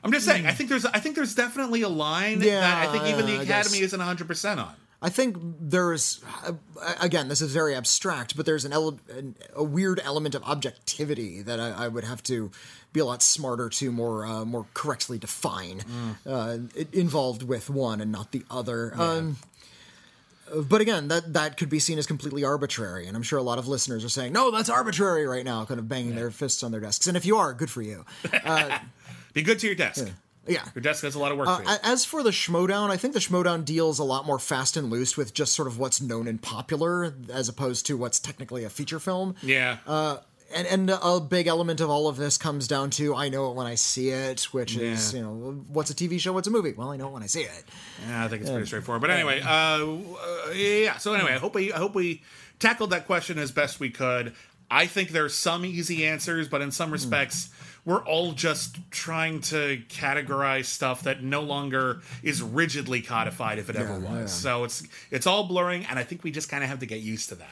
I'm 0.03 0.11
just 0.11 0.25
saying. 0.25 0.45
I 0.45 0.51
think 0.51 0.69
there's. 0.69 0.85
I 0.85 0.99
think 0.99 1.15
there's 1.15 1.33
definitely 1.35 1.81
a 1.81 1.89
line 1.89 2.41
Yeah, 2.41 2.59
that 2.61 2.87
I 2.87 2.91
think 2.91 3.05
even 3.05 3.25
the 3.25 3.41
Academy 3.41 3.79
isn't 3.79 3.97
100 3.99 4.27
percent 4.27 4.59
on. 4.59 4.73
I 5.05 5.09
think 5.09 5.37
there's 5.59 6.19
uh, 6.45 6.53
again, 6.99 7.27
this 7.27 7.41
is 7.41 7.51
very 7.53 7.75
abstract, 7.75 8.35
but 8.35 8.45
there's 8.47 8.65
an, 8.65 8.73
ele- 8.73 8.99
an 9.17 9.35
a 9.55 9.63
weird 9.63 9.99
element 10.03 10.33
of 10.35 10.41
objectivity 10.43 11.43
that 11.43 11.59
I, 11.59 11.85
I 11.85 11.87
would 11.87 12.03
have 12.03 12.23
to 12.23 12.49
be 12.91 12.99
a 13.01 13.05
lot 13.05 13.21
smarter 13.21 13.69
to 13.69 13.91
more 13.91 14.25
uh, 14.25 14.45
more 14.45 14.65
correctly 14.73 15.17
define 15.19 15.83
uh, 16.25 16.57
involved 16.91 17.43
with 17.43 17.69
one 17.69 18.01
and 18.01 18.11
not 18.11 18.31
the 18.31 18.43
other. 18.49 18.93
Um, 18.99 19.37
but 20.69 20.81
again, 20.81 21.07
that 21.09 21.33
that 21.33 21.57
could 21.57 21.69
be 21.69 21.79
seen 21.79 21.97
as 21.97 22.07
completely 22.07 22.43
arbitrary, 22.43 23.07
and 23.07 23.17
I'm 23.17 23.23
sure 23.23 23.37
a 23.39 23.43
lot 23.43 23.57
of 23.59 23.67
listeners 23.67 24.03
are 24.05 24.09
saying, 24.09 24.31
"No, 24.33 24.51
that's 24.51 24.69
arbitrary!" 24.69 25.27
right 25.27 25.43
now, 25.45 25.65
kind 25.65 25.79
of 25.79 25.87
banging 25.87 26.15
their 26.15 26.31
fists 26.31 26.63
on 26.63 26.71
their 26.71 26.81
desks. 26.81 27.07
And 27.07 27.17
if 27.17 27.25
you 27.25 27.37
are, 27.37 27.53
good 27.53 27.69
for 27.69 27.81
you. 27.83 28.05
Be 29.33 29.41
good 29.43 29.59
to 29.59 29.67
your 29.67 29.75
desk. 29.75 30.05
Yeah. 30.07 30.13
Your 30.47 30.81
desk 30.81 31.03
has 31.03 31.15
a 31.15 31.19
lot 31.19 31.31
of 31.31 31.37
work 31.37 31.47
Uh, 31.47 31.57
for 31.57 31.63
you. 31.63 31.77
as 31.83 32.05
for 32.05 32.21
the 32.23 32.29
Schmoedown, 32.31 32.89
I 32.91 32.97
think 32.97 33.13
the 33.13 33.19
Schmoedown 33.19 33.65
deals 33.65 33.99
a 33.99 34.03
lot 34.03 34.25
more 34.25 34.39
fast 34.39 34.77
and 34.77 34.89
loose 34.89 35.17
with 35.17 35.33
just 35.33 35.53
sort 35.53 35.67
of 35.67 35.77
what's 35.79 35.99
known 36.01 36.27
and 36.27 36.41
popular, 36.41 37.13
as 37.33 37.49
opposed 37.49 37.85
to 37.87 37.97
what's 37.97 38.19
technically 38.19 38.63
a 38.63 38.69
feature 38.69 38.99
film. 38.99 39.35
yeah. 39.41 39.77
Uh, 39.87 40.17
and 40.53 40.67
and 40.67 40.89
a 41.01 41.19
big 41.19 41.47
element 41.47 41.81
of 41.81 41.89
all 41.89 42.07
of 42.07 42.17
this 42.17 42.37
comes 42.37 42.67
down 42.67 42.91
to 42.91 43.15
I 43.15 43.29
know 43.29 43.49
it 43.49 43.55
when 43.55 43.65
I 43.65 43.73
see 43.75 44.09
it, 44.09 44.43
which 44.53 44.77
is 44.77 45.11
you 45.13 45.21
know 45.21 45.63
what's 45.69 45.89
a 45.89 45.95
TV 45.95 46.19
show, 46.19 46.33
what's 46.33 46.47
a 46.47 46.51
movie? 46.51 46.71
Well, 46.71 46.91
I 46.91 46.97
know 46.97 47.07
it 47.07 47.13
when 47.13 47.23
I 47.23 47.25
see 47.25 47.41
it. 47.41 47.63
Yeah, 48.07 48.23
I 48.23 48.27
think 48.27 48.41
it's 48.43 48.51
pretty 48.51 48.67
straightforward. 48.67 49.01
But 49.01 49.09
anyway, 49.09 49.41
uh, 49.41 49.47
uh, 49.47 50.51
yeah. 50.53 50.97
So 50.97 51.15
anyway, 51.15 51.33
I 51.33 51.39
hope 51.39 51.55
we 51.55 51.73
I 51.73 51.77
hope 51.79 51.95
we 51.95 52.21
tackled 52.59 52.91
that 52.91 53.07
question 53.07 53.39
as 53.39 53.51
best 53.51 53.79
we 53.79 53.89
could. 53.89 54.33
I 54.69 54.85
think 54.85 55.09
there's 55.09 55.33
some 55.33 55.65
easy 55.65 56.05
answers, 56.05 56.47
but 56.47 56.61
in 56.61 56.71
some 56.71 56.91
respects, 56.91 57.49
we're 57.85 58.03
all 58.03 58.31
just 58.31 58.77
trying 58.91 59.41
to 59.41 59.81
categorize 59.89 60.65
stuff 60.65 61.03
that 61.03 61.21
no 61.23 61.41
longer 61.41 62.01
is 62.23 62.41
rigidly 62.41 63.01
codified 63.01 63.59
if 63.59 63.69
it 63.69 63.75
ever 63.75 63.99
was. 63.99 64.11
yeah. 64.19 64.25
So 64.25 64.63
it's 64.63 64.83
it's 65.11 65.27
all 65.27 65.43
blurring, 65.47 65.85
and 65.85 65.99
I 65.99 66.03
think 66.03 66.23
we 66.23 66.31
just 66.31 66.49
kind 66.49 66.63
of 66.63 66.69
have 66.69 66.79
to 66.79 66.85
get 66.87 66.99
used 67.01 67.29
to 67.29 67.35
that. 67.35 67.49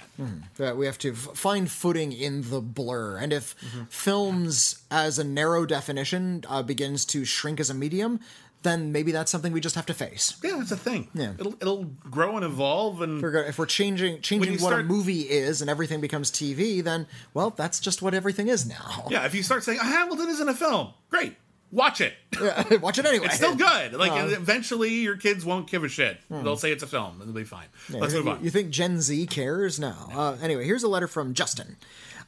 that 0.58 0.76
we 0.78 0.86
have 0.88 0.98
to 1.00 1.12
f- 1.12 1.18
find 1.36 1.70
footing 1.70 2.12
in 2.12 2.50
the 2.50 2.62
blur. 2.62 3.18
And 3.18 3.32
if 3.32 3.56
Mm-hmm. 3.64 3.84
films, 3.90 4.84
as 4.92 5.18
a 5.20 5.24
narrow 5.24 5.66
definition, 5.66 6.44
uh, 6.50 6.62
begins 6.64 7.06
to 7.06 7.26
shrink 7.26 7.60
as 7.60 7.70
a 7.70 7.74
medium, 7.74 8.20
then 8.64 8.92
maybe 8.92 9.12
that's 9.12 9.32
something 9.32 9.54
we 9.54 9.62
just 9.62 9.76
have 9.76 9.86
to 9.88 9.94
face. 9.94 10.36
Yeah, 10.44 10.56
that's 10.58 10.72
a 10.72 10.78
thing. 10.78 11.10
Yeah. 11.14 11.34
it'll 11.40 11.54
it'll 11.62 11.84
grow 12.10 12.36
and 12.38 12.46
evolve, 12.46 13.02
and 13.02 13.18
If 13.18 13.22
we're, 13.24 13.44
if 13.44 13.60
we're 13.60 13.66
changing 13.66 14.22
changing 14.22 14.58
what 14.60 14.74
a 14.74 14.84
movie 14.84 15.22
is 15.22 15.62
and 15.62 15.70
everything 15.70 16.02
becomes 16.02 16.32
TV, 16.32 16.84
then 16.84 17.06
well, 17.34 17.50
that's 17.52 17.80
just 17.80 18.02
what 18.02 18.14
everything 18.14 18.48
is 18.48 18.66
now. 18.66 19.08
yeah, 19.10 19.26
if 19.26 19.36
you 19.36 19.44
start 19.44 19.64
saying 19.64 19.80
Hamilton 19.80 20.30
isn't 20.30 20.50
a 20.50 20.54
film, 20.54 20.94
great, 21.10 21.36
watch 21.72 22.02
it. 22.02 22.14
Watch 22.82 22.98
it 22.98 23.06
anyway. 23.06 23.28
It's 23.28 23.36
still 23.36 23.56
good. 23.56 23.94
Like 23.94 24.12
Uh, 24.12 24.26
eventually, 24.32 24.90
your 24.96 25.18
kids 25.18 25.46
won't 25.46 25.70
give 25.70 25.84
a 25.84 25.88
shit. 25.88 26.18
They'll 26.30 26.58
say 26.58 26.72
it's 26.72 26.82
a 26.82 26.88
film, 26.88 27.22
and 27.22 27.30
it'll 27.30 27.34
be 27.34 27.44
fine. 27.44 27.68
Let's 27.92 28.14
move 28.14 28.28
on. 28.28 28.44
You 28.44 28.50
think 28.50 28.72
Gen 28.72 29.02
Z 29.02 29.28
cares? 29.28 29.80
No. 29.80 29.94
Uh, 30.12 30.36
anyway, 30.42 30.66
here's 30.66 30.82
a 30.84 30.88
letter 30.88 31.08
from 31.08 31.36
Justin. 31.36 31.78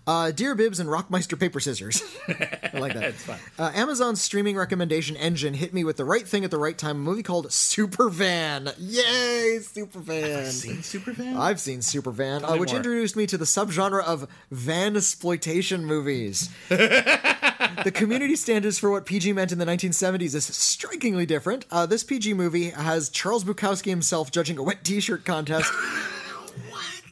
Uh, 0.08 0.32
Dear 0.32 0.54
Bibs 0.54 0.80
and 0.80 0.88
Rockmeister 0.88 1.40
Paper 1.40 1.60
Scissors. 1.60 2.04
I 2.28 2.78
like 2.78 2.94
that. 2.94 3.04
It's 3.06 3.24
fun. 3.24 3.40
Uh, 3.58 3.72
Amazon's 3.74 4.22
streaming 4.22 4.56
recommendation 4.56 5.16
engine 5.16 5.56
hit 5.56 5.74
me 5.74 5.84
with 5.84 5.98
the 5.98 6.06
right 6.06 6.28
thing 6.28 6.44
at 6.46 6.52
the 6.52 6.60
right 6.60 6.78
time. 6.78 6.98
A 6.98 7.00
movie 7.00 7.24
called 7.24 7.48
Supervan. 7.48 8.74
Yay, 8.78 9.60
Supervan. 9.62 10.52
Seen 10.52 10.78
Supervan? 10.78 11.38
I've 11.38 11.60
seen 11.60 11.80
Supervan, 11.80 12.44
uh, 12.44 12.54
me 12.54 12.60
which 12.60 12.70
more. 12.70 12.78
introduced 12.78 13.16
me 13.16 13.26
to 13.26 13.38
the 13.38 13.46
subgenre 13.46 14.04
of 14.04 14.28
van 14.52 14.96
exploitation 14.96 15.86
movies. 15.86 16.50
the 16.70 17.92
community 17.94 18.36
standards 18.36 18.78
for 18.78 18.92
what 18.92 19.06
PG 19.08 19.34
meant 19.34 19.52
in 19.52 19.58
the 19.58 19.66
1970s 19.66 20.36
is 20.36 20.46
strikingly 20.46 21.26
different. 21.26 21.66
Uh, 21.72 21.86
this 21.88 22.04
PG 22.04 22.36
movie 22.36 22.70
has 22.70 23.10
Charles 23.10 23.44
Bukowski 23.44 23.90
himself 23.90 24.30
judging 24.30 24.58
a 24.60 24.64
wet 24.64 24.84
T-shirt 24.84 25.26
contest. 25.26 25.72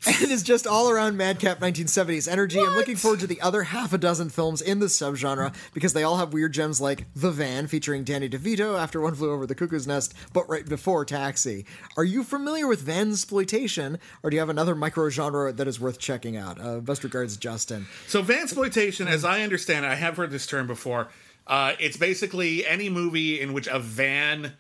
And 0.24 0.32
is 0.32 0.44
just 0.44 0.68
all 0.68 0.90
around 0.90 1.18
madcap 1.18 1.60
1970s 1.60 2.32
energy. 2.32 2.60
I'm 2.60 2.76
looking 2.76 2.96
forward 2.96 3.22
to 3.22 3.28
the 3.28 3.40
other 3.42 3.64
half 3.64 3.94
a 3.94 3.98
dozen 3.98 4.30
films 4.30 4.62
in 4.62 4.80
this 4.80 4.98
subgenre 4.98 5.54
because 5.74 5.94
they 5.94 6.04
all 6.04 6.18
have 6.18 6.34
weird 6.34 6.54
gems 6.54 6.82
like 6.82 7.06
The 7.16 7.32
Van 7.32 7.68
featuring 7.68 8.04
Danny 8.04 8.28
DeVito 8.28 8.78
after 8.78 9.00
One 9.00 9.16
Flew 9.16 9.32
Over 9.32 9.46
the 9.46 9.56
Cuckoo's 9.56 9.88
Nest, 9.88 10.14
but 10.34 10.48
right 10.50 10.68
before 10.68 11.06
Taxi. 11.06 11.66
Are 11.96 12.04
you 12.04 12.24
familiar 12.24 12.68
with 12.68 12.82
van 12.82 13.12
exploitation, 13.12 13.98
or 14.24 14.30
do 14.30 14.36
you 14.36 14.40
have 14.40 14.50
another 14.50 14.76
micro 14.76 15.10
genre 15.10 15.54
that 15.54 15.68
is 15.68 15.80
worth 15.80 16.00
checking 16.00 16.36
out? 16.36 16.60
Uh, 16.60 16.80
best 16.80 17.04
regards, 17.04 17.38
Justin. 17.38 17.88
So 18.08 18.22
vansploitation, 18.24 19.08
as 19.08 19.24
I 19.24 19.42
understand 19.42 19.86
it, 19.86 19.90
I 19.90 19.96
have 19.96 20.18
heard 20.18 20.32
this 20.32 20.46
term 20.46 20.68
before. 20.68 21.08
Uh, 21.48 21.74
it's 21.80 21.98
basically 21.98 22.66
any 22.66 22.90
movie 22.90 23.40
in 23.40 23.54
which 23.54 23.68
a 23.68 23.80
van 23.80 24.54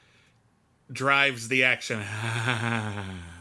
drives 0.92 1.48
the 1.48 1.64
action. 1.64 2.02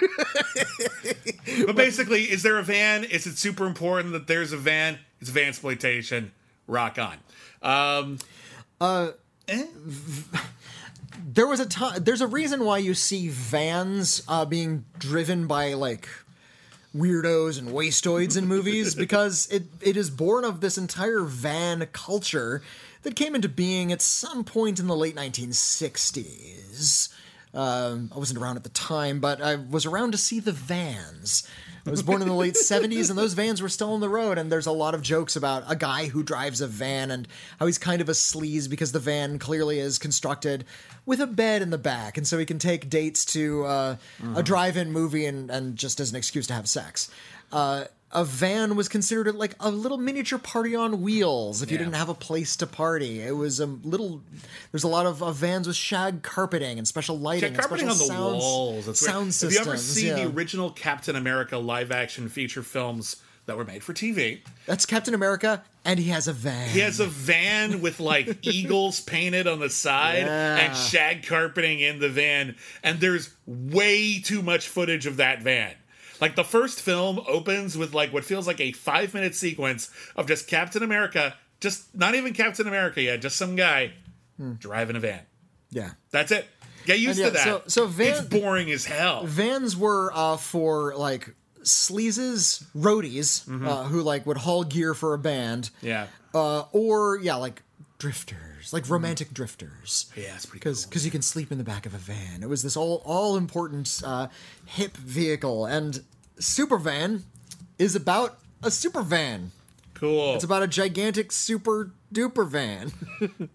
but 1.66 1.76
basically, 1.76 2.22
is 2.24 2.42
there 2.42 2.58
a 2.58 2.62
van? 2.62 3.04
Is 3.04 3.26
it 3.26 3.38
super 3.38 3.66
important 3.66 4.12
that 4.12 4.26
there's 4.26 4.52
a 4.52 4.56
van? 4.56 4.98
It's 5.20 5.30
van 5.30 5.48
exploitation. 5.48 6.32
Rock 6.66 6.98
on. 6.98 7.18
Um, 7.62 8.18
eh? 9.48 9.64
There 11.32 11.46
was 11.46 11.60
a 11.60 11.66
time. 11.66 12.02
There's 12.02 12.22
a 12.22 12.26
reason 12.26 12.64
why 12.64 12.78
you 12.78 12.94
see 12.94 13.28
vans 13.28 14.22
uh, 14.26 14.44
being 14.46 14.84
driven 14.98 15.46
by 15.46 15.74
like 15.74 16.08
weirdos 16.96 17.58
and 17.58 17.68
wastoids 17.68 18.36
in 18.36 18.46
movies 18.46 18.94
because 18.96 19.46
it, 19.48 19.64
it 19.80 19.96
is 19.96 20.10
born 20.10 20.44
of 20.44 20.60
this 20.60 20.78
entire 20.78 21.22
van 21.22 21.86
culture 21.92 22.62
that 23.02 23.16
came 23.16 23.34
into 23.34 23.48
being 23.48 23.92
at 23.92 24.02
some 24.02 24.44
point 24.44 24.78
in 24.80 24.86
the 24.86 24.96
late 24.96 25.14
1960s. 25.14 27.12
Um, 27.52 28.10
I 28.14 28.18
wasn't 28.18 28.40
around 28.40 28.56
at 28.56 28.62
the 28.62 28.70
time, 28.70 29.20
but 29.20 29.42
I 29.42 29.56
was 29.56 29.86
around 29.86 30.12
to 30.12 30.18
see 30.18 30.40
the 30.40 30.52
vans. 30.52 31.48
I 31.86 31.90
was 31.90 32.02
born 32.02 32.22
in 32.22 32.28
the 32.28 32.34
late 32.34 32.54
70s, 32.62 33.10
and 33.10 33.18
those 33.18 33.32
vans 33.32 33.62
were 33.62 33.68
still 33.68 33.92
on 33.92 34.00
the 34.00 34.08
road. 34.08 34.38
And 34.38 34.52
there's 34.52 34.66
a 34.66 34.72
lot 34.72 34.94
of 34.94 35.02
jokes 35.02 35.34
about 35.34 35.64
a 35.66 35.74
guy 35.74 36.06
who 36.06 36.22
drives 36.22 36.60
a 36.60 36.66
van 36.66 37.10
and 37.10 37.26
how 37.58 37.66
he's 37.66 37.78
kind 37.78 38.00
of 38.00 38.08
a 38.08 38.12
sleaze 38.12 38.68
because 38.68 38.92
the 38.92 39.00
van 39.00 39.38
clearly 39.38 39.78
is 39.78 39.98
constructed 39.98 40.64
with 41.06 41.20
a 41.20 41.26
bed 41.26 41.62
in 41.62 41.70
the 41.70 41.78
back. 41.78 42.16
And 42.16 42.26
so 42.26 42.38
he 42.38 42.46
can 42.46 42.58
take 42.58 42.90
dates 42.90 43.24
to 43.26 43.64
uh, 43.64 43.96
a 44.36 44.42
drive 44.42 44.76
in 44.76 44.92
movie 44.92 45.26
and, 45.26 45.50
and 45.50 45.76
just 45.76 46.00
as 46.00 46.10
an 46.10 46.16
excuse 46.16 46.46
to 46.48 46.54
have 46.54 46.68
sex. 46.68 47.10
Uh, 47.50 47.84
a 48.12 48.24
van 48.24 48.74
was 48.74 48.88
considered 48.88 49.34
like 49.36 49.54
a 49.60 49.70
little 49.70 49.96
miniature 49.98 50.38
party 50.38 50.74
on 50.74 51.00
wheels 51.00 51.62
if 51.62 51.70
you 51.70 51.76
Yeah. 51.76 51.84
didn't 51.84 51.94
have 51.96 52.08
a 52.08 52.14
place 52.14 52.56
to 52.56 52.66
party. 52.66 53.20
It 53.20 53.36
was 53.36 53.60
a 53.60 53.66
little. 53.66 54.22
There's 54.72 54.82
a 54.84 54.88
lot 54.88 55.06
of 55.06 55.22
uh, 55.22 55.30
vans 55.32 55.66
with 55.68 55.76
shag 55.76 56.22
carpeting 56.22 56.78
and 56.78 56.88
special 56.88 57.18
lighting, 57.18 57.50
and 57.50 57.58
carpeting 57.58 57.88
on 57.88 57.94
special 57.94 58.08
the 58.08 58.30
sounds, 58.32 58.42
walls. 58.42 58.86
That's 58.86 59.00
sound 59.00 59.32
systems. 59.34 59.54
you 59.54 59.60
ever 59.60 59.76
see 59.76 60.06
yeah. 60.08 60.14
the 60.16 60.26
original 60.28 60.70
Captain 60.70 61.14
America 61.14 61.56
live 61.58 61.92
action 61.92 62.28
feature 62.28 62.62
films 62.64 63.16
that 63.46 63.56
were 63.56 63.64
made 63.64 63.82
for 63.82 63.92
TV, 63.92 64.40
That's 64.66 64.86
Captain 64.86 65.14
America, 65.14 65.62
and 65.84 65.98
he 65.98 66.10
has 66.10 66.28
a 66.28 66.32
van. 66.32 66.68
he 66.68 66.80
has 66.80 67.00
a 67.00 67.06
van 67.06 67.80
with 67.80 67.98
like 67.98 68.38
eagles 68.46 69.00
painted 69.00 69.46
on 69.48 69.58
the 69.58 69.70
side 69.70 70.24
Yeah. 70.26 70.56
and 70.56 70.76
shag 70.76 71.26
carpeting 71.26 71.80
in 71.80 71.98
the 72.00 72.08
van, 72.10 72.54
and 72.82 73.00
there's 73.00 73.30
way 73.46 74.20
too 74.20 74.42
much 74.42 74.68
footage 74.68 75.06
of 75.06 75.16
that 75.16 75.42
van. 75.42 75.72
Like 76.20 76.36
the 76.36 76.44
first 76.44 76.80
film 76.80 77.20
opens 77.26 77.76
with 77.78 77.94
like 77.94 78.12
what 78.12 78.24
feels 78.24 78.46
like 78.46 78.60
a 78.60 78.72
five 78.72 79.14
minute 79.14 79.34
sequence 79.34 79.90
of 80.16 80.26
just 80.26 80.46
Captain 80.48 80.82
America, 80.82 81.34
just 81.60 81.94
not 81.96 82.14
even 82.14 82.32
Captain 82.34 82.66
America 82.68 83.00
yet, 83.02 83.20
just 83.22 83.36
some 83.36 83.56
guy 83.56 83.92
driving 84.58 84.96
a 84.96 85.00
van. 85.00 85.20
yeah. 85.70 85.90
That's 86.10 86.32
it. 86.32 86.46
Get 86.86 86.98
used 86.98 87.20
And 87.20 87.28
to 87.28 87.32
that. 87.34 87.44
so- 87.44 87.62
so 87.66 87.86
van- 87.86 88.08
it's 88.12 88.20
boring 88.22 88.70
as 88.70 88.86
hell. 88.86 89.24
Vans 89.26 89.76
were 89.76 90.10
uh, 90.14 90.36
for 90.38 90.94
like 90.96 91.34
sleazes, 91.62 92.64
roadies, 92.76 93.46
uh, 93.66 93.84
who 93.84 94.02
like 94.02 94.26
would 94.26 94.38
haul 94.38 94.64
gear 94.64 94.94
for 94.94 95.14
a 95.14 95.18
band. 95.18 95.70
Yeah. 95.82 96.06
Uh, 96.34 96.64
or 96.72 97.18
yeah, 97.20 97.34
like 97.36 97.62
drifters, 98.00 98.72
like 98.72 98.88
romantic 98.90 99.32
drifters. 99.32 100.10
Yeah, 100.16 100.34
it's 100.34 100.46
pretty 100.46 100.58
because 100.58 100.86
cool. 100.86 101.02
you 101.02 101.10
can 101.12 101.22
sleep 101.22 101.52
in 101.52 101.58
the 101.58 101.64
back 101.64 101.86
of 101.86 101.94
a 101.94 101.98
van. 101.98 102.42
It 102.42 102.48
was 102.48 102.62
this 102.64 102.76
all 102.76 103.02
all 103.04 103.36
important 103.36 104.02
uh, 104.04 104.26
hip 104.66 104.96
vehicle, 104.96 105.66
and 105.66 106.02
super 106.40 106.78
van 106.78 107.22
is 107.78 107.94
about 107.94 108.38
a 108.62 108.70
super 108.72 109.02
van. 109.02 109.52
Cool. 109.94 110.34
It's 110.34 110.44
about 110.44 110.62
a 110.62 110.66
gigantic 110.66 111.30
super 111.30 111.92
duper 112.12 112.48
van. 112.48 112.90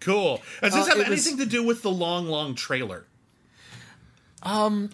cool. 0.00 0.40
Does 0.62 0.74
this 0.74 0.86
Uh, 0.86 0.88
have 0.90 0.98
it 0.98 1.08
was- 1.08 1.26
anything 1.26 1.38
to 1.38 1.50
do 1.50 1.62
with 1.64 1.82
the 1.82 1.90
long, 1.90 2.26
long 2.26 2.54
trailer? 2.54 3.06
Um, 4.42 4.90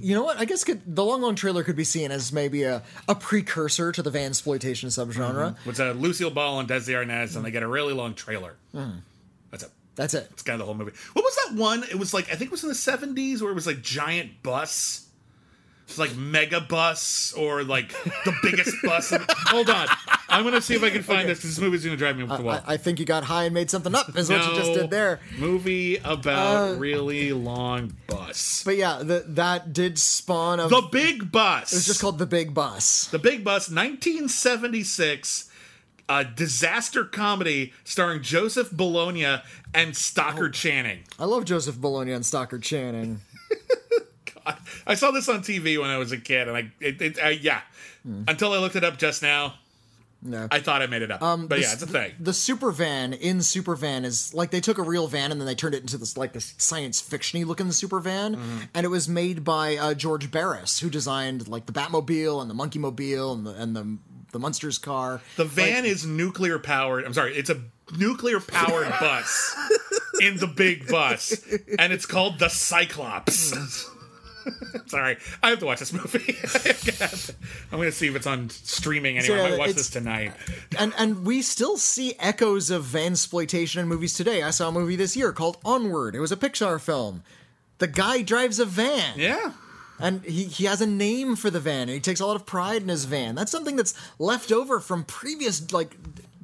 you 0.00 0.14
know 0.14 0.22
what? 0.22 0.38
I 0.38 0.44
guess 0.44 0.64
could, 0.64 0.82
the 0.86 1.04
long 1.04 1.20
long 1.20 1.34
trailer 1.34 1.64
could 1.64 1.76
be 1.76 1.84
seen 1.84 2.10
as 2.10 2.32
maybe 2.32 2.62
a, 2.62 2.82
a 3.08 3.14
precursor 3.14 3.90
to 3.92 4.02
the 4.02 4.10
van 4.10 4.30
exploitation 4.30 4.88
subgenre. 4.88 5.54
Mm-hmm. 5.56 5.70
It's 5.70 5.80
a 5.80 5.90
uh, 5.90 5.94
Lucille 5.94 6.30
Ball 6.30 6.60
and 6.60 6.68
Desi 6.68 6.94
Arnaz, 6.94 7.36
and 7.36 7.44
they 7.44 7.50
get 7.50 7.62
a 7.62 7.68
really 7.68 7.92
long 7.92 8.14
trailer. 8.14 8.54
Hmm. 8.72 8.98
That's 9.50 9.64
it. 9.64 9.70
That's 9.96 10.14
it. 10.14 10.28
It's 10.30 10.42
kind 10.42 10.54
of 10.54 10.60
the 10.60 10.64
whole 10.66 10.74
movie. 10.74 10.92
What 11.12 11.24
was 11.24 11.36
that 11.36 11.60
one? 11.60 11.82
It 11.82 11.98
was 11.98 12.14
like 12.14 12.26
I 12.30 12.36
think 12.36 12.48
it 12.48 12.52
was 12.52 12.62
in 12.62 12.68
the 12.68 12.74
seventies, 12.74 13.42
where 13.42 13.50
it 13.50 13.54
was 13.54 13.66
like 13.66 13.82
giant 13.82 14.42
bus. 14.42 15.07
It's 15.88 15.98
like 15.98 16.14
mega 16.16 16.60
bus 16.60 17.32
or 17.32 17.64
like 17.64 17.88
the 18.24 18.34
biggest 18.42 18.76
bus. 18.82 19.10
in- 19.10 19.24
Hold 19.28 19.70
on, 19.70 19.88
I'm 20.28 20.44
gonna 20.44 20.60
see 20.60 20.74
if 20.74 20.82
I 20.82 20.90
can 20.90 21.02
find 21.02 21.26
this 21.26 21.38
because 21.38 21.56
this 21.56 21.60
movie's 21.60 21.82
gonna 21.82 21.96
drive 21.96 22.16
me 22.18 22.24
up 22.24 22.36
the 22.36 22.44
wall. 22.44 22.60
I, 22.66 22.74
I 22.74 22.76
think 22.76 23.00
you 23.00 23.06
got 23.06 23.24
high 23.24 23.44
and 23.44 23.54
made 23.54 23.70
something 23.70 23.94
up. 23.94 24.14
Is 24.14 24.28
what 24.28 24.46
you 24.46 24.54
just 24.54 24.74
did 24.74 24.90
there. 24.90 25.20
Movie 25.38 25.96
about 25.96 26.72
uh, 26.72 26.74
really 26.76 27.32
long 27.32 27.94
bus. 28.06 28.62
But 28.64 28.76
yeah, 28.76 28.98
the, 29.02 29.24
that 29.28 29.72
did 29.72 29.98
spawn 29.98 30.60
of. 30.60 30.68
The 30.68 30.86
Big 30.92 31.32
Bus. 31.32 31.72
it's 31.72 31.86
just 31.86 32.00
called 32.00 32.18
the 32.18 32.26
Big 32.26 32.52
Bus. 32.52 33.06
The 33.06 33.18
Big 33.18 33.42
Bus, 33.42 33.70
1976, 33.70 35.50
a 36.08 36.24
disaster 36.24 37.04
comedy 37.04 37.72
starring 37.84 38.22
Joseph 38.22 38.70
Bologna 38.70 39.40
and 39.74 39.96
Stockard 39.96 40.50
oh. 40.50 40.52
Channing. 40.52 41.00
I 41.18 41.24
love 41.24 41.44
Joseph 41.44 41.78
Bologna 41.80 42.12
and 42.12 42.24
Stockard 42.24 42.62
Channing. 42.62 43.20
I 44.86 44.94
saw 44.94 45.10
this 45.10 45.28
on 45.28 45.40
TV 45.42 45.80
when 45.80 45.90
I 45.90 45.98
was 45.98 46.12
a 46.12 46.18
kid, 46.18 46.48
and 46.48 46.56
I, 46.56 46.70
it, 46.80 47.00
it, 47.02 47.18
I 47.22 47.30
yeah, 47.30 47.60
until 48.04 48.52
I 48.52 48.58
looked 48.58 48.76
it 48.76 48.84
up 48.84 48.96
just 48.98 49.22
now, 49.22 49.54
No. 50.22 50.48
I 50.50 50.60
thought 50.60 50.82
I 50.82 50.86
made 50.86 51.02
it 51.02 51.10
up. 51.10 51.20
but 51.20 51.60
yeah, 51.60 51.72
it's 51.72 51.82
a 51.82 51.86
thing. 51.86 52.12
The 52.18 52.32
super 52.32 52.70
van 52.72 53.12
in 53.12 53.42
super 53.42 53.76
van 53.76 54.04
is 54.04 54.32
like 54.34 54.50
they 54.50 54.60
took 54.60 54.78
a 54.78 54.82
real 54.82 55.06
van 55.08 55.30
and 55.30 55.40
then 55.40 55.46
they 55.46 55.54
turned 55.54 55.74
it 55.74 55.80
into 55.82 55.96
this 55.98 56.16
like 56.16 56.32
this 56.32 56.54
science 56.58 57.00
fictiony 57.02 57.44
looking 57.46 57.70
super 57.72 58.00
van, 58.00 58.34
Mm-hmm. 58.36 58.58
and 58.74 58.84
it 58.84 58.88
was 58.88 59.08
made 59.08 59.44
by 59.44 59.76
uh, 59.76 59.94
George 59.94 60.30
Barris, 60.30 60.80
who 60.80 60.90
designed 60.90 61.46
like 61.48 61.66
the 61.66 61.72
Batmobile 61.72 62.40
and 62.42 62.50
the 62.50 62.54
Monkeemobile 62.54 63.32
and 63.34 63.46
the 63.46 63.50
and 63.54 63.76
the 63.76 63.98
the 64.32 64.38
Munsters 64.38 64.76
car. 64.78 65.20
The 65.36 65.44
van 65.46 65.84
is 65.86 66.04
nuclear 66.04 66.58
powered. 66.58 67.04
I'm 67.04 67.14
sorry, 67.14 67.34
it's 67.36 67.48
a 67.50 67.60
nuclear 67.96 68.40
powered 68.40 68.88
bus 69.00 69.54
in 70.20 70.36
the 70.36 70.46
big 70.46 70.86
bus, 70.88 71.42
and 71.78 71.92
it's 71.92 72.04
called 72.06 72.38
the 72.38 72.48
Cyclops. 72.48 73.88
sorry, 74.86 75.16
I 75.42 75.50
have 75.50 75.58
to 75.60 75.66
watch 75.66 75.78
this 75.78 75.92
movie. 75.92 76.36
I'm 77.72 77.78
going 77.78 77.90
to 77.90 77.92
see 77.92 78.08
if 78.08 78.16
it's 78.16 78.26
on 78.26 78.50
streaming 78.50 79.18
anywhere. 79.18 79.38
I 79.38 79.42
yeah, 79.42 79.50
might 79.50 79.58
watch 79.58 79.72
this 79.72 79.90
tonight. 79.90 80.32
and 80.78 80.92
and 80.98 81.24
we 81.24 81.42
still 81.42 81.76
see 81.76 82.14
echoes 82.18 82.70
of 82.70 82.84
van 82.84 83.12
exploitation 83.12 83.80
in 83.80 83.88
movies 83.88 84.14
today. 84.14 84.42
I 84.42 84.50
saw 84.50 84.68
a 84.68 84.72
movie 84.72 84.96
this 84.96 85.16
year 85.16 85.32
called 85.32 85.58
Onward. 85.64 86.14
It 86.14 86.20
was 86.20 86.32
a 86.32 86.36
Pixar 86.36 86.80
film. 86.80 87.22
The 87.78 87.86
guy 87.86 88.22
drives 88.22 88.58
a 88.58 88.64
van. 88.64 89.14
Yeah. 89.16 89.52
And 90.00 90.22
he, 90.24 90.44
he 90.44 90.64
has 90.64 90.80
a 90.80 90.86
name 90.86 91.34
for 91.36 91.50
the 91.50 91.60
van, 91.60 91.82
and 91.82 91.90
he 91.90 92.00
takes 92.00 92.20
a 92.20 92.26
lot 92.26 92.36
of 92.36 92.46
pride 92.46 92.82
in 92.82 92.88
his 92.88 93.04
van. 93.04 93.34
That's 93.34 93.50
something 93.50 93.76
that's 93.76 93.94
left 94.18 94.52
over 94.52 94.78
from 94.78 95.04
previous, 95.04 95.72
like, 95.72 95.96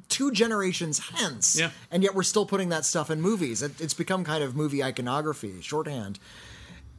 two 0.09 0.31
generations 0.31 0.99
hence. 0.99 1.57
Yeah. 1.57 1.71
And 1.89 2.03
yet 2.03 2.13
we're 2.15 2.23
still 2.23 2.45
putting 2.45 2.69
that 2.69 2.83
stuff 2.83 3.09
in 3.09 3.21
movies. 3.21 3.61
It, 3.61 3.79
it's 3.79 3.93
become 3.93 4.25
kind 4.25 4.43
of 4.43 4.55
movie 4.55 4.83
iconography, 4.83 5.61
shorthand. 5.61 6.19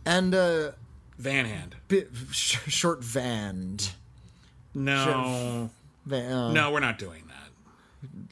And, 0.07 0.35
uh, 0.35 0.71
Van 1.19 1.45
Hand. 1.47 1.77
bi- 1.89 2.05
sh- 2.31 2.59
short 2.69 3.01
vanned. 3.01 3.91
No. 4.75 5.71
Van, 6.05 6.33
uh, 6.33 6.53
No, 6.53 6.71
we're 6.73 6.81
not 6.81 6.99
doing 6.99 7.23
that. 7.29 7.46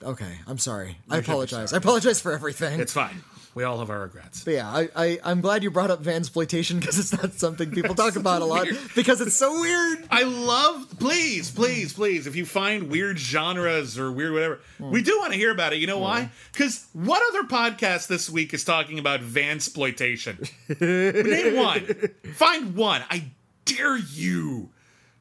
Okay, 0.02 0.38
I'm 0.46 0.58
sorry. 0.58 0.98
I 1.10 1.18
apologize. 1.18 1.72
I 1.72 1.78
apologize 1.78 2.20
for 2.20 2.32
everything. 2.32 2.80
It's 2.80 2.92
fine. 2.92 3.22
We 3.54 3.62
all 3.62 3.78
have 3.78 3.88
our 3.88 4.00
regrets. 4.00 4.42
But 4.42 4.54
yeah, 4.54 4.68
I, 4.68 4.88
I, 4.96 5.18
I'm 5.22 5.40
glad 5.40 5.62
you 5.62 5.70
brought 5.70 5.90
up 5.90 6.02
vansploitation 6.02 6.80
because 6.80 6.98
it's 6.98 7.12
not 7.12 7.34
something 7.34 7.70
people 7.70 7.94
talk 7.94 8.16
about 8.24 8.42
a 8.42 8.44
lot 8.44 8.66
because 8.96 9.20
it's 9.20 9.36
so 9.36 9.60
weird. 9.60 10.08
I 10.10 10.24
love, 10.24 10.98
please, 10.98 11.52
please, 11.52 11.92
please, 11.92 12.26
if 12.26 12.34
you 12.34 12.46
find 12.46 12.90
weird 12.90 13.16
genres 13.16 13.96
or 13.96 14.10
weird 14.10 14.32
whatever, 14.32 14.60
hmm. 14.78 14.90
we 14.90 15.02
do 15.02 15.16
want 15.20 15.32
to 15.32 15.38
hear 15.38 15.52
about 15.52 15.72
it. 15.72 15.78
You 15.78 15.86
know 15.86 15.98
hmm. 15.98 16.02
why? 16.02 16.30
Because 16.52 16.84
what 16.92 17.22
other 17.30 17.46
podcast 17.46 18.08
this 18.08 18.28
week 18.28 18.52
is 18.54 18.64
talking 18.64 18.98
about 18.98 19.20
vansploitation? 19.20 20.50
Name 20.80 21.56
one. 21.56 22.10
Find 22.34 22.74
one. 22.74 23.04
I 23.08 23.30
dare 23.64 23.96
you. 23.96 24.70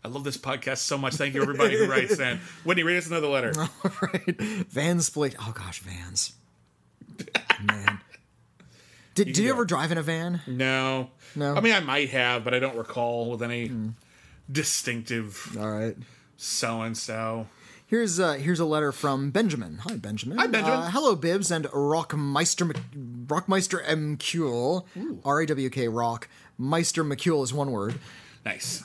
I 0.06 0.10
love 0.10 0.24
this 0.24 0.38
podcast 0.38 0.80
so 0.80 0.97
much. 0.97 1.16
Thank 1.16 1.34
you, 1.34 1.41
everybody 1.41 1.78
who 1.78 1.88
writes 1.89 2.20
in. 2.20 2.39
Whitney, 2.66 2.84
read 2.84 2.97
us 2.97 3.08
another 3.08 3.28
letter. 3.28 3.54
right? 3.84 4.38
Vansploit. 4.38 5.36
Oh 5.39 5.54
gosh, 5.56 5.80
vans. 5.80 6.34
Man. 7.64 7.99
Did, 9.16 9.28
did 9.28 9.38
you 9.38 9.49
ever 9.51 9.64
drive 9.64 9.91
in 9.91 9.97
a 9.97 10.01
van? 10.04 10.41
No. 10.47 11.12
No. 11.36 11.56
I 11.56 11.62
mean, 11.62 11.74
I 11.74 11.80
might 11.80 12.10
have, 12.10 12.43
but 12.43 12.54
I 12.54 12.60
don't 12.60 12.76
recall 12.76 13.30
with 13.30 13.41
any 13.43 13.72
distinctive 14.51 15.56
All 15.60 15.72
right. 15.72 15.95
so 16.38 16.82
and 16.82 16.97
so. 16.97 17.47
Here's 17.86 18.20
uh, 18.20 18.34
here's 18.34 18.60
a 18.60 18.66
letter 18.66 18.91
from 18.91 19.30
Benjamin. 19.30 19.78
Hi, 19.84 19.95
Benjamin. 19.95 20.38
Hi, 20.39 20.47
Benjamin. 20.47 20.80
Uh, 20.80 20.89
hello, 20.89 21.16
Bibbs 21.16 21.51
and 21.51 21.66
Rockmeister 21.66 22.76
Rockmeister 23.28 23.82
M. 23.86 24.18
Kuhl. 24.18 24.88
R 25.24 25.41
A 25.41 25.45
W 25.45 25.70
K 25.70 25.88
Rock. 25.88 26.28
Meister 26.58 27.04
McCule 27.04 27.43
is 27.43 27.54
one 27.54 27.72
word. 27.72 27.99
Nice. 28.45 28.84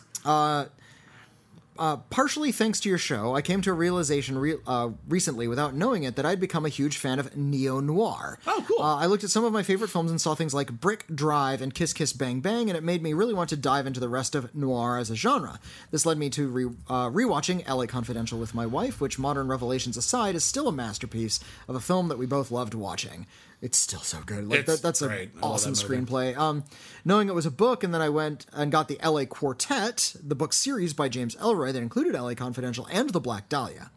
Partially 2.10 2.52
thanks 2.52 2.80
to 2.80 2.88
your 2.88 2.98
show, 2.98 3.34
I 3.34 3.42
came 3.42 3.62
to 3.62 3.70
a 3.70 3.74
realization 3.74 4.38
re- 4.38 4.56
uh, 4.66 4.90
recently, 5.08 5.48
without 5.48 5.74
knowing 5.74 6.02
it, 6.02 6.16
that 6.16 6.26
I'd 6.26 6.40
become 6.40 6.66
a 6.66 6.68
huge 6.68 6.96
fan 6.96 7.18
of 7.18 7.36
neo 7.36 7.80
noir. 7.80 8.38
Oh, 8.46 8.64
cool. 8.66 8.82
Uh, 8.82 8.96
I 8.96 9.06
looked 9.06 9.24
at 9.24 9.30
some 9.30 9.44
of 9.44 9.52
my 9.52 9.62
favorite 9.62 9.88
films 9.90 10.10
and 10.10 10.20
saw 10.20 10.34
things 10.34 10.52
like 10.54 10.72
Brick 10.80 11.04
Drive 11.14 11.62
and 11.62 11.74
Kiss 11.74 11.92
Kiss 11.92 12.12
Bang 12.12 12.40
Bang, 12.40 12.68
and 12.68 12.76
it 12.76 12.82
made 12.82 13.02
me 13.02 13.12
really 13.12 13.34
want 13.34 13.50
to 13.50 13.56
dive 13.56 13.86
into 13.86 14.00
the 14.00 14.08
rest 14.08 14.34
of 14.34 14.54
noir 14.54 14.98
as 14.98 15.10
a 15.10 15.14
genre. 15.14 15.60
This 15.90 16.04
led 16.04 16.18
me 16.18 16.30
to 16.30 16.48
re- 16.48 16.76
uh, 16.88 17.10
rewatching 17.10 17.66
LA 17.68 17.86
Confidential 17.86 18.38
with 18.38 18.54
my 18.54 18.66
wife, 18.66 19.00
which, 19.00 19.18
modern 19.18 19.48
revelations 19.48 19.96
aside, 19.96 20.34
is 20.34 20.44
still 20.44 20.68
a 20.68 20.72
masterpiece 20.72 21.40
of 21.68 21.76
a 21.76 21.80
film 21.80 22.08
that 22.08 22.18
we 22.18 22.26
both 22.26 22.50
loved 22.50 22.74
watching. 22.74 23.26
It's 23.60 23.78
still 23.78 24.00
so 24.00 24.20
good. 24.24 24.48
Like 24.48 24.66
that, 24.66 24.82
that's 24.82 25.02
an. 25.02 25.32
Awesome 25.42 25.74
that 25.74 25.84
screenplay. 25.84 26.36
Um, 26.36 26.64
knowing 27.04 27.28
it 27.28 27.34
was 27.34 27.46
a 27.46 27.50
book, 27.50 27.82
and 27.82 27.92
then 27.92 28.00
I 28.00 28.08
went 28.08 28.46
and 28.52 28.70
got 28.70 28.86
the 28.86 29.00
L.A. 29.00 29.26
Quartet, 29.26 30.14
the 30.22 30.36
book 30.36 30.52
series 30.52 30.94
by 30.94 31.08
James 31.08 31.34
Ellroy 31.36 31.72
that 31.72 31.82
included 31.82 32.14
L.A. 32.14 32.36
Confidential 32.36 32.86
and 32.90 33.10
The 33.10 33.20
Black 33.20 33.48
Dahlia. 33.48 33.90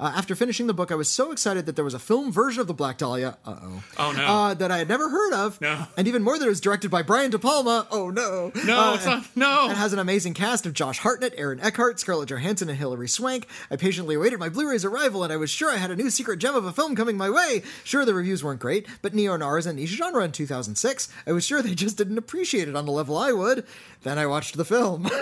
Uh, 0.00 0.10
after 0.16 0.34
finishing 0.34 0.66
the 0.66 0.72
book, 0.72 0.90
I 0.90 0.94
was 0.94 1.10
so 1.10 1.30
excited 1.30 1.66
that 1.66 1.76
there 1.76 1.84
was 1.84 1.92
a 1.92 1.98
film 1.98 2.32
version 2.32 2.62
of 2.62 2.66
The 2.66 2.72
Black 2.72 2.96
Dahlia. 2.96 3.36
Uh 3.44 3.56
oh. 3.62 3.82
Oh, 3.98 4.12
no. 4.12 4.24
Uh, 4.24 4.54
that 4.54 4.70
I 4.70 4.78
had 4.78 4.88
never 4.88 5.10
heard 5.10 5.34
of. 5.34 5.60
No. 5.60 5.86
And 5.98 6.08
even 6.08 6.22
more 6.22 6.38
that 6.38 6.46
it 6.46 6.48
was 6.48 6.60
directed 6.62 6.90
by 6.90 7.02
Brian 7.02 7.30
De 7.30 7.38
Palma. 7.38 7.86
Oh 7.90 8.08
no. 8.08 8.50
No, 8.64 8.80
Uh, 8.80 8.94
it's 8.94 9.04
not. 9.04 9.26
No. 9.36 9.70
It 9.70 9.76
has 9.76 9.92
an 9.92 9.98
amazing 9.98 10.32
cast 10.32 10.64
of 10.64 10.72
Josh 10.72 10.98
Hartnett, 11.00 11.34
Aaron 11.36 11.60
Eckhart, 11.60 12.00
Scarlett 12.00 12.30
Johansson, 12.30 12.70
and 12.70 12.78
Hilary 12.78 13.08
Swank. 13.10 13.46
I 13.70 13.76
patiently 13.76 14.14
awaited 14.14 14.38
my 14.40 14.48
Blu-ray's 14.48 14.86
arrival, 14.86 15.22
and 15.22 15.30
I 15.32 15.36
was 15.36 15.50
sure 15.50 15.70
I 15.70 15.76
had 15.76 15.90
a 15.90 15.96
new 15.96 16.08
secret 16.08 16.38
gem 16.38 16.54
of 16.54 16.64
a 16.64 16.72
film 16.72 16.96
coming 16.96 17.18
my 17.18 17.28
way. 17.28 17.62
Sure, 17.84 18.06
the 18.06 18.14
reviews 18.14 18.42
weren't 18.42 18.60
great, 18.60 18.86
but 19.02 19.12
neo-noir 19.12 19.58
is 19.58 19.66
a 19.66 19.72
niche 19.74 19.90
genre 19.90 20.24
in 20.24 20.32
2006. 20.32 21.08
I 21.26 21.32
was 21.32 21.44
sure 21.44 21.60
they 21.60 21.74
just 21.74 21.98
didn't 21.98 22.16
appreciate 22.16 22.68
it 22.68 22.74
on 22.76 22.86
the 22.86 22.92
level 22.92 23.18
I 23.18 23.32
would. 23.32 23.66
Then 24.02 24.16
I 24.18 24.24
watched 24.24 24.56
the 24.56 24.64
film. 24.64 25.10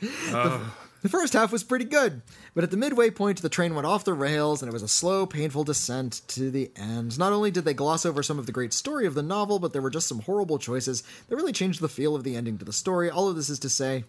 The 0.00 0.60
first 1.08 1.32
half 1.32 1.52
was 1.52 1.64
pretty 1.64 1.84
good, 1.84 2.22
but 2.54 2.64
at 2.64 2.70
the 2.70 2.76
midway 2.76 3.10
point, 3.10 3.42
the 3.42 3.48
train 3.48 3.74
went 3.74 3.86
off 3.86 4.04
the 4.04 4.14
rails 4.14 4.62
and 4.62 4.68
it 4.68 4.72
was 4.72 4.82
a 4.82 4.88
slow, 4.88 5.26
painful 5.26 5.64
descent 5.64 6.22
to 6.28 6.50
the 6.50 6.70
end. 6.76 7.18
Not 7.18 7.32
only 7.32 7.50
did 7.50 7.64
they 7.64 7.74
gloss 7.74 8.06
over 8.06 8.22
some 8.22 8.38
of 8.38 8.46
the 8.46 8.52
great 8.52 8.72
story 8.72 9.06
of 9.06 9.14
the 9.14 9.22
novel, 9.22 9.58
but 9.58 9.72
there 9.72 9.82
were 9.82 9.90
just 9.90 10.08
some 10.08 10.20
horrible 10.20 10.58
choices 10.58 11.02
that 11.28 11.36
really 11.36 11.52
changed 11.52 11.80
the 11.80 11.88
feel 11.88 12.14
of 12.14 12.24
the 12.24 12.36
ending 12.36 12.58
to 12.58 12.64
the 12.64 12.72
story. 12.72 13.10
All 13.10 13.28
of 13.28 13.36
this 13.36 13.50
is 13.50 13.58
to 13.60 13.68
say, 13.68 14.04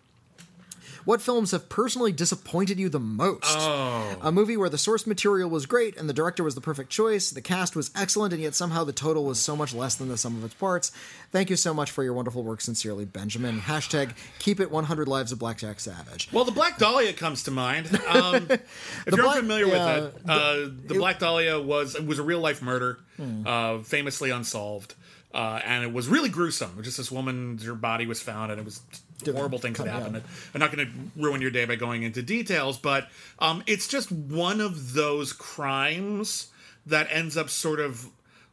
what 1.07 1.21
films 1.21 1.51
have 1.51 1.69
personally 1.69 2.11
disappointed 2.11 2.77
you 2.79 2.89
the 2.89 2.99
most? 2.99 3.45
Oh. 3.45 4.17
A 4.21 4.31
movie 4.31 4.57
where 4.57 4.69
the 4.69 4.77
source 4.77 5.07
material 5.07 5.49
was 5.49 5.65
great 5.65 5.95
and 5.97 6.09
the 6.09 6.13
director 6.13 6.43
was 6.43 6.53
the 6.53 6.61
perfect 6.61 6.89
choice, 6.91 7.31
the 7.31 7.41
cast 7.41 7.75
was 7.75 7.89
excellent, 7.95 8.33
and 8.33 8.41
yet 8.43 8.53
somehow 8.55 8.83
the 8.83 8.91
total 8.93 9.23
was 9.23 9.39
so 9.39 9.55
much 9.55 9.73
less 9.73 9.95
than 9.95 10.09
the 10.09 10.17
sum 10.17 10.35
of 10.37 10.43
its 10.43 10.53
parts. 10.53 10.91
Thank 11.31 11.49
you 11.49 11.55
so 11.55 11.73
much 11.73 11.91
for 11.91 12.03
your 12.03 12.13
wonderful 12.13 12.43
work. 12.43 12.61
Sincerely, 12.61 13.05
Benjamin. 13.05 13.61
Hashtag 13.61 14.11
keep 14.39 14.59
it 14.59 14.69
100 14.69 15.07
lives 15.07 15.31
of 15.31 15.39
Blackjack 15.39 15.79
Savage. 15.79 16.29
Well, 16.31 16.43
the 16.45 16.51
Black 16.51 16.77
Dahlia 16.77 17.13
comes 17.13 17.43
to 17.43 17.51
mind. 17.51 17.87
Um, 18.07 18.47
if 18.49 18.59
you're 19.07 19.23
Black- 19.23 19.43
yeah, 19.43 19.99
with 19.99 20.15
it, 20.15 20.29
uh, 20.29 20.55
the 20.87 20.95
Black 20.97 21.19
Dahlia 21.19 21.59
was 21.59 21.95
it 21.95 22.05
was 22.05 22.19
a 22.19 22.23
real 22.23 22.39
life 22.41 22.61
murder, 22.61 22.99
Hmm. 23.15 23.47
uh, 23.47 23.79
famously 23.79 24.29
unsolved, 24.29 24.93
uh, 25.33 25.59
and 25.65 25.83
it 25.83 25.91
was 25.93 26.07
really 26.07 26.29
gruesome. 26.29 26.83
Just 26.83 26.97
this 26.97 27.09
woman's 27.11 27.63
her 27.65 27.73
body 27.73 28.05
was 28.05 28.21
found, 28.21 28.51
and 28.51 28.59
it 28.59 28.65
was 28.65 28.81
horrible 29.25 29.57
things 29.59 29.77
that 29.77 29.87
happen. 29.87 30.13
happened. 30.15 30.23
I'm 30.53 30.59
not 30.59 30.71
going 30.71 30.87
to 30.87 31.21
ruin 31.21 31.41
your 31.41 31.51
day 31.51 31.65
by 31.65 31.75
going 31.75 32.03
into 32.03 32.21
details, 32.21 32.77
but 32.77 33.09
um, 33.39 33.63
it's 33.67 33.87
just 33.87 34.11
one 34.11 34.61
of 34.61 34.93
those 34.93 35.33
crimes 35.33 36.47
that 36.85 37.07
ends 37.11 37.35
up 37.37 37.49
sort 37.49 37.79
of 37.79 38.07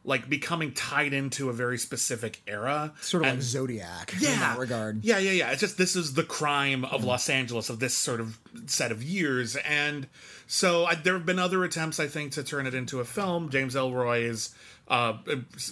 like 0.07 0.29
becoming 0.29 0.71
tied 0.71 1.13
into 1.13 1.49
a 1.49 1.53
very 1.53 1.79
specific 1.79 2.39
era. 2.45 2.93
Sort 3.01 3.23
of 3.23 3.29
And- 3.29 3.37
like 3.39 3.43
Zodiac 3.43 4.13
in 4.13 4.21
that 4.39 4.57
regard. 4.59 5.03
yeah, 5.03 5.17
yeah, 5.17 5.31
yeah. 5.31 5.51
It's 5.51 5.61
just 5.61 5.77
this 5.79 5.95
is 5.95 6.13
the 6.13 6.23
crime 6.23 6.85
of 6.85 7.03
Los 7.03 7.27
Angeles 7.27 7.69
of 7.69 7.79
this 7.79 7.95
sort 7.95 8.19
of 8.19 8.37
set 8.67 8.91
of 8.91 9.01
years, 9.01 9.55
and 9.55 10.07
so 10.45 10.85
I, 10.85 10.93
there 10.93 11.13
have 11.15 11.25
been 11.25 11.39
other 11.39 11.63
attempts, 11.63 11.99
I 11.99 12.05
think, 12.07 12.33
to 12.33 12.43
turn 12.43 12.67
it 12.67 12.75
into 12.75 12.99
a 12.99 13.05
film. 13.05 13.49
James 13.49 13.73
Ellroy 13.73 14.25
is 14.29 14.53
uh, 14.89 15.13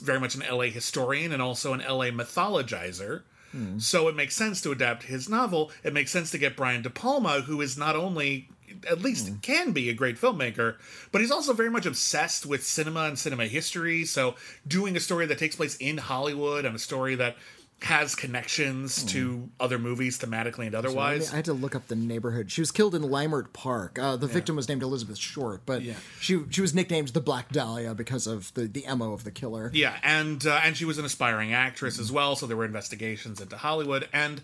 very 0.01 0.19
much 0.19 0.33
an 0.33 0.41
LA 0.51 0.63
historian 0.63 1.31
and 1.31 1.39
also 1.41 1.73
an 1.73 1.81
LA 1.81 2.05
mythologizer. 2.07 3.21
Hmm. 3.53 3.79
So 3.79 4.07
it 4.07 4.15
makes 4.15 4.35
sense 4.35 4.61
to 4.61 4.71
adapt 4.71 5.03
his 5.03 5.29
novel. 5.29 5.71
It 5.83 5.93
makes 5.93 6.11
sense 6.11 6.31
to 6.31 6.37
get 6.37 6.57
Brian 6.57 6.81
De 6.81 6.89
Palma, 6.89 7.41
who 7.41 7.61
is 7.61 7.77
not 7.77 7.95
only 7.95 8.49
at 8.89 9.01
least 9.01 9.29
hmm. 9.29 9.35
can 9.37 9.71
be 9.71 9.89
a 9.89 9.93
great 9.93 10.19
filmmaker, 10.19 10.75
but 11.11 11.21
he's 11.21 11.31
also 11.31 11.53
very 11.53 11.69
much 11.69 11.85
obsessed 11.85 12.45
with 12.45 12.65
cinema 12.65 13.03
and 13.03 13.17
cinema 13.17 13.45
history. 13.45 14.03
So 14.03 14.35
doing 14.67 14.97
a 14.97 14.99
story 14.99 15.27
that 15.27 15.37
takes 15.37 15.55
place 15.55 15.77
in 15.77 15.97
Hollywood 15.97 16.65
and 16.65 16.75
a 16.75 16.79
story 16.79 17.15
that 17.15 17.37
has 17.83 18.15
connections 18.15 19.03
to 19.03 19.49
other 19.59 19.77
movies 19.77 20.17
thematically 20.17 20.65
and 20.67 20.73
otherwise. 20.75 21.21
mean, 21.27 21.29
I 21.33 21.35
had 21.35 21.45
to 21.45 21.53
look 21.53 21.75
up 21.75 21.87
the 21.89 21.95
neighborhood. 21.95 22.49
She 22.49 22.61
was 22.61 22.71
killed 22.71 22.95
in 22.95 23.01
Leimert 23.03 23.51
Park. 23.53 23.99
Uh, 23.99 24.15
the 24.15 24.27
victim 24.27 24.55
was 24.55 24.69
named 24.69 24.81
Elizabeth 24.83 25.17
Short, 25.17 25.61
but 25.65 25.81
Yeah. 25.81 25.95
she 26.19 26.43
she 26.49 26.61
was 26.61 26.73
nicknamed 26.73 27.09
the 27.09 27.19
Black 27.21 27.51
Dahlia 27.51 27.93
because 27.93 28.25
of 28.25 28.53
the, 28.53 28.67
the 28.67 28.85
mo 28.95 29.11
of 29.13 29.23
the 29.25 29.31
killer. 29.31 29.69
Yeah, 29.73 29.97
and 30.01 30.45
uh, 30.47 30.61
and 30.63 30.77
she 30.77 30.85
was 30.85 30.97
an 30.97 31.05
aspiring 31.05 31.53
actress 31.53 31.99
as 31.99 32.11
well, 32.11 32.35
so 32.35 32.45
there 32.47 32.55
were 32.57 32.65
investigations 32.65 33.41
into 33.41 33.57
Hollywood 33.57 34.07
and 34.13 34.41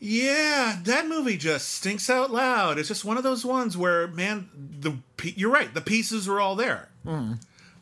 yeah, 0.00 0.78
that 0.84 1.08
movie 1.08 1.36
just 1.36 1.68
stinks 1.70 2.08
out 2.08 2.30
loud. 2.30 2.78
It's 2.78 2.86
just 2.88 3.04
one 3.04 3.16
of 3.16 3.24
those 3.24 3.44
ones 3.44 3.76
where 3.76 4.06
man, 4.06 4.48
the 4.54 4.96
you're 5.24 5.50
right, 5.50 5.72
the 5.74 5.80
pieces 5.80 6.28
were 6.28 6.40
all 6.40 6.54
there. 6.54 6.88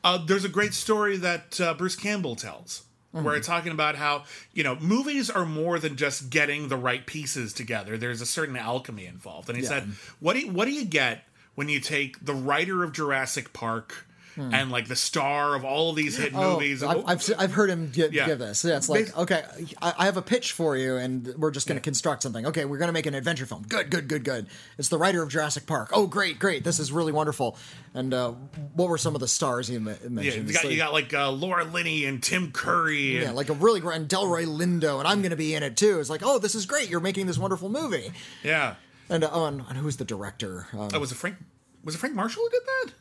Uh, 0.05 0.19
there's 0.25 0.45
a 0.45 0.49
great 0.49 0.73
story 0.73 1.17
that 1.19 1.61
uh, 1.61 1.75
Bruce 1.75 1.97
Campbell 1.97 2.37
tells. 2.37 2.85
Where 3.23 3.35
it's 3.35 3.47
mm-hmm. 3.49 3.57
talking 3.57 3.73
about 3.73 3.97
how 3.97 4.25
you 4.53 4.63
know 4.63 4.77
movies 4.77 5.31
are 5.31 5.47
more 5.47 5.79
than 5.79 5.97
just 5.97 6.31
getting 6.31 6.69
the 6.69 6.77
right 6.77 7.07
pieces 7.07 7.53
together. 7.53 7.97
There's 7.97 8.21
a 8.21 8.27
certain 8.27 8.57
alchemy 8.57 9.07
involved, 9.07 9.49
and 9.49 9.57
he 9.57 9.65
Yeah. 9.65 9.71
said, 9.71 9.89
"What 10.21 10.35
do 10.35 10.41
you, 10.41 10.51
what 10.51 10.67
do 10.67 10.73
you 10.73 10.85
get 10.85 11.25
when 11.55 11.69
you 11.69 11.81
take 11.81 12.25
the 12.25 12.35
writer 12.35 12.83
of 12.83 12.93
Jurassic 12.93 13.53
Park 13.53 14.06
and 14.37 14.71
like 14.71 14.89
the 14.89 14.97
star 14.97 15.55
of 15.55 15.65
all 15.65 15.91
of 15.91 15.97
these 15.97 16.17
hit 16.17 16.33
movies?" 16.33 16.81
Hmm. 16.81 16.87
Oh, 16.91 17.05
I've, 17.07 17.19
I've, 17.31 17.35
I've 17.39 17.53
heard 17.53 17.71
him 17.71 17.91
gi- 17.93 18.09
Yeah. 18.13 18.27
give 18.27 18.39
this. 18.39 18.65
Yeah, 18.65 18.77
it's 18.77 18.89
like, 18.89 19.07
Bas- 19.07 19.17
okay, 19.19 19.45
I, 19.83 19.95
I 19.99 20.05
have 20.07 20.17
a 20.17 20.23
pitch 20.23 20.53
for 20.53 20.77
you, 20.77 20.97
and 20.97 21.27
we're 21.37 21.51
just 21.51 21.67
going 21.67 21.77
to 21.77 21.83
construct 21.83 22.23
something. 22.23 22.47
Okay, 22.47 22.65
we're 22.65 22.79
going 22.79 22.89
to 22.89 22.93
make 22.93 23.07
an 23.07 23.15
adventure 23.15 23.47
film. 23.47 23.65
Good, 23.69 23.91
good, 23.91 24.09
good, 24.09 24.25
good. 24.25 24.47
It's 24.79 24.89
the 24.89 24.99
writer 24.99 25.23
of 25.23 25.29
Jurassic 25.31 25.67
Park. 25.67 25.91
Oh, 25.93 26.07
great, 26.07 26.39
great. 26.39 26.65
This 26.65 26.79
is 26.79 26.93
really 26.93 27.13
wonderful. 27.13 27.57
And 27.95 28.13
uh, 28.13 28.33
what 28.75 28.89
were 28.89 28.99
some 28.99 29.15
of 29.15 29.21
the 29.21 29.29
stars 29.29 29.71
you 29.71 29.81
ma- 29.81 29.93
Yeah, 30.03 30.09
mentioned? 30.11 30.49
you 30.49 30.55
got, 30.55 30.65
you 30.65 30.71
like- 30.71 30.79
got 30.79 30.93
like 30.93 31.15
uh, 31.15 31.31
Laura 31.31 31.65
Linney 31.65 32.05
and 32.05 32.23
Tim 32.23 32.53
Curry. 32.53 33.23
yeah, 33.23 33.31
like 33.31 33.49
a 33.49 33.55
really 33.55 33.81
great 33.81 33.97
and 33.97 34.09
Delroy 34.09 34.45
Lindo, 34.47 34.99
and 34.99 35.09
I'm 35.09 35.23
going 35.23 35.31
to 35.31 35.37
be 35.37 35.55
in 35.55 35.63
it 35.63 35.77
too. 35.77 35.99
It's 36.01 36.11
like, 36.11 36.23
oh, 36.25 36.39
this 36.39 36.55
is 36.55 36.67
great. 36.67 36.89
You're 36.91 37.01
making 37.01 37.27
this 37.27 37.39
wonderful 37.39 37.69
movie. 37.69 38.13
yeah. 38.43 38.75
And 39.09 39.23
uh, 39.23 39.31
oh, 39.33 39.47
and, 39.47 39.63
and 39.69 39.79
who's 39.79 39.97
the 39.99 40.05
director? 40.05 40.67
Um, 40.73 40.89
Oh, 40.93 40.99
was 41.01 41.13
it 41.13 41.15
Frank? 41.15 41.37
Was 41.85 41.95
it 41.95 41.99
Frank 41.99 42.15
Marshall 42.17 42.43
who 42.43 42.51
did 42.51 42.63
that? 42.67 42.93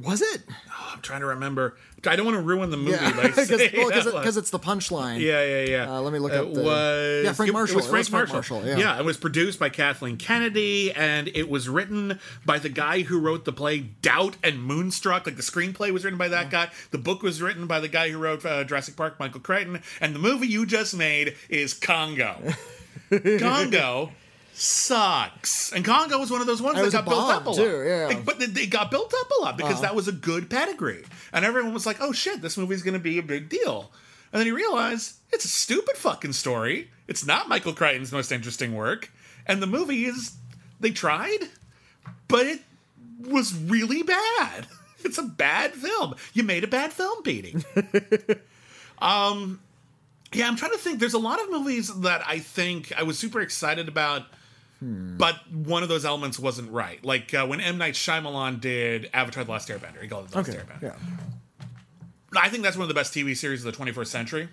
Was 0.00 0.22
it? 0.22 0.42
Oh, 0.70 0.92
I'm 0.94 1.02
trying 1.02 1.20
to 1.20 1.26
remember. 1.26 1.76
I 2.06 2.16
don't 2.16 2.24
want 2.26 2.36
to 2.36 2.42
ruin 2.42 2.70
the 2.70 2.76
movie 2.76 2.92
Yeah, 2.92 3.10
because 3.12 3.48
well, 3.50 4.26
it's 4.38 4.50
the 4.50 4.58
punchline. 4.58 5.20
Yeah, 5.20 5.44
yeah, 5.44 5.64
yeah. 5.86 5.90
Uh, 5.96 6.00
let 6.00 6.12
me 6.12 6.18
look 6.18 6.32
It 6.32 6.38
up 6.40 6.52
the- 6.52 6.62
was, 6.62 7.24
Yeah, 7.24 7.32
Frank 7.34 7.50
it- 7.50 7.52
Marshall. 7.52 7.74
It 7.74 7.76
was 7.76 7.86
It 7.86 7.90
Frank, 7.90 8.00
was 8.00 8.08
Frank 8.08 8.32
Marshall. 8.32 8.60
Marshall, 8.62 8.80
yeah. 8.80 8.98
it 8.98 9.04
was 9.04 9.16
produced 9.18 9.60
by 9.60 9.68
Kathleen 9.68 10.16
Kennedy, 10.16 10.92
and 10.92 11.28
it 11.28 11.48
was 11.48 11.68
written 11.68 12.18
by 12.44 12.58
the 12.58 12.70
guy 12.70 13.02
who 13.02 13.20
wrote 13.20 13.44
the 13.44 13.52
play 13.52 13.78
Doubt 13.80 14.36
and 14.42 14.62
Moonstruck. 14.62 15.26
Like 15.26 15.36
the 15.36 15.42
screenplay 15.42 15.92
was 15.92 16.04
written 16.04 16.18
by 16.18 16.28
that 16.28 16.50
guy. 16.50 16.70
The 16.90 16.98
book 16.98 17.22
was 17.22 17.40
written 17.40 17.66
by 17.66 17.78
the 17.78 17.88
guy 17.88 18.10
who 18.10 18.18
wrote 18.18 18.44
uh, 18.44 18.64
Jurassic 18.64 18.96
Park, 18.96 19.20
Michael 19.20 19.40
Crichton, 19.40 19.80
and 20.00 20.14
the 20.14 20.18
movie 20.18 20.48
you 20.48 20.66
just 20.66 20.96
made 20.96 21.36
is 21.48 21.74
Congo. 21.74 22.36
Congo 23.38 24.10
sucks. 24.54 25.72
And 25.72 25.84
Congo 25.84 26.18
was 26.18 26.30
one 26.30 26.40
of 26.40 26.46
those 26.46 26.62
ones 26.62 26.78
that 26.78 26.92
got 26.92 27.04
built 27.04 27.30
up 27.30 27.46
a 27.46 27.50
lot. 27.50 27.56
too, 27.56 27.84
yeah. 27.86 28.06
Like, 28.06 28.24
but 28.24 28.36
it 28.40 28.70
got 28.70 28.90
built 28.90 29.12
up 29.18 29.30
a 29.38 29.42
lot 29.42 29.56
because 29.56 29.74
Uh-huh. 29.74 29.82
that 29.82 29.94
was 29.94 30.08
a 30.08 30.12
good 30.12 30.48
pedigree. 30.50 31.04
And 31.32 31.44
everyone 31.44 31.72
was 31.74 31.86
like, 31.86 31.98
oh 32.00 32.12
shit, 32.12 32.40
this 32.42 32.56
movie's 32.56 32.82
going 32.82 32.94
to 32.94 33.00
be 33.00 33.18
a 33.18 33.22
big 33.22 33.48
deal. 33.48 33.90
And 34.32 34.40
then 34.40 34.46
you 34.46 34.54
realize 34.56 35.18
it's 35.32 35.44
a 35.44 35.48
stupid 35.48 35.96
fucking 35.96 36.32
story. 36.32 36.90
It's 37.08 37.26
not 37.26 37.48
Michael 37.48 37.72
Crichton's 37.74 38.12
most 38.12 38.32
interesting 38.32 38.74
work. 38.74 39.10
And 39.46 39.60
the 39.62 39.66
movie 39.66 40.04
is, 40.04 40.32
they 40.80 40.90
tried, 40.90 41.48
but 42.28 42.46
it 42.46 42.60
was 43.20 43.54
really 43.54 44.02
bad. 44.02 44.66
It's 45.04 45.18
a 45.18 45.24
bad 45.24 45.72
film. 45.72 46.14
You 46.32 46.44
made 46.44 46.62
a 46.62 46.68
bad 46.68 46.92
film, 46.92 47.24
Petey. 47.24 47.56
um, 49.00 49.60
yeah, 50.32 50.46
I'm 50.46 50.54
trying 50.56 50.70
to 50.70 50.78
think. 50.78 51.00
There's 51.00 51.14
a 51.14 51.18
lot 51.18 51.40
of 51.42 51.50
movies 51.50 51.88
that 52.02 52.22
I 52.26 52.38
think 52.38 52.92
I 52.96 53.02
was 53.02 53.18
super 53.18 53.40
excited 53.40 53.88
about, 53.88 54.22
but 54.82 55.36
one 55.52 55.82
of 55.84 55.88
those 55.88 56.04
elements 56.04 56.38
wasn't 56.38 56.70
right. 56.72 57.04
Like 57.04 57.32
uh, 57.32 57.46
when 57.46 57.60
M 57.60 57.78
Night 57.78 57.94
Shyamalan 57.94 58.60
did 58.60 59.08
Avatar: 59.14 59.44
The 59.44 59.52
Last 59.52 59.68
Airbender. 59.68 60.02
He 60.02 60.08
called 60.08 60.24
it 60.26 60.30
The 60.32 60.38
Last 60.38 60.48
Okay, 60.48 60.58
Airbender. 60.58 60.82
yeah. 60.82 60.94
I 62.36 62.48
think 62.48 62.62
that's 62.62 62.76
one 62.76 62.82
of 62.84 62.88
the 62.88 62.94
best 62.94 63.12
TV 63.14 63.36
series 63.36 63.64
of 63.64 63.76
the 63.76 63.78
21st 63.84 64.06
century. 64.06 64.48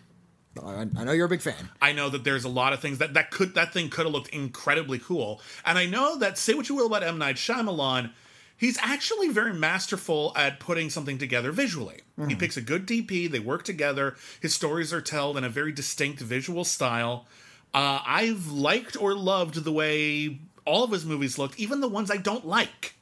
I, 0.61 0.85
I 0.97 1.03
know 1.05 1.11
you're 1.13 1.27
a 1.27 1.29
big 1.29 1.41
fan. 1.41 1.69
I 1.81 1.93
know 1.93 2.09
that 2.09 2.23
there's 2.25 2.43
a 2.43 2.49
lot 2.49 2.73
of 2.73 2.79
things 2.81 2.97
that 2.97 3.13
that 3.13 3.31
could 3.31 3.55
that 3.55 3.71
thing 3.73 3.89
could 3.89 4.05
have 4.05 4.13
looked 4.13 4.29
incredibly 4.29 4.99
cool, 4.99 5.41
and 5.65 5.77
I 5.77 5.85
know 5.85 6.17
that 6.19 6.37
say 6.37 6.53
what 6.53 6.69
you 6.69 6.75
will 6.75 6.87
about 6.87 7.03
M 7.03 7.17
Night 7.17 7.37
Shyamalan, 7.37 8.11
he's 8.57 8.77
actually 8.81 9.29
very 9.29 9.53
masterful 9.53 10.33
at 10.35 10.59
putting 10.59 10.89
something 10.89 11.17
together 11.17 11.51
visually. 11.51 12.01
He 12.27 12.35
picks 12.35 12.57
a 12.57 12.61
good 12.61 12.85
DP, 12.85 13.31
they 13.31 13.39
work 13.39 13.63
together. 13.63 14.17
His 14.41 14.53
stories 14.53 14.91
are 14.91 15.01
told 15.01 15.37
in 15.37 15.45
a 15.45 15.49
very 15.49 15.71
distinct 15.71 16.19
visual 16.19 16.65
style. 16.65 17.25
Uh, 17.73 17.99
I've 18.05 18.47
liked 18.47 18.99
or 18.99 19.13
loved 19.13 19.63
the 19.63 19.71
way 19.71 20.39
all 20.65 20.83
of 20.83 20.91
his 20.91 21.05
movies 21.05 21.37
looked, 21.37 21.59
even 21.59 21.81
the 21.81 21.87
ones 21.87 22.09
I 22.11 22.17
don't 22.17 22.45
like. 22.45 22.95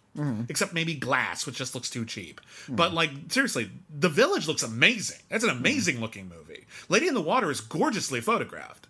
Except 0.49 0.73
maybe 0.73 0.95
Glass, 0.95 1.45
which 1.45 1.57
just 1.57 1.75
looks 1.75 1.91
too 1.91 2.03
cheap. 2.03 2.41
But 2.67 2.91
like 2.91 3.11
seriously, 3.29 3.69
The 3.99 4.09
Village 4.09 4.47
looks 4.47 4.63
amazing. 4.63 5.19
That's 5.29 5.43
an 5.43 5.51
amazing 5.51 6.01
looking 6.01 6.27
movie. 6.27 6.65
Lady 6.89 7.07
in 7.07 7.13
the 7.13 7.21
Water 7.21 7.51
is 7.51 7.61
gorgeously 7.61 8.19
photographed. 8.19 8.87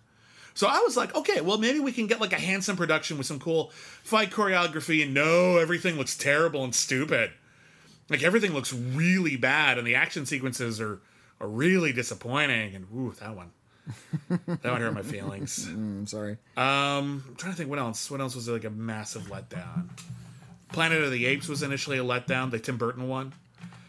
So 0.54 0.66
I 0.66 0.80
was 0.80 0.96
like, 0.96 1.14
okay, 1.14 1.42
well 1.42 1.58
maybe 1.58 1.80
we 1.80 1.92
can 1.92 2.06
get 2.06 2.20
like 2.20 2.32
a 2.32 2.38
handsome 2.38 2.76
production 2.78 3.18
with 3.18 3.26
some 3.26 3.38
cool 3.38 3.72
fight 4.02 4.30
choreography. 4.30 5.02
And 5.02 5.12
no, 5.12 5.58
everything 5.58 5.96
looks 5.96 6.16
terrible 6.16 6.64
and 6.64 6.74
stupid. 6.74 7.32
Like 8.08 8.22
everything 8.22 8.54
looks 8.54 8.72
really 8.72 9.36
bad, 9.36 9.76
and 9.76 9.86
the 9.86 9.96
action 9.96 10.24
sequences 10.24 10.80
are 10.80 11.00
are 11.40 11.48
really 11.48 11.92
disappointing, 11.92 12.74
and 12.74 12.86
ooh, 12.94 13.14
that 13.20 13.36
one, 13.36 13.50
that 14.28 14.64
one 14.64 14.80
hurt 14.80 14.94
my 14.94 15.02
feelings. 15.02 15.66
I'm 15.68 16.06
sorry. 16.06 16.32
Um, 16.56 17.24
I'm 17.28 17.34
trying 17.36 17.52
to 17.52 17.56
think 17.58 17.70
what 17.70 17.78
else. 17.78 18.10
What 18.10 18.20
else 18.20 18.34
was 18.34 18.48
like 18.48 18.64
a 18.64 18.70
massive 18.70 19.22
letdown? 19.24 19.88
Planet 20.72 21.02
of 21.02 21.10
the 21.10 21.26
Apes 21.26 21.48
was 21.48 21.62
initially 21.62 21.98
a 21.98 22.04
letdown. 22.04 22.50
The 22.50 22.58
Tim 22.58 22.76
Burton 22.76 23.08
one. 23.08 23.32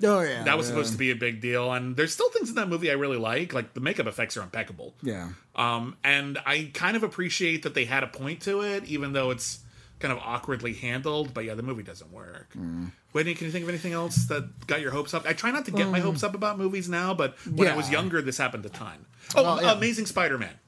oh 0.04 0.22
yeah, 0.22 0.44
That 0.44 0.58
was 0.58 0.68
yeah. 0.68 0.76
supposed 0.76 0.94
to 0.94 0.98
be 0.98 1.12
a 1.12 1.16
big 1.16 1.42
deal, 1.42 1.72
and 1.74 1.96
there's 1.96 2.14
still 2.14 2.30
things 2.32 2.50
in 2.50 2.56
that 2.56 2.70
movie 2.70 2.90
I 2.90 2.94
really 2.94 3.18
like. 3.18 3.54
Like 3.54 3.74
the 3.74 3.82
makeup 3.82 4.08
effects 4.08 4.38
are 4.38 4.42
impeccable. 4.44 4.94
Yeah. 5.04 5.30
Um, 5.56 5.98
and 6.04 6.38
I 6.46 6.72
kind 6.74 6.96
of 6.96 7.04
appreciate 7.04 7.64
that 7.64 7.74
they 7.74 7.84
had 7.86 8.04
a 8.04 8.08
point 8.08 8.42
to 8.44 8.62
it, 8.62 8.86
even 8.86 9.12
though 9.14 9.32
it's 9.32 9.60
kind 10.00 10.14
of 10.14 10.20
awkwardly 10.20 10.74
handled. 10.74 11.34
But 11.34 11.44
yeah, 11.44 11.56
the 11.56 11.64
movie 11.64 11.84
doesn't 11.84 12.12
work. 12.14 12.54
Mm. 12.58 12.92
Whitney, 13.12 13.34
can 13.34 13.46
you 13.48 13.52
think 13.52 13.64
of 13.64 13.70
anything 13.70 13.94
else 13.94 14.26
that 14.26 14.68
got 14.68 14.82
your 14.82 14.92
hopes 14.92 15.14
up? 15.14 15.26
I 15.28 15.34
try 15.34 15.50
not 15.52 15.66
to 15.66 15.72
get 15.72 15.90
my 15.90 16.00
hopes 16.00 16.24
up 16.24 16.36
about 16.36 16.58
movies 16.60 16.88
now, 16.88 17.14
but 17.14 17.36
when 17.50 17.68
I 17.68 17.76
was 17.76 17.88
Um, 17.88 17.94
younger, 17.94 18.22
this 18.22 18.38
happened 18.38 18.66
a 18.66 18.70
ton. 18.70 19.06
Oh, 19.36 19.44
Well, 19.44 19.62
yeah. 19.64 19.72
Amazing 19.74 20.06
Spider-Man. 20.06 20.54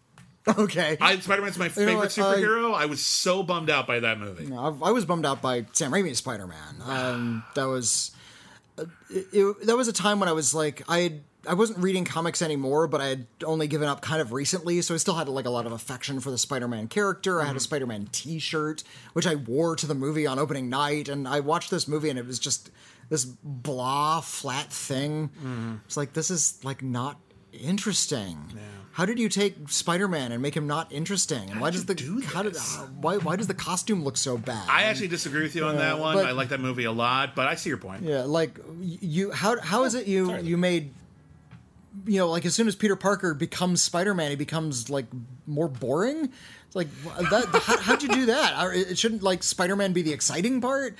Okay. 0.58 0.98
I, 1.00 1.20
Spider-Man's 1.20 1.60
my 1.60 1.70
favorite 1.70 1.98
what, 1.98 2.06
I- 2.18 2.22
superhero. 2.40 2.74
I 2.74 2.88
was 2.88 3.00
so 3.06 3.44
bummed 3.44 3.70
out 3.70 3.86
by 3.86 4.00
that 4.00 4.20
movie. 4.20 4.52
I, 4.52 4.70
I 4.70 4.90
was 4.92 5.06
bummed 5.06 5.24
out 5.24 5.40
by 5.40 5.68
Sam 5.74 5.92
Raimi's 5.92 6.18
Spider 6.18 6.48
Man. 6.48 6.76
Um, 6.84 7.44
that 7.54 7.66
was 7.66 8.10
uh, 8.80 8.86
it, 9.12 9.28
it- 9.32 9.66
that 9.68 9.78
was 9.78 9.88
a 9.88 9.94
time 9.94 10.20
when 10.20 10.28
I 10.28 10.32
was 10.32 10.56
like 10.56 10.82
I 10.90 10.98
had, 11.02 11.22
I 11.48 11.56
wasn't 11.56 11.80
reading 11.80 12.06
comics 12.06 12.42
anymore, 12.42 12.88
but 12.88 13.02
I 13.02 13.08
had 13.08 13.28
only 13.44 13.68
given 13.68 13.88
up 13.88 14.02
kind 14.02 14.22
of 14.22 14.32
recently, 14.32 14.82
so 14.82 14.94
I 14.94 14.98
still 14.98 15.16
had 15.16 15.28
like 15.28 15.46
a 15.46 15.50
lot 15.50 15.66
of 15.66 15.72
affection 15.72 16.20
for 16.20 16.30
the 16.30 16.38
Spider 16.38 16.68
Man 16.68 16.88
character. 16.88 17.42
I 17.42 17.46
had 17.46 17.52
a 17.52 17.54
mm-hmm. 17.54 17.64
Spider 17.64 17.88
Man 17.88 18.10
T 18.12 18.40
shirt 18.40 18.84
which 19.14 19.26
I 19.26 19.36
wore 19.36 19.76
to 19.76 19.88
the 19.88 19.96
movie 19.96 20.28
on 20.28 20.40
opening 20.40 20.70
night, 20.70 21.10
and 21.10 21.28
I 21.28 21.40
watched 21.40 21.72
this 21.72 21.88
movie 21.88 22.10
and 22.10 22.20
it 22.20 22.26
was 22.26 22.40
just 22.40 22.70
this 23.10 23.26
blah 23.26 24.22
flat 24.22 24.72
thing. 24.72 25.30
Mm-hmm. 25.30 25.76
It's 25.86 25.98
like 25.98 26.14
this 26.14 26.30
is 26.30 26.64
like 26.64 26.84
not 26.84 27.20
interesting. 27.52 28.38
How 28.94 29.06
did 29.06 29.20
you 29.20 29.30
take 29.30 29.70
Spider-Man 29.70 30.34
and 30.34 30.42
make 30.42 30.56
him 30.56 30.68
not 30.68 30.92
interesting? 30.92 31.50
And 31.50 31.62
why 31.62 31.70
does 31.70 31.86
the 31.86 31.96
do 31.96 32.22
how 32.22 32.44
did 32.44 32.58
uh, 32.58 32.60
why 33.00 33.18
why 33.18 33.36
does 33.36 33.48
the 33.48 33.54
costume 33.54 34.04
look 34.04 34.18
so 34.18 34.38
bad? 34.38 34.68
I 34.70 34.84
actually 34.84 35.08
disagree 35.08 35.44
with 35.44 35.56
you 35.56 35.66
on 35.66 35.78
that 35.78 35.96
uh, 35.96 35.98
one. 35.98 36.16
but- 36.16 36.26
I 36.26 36.32
like 36.32 36.50
that 36.50 36.60
movie 36.60 36.84
a 36.84 36.92
lot, 36.92 37.36
but 37.36 37.48
I 37.48 37.56
see 37.56 37.70
your 37.70 37.78
point. 37.78 38.04
Yeah, 38.04 38.24
like 38.24 38.60
you 38.80 39.32
how 39.32 39.60
how 39.62 39.84
is 39.86 39.96
it 39.96 40.08
you 40.08 40.28
sorry. 40.28 40.44
you 40.44 40.58
made 40.58 40.94
you 42.06 42.20
know 42.20 42.30
like 42.30 42.46
as 42.46 42.56
soon 42.56 42.68
as 42.68 42.76
Peter 42.76 42.96
Parker 42.96 43.34
becomes 43.34 43.82
Spider-Man 43.82 44.30
he 44.30 44.36
becomes 44.36 44.90
like 44.90 45.06
more 45.48 45.68
boring? 45.68 46.32
It's 46.68 46.76
like 46.76 46.88
that 47.04 47.62
how, 47.64 47.78
how'd 47.78 48.04
you 48.04 48.10
do 48.10 48.26
that? 48.28 48.54
It 48.74 48.98
shouldn't 48.98 49.24
like 49.24 49.44
Spider-Man 49.44 49.94
be 49.94 50.02
the 50.02 50.14
exciting 50.14 50.62
part? 50.62 50.98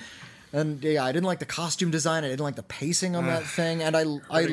And 0.52 0.84
yeah, 0.84 1.02
I 1.02 1.12
didn't 1.12 1.24
like 1.24 1.38
the 1.38 1.46
costume 1.46 1.90
design. 1.90 2.24
I 2.24 2.28
didn't 2.28 2.44
like 2.44 2.56
the 2.56 2.62
pacing 2.62 3.16
on 3.16 3.26
that 3.26 3.44
thing. 3.44 3.82
And 3.82 3.96
I, 3.96 4.04
I. 4.30 4.44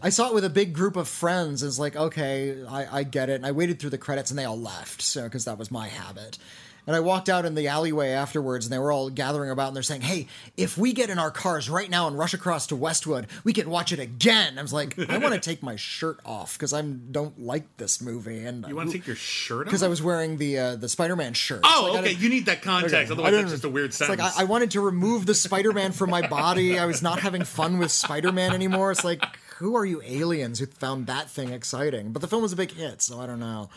I 0.00 0.08
saw 0.08 0.28
it 0.28 0.34
with 0.34 0.46
a 0.46 0.50
big 0.50 0.72
group 0.72 0.96
of 0.96 1.08
friends. 1.08 1.62
And 1.62 1.68
it's 1.68 1.78
like, 1.78 1.94
okay, 1.94 2.64
I, 2.66 3.00
I 3.00 3.02
get 3.02 3.28
it. 3.28 3.34
And 3.34 3.44
I 3.44 3.52
waited 3.52 3.78
through 3.78 3.90
the 3.90 3.98
credits, 3.98 4.30
and 4.30 4.38
they 4.38 4.46
all 4.46 4.58
left. 4.58 5.02
So 5.02 5.24
because 5.24 5.44
that 5.44 5.58
was 5.58 5.70
my 5.70 5.88
habit. 5.88 6.38
And 6.86 6.94
I 6.94 7.00
walked 7.00 7.28
out 7.28 7.44
in 7.44 7.54
the 7.56 7.66
alleyway 7.68 8.10
afterwards, 8.10 8.64
and 8.66 8.72
they 8.72 8.78
were 8.78 8.92
all 8.92 9.10
gathering 9.10 9.50
about, 9.50 9.66
and 9.68 9.76
they're 9.76 9.82
saying, 9.82 10.02
"Hey, 10.02 10.28
if 10.56 10.78
we 10.78 10.92
get 10.92 11.10
in 11.10 11.18
our 11.18 11.32
cars 11.32 11.68
right 11.68 11.90
now 11.90 12.06
and 12.06 12.16
rush 12.16 12.32
across 12.32 12.68
to 12.68 12.76
Westwood, 12.76 13.26
we 13.42 13.52
can 13.52 13.68
watch 13.68 13.90
it 13.92 13.98
again." 13.98 14.58
I 14.58 14.62
was 14.62 14.72
like, 14.72 14.96
"I 15.10 15.18
want 15.18 15.34
to 15.34 15.40
take 15.40 15.62
my 15.64 15.74
shirt 15.76 16.20
off 16.24 16.56
because 16.56 16.72
I 16.72 16.82
don't 16.82 17.40
like 17.40 17.76
this 17.76 18.00
movie." 18.00 18.44
And 18.44 18.64
You 18.68 18.76
want 18.76 18.90
to 18.90 18.96
take 18.98 19.06
your 19.06 19.16
shirt 19.16 19.62
off? 19.62 19.64
because 19.64 19.82
I 19.82 19.88
was 19.88 20.00
wearing 20.00 20.36
the 20.36 20.58
uh, 20.58 20.76
the 20.76 20.88
Spider-Man 20.88 21.34
shirt. 21.34 21.60
Oh, 21.64 21.90
Like, 21.92 22.04
okay. 22.04 22.12
You 22.12 22.28
need 22.28 22.46
that 22.46 22.62
context. 22.62 22.94
I 22.94 23.12
Otherwise, 23.12 23.34
it's 23.34 23.50
just 23.50 23.64
a 23.64 23.68
weird 23.68 23.86
It's 23.86 23.96
sentence. 23.96 24.20
like 24.20 24.36
I, 24.38 24.42
I 24.42 24.44
wanted 24.44 24.70
to 24.72 24.80
remove 24.80 25.26
the 25.26 25.34
Spider-Man 25.34 25.90
from 25.92 26.10
my 26.10 26.26
body. 26.28 26.78
I 26.78 26.86
was 26.86 27.02
not 27.02 27.18
having 27.18 27.42
fun 27.44 27.78
with 27.78 27.90
Spider-Man 27.90 28.52
anymore. 28.52 28.92
It's 28.92 29.02
like, 29.04 29.24
who 29.58 29.74
are 29.74 29.84
you 29.84 30.02
aliens 30.04 30.60
who 30.60 30.66
found 30.66 31.08
that 31.08 31.28
thing 31.30 31.50
exciting? 31.50 32.12
But 32.12 32.22
the 32.22 32.28
film 32.28 32.42
was 32.42 32.52
a 32.52 32.56
big 32.56 32.70
hit, 32.72 33.02
so 33.02 33.18
I 33.20 33.26
don't 33.26 33.40
know. 33.40 33.70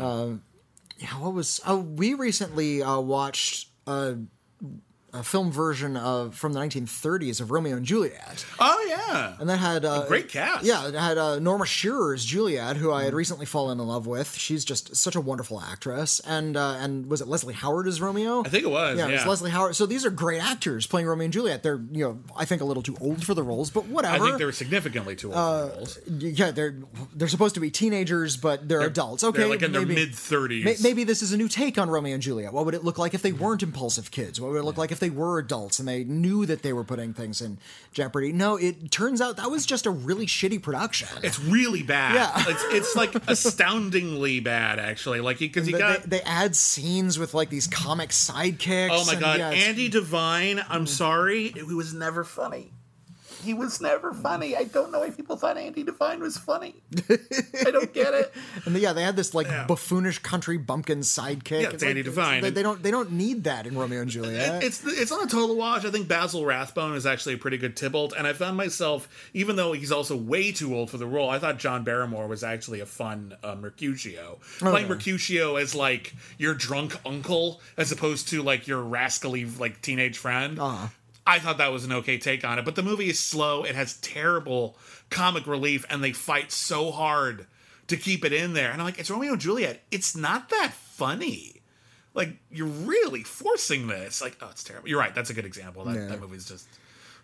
Um, 0.00 0.42
yeah, 1.02 1.18
what 1.18 1.34
was? 1.34 1.60
Oh, 1.66 1.78
we 1.78 2.14
recently 2.14 2.80
uh, 2.80 3.00
watched. 3.00 3.68
Uh, 3.88 4.14
a 5.14 5.22
film 5.22 5.52
version 5.52 5.96
of 5.96 6.34
from 6.34 6.54
the 6.54 6.60
1930s 6.60 7.40
of 7.40 7.50
Romeo 7.50 7.76
and 7.76 7.84
Juliet, 7.84 8.46
oh 8.58 8.86
yeah. 8.88 9.34
and 9.38 9.48
that 9.50 9.58
had 9.58 9.84
uh, 9.84 10.06
great 10.06 10.28
cast. 10.28 10.64
Yeah, 10.64 10.88
it 10.88 10.94
had 10.94 11.18
uh, 11.18 11.38
Norma 11.38 11.66
Shearer 11.66 12.14
as 12.14 12.24
Juliet, 12.24 12.76
who. 12.78 12.90
I 12.92 13.04
had 13.04 13.12
recently 13.14 13.44
fallen 13.46 13.78
in 13.80 13.86
love 13.86 14.06
with. 14.06 14.34
She's 14.34 14.64
just 14.64 14.94
such 14.96 15.14
a 15.14 15.20
wonderful 15.20 15.60
actress, 15.60 16.20
and 16.20 16.56
uh, 16.56 16.76
and 16.80 17.06
was 17.10 17.20
it 17.20 17.28
Leslie 17.28 17.54
Howard 17.54 17.86
as 17.88 18.00
Romeo? 18.00 18.40
I 18.44 18.48
think 18.48 18.64
it 18.64 18.70
was. 18.70 18.96
Yeah, 18.98 19.06
Yeah, 19.08 19.12
it 19.12 19.16
was 19.18 19.26
Leslie 19.26 19.50
Howard. 19.50 19.76
So 19.76 19.84
these 19.86 20.06
are 20.06 20.10
great 20.10 20.42
actors 20.42 20.86
playing 20.86 21.06
Romeo 21.06 21.24
and 21.24 21.32
Juliet. 21.32 21.62
They're 21.62 21.80
you 21.92 22.04
know 22.04 22.18
I 22.36 22.44
think 22.46 22.62
a 22.62 22.64
little 22.64 22.82
too 22.82 22.96
old 23.00 23.24
for 23.24 23.34
the 23.34 23.42
roles, 23.42 23.70
but 23.70 23.86
whatever. 23.86 24.14
I 24.24 24.26
think 24.26 24.38
they 24.38 24.44
were 24.46 24.52
significantly 24.52 25.14
too 25.16 25.28
old 25.28 25.36
Uh, 25.36 25.68
for 25.68 25.76
roles. 25.76 25.98
yeah, 26.08 26.50
they're 26.52 26.76
they're 27.14 27.28
supposed 27.28 27.54
to 27.56 27.60
be 27.60 27.70
teenagers, 27.70 28.36
but 28.38 28.66
they're, 28.68 28.80
adults. 28.80 29.22
Okay, 29.24 29.38
They're 29.40 29.48
like 29.48 29.62
in 29.62 29.72
their 29.72 29.84
mid 29.86 30.14
thirties. 30.14 30.64
May- 30.64 30.76
Maybe 30.82 31.04
this 31.04 31.22
is 31.22 31.32
a 31.32 31.36
new 31.36 31.48
take 31.48 31.76
on 31.78 31.88
Romeo 31.90 32.14
and 32.14 32.22
Juliet. 32.22 32.52
What 32.52 32.64
would 32.64 32.74
it 32.74 32.82
look 32.84 32.98
like 32.98 33.12
if 33.14 33.22
they 33.22 33.32
weren't 33.32 33.62
impulsive 33.62 34.10
kids? 34.10 34.40
What 34.40 34.50
would 34.52 34.58
it 34.58 34.64
look 34.64 34.76
like 34.78 34.90
if 34.92 35.00
they 35.02 35.10
were 35.10 35.38
adults 35.38 35.78
and 35.78 35.86
they 35.86 36.04
knew 36.04 36.46
that 36.46 36.62
they 36.62 36.72
were 36.72 36.84
putting 36.84 37.12
things 37.12 37.42
in 37.42 37.58
jeopardy? 37.92 38.32
No, 38.32 38.56
it 38.56 38.90
turns 38.90 39.20
out 39.20 39.36
that 39.36 39.50
was 39.50 39.66
just 39.66 39.84
a 39.84 39.90
really 39.90 40.24
shitty 40.24 40.62
production. 40.62 41.08
It's 41.22 41.38
really 41.38 41.82
bad. 41.82 42.14
Yeah. 42.14 42.44
It's 42.48 42.64
it's 42.70 42.96
like 42.96 43.14
astoundingly 43.28 44.40
bad 44.40 44.78
actually. 44.78 45.20
Like 45.20 45.40
because 45.40 45.66
he 45.66 45.72
they, 45.72 45.78
got 45.78 46.02
they, 46.04 46.18
they 46.18 46.22
add 46.22 46.56
scenes 46.56 47.18
with 47.18 47.34
like 47.34 47.50
these 47.50 47.66
comic 47.66 48.10
sidekicks. 48.10 48.88
Oh 48.90 49.04
my 49.04 49.12
and, 49.12 49.20
god, 49.20 49.38
yeah, 49.40 49.50
Andy 49.50 49.88
Devine, 49.88 50.64
I'm 50.68 50.86
sorry, 50.86 51.48
he 51.48 51.74
was 51.74 51.92
never 51.92 52.24
funny. 52.24 52.72
He 53.42 53.54
was 53.54 53.80
never 53.80 54.12
funny. 54.14 54.56
I 54.56 54.64
don't 54.64 54.92
know 54.92 55.00
why 55.00 55.10
people 55.10 55.36
thought 55.36 55.56
Andy 55.58 55.82
Devine 55.82 56.20
was 56.20 56.36
funny. 56.36 56.74
I 57.66 57.70
don't 57.70 57.92
get 57.92 58.14
it. 58.14 58.32
And 58.64 58.76
yeah, 58.76 58.92
they 58.92 59.02
had 59.02 59.16
this 59.16 59.34
like 59.34 59.46
Yeah. 59.46 59.66
buffoonish 59.66 60.20
country 60.22 60.58
bumpkin 60.58 61.00
sidekick. 61.00 61.62
Yeah, 61.62 61.70
it's 61.70 61.82
Andy 61.82 62.02
like, 62.02 62.14
Devine. 62.14 62.42
They, 62.42 62.50
they 62.50 62.62
don't 62.62 62.82
they 62.82 62.90
don't 62.90 63.12
need 63.12 63.44
that 63.44 63.66
in 63.66 63.76
Romeo 63.76 64.00
and 64.00 64.10
Juliet. 64.10 64.62
It's 64.62 64.84
it's 64.84 65.10
on 65.12 65.24
a 65.24 65.26
total 65.30 65.56
watch. 65.56 65.84
I 65.84 65.90
think 65.90 66.08
Basil 66.08 66.44
Rathbone 66.44 66.94
is 66.94 67.06
actually 67.06 67.34
a 67.34 67.38
pretty 67.38 67.58
good 67.58 67.76
Tybalt, 67.76 68.14
and 68.16 68.26
I 68.26 68.32
found 68.32 68.56
myself, 68.56 69.08
even 69.34 69.56
though 69.56 69.72
he's 69.72 69.92
also 69.92 70.16
way 70.16 70.52
too 70.52 70.74
old 70.76 70.90
for 70.90 70.98
the 70.98 71.06
role, 71.06 71.28
I 71.30 71.38
thought 71.38 71.58
John 71.58 71.84
Barrymore 71.84 72.28
was 72.28 72.44
actually 72.44 72.80
a 72.80 72.86
fun 72.86 73.36
uh, 73.42 73.54
Mercutio. 73.54 74.38
Playing 74.58 74.86
yeah. 74.86 74.94
Mercutio 74.94 75.56
as 75.56 75.74
like 75.74 76.14
your 76.38 76.54
drunk 76.54 76.96
uncle, 77.04 77.60
as 77.76 77.90
opposed 77.92 78.28
to 78.28 78.42
like 78.42 78.66
your 78.66 78.80
rascally 78.82 79.44
like 79.44 79.82
teenage 79.82 80.18
friend. 80.18 80.58
Uh-huh. 80.58 80.88
I 81.26 81.38
thought 81.38 81.58
that 81.58 81.70
was 81.72 81.84
an 81.84 81.92
okay 81.92 82.18
take 82.18 82.44
on 82.44 82.58
it, 82.58 82.64
but 82.64 82.74
the 82.74 82.82
movie 82.82 83.08
is 83.08 83.18
slow. 83.18 83.62
It 83.64 83.74
has 83.74 83.96
terrible 83.98 84.76
comic 85.10 85.46
relief, 85.46 85.84
and 85.88 86.02
they 86.02 86.12
fight 86.12 86.50
so 86.50 86.90
hard 86.90 87.46
to 87.88 87.96
keep 87.96 88.24
it 88.24 88.32
in 88.32 88.54
there. 88.54 88.70
And 88.72 88.80
I'm 88.80 88.86
like, 88.86 88.98
it's 88.98 89.10
Romeo 89.10 89.32
and 89.32 89.40
Juliet. 89.40 89.82
It's 89.90 90.16
not 90.16 90.48
that 90.50 90.72
funny. 90.72 91.52
Like 92.14 92.36
you're 92.50 92.66
really 92.66 93.22
forcing 93.22 93.86
this. 93.86 94.20
Like, 94.20 94.36
oh, 94.42 94.48
it's 94.50 94.64
terrible. 94.64 94.88
You're 94.88 94.98
right. 94.98 95.14
That's 95.14 95.30
a 95.30 95.34
good 95.34 95.46
example. 95.46 95.84
That, 95.84 95.94
Yeah. 95.94 96.06
that 96.06 96.20
movie's 96.20 96.46
just. 96.48 96.66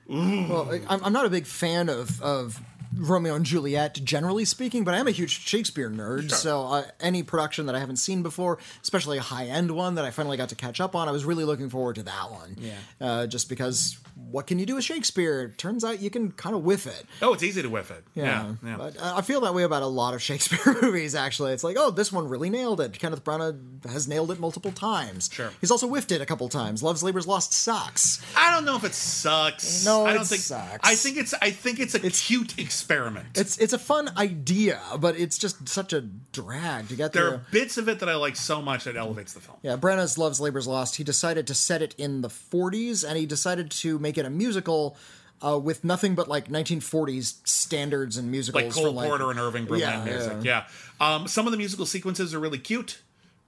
Well, 0.08 0.68
I- 0.72 0.80
I'm, 0.88 1.04
I'm 1.04 1.12
not 1.12 1.26
a 1.26 1.30
big 1.30 1.44
fan 1.46 1.88
of, 1.90 2.22
of 2.22 2.60
Romeo 2.96 3.34
and 3.34 3.44
Juliet, 3.44 3.94
generally 4.04 4.44
speaking, 4.44 4.84
but 4.84 4.94
I 4.94 4.98
am 4.98 5.06
a 5.06 5.10
huge 5.10 5.40
Shakespeare 5.46 5.90
nerd. 5.90 6.30
So 6.30 6.62
uh, 6.66 6.82
any 7.00 7.22
production 7.22 7.66
that 7.66 7.74
I 7.74 7.80
haven't 7.80 7.96
seen 7.96 8.22
before, 8.22 8.58
especially 8.82 9.18
a 9.18 9.22
high 9.22 9.46
end 9.46 9.70
one 9.70 9.96
that 9.96 10.04
I 10.04 10.10
finally 10.10 10.36
got 10.36 10.48
to 10.50 10.54
catch 10.54 10.80
up 10.80 10.94
on, 10.96 11.08
I 11.08 11.10
was 11.10 11.24
really 11.24 11.44
looking 11.44 11.68
forward 11.68 11.96
to 11.96 12.02
that 12.04 12.30
one. 12.30 12.56
Yeah. 12.58 12.72
Uh, 13.00 13.26
just 13.26 13.48
because 13.48 13.98
what 14.30 14.46
can 14.46 14.58
you 14.58 14.66
do 14.66 14.74
with 14.76 14.84
Shakespeare? 14.84 15.48
Turns 15.56 15.84
out 15.84 16.00
you 16.00 16.10
can 16.10 16.32
kind 16.32 16.54
of 16.54 16.62
whiff 16.64 16.86
it. 16.86 17.04
Oh, 17.22 17.32
it's 17.34 17.42
easy 17.42 17.62
to 17.62 17.68
whiff 17.68 17.90
it. 17.90 18.04
Yeah, 18.14 18.54
yeah. 18.64 18.76
But 18.76 18.96
uh, 19.00 19.14
I 19.16 19.22
feel 19.22 19.40
that 19.42 19.54
way 19.54 19.62
about 19.62 19.82
a 19.82 19.86
lot 19.86 20.14
of 20.14 20.22
Shakespeare 20.28 20.76
movies, 20.82 21.14
actually. 21.14 21.52
It's 21.52 21.64
like, 21.64 21.76
oh, 21.78 21.90
this 21.90 22.12
one 22.12 22.28
really 22.28 22.50
nailed 22.50 22.80
it. 22.80 22.98
Kenneth 22.98 23.24
Branagh 23.24 23.84
has 23.86 24.08
nailed 24.08 24.30
it 24.30 24.40
multiple 24.40 24.72
times. 24.72 25.30
Sure. 25.32 25.50
He's 25.60 25.70
also 25.70 25.86
whiffed 25.86 26.12
it 26.12 26.20
a 26.20 26.26
couple 26.26 26.48
times. 26.48 26.82
Love's 26.82 27.02
Labor's 27.02 27.26
Lost 27.26 27.52
sucks. 27.52 28.20
I 28.36 28.50
don't 28.50 28.64
know 28.64 28.76
if 28.76 28.84
it 28.84 28.94
sucks. 28.94 29.84
No, 29.84 30.06
I 30.06 30.12
don't 30.12 30.22
it 30.22 30.28
think. 30.28 30.42
sucks. 30.42 30.88
I 30.88 30.94
think 30.94 31.16
it's. 31.16 31.34
I 31.40 31.50
think 31.50 31.78
it's 31.80 31.94
a 31.94 32.00
cute 32.00 32.54
experiment. 32.78 33.26
It's 33.34 33.58
it's 33.58 33.72
a 33.72 33.78
fun 33.78 34.08
idea, 34.16 34.80
but 34.98 35.18
it's 35.18 35.36
just 35.38 35.68
such 35.68 35.92
a 35.92 36.00
drag 36.00 36.88
to 36.88 36.94
get 36.96 37.12
there 37.12 37.24
there. 37.24 37.34
are 37.34 37.42
bits 37.50 37.76
of 37.78 37.88
it 37.88 37.98
that 38.00 38.08
I 38.08 38.14
like 38.14 38.36
so 38.36 38.62
much 38.62 38.84
that 38.84 38.96
elevates 38.96 39.32
the 39.32 39.40
film. 39.40 39.58
Yeah, 39.62 39.76
Branagh's 39.76 40.16
Love's 40.16 40.40
Labor's 40.40 40.66
Lost. 40.66 40.96
He 40.96 41.04
decided 41.04 41.46
to 41.48 41.54
set 41.54 41.82
it 41.82 41.94
in 41.98 42.20
the 42.22 42.28
40s, 42.28 43.04
and 43.06 43.18
he 43.18 43.26
decided 43.26 43.70
to 43.72 43.98
make 43.98 44.16
it 44.16 44.24
a 44.24 44.30
musical 44.30 44.96
uh, 45.44 45.58
with 45.58 45.82
nothing 45.84 46.14
but 46.14 46.28
like 46.28 46.48
1940s 46.48 47.46
standards 47.46 48.16
and 48.16 48.30
musicals. 48.30 48.64
Like 48.64 48.72
Cole 48.72 48.86
from, 48.86 48.94
like, 48.94 49.08
Porter 49.08 49.30
and 49.30 49.40
Irving 49.40 49.64
Berlin 49.66 49.80
Yeah, 49.80 50.04
music. 50.04 50.32
yeah. 50.42 50.64
Yeah. 51.00 51.14
Um, 51.14 51.28
some 51.28 51.46
of 51.46 51.52
the 51.52 51.58
musical 51.58 51.86
sequences 51.86 52.34
are 52.34 52.40
really 52.40 52.58
cute. 52.58 53.00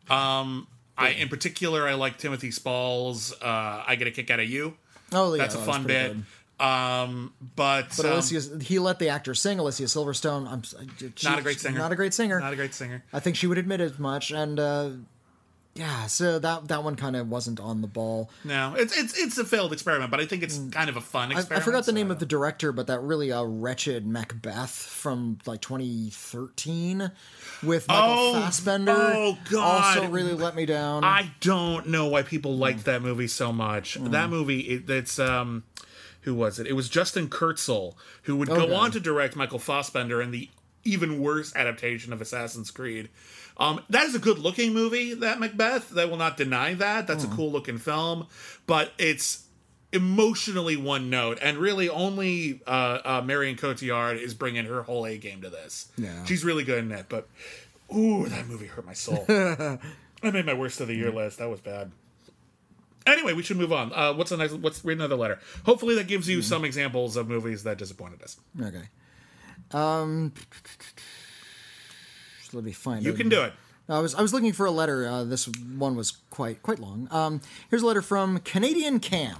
Um, 0.08 0.66
I, 0.98 1.10
in 1.10 1.28
particular, 1.28 1.86
I 1.88 1.94
like 1.94 2.18
Timothy 2.18 2.50
Spall's 2.50 3.32
uh, 3.40 3.84
"I 3.86 3.96
Get 3.96 4.06
a 4.08 4.10
Kick 4.10 4.30
Out 4.30 4.40
of 4.40 4.48
You." 4.48 4.76
Oh, 5.12 5.34
yeah, 5.34 5.42
That's 5.42 5.54
a 5.56 5.58
fun 5.58 5.84
bit. 5.86 6.12
good. 6.12 6.24
Um, 6.60 7.32
but 7.56 7.88
But 7.96 8.06
um, 8.06 8.12
Alicia, 8.12 8.58
he 8.62 8.78
let 8.78 8.98
the 8.98 9.08
actor 9.08 9.34
sing. 9.34 9.58
Alicia 9.58 9.84
Silverstone, 9.84 10.46
I'm 10.50 10.62
she- 10.62 11.26
Not 11.28 11.38
a 11.38 11.42
great 11.42 11.58
singer. 11.60 11.78
Not 11.78 11.92
a 11.92 11.96
great 11.96 12.12
singer. 12.14 12.38
not 12.40 12.52
a 12.52 12.56
great 12.56 12.74
singer. 12.74 13.02
I 13.12 13.20
think 13.20 13.36
she 13.36 13.46
would 13.46 13.58
admit 13.58 13.80
as 13.80 13.98
much. 13.98 14.30
And 14.30 14.60
uh, 14.60 14.90
yeah, 15.74 16.06
so 16.06 16.38
that 16.40 16.68
that 16.68 16.82
one 16.84 16.96
kind 16.96 17.14
of 17.16 17.28
wasn't 17.30 17.60
on 17.60 17.80
the 17.80 17.86
ball. 17.86 18.28
No, 18.44 18.74
it's 18.76 18.96
it's 18.98 19.16
it's 19.18 19.38
a 19.38 19.44
failed 19.44 19.72
experiment, 19.72 20.10
but 20.10 20.18
I 20.20 20.26
think 20.26 20.42
it's 20.42 20.58
kind 20.72 20.90
of 20.90 20.96
a 20.96 21.00
fun 21.00 21.30
Mm. 21.30 21.36
I, 21.36 21.38
experiment. 21.38 21.62
I 21.62 21.64
forgot 21.64 21.78
the 21.86 21.92
so- 21.92 21.94
name 21.94 22.10
of 22.10 22.18
the 22.18 22.26
director, 22.26 22.72
but 22.72 22.88
that 22.88 23.00
really 23.00 23.30
uh, 23.32 23.42
wretched 23.44 24.04
Macbeth 24.06 24.70
from 24.70 25.38
like 25.46 25.60
2013 25.62 27.10
with 27.62 27.88
Michael 27.88 28.04
Oh, 28.14 28.32
Fassbender. 28.40 28.92
oh, 28.96 29.38
God. 29.50 29.96
Also 29.96 30.08
really 30.10 30.34
let 30.34 30.54
me 30.54 30.66
down. 30.66 31.04
I 31.04 31.30
don't 31.40 31.86
know 31.88 32.06
why 32.08 32.22
people 32.22 32.54
Mm. 32.56 32.58
liked 32.58 32.84
that 32.86 33.00
movie 33.02 33.28
so 33.28 33.52
much. 33.52 33.94
That 34.00 34.28
movie, 34.28 34.60
it, 34.60 34.90
it's 34.90 35.18
um, 35.18 35.62
who 36.22 36.34
was 36.34 36.58
it? 36.58 36.66
It 36.66 36.74
was 36.74 36.88
Justin 36.88 37.28
Kurzel 37.28 37.94
who 38.24 38.36
would 38.36 38.48
go 38.48 38.74
on 38.74 38.90
to 38.92 39.00
direct 39.00 39.36
Michael 39.36 39.58
Fassbender 39.58 40.20
in 40.22 40.30
the 40.30 40.48
even 40.84 41.20
worse 41.20 41.54
adaptation 41.54 42.12
of 42.12 42.20
Assassin's 42.20 42.70
Creed. 42.70 43.08
Um, 43.58 43.82
that 43.90 44.04
is 44.06 44.14
a 44.14 44.18
good 44.18 44.38
looking 44.38 44.72
movie, 44.72 45.12
that 45.14 45.38
Macbeth. 45.38 45.96
I 45.96 46.06
will 46.06 46.16
not 46.16 46.36
deny 46.38 46.72
that. 46.74 47.06
That's 47.06 47.24
Mm. 47.26 47.32
a 47.32 47.36
cool 47.36 47.52
looking 47.52 47.76
film, 47.78 48.26
but 48.66 48.92
it's 48.96 49.44
emotionally 49.92 50.76
one 50.76 51.10
note, 51.10 51.38
and 51.42 51.58
really 51.58 51.88
only 51.88 52.60
uh, 52.66 52.98
uh, 53.04 53.22
Marion 53.24 53.56
Cotillard 53.56 54.18
is 54.20 54.34
bringing 54.34 54.64
her 54.66 54.82
whole 54.82 55.04
A 55.06 55.18
game 55.18 55.42
to 55.42 55.50
this. 55.50 55.88
Yeah. 55.98 56.24
she's 56.24 56.44
really 56.44 56.64
good 56.64 56.78
in 56.84 56.92
it. 56.92 57.06
But 57.08 57.28
ooh, 57.94 58.26
that 58.28 58.46
movie 58.46 58.66
hurt 58.66 58.86
my 58.86 58.92
soul. 58.94 59.24
I 59.28 59.78
made 60.30 60.46
my 60.46 60.54
worst 60.54 60.80
of 60.80 60.88
the 60.88 60.94
year 60.94 61.10
list. 61.10 61.38
That 61.38 61.50
was 61.50 61.60
bad. 61.60 61.90
Anyway, 63.06 63.32
we 63.32 63.42
should 63.42 63.56
move 63.56 63.72
on. 63.72 63.92
Uh, 63.92 64.12
what's 64.12 64.30
the 64.30 64.36
next? 64.36 64.54
What's 64.54 64.84
read 64.84 64.98
another 64.98 65.16
letter? 65.16 65.38
Hopefully, 65.64 65.94
that 65.96 66.06
gives 66.06 66.28
you 66.28 66.42
some 66.42 66.64
examples 66.64 67.16
of 67.16 67.28
movies 67.28 67.64
that 67.64 67.78
disappointed 67.78 68.22
us. 68.22 68.36
okay. 68.60 68.82
Um, 69.72 70.32
let 72.52 72.64
me 72.64 72.72
find. 72.72 73.04
You 73.04 73.12
it. 73.12 73.16
can 73.16 73.28
do 73.28 73.42
it. 73.42 73.52
I 73.88 73.98
was 73.98 74.14
I 74.14 74.22
was 74.22 74.32
looking 74.32 74.52
for 74.52 74.66
a 74.66 74.70
letter. 74.70 75.06
Uh, 75.08 75.24
this 75.24 75.48
one 75.48 75.96
was 75.96 76.12
quite 76.30 76.62
quite 76.62 76.78
long. 76.78 77.08
Um, 77.10 77.40
here's 77.70 77.82
a 77.82 77.86
letter 77.86 78.02
from 78.02 78.38
Canadian 78.40 79.00
Cam. 79.00 79.36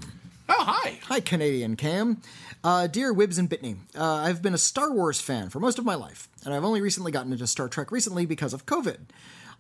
Oh, 0.49 0.65
hi. 0.65 0.99
Hi, 1.05 1.21
Canadian 1.21 1.77
Cam. 1.77 2.21
Uh, 2.65 2.89
dear 2.89 3.15
Wibbs 3.15 3.39
and 3.39 3.49
Bitney, 3.49 3.77
uh, 3.97 4.05
I've 4.05 4.43
been 4.43 4.53
a 4.53 4.59
Star 4.59 4.93
Wars 4.93 5.21
fan 5.21 5.49
for 5.49 5.61
most 5.61 5.79
of 5.79 5.85
my 5.85 5.95
life, 5.95 6.29
and 6.45 6.53
I've 6.53 6.65
only 6.65 6.81
recently 6.81 7.13
gotten 7.13 7.33
into 7.33 7.47
Star 7.47 7.69
Trek 7.69 7.93
recently 7.93 8.27
because 8.27 8.53
of 8.53 8.67
COVID. 8.67 8.99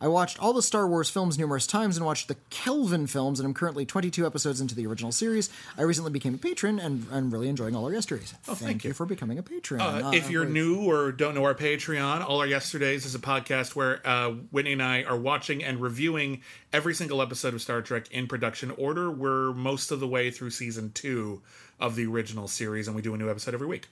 I 0.03 0.09
watched 0.09 0.40
all 0.40 0.55
the 0.55 0.62
Star 0.62 0.88
Wars 0.88 1.11
films 1.11 1.38
numerous 1.38 1.66
times 1.66 1.98
and 1.98 2.07
watched 2.07 2.28
the 2.28 2.36
Kelvin 2.48 3.07
films, 3.07 3.38
and 3.38 3.46
I'm 3.46 3.53
currently 3.53 3.84
22 3.84 4.24
episodes 4.24 4.59
into 4.59 4.74
the 4.74 4.86
original 4.86 5.12
series. 5.12 5.51
I 5.76 5.82
recently 5.82 6.11
became 6.11 6.34
a 6.34 6.38
patron 6.38 6.78
and 6.78 7.07
I'm 7.12 7.30
really 7.30 7.48
enjoying 7.51 7.76
all 7.76 7.84
our 7.84 7.92
yesterdays. 7.92 8.32
Oh, 8.48 8.55
thank 8.55 8.82
you. 8.82 8.94
for 8.94 9.05
becoming 9.05 9.38
a 9.38 9.42
patron. 9.42 9.80
Uh, 9.82 10.01
Uh, 10.07 10.11
if 10.14 10.30
you're 10.30 10.44
wait. 10.44 10.53
new 10.53 10.90
or 10.90 11.12
don't 11.12 11.34
know 11.34 11.44
our 11.44 11.55
Patreon, 11.55 12.26
All 12.26 12.40
Our 12.40 12.46
Yesterdays 12.46 13.05
is 13.05 13.14
a 13.14 13.18
podcast 13.18 13.74
where 13.76 14.01
uh, 14.07 14.30
Whitney 14.51 14.72
and 14.72 14.82
I 14.82 15.03
are 15.03 15.16
watching 15.18 15.62
and 15.62 15.80
reviewing 15.82 16.40
every 16.72 16.94
single 16.94 17.20
episode 17.20 17.53
of 17.53 17.61
Star 17.61 17.82
Trek 17.82 18.11
in 18.11 18.26
production 18.26 18.70
order. 18.78 19.11
We're 19.11 19.53
most 19.53 19.90
of 19.90 20.01
the 20.01 20.09
way 20.09 20.30
through 20.30 20.51
season 20.51 20.92
two 20.94 21.42
of 21.78 21.94
the 21.96 22.07
original 22.07 22.48
series, 22.48 22.86
and 22.86 22.96
we 22.96 23.03
do 23.03 23.12
a 23.12 23.18
new 23.18 23.28
episode 23.30 23.53
every 23.53 23.66
week. 23.66 23.88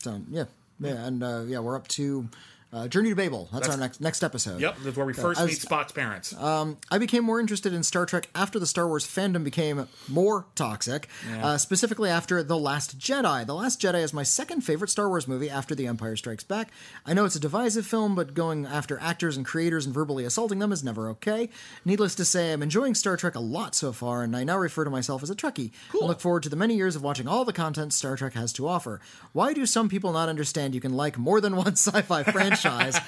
So, 0.00 0.20
yeah, 0.30 0.44
yeah, 0.80 1.06
and 1.06 1.22
uh, 1.22 1.42
yeah, 1.46 1.60
we're 1.60 1.76
up 1.76 1.88
to 1.88 2.28
uh, 2.72 2.88
Journey 2.88 3.10
to 3.10 3.16
Babel. 3.16 3.48
That's, 3.52 3.68
our 3.68 3.76
next 3.76 4.00
next 4.00 4.22
episode. 4.22 4.60
Yep, 4.60 4.76
that's 4.82 4.96
where 4.96 5.06
we 5.06 5.12
first 5.12 5.44
meet 5.44 5.58
Spock's 5.58 5.92
parents. 5.92 6.34
I 6.36 6.98
became 6.98 7.24
more 7.24 7.40
interested 7.40 7.72
in 7.72 7.82
Star 7.82 8.06
Trek 8.06 8.28
after 8.34 8.58
the 8.58 8.66
Star 8.66 8.86
Wars 8.88 9.06
fandom 9.06 9.44
became 9.44 9.88
more 10.08 10.46
toxic, 10.54 11.08
uh, 11.40 11.58
specifically 11.58 12.10
after 12.10 12.42
The 12.42 12.58
Last 12.58 12.98
Jedi. 12.98 13.46
The 13.46 13.54
Last 13.54 13.80
Jedi 13.80 14.02
is 14.02 14.12
my 14.12 14.22
second 14.22 14.62
favorite 14.62 14.88
Star 14.88 15.08
Wars 15.08 15.28
movie 15.28 15.48
after 15.48 15.74
The 15.74 15.86
Empire 15.86 16.16
Strikes 16.16 16.44
Back. 16.44 16.70
I 17.04 17.14
know 17.14 17.24
it's 17.24 17.36
a 17.36 17.40
divisive 17.40 17.86
film, 17.86 18.14
but 18.14 18.34
going 18.34 18.66
after 18.66 18.98
actors 19.00 19.36
and 19.36 19.46
creators 19.46 19.86
and 19.86 19.94
verbally 19.94 20.24
assaulting 20.24 20.58
them 20.58 20.72
is 20.72 20.84
never 20.84 21.08
okay. 21.10 21.48
Needless 21.84 22.14
to 22.16 22.24
say, 22.24 22.52
I'm 22.52 22.62
enjoying 22.62 22.94
Star 22.94 23.16
Trek 23.16 23.34
a 23.34 23.40
lot 23.40 23.74
so 23.74 23.92
far, 23.92 24.22
and 24.22 24.36
I 24.36 24.44
now 24.44 24.58
refer 24.58 24.84
to 24.84 24.90
myself 24.90 25.22
as 25.22 25.30
a 25.30 25.34
Trekkie. 25.34 25.70
I 25.94 26.04
look 26.04 26.20
forward 26.20 26.42
to 26.44 26.48
the 26.48 26.56
many 26.56 26.74
years 26.74 26.96
of 26.96 27.02
watching 27.02 27.28
all 27.28 27.44
the 27.44 27.52
content 27.52 27.92
Star 27.92 28.16
Trek 28.16 28.34
has 28.34 28.52
to 28.54 28.66
offer. 28.68 29.00
Why 29.32 29.52
do 29.52 29.66
some 29.66 29.88
people 29.88 30.12
not 30.12 30.28
understand 30.28 30.74
you 30.74 30.80
can 30.80 30.94
like 30.94 31.16
more 31.16 31.40
than 31.40 31.56
one 31.56 31.66
sci 31.76 32.02
fi 32.02 32.22
franchise? 32.60 32.98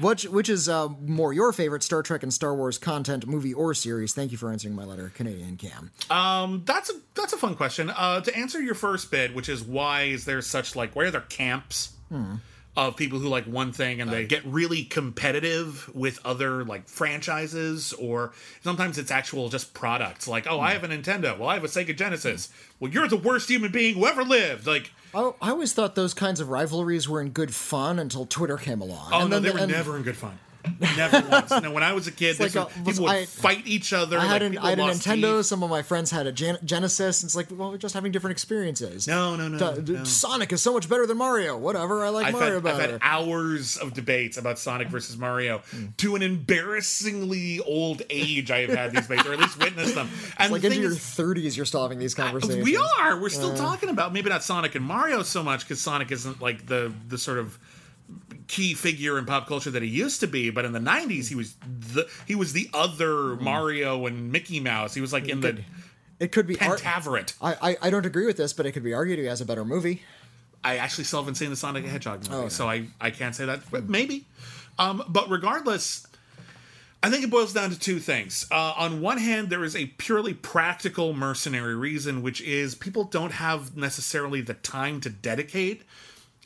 Which, 0.00 0.24
which 0.24 0.48
is 0.48 0.68
uh, 0.68 0.88
more 0.88 1.32
your 1.32 1.52
favorite 1.52 1.82
Star 1.82 2.02
Trek 2.02 2.22
and 2.22 2.32
Star 2.32 2.54
Wars 2.54 2.78
content, 2.78 3.26
movie 3.26 3.54
or 3.54 3.74
series? 3.74 4.12
Thank 4.14 4.32
you 4.32 4.38
for 4.38 4.50
answering 4.50 4.74
my 4.74 4.84
letter, 4.84 5.12
Canadian 5.14 5.56
Cam. 5.56 5.90
Um, 6.10 6.62
that's 6.64 6.90
a 6.90 6.94
that's 7.14 7.32
a 7.32 7.36
fun 7.36 7.54
question. 7.54 7.90
Uh, 7.90 8.20
to 8.20 8.36
answer 8.36 8.60
your 8.60 8.74
first 8.74 9.10
bit, 9.10 9.34
which 9.34 9.48
is 9.48 9.62
why 9.62 10.02
is 10.02 10.24
there 10.24 10.42
such 10.42 10.74
like 10.76 10.96
why 10.96 11.04
are 11.04 11.10
there 11.10 11.20
camps 11.22 11.92
of 12.76 12.96
people 12.96 13.20
who 13.20 13.28
like 13.28 13.44
one 13.44 13.72
thing 13.72 14.00
and 14.00 14.10
they 14.10 14.26
get 14.26 14.44
really 14.44 14.82
competitive 14.82 15.88
with 15.94 16.18
other 16.24 16.64
like 16.64 16.88
franchises, 16.88 17.92
or 17.94 18.32
sometimes 18.62 18.98
it's 18.98 19.10
actual 19.10 19.48
just 19.48 19.74
products. 19.74 20.26
Like, 20.26 20.46
oh, 20.48 20.60
I 20.60 20.70
mm. 20.70 20.80
have 20.80 20.84
a 20.84 20.88
Nintendo. 20.88 21.38
Well, 21.38 21.48
I 21.48 21.54
have 21.54 21.64
a 21.64 21.68
Sega 21.68 21.96
Genesis. 21.96 22.48
Well, 22.80 22.90
you're 22.90 23.06
the 23.08 23.16
worst 23.16 23.48
human 23.48 23.70
being 23.70 23.94
who 23.94 24.06
ever 24.06 24.24
lived. 24.24 24.66
Like, 24.66 24.90
I, 25.14 25.32
I 25.40 25.50
always 25.50 25.72
thought 25.72 25.94
those 25.94 26.14
kinds 26.14 26.40
of 26.40 26.48
rivalries 26.48 27.08
were 27.08 27.20
in 27.20 27.30
good 27.30 27.54
fun 27.54 27.98
until 28.00 28.26
Twitter 28.26 28.56
came 28.56 28.80
along. 28.80 29.10
oh 29.12 29.20
And 29.20 29.30
no, 29.30 29.36
then 29.36 29.42
they 29.44 29.48
the- 29.50 29.54
were 29.54 29.60
and 29.60 29.72
never 29.72 29.96
in 29.96 30.02
good 30.02 30.16
fun. 30.16 30.38
Never 30.96 31.20
once. 31.28 31.50
No, 31.50 31.70
when 31.72 31.82
I 31.82 31.92
was 31.92 32.06
a 32.06 32.12
kid, 32.12 32.38
like 32.40 32.54
a- 32.54 32.64
was- 32.64 32.72
people 32.86 33.04
would 33.04 33.12
I- 33.12 33.24
fight 33.26 33.66
each 33.66 33.92
other. 33.92 34.18
I 34.18 34.24
had, 34.26 34.42
like, 34.42 34.52
an, 34.52 34.58
I 34.58 34.70
had 34.70 34.78
a 34.78 34.82
Nintendo. 34.82 35.36
teeth. 35.38 35.46
Some 35.46 35.62
of 35.62 35.70
my 35.70 35.82
friends 35.82 36.10
had 36.10 36.26
a 36.26 36.32
Gen- 36.32 36.58
Genesis. 36.64 37.22
And 37.22 37.28
it's 37.28 37.36
like, 37.36 37.48
well, 37.50 37.70
we're 37.70 37.78
just 37.78 37.94
having 37.94 38.12
different 38.12 38.32
experiences. 38.32 39.06
No, 39.06 39.36
no, 39.36 39.48
no, 39.48 39.80
D- 39.80 39.92
no. 39.92 40.04
Sonic 40.04 40.52
is 40.52 40.62
so 40.62 40.72
much 40.72 40.88
better 40.88 41.06
than 41.06 41.18
Mario. 41.18 41.56
Whatever. 41.56 42.04
I 42.04 42.08
like 42.08 42.26
I've 42.26 42.32
Mario 42.32 42.60
had, 42.60 42.66
I've 42.66 42.90
had 42.90 42.98
hours 43.02 43.76
of 43.76 43.92
debates 43.94 44.36
about 44.36 44.58
Sonic 44.58 44.88
versus 44.88 45.16
Mario 45.18 45.62
to 45.98 46.16
an 46.16 46.22
embarrassingly 46.22 47.60
old 47.60 48.02
age. 48.10 48.50
I 48.50 48.60
have 48.60 48.70
had 48.70 48.92
these 48.92 49.06
debates, 49.06 49.26
or 49.26 49.32
at 49.34 49.38
least 49.38 49.58
witnessed 49.58 49.94
them. 49.94 50.08
And 50.38 50.52
like 50.52 50.62
the 50.62 50.68
into 50.68 50.80
your 50.80 50.90
30s, 50.90 51.56
you're 51.56 51.66
still 51.66 51.82
having 51.82 51.98
these 51.98 52.14
conversations. 52.14 52.64
we 52.64 52.76
are. 52.76 53.20
We're 53.20 53.28
still 53.28 53.54
talking 53.56 53.88
about 53.88 54.12
maybe 54.12 54.30
not 54.30 54.42
Sonic 54.42 54.74
and 54.74 54.84
Mario 54.84 55.22
so 55.22 55.42
much 55.42 55.60
because 55.60 55.80
Sonic 55.80 56.10
isn't 56.10 56.40
like 56.40 56.66
the 56.66 56.92
the 57.08 57.18
sort 57.18 57.38
of 57.38 57.58
key 58.46 58.74
figure 58.74 59.18
in 59.18 59.26
pop 59.26 59.46
culture 59.46 59.70
that 59.70 59.82
he 59.82 59.88
used 59.88 60.20
to 60.20 60.26
be. 60.26 60.50
But 60.50 60.64
in 60.64 60.72
the 60.72 60.80
'90s, 60.80 61.28
he 61.28 61.34
was 61.34 61.54
the 61.62 62.08
he 62.26 62.34
was 62.34 62.52
the 62.52 62.68
other 62.72 63.36
Mario 63.36 64.06
and 64.06 64.30
Mickey 64.32 64.60
Mouse. 64.60 64.94
He 64.94 65.00
was 65.00 65.12
like 65.12 65.28
in 65.28 65.40
the 65.40 65.62
It 66.20 66.32
could 66.32 66.46
be. 66.46 66.60
Ar- 66.60 66.76
Pentaverate. 66.76 67.34
I, 67.40 67.70
I 67.70 67.76
I 67.82 67.90
don't 67.90 68.06
agree 68.06 68.26
with 68.26 68.36
this, 68.36 68.52
but 68.52 68.66
it 68.66 68.72
could 68.72 68.84
be 68.84 68.94
argued 68.94 69.18
he 69.18 69.26
has 69.26 69.40
a 69.40 69.46
better 69.46 69.64
movie. 69.64 70.02
I 70.64 70.78
actually 70.78 71.04
still 71.04 71.20
haven't 71.20 71.34
seen 71.34 71.50
the 71.50 71.56
Sonic 71.56 71.84
the 71.84 71.90
Hedgehog 71.90 72.22
movie, 72.28 72.34
okay. 72.44 72.48
so 72.48 72.66
I, 72.66 72.86
I 72.98 73.10
can't 73.10 73.34
say 73.34 73.44
that. 73.44 73.70
But 73.70 73.88
maybe. 73.88 74.26
Um, 74.78 75.04
but 75.08 75.28
regardless, 75.28 76.06
I 77.02 77.10
think 77.10 77.22
it 77.22 77.30
boils 77.30 77.52
down 77.52 77.68
to 77.70 77.78
two 77.78 78.00
things. 78.00 78.46
Uh, 78.50 78.72
on 78.78 79.02
one 79.02 79.18
hand, 79.18 79.50
there 79.50 79.62
is 79.62 79.76
a 79.76 79.86
purely 79.86 80.32
practical 80.32 81.12
mercenary 81.12 81.74
reason, 81.74 82.22
which 82.22 82.40
is 82.40 82.74
people 82.74 83.04
don't 83.04 83.32
have 83.32 83.76
necessarily 83.76 84.40
the 84.40 84.54
time 84.54 85.02
to 85.02 85.10
dedicate 85.10 85.82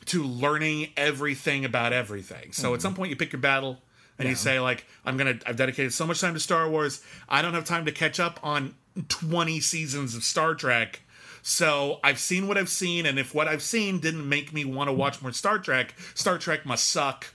to 0.05 0.23
learning 0.23 0.89
everything 0.97 1.65
about 1.65 1.93
everything. 1.93 2.51
So 2.53 2.73
at 2.73 2.81
some 2.81 2.95
point, 2.95 3.09
you 3.09 3.15
pick 3.15 3.31
your 3.31 3.41
battle. 3.41 3.79
And 4.17 4.27
you 4.27 4.35
say 4.35 4.59
like, 4.59 4.85
I'm 5.05 5.15
gonna, 5.15 5.39
I've 5.45 5.55
dedicated 5.55 5.93
so 5.93 6.05
much 6.05 6.19
time 6.19 6.33
to 6.33 6.41
Star 6.41 6.69
Wars. 6.69 7.01
I 7.29 7.41
don't 7.41 7.53
have 7.53 7.63
time 7.63 7.85
to 7.85 7.91
catch 7.93 8.19
up 8.19 8.37
on 8.43 8.75
20 9.07 9.61
seasons 9.61 10.13
of 10.13 10.25
Star 10.25 10.55
Trek. 10.55 10.99
So 11.41 12.01
I've 12.03 12.19
seen 12.19 12.49
what 12.49 12.57
I've 12.57 12.67
seen, 12.67 13.05
and 13.05 13.17
if 13.17 13.33
what 13.33 13.47
I've 13.47 13.61
seen 13.61 13.99
didn't 13.99 14.27
make 14.27 14.51
me 14.51 14.65
want 14.65 14.89
to 14.89 14.93
watch 14.93 15.21
more 15.21 15.31
Star 15.31 15.57
Trek, 15.57 15.95
Star 16.15 16.37
Trek 16.37 16.65
must 16.65 16.89
suck, 16.89 17.27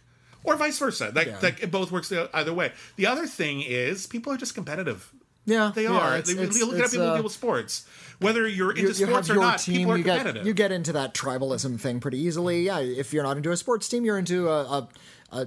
or 0.43 0.57
vice 0.57 0.79
versa. 0.79 1.11
That, 1.11 1.27
Yeah. 1.27 1.39
that 1.39 1.62
it 1.62 1.71
both 1.71 1.91
works 1.91 2.12
either 2.12 2.53
way. 2.53 2.73
The 2.97 3.07
other 3.07 3.27
thing 3.27 3.62
is 3.62 4.07
people 4.07 4.31
are 4.35 4.37
just 4.37 4.55
competitive. 4.55 5.11
Yeah, 5.47 5.73
They 5.75 5.85
yeah, 5.85 5.91
are. 5.91 6.19
it's- 6.19 6.35
They, 6.35 6.43
it's- 6.43 6.61
look 6.62 6.79
at 6.79 6.91
people 6.91 7.09
uh, 7.09 7.15
deal 7.15 7.25
with 7.25 7.33
sports. 7.33 7.87
Whether 8.25 8.49
you're 8.49 8.70
into 8.70 8.83
you, 8.83 8.89
you 8.89 8.95
sports 8.95 9.31
or 9.31 9.35
not, 9.37 9.59
team. 9.61 9.77
people 9.77 9.93
are 9.93 9.97
You 9.99 10.05
competitive. 10.05 10.35
get 10.43 10.47
you 10.47 10.55
get 10.55 10.72
into 10.72 10.93
that 10.95 11.14
tribalism 11.14 11.79
thing 11.81 12.01
pretty 12.01 12.18
easily. 12.18 12.62
Yeah, 12.64 12.81
if 12.81 13.12
you're 13.12 13.22
not 13.25 13.37
into 13.37 13.53
a 13.53 13.57
sports 13.57 13.89
team, 13.89 14.05
you're 14.05 14.18
into 14.18 14.49
a, 14.49 14.62
a, 14.64 14.89
a 15.33 15.47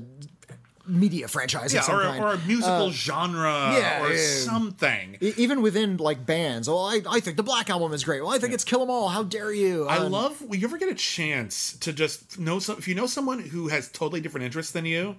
media 0.89 1.27
franchise 1.27 1.73
yeah, 1.73 1.83
or, 1.91 2.01
or 2.01 2.33
a 2.35 2.37
musical 2.47 2.89
genre 2.91 3.73
yeah, 3.77 4.03
or 4.03 4.13
yeah. 4.13 4.17
something. 4.25 5.17
Even 5.19 5.61
within 5.61 5.97
like 5.97 6.25
bands. 6.25 6.69
Well, 6.69 6.85
I, 6.85 7.01
I 7.09 7.19
think 7.19 7.35
the 7.35 7.43
Black 7.43 7.69
Album 7.69 7.91
is 7.91 8.05
great. 8.05 8.21
Well, 8.23 8.31
I 8.33 8.39
think 8.39 8.53
it's 8.53 8.63
Kill 8.63 8.81
'Em 8.81 8.89
All. 8.89 9.09
How 9.09 9.23
dare 9.23 9.51
you? 9.51 9.85
I 9.87 9.97
Um, 9.97 10.11
love 10.13 10.41
when 10.41 10.59
you 10.61 10.65
ever 10.65 10.77
get 10.77 10.87
a 10.89 10.95
chance 10.95 11.75
to 11.79 11.91
just 11.91 12.39
know 12.39 12.59
some. 12.59 12.77
If 12.77 12.87
you 12.87 12.95
know 12.95 13.05
someone 13.07 13.39
who 13.39 13.67
has 13.67 13.89
totally 13.89 14.21
different 14.21 14.45
interests 14.45 14.71
than 14.71 14.85
you, 14.85 15.17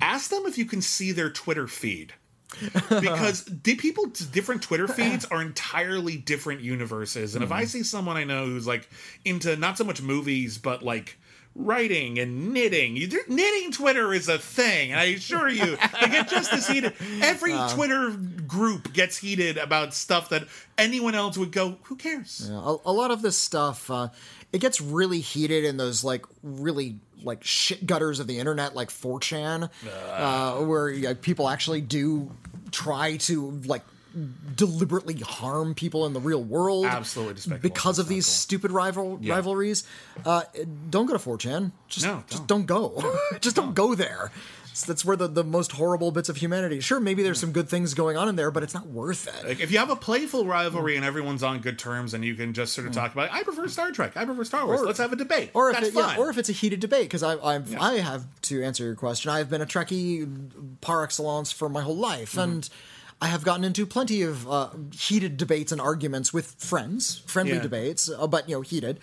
ask 0.00 0.28
them 0.30 0.42
if 0.46 0.58
you 0.58 0.64
can 0.64 0.82
see 0.82 1.12
their 1.12 1.30
Twitter 1.30 1.68
feed. 1.68 2.14
because 2.88 3.44
the 3.44 3.74
people 3.74 4.06
different 4.32 4.62
Twitter 4.62 4.88
feeds 4.88 5.24
are 5.26 5.42
entirely 5.42 6.16
different 6.16 6.60
universes. 6.60 7.34
And 7.34 7.44
if 7.44 7.52
I 7.52 7.64
see 7.64 7.82
someone 7.82 8.16
I 8.16 8.24
know 8.24 8.46
who's 8.46 8.66
like 8.66 8.88
into 9.24 9.56
not 9.56 9.78
so 9.78 9.84
much 9.84 10.02
movies 10.02 10.58
but 10.58 10.82
like 10.82 11.18
writing 11.54 12.18
and 12.18 12.52
knitting, 12.52 12.96
you, 12.96 13.08
knitting 13.28 13.72
Twitter 13.72 14.12
is 14.12 14.28
a 14.28 14.38
thing, 14.38 14.92
and 14.92 15.00
I 15.00 15.04
assure 15.04 15.48
you, 15.48 15.78
they 16.00 16.08
get 16.08 16.28
just 16.28 16.52
as 16.52 16.68
heated. 16.68 16.92
Every 17.22 17.54
Twitter 17.70 18.10
group 18.46 18.92
gets 18.92 19.16
heated 19.16 19.56
about 19.56 19.94
stuff 19.94 20.28
that 20.28 20.46
anyone 20.76 21.14
else 21.14 21.38
would 21.38 21.52
go, 21.52 21.78
"Who 21.84 21.96
cares?" 21.96 22.48
a, 22.50 22.76
a 22.84 22.92
lot 22.92 23.10
of 23.10 23.22
this 23.22 23.36
stuff 23.36 23.90
uh, 23.90 24.08
it 24.52 24.60
gets 24.60 24.80
really 24.80 25.20
heated 25.20 25.64
in 25.64 25.76
those 25.76 26.04
like 26.04 26.24
really 26.42 26.96
like 27.22 27.42
shit 27.42 27.86
gutters 27.86 28.20
of 28.20 28.26
the 28.26 28.38
internet 28.38 28.74
like 28.74 28.88
4chan 28.88 29.68
uh, 30.10 30.54
where 30.64 30.88
yeah, 30.88 31.14
people 31.20 31.48
actually 31.48 31.80
do 31.80 32.30
try 32.76 33.16
to 33.16 33.50
like 33.64 33.82
deliberately 34.54 35.14
harm 35.20 35.74
people 35.74 36.06
in 36.06 36.12
the 36.12 36.20
real 36.20 36.42
world. 36.42 36.86
Absolutely 36.86 37.34
despicable. 37.34 37.62
Because 37.68 37.98
of 37.98 38.08
these 38.08 38.24
Despicable. 38.26 38.42
stupid 38.42 38.70
rival 38.72 39.18
rivalries. 39.18 39.84
Uh, 40.24 40.42
don't 40.90 41.06
go 41.06 41.12
to 41.16 41.18
4chan. 41.18 41.72
Just, 41.88 42.06
No, 42.06 42.24
just 42.28 42.46
don't 42.46 42.66
go. 42.66 43.02
just 43.40 43.56
don't 43.56 43.74
go 43.74 43.94
there. 43.94 44.30
So 44.76 44.92
that's 44.92 45.04
where 45.06 45.16
the, 45.16 45.26
the 45.26 45.42
most 45.42 45.72
horrible 45.72 46.10
bits 46.10 46.28
of 46.28 46.36
humanity. 46.36 46.80
Sure, 46.80 47.00
maybe 47.00 47.22
there's 47.22 47.40
some 47.40 47.50
good 47.52 47.66
things 47.68 47.94
going 47.94 48.18
on 48.18 48.28
in 48.28 48.36
there, 48.36 48.50
but 48.50 48.62
it's 48.62 48.74
not 48.74 48.86
worth 48.88 49.26
it. 49.26 49.48
Like 49.48 49.58
if 49.60 49.72
you 49.72 49.78
have 49.78 49.88
a 49.88 49.96
playful 49.96 50.44
rivalry 50.44 50.96
and 50.96 51.04
everyone's 51.04 51.42
on 51.42 51.60
good 51.60 51.78
terms 51.78 52.12
and 52.12 52.22
you 52.22 52.34
can 52.34 52.52
just 52.52 52.74
sort 52.74 52.86
of 52.86 52.92
talk 52.92 53.12
about, 53.14 53.26
it, 53.30 53.32
I 53.34 53.42
prefer 53.42 53.68
Star 53.68 53.90
Trek, 53.90 54.16
I 54.18 54.26
prefer 54.26 54.44
Star 54.44 54.66
Wars. 54.66 54.82
Or- 54.82 54.86
Let's 54.86 54.98
have 54.98 55.12
a 55.12 55.16
debate. 55.16 55.50
or 55.54 55.70
if 55.70 55.76
That's 55.76 55.88
it, 55.88 55.94
yeah, 55.94 56.16
or 56.18 56.28
if 56.28 56.36
it's 56.36 56.50
a 56.50 56.52
heated 56.52 56.80
debate, 56.80 57.04
because 57.04 57.22
I 57.22 57.36
I've, 57.38 57.74
I 57.80 57.94
have 57.94 58.26
to 58.42 58.62
answer 58.62 58.84
your 58.84 58.94
question. 58.96 59.30
I've 59.30 59.48
been 59.48 59.62
a 59.62 59.66
Trekkie 59.66 60.50
par 60.82 61.02
excellence 61.04 61.52
for 61.52 61.68
my 61.70 61.80
whole 61.80 61.96
life, 61.96 62.32
Mm-hmm. 62.32 62.40
and 62.40 62.68
I 63.22 63.28
have 63.28 63.44
gotten 63.44 63.64
into 63.64 63.86
plenty 63.86 64.20
of 64.20 64.46
uh, 64.46 64.68
heated 64.92 65.38
debates 65.38 65.72
and 65.72 65.80
arguments 65.80 66.34
with 66.34 66.54
friends, 66.58 67.22
friendly 67.26 67.54
Yeah. 67.54 67.62
debates, 67.62 68.10
uh, 68.10 68.26
but 68.26 68.46
you 68.46 68.56
know 68.56 68.60
heated. 68.60 68.98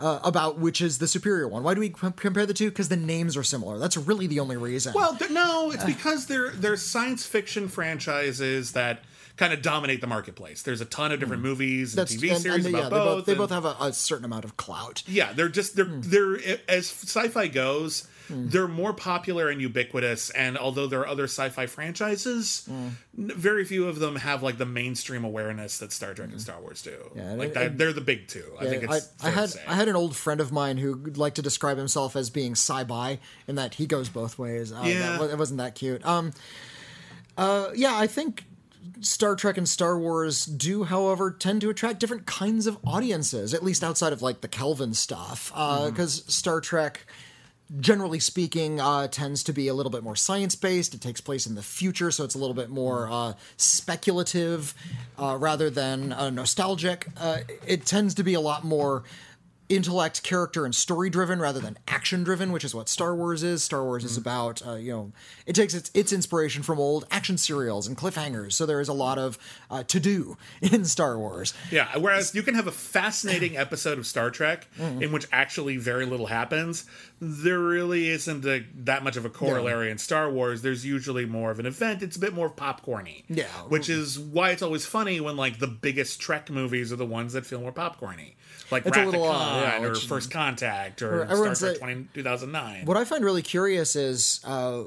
Uh, 0.00 0.18
about 0.24 0.58
which 0.58 0.80
is 0.80 0.96
the 0.96 1.06
superior 1.06 1.46
one. 1.46 1.62
Why 1.62 1.74
do 1.74 1.80
we 1.80 1.90
com- 1.90 2.14
compare 2.14 2.46
the 2.46 2.54
two? 2.54 2.70
Because 2.70 2.88
the 2.88 2.96
names 2.96 3.36
are 3.36 3.42
similar. 3.42 3.78
That's 3.78 3.98
really 3.98 4.26
the 4.26 4.40
only 4.40 4.56
reason. 4.56 4.94
Well, 4.94 5.14
no, 5.30 5.70
it's 5.74 5.84
because 5.84 6.24
they're 6.26 6.50
they're 6.50 6.76
science 6.78 7.26
fiction 7.26 7.68
franchises 7.68 8.72
that 8.72 9.02
kind 9.36 9.52
of 9.52 9.60
dominate 9.62 10.00
the 10.00 10.06
marketplace. 10.06 10.62
There's 10.62 10.80
a 10.80 10.84
ton 10.86 11.12
of 11.12 11.20
different 11.20 11.42
movies 11.42 11.96
and 11.98 12.08
TV 12.08 12.34
series 12.36 12.64
they- 12.64 12.70
about 12.70 12.84
yeah, 12.84 12.88
both. 12.88 13.26
they 13.26 13.34
both, 13.34 13.50
they 13.50 13.56
both 13.56 13.64
have 13.64 13.64
a, 13.80 13.88
a 13.88 13.92
certain 13.92 14.24
amount 14.24 14.44
of 14.46 14.56
clout. 14.56 15.02
Yeah, 15.06 15.32
they're 15.34 15.48
just 15.50 15.76
they're 15.76 15.84
Hmm. 15.84 16.00
they're 16.02 16.38
as 16.68 16.86
sci-fi 16.90 17.48
goes, 17.48 18.08
they're 18.30 18.68
more 18.68 18.92
popular 18.92 19.48
and 19.48 19.60
ubiquitous. 19.60 20.30
And 20.30 20.56
although 20.56 20.86
there 20.86 21.00
are 21.00 21.06
other 21.08 21.24
sci-fi 21.24 21.66
franchises, 21.66 22.64
n- 22.68 22.96
very 23.16 23.64
few 23.64 23.88
of 23.88 23.98
them 23.98 24.16
have 24.16 24.42
like 24.42 24.56
the 24.58 24.66
mainstream 24.66 25.24
awareness 25.24 25.78
that 25.78 25.92
Star 25.92 26.14
Trek 26.14 26.30
and 26.30 26.40
Star 26.40 26.60
Wars 26.60 26.82
do. 26.82 26.96
Yeah, 27.14 27.32
like 27.34 27.48
it- 27.48 27.54
that, 27.54 27.66
it- 27.66 27.78
they're 27.78 27.92
the 27.92 28.00
big 28.00 28.28
two. 28.28 28.44
I 28.60 28.66
think 28.66 28.88
I, 28.90 28.96
it's 28.96 29.08
I 29.22 29.30
had. 29.30 29.50
I 29.66 29.74
had 29.74 29.88
an 29.88 29.96
old 29.96 30.16
friend 30.16 30.40
of 30.40 30.52
mine 30.52 30.78
who 30.78 30.94
liked 31.16 31.36
to 31.36 31.42
describe 31.42 31.76
himself 31.78 32.16
as 32.16 32.30
being 32.30 32.52
sci-bi 32.52 33.18
in 33.48 33.56
that 33.56 33.74
he 33.74 33.86
goes 33.86 34.08
both 34.08 34.38
ways. 34.38 34.72
Uh, 34.72 34.82
Yeah. 34.84 35.18
that, 35.18 35.30
it 35.30 35.38
wasn't 35.38 35.58
that 35.58 35.74
cute. 35.74 36.04
Um, 36.06 36.32
uh, 37.36 37.70
yeah, 37.74 37.96
I 37.96 38.06
think 38.06 38.44
Star 39.00 39.34
Trek 39.34 39.56
and 39.56 39.68
Star 39.68 39.98
Wars 39.98 40.44
do, 40.44 40.84
however, 40.84 41.30
tend 41.30 41.60
to 41.62 41.70
attract 41.70 42.00
different 42.00 42.26
kinds 42.26 42.66
of 42.66 42.76
audiences, 42.84 43.54
at 43.54 43.62
least 43.62 43.82
outside 43.82 44.12
of 44.12 44.20
like 44.22 44.40
the 44.42 44.48
Kelvin 44.48 44.92
stuff, 44.94 45.50
because 45.54 46.24
Star 46.32 46.60
Trek. 46.60 47.06
Generally 47.78 48.18
speaking, 48.18 48.80
uh, 48.80 49.06
tends 49.06 49.44
to 49.44 49.52
be 49.52 49.68
a 49.68 49.74
little 49.74 49.90
bit 49.90 50.02
more 50.02 50.16
science 50.16 50.56
based. 50.56 50.92
It 50.92 51.00
takes 51.00 51.20
place 51.20 51.46
in 51.46 51.54
the 51.54 51.62
future, 51.62 52.10
so 52.10 52.24
it's 52.24 52.34
a 52.34 52.38
little 52.38 52.54
bit 52.54 52.68
more 52.68 53.08
uh, 53.08 53.34
speculative 53.56 54.74
uh, 55.16 55.36
rather 55.38 55.70
than 55.70 56.12
uh, 56.12 56.30
nostalgic. 56.30 57.06
Uh, 57.16 57.38
it 57.64 57.86
tends 57.86 58.14
to 58.14 58.24
be 58.24 58.34
a 58.34 58.40
lot 58.40 58.64
more 58.64 59.04
intellect, 59.70 60.22
character, 60.22 60.64
and 60.66 60.74
story 60.74 61.08
driven 61.08 61.40
rather 61.40 61.60
than 61.60 61.78
action 61.88 62.22
driven, 62.24 62.52
which 62.52 62.64
is 62.64 62.74
what 62.74 62.88
Star 62.88 63.14
Wars 63.14 63.42
is. 63.42 63.62
Star 63.64 63.82
Wars 63.84 64.04
is 64.04 64.16
about, 64.18 64.66
uh, 64.66 64.74
you 64.74 64.92
know, 64.92 65.12
it 65.46 65.54
takes 65.54 65.72
its, 65.72 65.90
its 65.94 66.12
inspiration 66.12 66.62
from 66.62 66.78
old 66.78 67.06
action 67.10 67.38
serials 67.38 67.86
and 67.86 67.96
cliffhangers. 67.96 68.52
So 68.52 68.66
there 68.66 68.80
is 68.80 68.88
a 68.88 68.92
lot 68.92 69.16
of 69.16 69.38
uh, 69.70 69.84
to 69.84 69.98
do 70.00 70.36
in 70.60 70.84
Star 70.84 71.16
Wars. 71.18 71.54
Yeah, 71.70 71.96
whereas 71.96 72.34
you 72.34 72.42
can 72.42 72.54
have 72.54 72.66
a 72.66 72.72
fascinating 72.72 73.56
episode 73.56 73.96
of 73.98 74.06
Star 74.06 74.30
Trek 74.30 74.66
Mm-hmm. 74.78 75.02
in 75.02 75.12
which 75.12 75.26
actually 75.32 75.76
very 75.76 76.04
little 76.06 76.26
happens. 76.26 76.84
There 77.20 77.58
really 77.58 78.08
isn't 78.08 78.44
a, 78.44 78.64
that 78.84 79.02
much 79.04 79.16
of 79.16 79.24
a 79.24 79.30
corollary 79.30 79.90
in 79.90 79.98
Star 79.98 80.30
Wars. 80.30 80.62
There's 80.62 80.84
usually 80.84 81.24
more 81.26 81.50
of 81.50 81.58
an 81.60 81.66
event. 81.66 82.02
It's 82.02 82.16
a 82.16 82.20
bit 82.20 82.34
more 82.34 82.50
popcorny. 82.50 83.24
Yeah. 83.28 83.44
which 83.68 83.88
is 83.88 84.18
why 84.18 84.50
it's 84.50 84.62
always 84.62 84.86
funny 84.86 85.20
when 85.20 85.36
like 85.36 85.58
the 85.58 85.66
biggest 85.66 86.20
Trek 86.20 86.50
movies 86.50 86.92
are 86.92 86.96
the 86.96 87.06
ones 87.06 87.32
that 87.34 87.46
feel 87.46 87.60
more 87.60 87.72
popcorny, 87.72 88.34
like 88.70 88.86
It's 88.86 88.96
a 88.96 89.00
Wrath 89.00 89.08
of 89.08 89.12
little 89.14 89.28
odd, 89.28 89.62
yeah, 89.82 89.88
or 89.88 89.94
First 89.94 90.30
Contact 90.30 91.02
or 91.02 91.26
Star 91.26 91.54
Trek 91.54 91.62
like- 91.62 91.78
20, 91.78 92.08
2009. 92.14 92.86
What 92.86 92.96
I 92.96 93.04
find 93.04 93.24
really 93.24 93.42
curious 93.42 93.96
is 93.96 94.40
uh, 94.44 94.84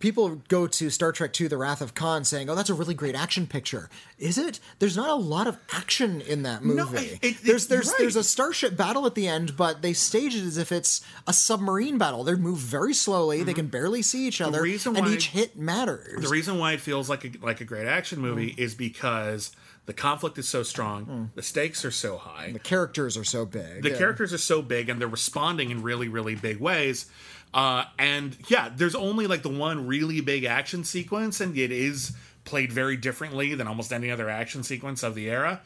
people 0.00 0.36
go 0.48 0.66
to 0.66 0.90
Star 0.90 1.12
Trek 1.12 1.38
II: 1.40 1.48
The 1.48 1.56
Wrath 1.56 1.80
of 1.80 1.94
Khan 1.94 2.24
saying, 2.24 2.48
"Oh, 2.50 2.54
that's 2.54 2.70
a 2.70 2.74
really 2.74 2.94
great 2.94 3.14
action 3.14 3.46
picture." 3.46 3.88
Is 4.18 4.38
it? 4.38 4.58
There's 4.78 4.96
not 4.96 5.08
a 5.10 5.14
lot 5.14 5.46
of 5.46 5.56
action 5.72 6.20
in 6.20 6.42
that 6.44 6.62
movie. 6.64 6.76
No, 6.76 6.92
it- 7.00 7.18
it- 7.22 7.36
there's 7.42 7.66
there's 7.68 7.86
you're 7.86 7.98
there's 7.98 8.16
a 8.16 8.24
starship 8.24 8.76
battle 8.76 9.06
at 9.06 9.14
the 9.14 9.26
end, 9.28 9.56
but 9.56 9.82
they 9.82 9.92
stage 9.92 10.34
it 10.34 10.44
as 10.44 10.56
if 10.56 10.72
it's 10.72 11.00
a 11.26 11.32
submarine 11.32 11.98
battle. 11.98 12.24
They 12.24 12.34
move 12.34 12.58
very 12.58 12.94
slowly. 12.94 13.42
They 13.42 13.54
can 13.54 13.66
barely 13.68 14.02
see 14.02 14.26
each 14.26 14.40
other, 14.40 14.62
Mm-hmm. 14.62 14.96
and 14.96 15.06
why- 15.06 15.12
each 15.12 15.28
hit 15.28 15.56
matters. 15.56 16.22
The 16.22 16.28
reason 16.28 16.58
why 16.58 16.72
it 16.72 16.80
feels 16.80 17.08
like 17.08 17.24
a, 17.24 17.30
like 17.44 17.60
a 17.60 17.64
great 17.64 17.86
action 17.86 18.20
movie 18.20 18.52
Mm. 18.52 18.58
is 18.58 18.74
because 18.74 19.52
the 19.86 19.92
conflict 19.92 20.38
is 20.38 20.48
so 20.48 20.62
strong, 20.62 21.30
the 21.34 21.42
stakes 21.42 21.84
are 21.84 21.90
so 21.90 22.16
high, 22.16 22.50
the 22.52 22.58
characters 22.58 23.16
are 23.16 23.24
so 23.24 23.44
big. 23.44 23.82
the 23.82 23.90
Yeah. 23.90 23.98
characters 23.98 24.32
are 24.32 24.38
so 24.38 24.62
big 24.62 24.88
and 24.88 25.00
they're 25.00 25.08
responding 25.08 25.70
in 25.70 25.82
really 25.82 26.08
really 26.08 26.34
big 26.34 26.58
ways. 26.58 27.06
Uh, 27.52 27.84
and 27.98 28.36
yeah 28.48 28.68
there's 28.74 28.94
only 28.96 29.26
like 29.28 29.42
the 29.42 29.48
one 29.48 29.86
really 29.86 30.20
big 30.20 30.44
action 30.44 30.82
sequence 30.84 31.40
and 31.40 31.56
it 31.56 31.70
is 31.70 32.12
played 32.44 32.72
very 32.72 32.96
differently 32.96 33.54
than 33.54 33.66
almost 33.68 33.92
any 33.92 34.10
other 34.10 34.28
action 34.28 34.62
sequence 34.62 35.02
of 35.02 35.14
the 35.14 35.30
era. 35.30 35.60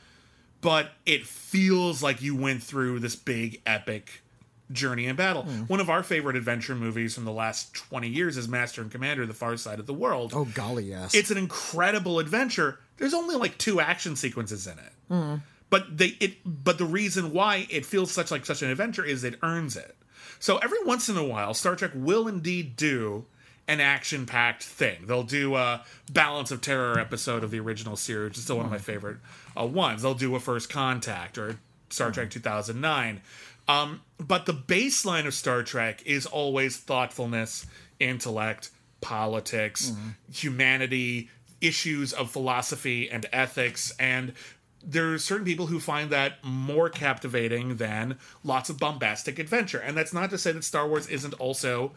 But 0.60 0.90
it 1.06 1.26
feels 1.26 2.02
like 2.02 2.20
you 2.20 2.34
went 2.36 2.62
through 2.62 2.98
this 3.00 3.16
big 3.16 3.62
epic 3.64 4.22
journey 4.72 5.06
in 5.06 5.16
battle 5.16 5.42
Hmm. 5.42 5.62
one 5.62 5.80
of 5.80 5.88
our 5.88 6.02
favorite 6.02 6.36
adventure 6.36 6.74
movies 6.74 7.14
from 7.14 7.24
the 7.24 7.32
last 7.32 7.72
20 7.74 8.08
years 8.08 8.36
is 8.36 8.48
master 8.48 8.82
and 8.82 8.90
commander 8.90 9.24
the 9.26 9.32
far 9.34 9.56
side 9.56 9.78
of 9.78 9.86
the 9.86 9.94
world 9.94 10.32
Oh 10.34 10.44
golly, 10.44 10.84
yes. 10.84 11.14
it's 11.14 11.30
an 11.30 11.38
incredible 11.38 12.18
adventure. 12.18 12.78
There's 12.98 13.14
only 13.14 13.36
like 13.36 13.56
two 13.58 13.80
action 13.80 14.16
sequences 14.16 14.66
in 14.66 14.78
it. 14.78 15.40
But 15.70 15.96
they 15.98 16.16
it 16.20 16.38
but 16.44 16.78
the 16.78 16.84
reason 16.86 17.32
why 17.32 17.66
it 17.70 17.84
feels 17.86 18.10
such 18.10 18.30
like 18.30 18.44
such 18.46 18.62
an 18.62 18.70
adventure 18.70 19.04
is 19.04 19.24
it 19.24 19.38
earns 19.42 19.76
it. 19.76 19.96
So 20.40 20.58
every 20.58 20.82
once 20.84 21.08
in 21.08 21.16
a 21.16 21.24
while, 21.24 21.52
Star 21.54 21.76
Trek 21.76 21.90
will 21.94 22.26
indeed 22.28 22.76
do 22.76 23.24
an 23.66 23.80
action-packed 23.80 24.62
thing. 24.62 25.06
They'll 25.06 25.24
do 25.24 25.54
a 25.56 25.84
Balance 26.10 26.50
of 26.50 26.60
Terror 26.62 26.98
episode 26.98 27.44
of 27.44 27.50
the 27.50 27.60
original 27.60 27.96
series, 27.96 28.30
which 28.30 28.38
is 28.38 28.44
still 28.44 28.56
one 28.56 28.64
of 28.64 28.70
my 28.72 28.78
favorite 28.78 29.18
uh, 29.58 29.66
ones. 29.66 30.00
They'll 30.02 30.14
do 30.14 30.34
a 30.36 30.40
First 30.40 30.70
Contact 30.70 31.36
or 31.36 31.58
Star 31.90 32.10
Trek 32.10 32.30
2009. 32.30 33.20
Um, 33.68 34.00
but 34.18 34.46
the 34.46 34.54
baseline 34.54 35.26
of 35.26 35.34
Star 35.34 35.62
Trek 35.62 36.02
is 36.06 36.26
always 36.26 36.78
thoughtfulness, 36.78 37.66
intellect, 38.00 38.70
politics, 39.00 39.92
humanity, 40.32 41.28
issues 41.60 42.12
of 42.12 42.30
philosophy 42.30 43.10
and 43.10 43.26
ethics, 43.32 43.92
and 43.98 44.32
there's 44.82 45.24
certain 45.24 45.44
people 45.44 45.66
who 45.66 45.80
find 45.80 46.10
that 46.10 46.42
more 46.42 46.88
captivating 46.88 47.76
than 47.76 48.16
lots 48.44 48.70
of 48.70 48.78
bombastic 48.78 49.38
adventure. 49.38 49.78
And 49.78 49.96
that's 49.96 50.12
not 50.12 50.30
to 50.30 50.38
say 50.38 50.52
that 50.52 50.64
Star 50.64 50.88
Wars 50.88 51.08
isn't 51.08 51.34
also 51.34 51.92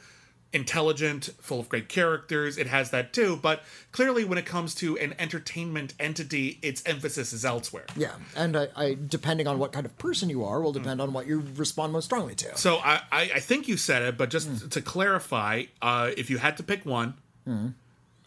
intelligent, 0.53 1.29
full 1.39 1.59
of 1.61 1.69
great 1.69 1.87
characters. 1.87 2.57
It 2.57 2.67
has 2.67 2.89
that 2.91 3.13
too, 3.13 3.37
but 3.41 3.63
clearly 3.91 4.23
when 4.25 4.37
it 4.37 4.45
comes 4.45 4.75
to 4.75 4.97
an 4.97 5.15
entertainment 5.17 5.93
entity, 5.99 6.59
its 6.61 6.83
emphasis 6.85 7.31
is 7.33 7.45
elsewhere. 7.45 7.85
yeah, 7.95 8.15
and 8.35 8.57
I, 8.57 8.67
I 8.75 8.97
depending 9.07 9.47
on 9.47 9.59
what 9.59 9.71
kind 9.71 9.85
of 9.85 9.97
person 9.97 10.29
you 10.29 10.43
are, 10.43 10.61
will 10.61 10.73
depend 10.73 10.99
on 11.01 11.13
what 11.13 11.25
you 11.27 11.43
respond 11.55 11.93
most 11.93 12.05
strongly 12.05 12.35
to. 12.35 12.57
So 12.57 12.77
I, 12.77 13.01
I, 13.11 13.21
I 13.35 13.39
think 13.39 13.67
you 13.67 13.77
said 13.77 14.01
it, 14.01 14.17
but 14.17 14.29
just 14.29 14.71
to 14.71 14.81
clarify, 14.81 15.63
uh, 15.81 16.11
if 16.17 16.29
you 16.29 16.37
had 16.37 16.57
to 16.57 16.63
pick 16.63 16.85
one, 16.85 17.13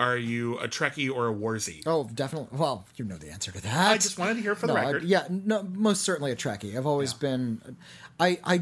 are 0.01 0.17
you 0.17 0.59
a 0.59 0.67
Trekkie 0.67 1.09
or 1.15 1.29
a 1.29 1.33
Warzy? 1.35 1.83
Oh, 1.87 2.11
definitely. 2.13 2.57
Well, 2.59 2.85
you 2.97 3.05
know 3.05 3.17
the 3.17 3.31
answer 3.31 3.53
to 3.53 3.63
that. 3.63 3.91
I 3.93 3.97
just 3.99 4.19
wanted 4.19 4.35
to 4.35 4.41
hear 4.43 4.55
for 4.57 4.67
the 4.67 4.75
No, 4.75 4.81
I- 4.81 4.87
record. 4.87 5.05
yeah, 5.05 5.27
no, 5.31 5.63
most 5.63 6.03
certainly 6.03 6.33
a 6.33 6.37
Trekkie. 6.37 6.77
I've 6.77 6.87
always 6.87 7.13
been. 7.15 7.77
I, 8.19 8.39
I. 8.45 8.61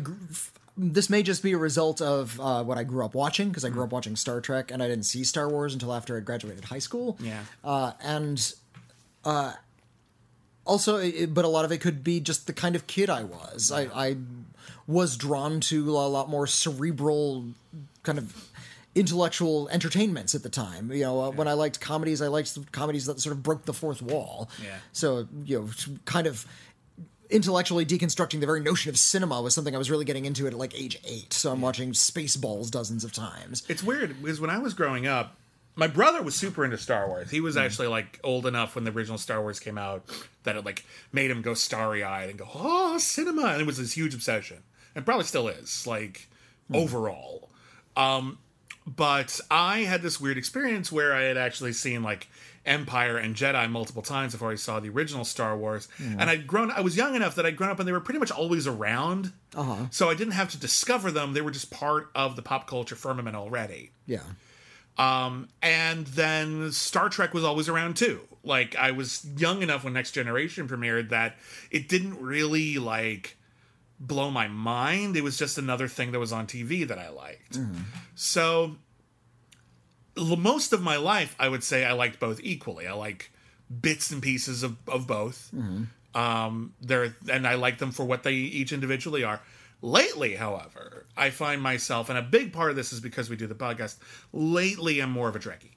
This 0.76 1.10
may 1.10 1.22
just 1.22 1.42
be 1.42 1.52
a 1.52 1.58
result 1.58 2.00
of 2.00 2.40
uh, 2.40 2.64
what 2.64 2.78
I 2.78 2.84
grew 2.84 3.04
up 3.04 3.14
watching 3.14 3.48
because 3.48 3.64
I 3.64 3.68
grew 3.68 3.84
up 3.84 3.92
watching 3.92 4.16
Star 4.16 4.40
Trek 4.40 4.70
and 4.70 4.82
I 4.82 4.88
didn't 4.88 5.04
see 5.04 5.22
Star 5.22 5.48
Wars 5.48 5.74
until 5.74 5.92
after 5.92 6.16
I 6.16 6.20
graduated 6.20 6.64
high 6.64 6.78
school. 6.78 7.18
Yeah. 7.20 7.42
Uh, 7.62 7.92
and 8.02 8.54
uh, 9.24 9.52
also, 10.64 10.96
it, 10.96 11.34
but 11.34 11.44
a 11.44 11.48
lot 11.48 11.64
of 11.64 11.72
it 11.72 11.78
could 11.78 12.02
be 12.02 12.20
just 12.20 12.46
the 12.46 12.52
kind 12.52 12.74
of 12.74 12.86
kid 12.86 13.10
I 13.10 13.24
was. 13.24 13.70
I, 13.70 13.82
I 13.94 14.16
was 14.86 15.16
drawn 15.16 15.60
to 15.60 15.90
a 15.90 16.08
lot 16.08 16.28
more 16.28 16.46
cerebral 16.46 17.46
kind 18.02 18.18
of 18.18 18.48
intellectual 18.94 19.68
entertainments 19.70 20.34
at 20.34 20.42
the 20.42 20.48
time. 20.48 20.92
You 20.92 21.04
know, 21.04 21.20
uh, 21.20 21.30
when 21.30 21.48
I 21.48 21.54
liked 21.54 21.80
comedies, 21.80 22.20
I 22.20 22.28
liked 22.28 22.72
comedies 22.72 23.06
that 23.06 23.20
sort 23.20 23.34
of 23.34 23.42
broke 23.42 23.64
the 23.64 23.72
fourth 23.72 24.02
wall. 24.02 24.50
Yeah. 24.62 24.76
So, 24.92 25.28
you 25.44 25.60
know, 25.60 25.96
kind 26.04 26.26
of 26.26 26.46
intellectually 27.32 27.84
deconstructing 27.84 28.40
the 28.40 28.46
very 28.46 28.60
notion 28.60 28.90
of 28.90 28.98
cinema 28.98 29.40
was 29.42 29.54
something 29.54 29.74
I 29.74 29.78
was 29.78 29.90
really 29.90 30.04
getting 30.04 30.24
into 30.24 30.46
at 30.46 30.54
like 30.54 30.78
age 30.78 30.98
eight. 31.04 31.32
So 31.32 31.50
I'm 31.50 31.60
watching 31.60 31.92
Spaceballs 31.92 32.70
dozens 32.70 33.04
of 33.04 33.12
times. 33.12 33.64
It's 33.68 33.82
weird 33.82 34.20
because 34.22 34.40
when 34.40 34.50
I 34.50 34.58
was 34.58 34.74
growing 34.74 35.06
up, 35.06 35.36
my 35.74 35.86
brother 35.86 36.22
was 36.22 36.34
super 36.34 36.64
into 36.64 36.76
Star 36.76 37.08
Wars. 37.08 37.30
He 37.30 37.40
was 37.40 37.56
actually 37.56 37.88
like 37.88 38.20
old 38.22 38.46
enough 38.46 38.74
when 38.74 38.84
the 38.84 38.90
original 38.90 39.18
Star 39.18 39.40
Wars 39.40 39.58
came 39.58 39.78
out 39.78 40.04
that 40.44 40.56
it 40.56 40.64
like 40.64 40.84
made 41.12 41.30
him 41.30 41.42
go 41.42 41.54
starry 41.54 42.04
eyed 42.04 42.28
and 42.28 42.38
go, 42.38 42.46
"Oh, 42.54 42.98
cinema!" 42.98 43.46
And 43.46 43.62
it 43.62 43.66
was 43.66 43.78
this 43.78 43.92
huge 43.92 44.14
obsession, 44.14 44.58
and 44.94 45.04
probably 45.04 45.24
still 45.24 45.48
is. 45.48 45.86
Like 45.86 46.28
overall, 46.74 47.48
um, 47.96 48.38
but 48.86 49.40
I 49.50 49.80
had 49.80 50.02
this 50.02 50.20
weird 50.20 50.36
experience 50.36 50.92
where 50.92 51.14
I 51.14 51.22
had 51.22 51.38
actually 51.38 51.72
seen 51.72 52.02
like 52.02 52.28
Empire 52.64 53.16
and 53.16 53.34
Jedi 53.34 53.68
multiple 53.70 54.02
times 54.02 54.32
before 54.32 54.52
I 54.52 54.54
saw 54.54 54.78
the 54.80 54.88
original 54.88 55.24
Star 55.24 55.56
Wars. 55.56 55.88
And 55.98 56.22
I'd 56.22 56.46
grown 56.46 56.70
I 56.70 56.80
was 56.80 56.96
young 56.96 57.14
enough 57.14 57.34
that 57.34 57.46
I'd 57.46 57.56
grown 57.56 57.70
up 57.70 57.78
and 57.78 57.88
they 57.88 57.92
were 57.92 58.00
pretty 58.00 58.20
much 58.20 58.30
always 58.30 58.66
around. 58.66 59.32
Uh-huh. 59.54 59.86
So 59.90 60.08
I 60.08 60.14
didn't 60.14 60.34
have 60.34 60.50
to 60.50 60.58
discover 60.58 61.10
them. 61.10 61.32
They 61.32 61.40
were 61.40 61.50
just 61.50 61.70
part 61.70 62.10
of 62.14 62.36
the 62.36 62.42
pop 62.42 62.66
culture 62.66 62.94
firmament 62.94 63.34
already. 63.36 63.90
Yeah. 64.06 64.20
Um, 64.98 65.48
and 65.62 66.06
then 66.06 66.70
Star 66.72 67.08
Trek 67.08 67.34
was 67.34 67.44
always 67.44 67.68
around 67.68 67.96
too. 67.96 68.20
Like 68.44 68.76
I 68.76 68.90
was 68.90 69.26
young 69.36 69.62
enough 69.62 69.84
when 69.84 69.92
Next 69.92 70.12
Generation 70.12 70.68
premiered 70.68 71.10
that 71.10 71.36
it 71.70 71.88
didn't 71.88 72.20
really 72.20 72.78
like 72.78 73.36
blow 73.98 74.30
my 74.30 74.48
mind. 74.48 75.16
It 75.16 75.22
was 75.22 75.38
just 75.38 75.58
another 75.58 75.88
thing 75.88 76.12
that 76.12 76.18
was 76.18 76.32
on 76.32 76.46
TV 76.46 76.86
that 76.86 76.98
I 76.98 77.08
liked. 77.08 77.58
So 78.14 78.62
l- 78.64 78.76
most 80.16 80.72
of 80.72 80.82
my 80.82 80.96
life, 80.96 81.34
I 81.38 81.48
would 81.48 81.64
say 81.64 81.84
I 81.84 81.92
liked 81.92 82.20
both 82.20 82.40
equally. 82.42 82.86
I 82.86 82.92
like 82.92 83.30
bits 83.80 84.10
and 84.10 84.22
pieces 84.22 84.62
of, 84.62 84.76
of 84.86 85.06
both. 85.06 85.50
Um, 86.14 86.74
there 86.80 87.14
and 87.30 87.46
I 87.46 87.54
like 87.54 87.78
them 87.78 87.90
for 87.90 88.04
what 88.04 88.22
they 88.22 88.34
each 88.34 88.72
individually 88.72 89.24
are. 89.24 89.40
Lately, 89.80 90.34
however, 90.36 91.06
I 91.16 91.30
find 91.30 91.60
myself, 91.60 92.08
and 92.08 92.18
a 92.18 92.22
big 92.22 92.52
part 92.52 92.70
of 92.70 92.76
this 92.76 92.92
is 92.92 93.00
because 93.00 93.28
we 93.30 93.36
do 93.36 93.46
the 93.46 93.54
podcast. 93.54 93.96
Lately, 94.32 95.00
I'm 95.00 95.10
more 95.10 95.28
of 95.28 95.34
a 95.34 95.40
Trekkie. 95.40 95.72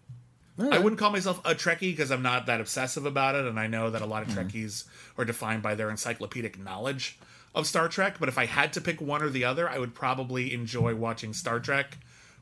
I 0.72 0.78
wouldn't 0.80 1.00
call 1.00 1.12
myself 1.12 1.40
a 1.44 1.56
Trekkie 1.56 1.92
because 1.92 2.12
I'm 2.12 2.22
not 2.22 2.46
that 2.46 2.62
obsessive 2.62 3.06
about 3.06 3.36
it, 3.36 3.46
and 3.46 3.60
I 3.60 3.68
know 3.68 3.90
that 3.90 4.02
a 4.02 4.06
lot 4.06 4.22
of 4.24 4.30
Trekkies 4.30 4.84
are 5.18 5.26
defined 5.26 5.64
by 5.64 5.76
their 5.76 5.90
encyclopedic 5.90 6.60
knowledge 6.60 7.18
of 7.54 7.66
Star 7.66 7.88
Trek. 7.88 8.18
But 8.20 8.30
if 8.30 8.38
I 8.38 8.46
had 8.46 8.74
to 8.74 8.82
pick 8.82 9.02
one 9.02 9.22
or 9.24 9.30
the 9.30 9.44
other, 9.46 9.68
I 9.70 9.80
would 9.80 9.96
probably 9.96 10.54
enjoy 10.54 10.96
watching 10.96 11.34
Star 11.34 11.60
Trek 11.60 11.98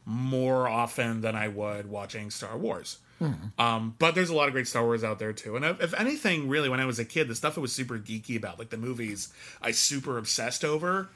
more 0.06 0.68
often 0.68 1.22
than 1.22 1.36
I 1.36 1.48
would 1.48 1.90
watching 1.90 2.30
Star 2.30 2.58
Wars. 2.58 2.98
Hmm. 3.20 3.34
Um, 3.58 3.96
but 4.00 4.16
there's 4.16 4.30
a 4.30 4.36
lot 4.36 4.48
of 4.48 4.54
great 4.54 4.68
Star 4.68 4.84
Wars 4.84 5.04
out 5.04 5.20
there 5.20 5.34
too. 5.34 5.56
And 5.56 5.64
if 5.64 5.82
if 5.82 5.94
anything, 5.94 6.50
really, 6.50 6.70
when 6.70 6.80
I 6.80 6.86
was 6.86 7.00
a 7.00 7.06
kid, 7.06 7.28
the 7.28 7.36
stuff 7.36 7.58
I 7.58 7.62
was 7.62 7.72
super 7.72 7.98
geeky 7.98 8.36
about, 8.36 8.60
like 8.60 8.70
the 8.70 8.78
movies, 8.78 9.32
I 9.62 9.72
super 9.72 10.18
obsessed 10.18 10.66
over. 10.66 11.10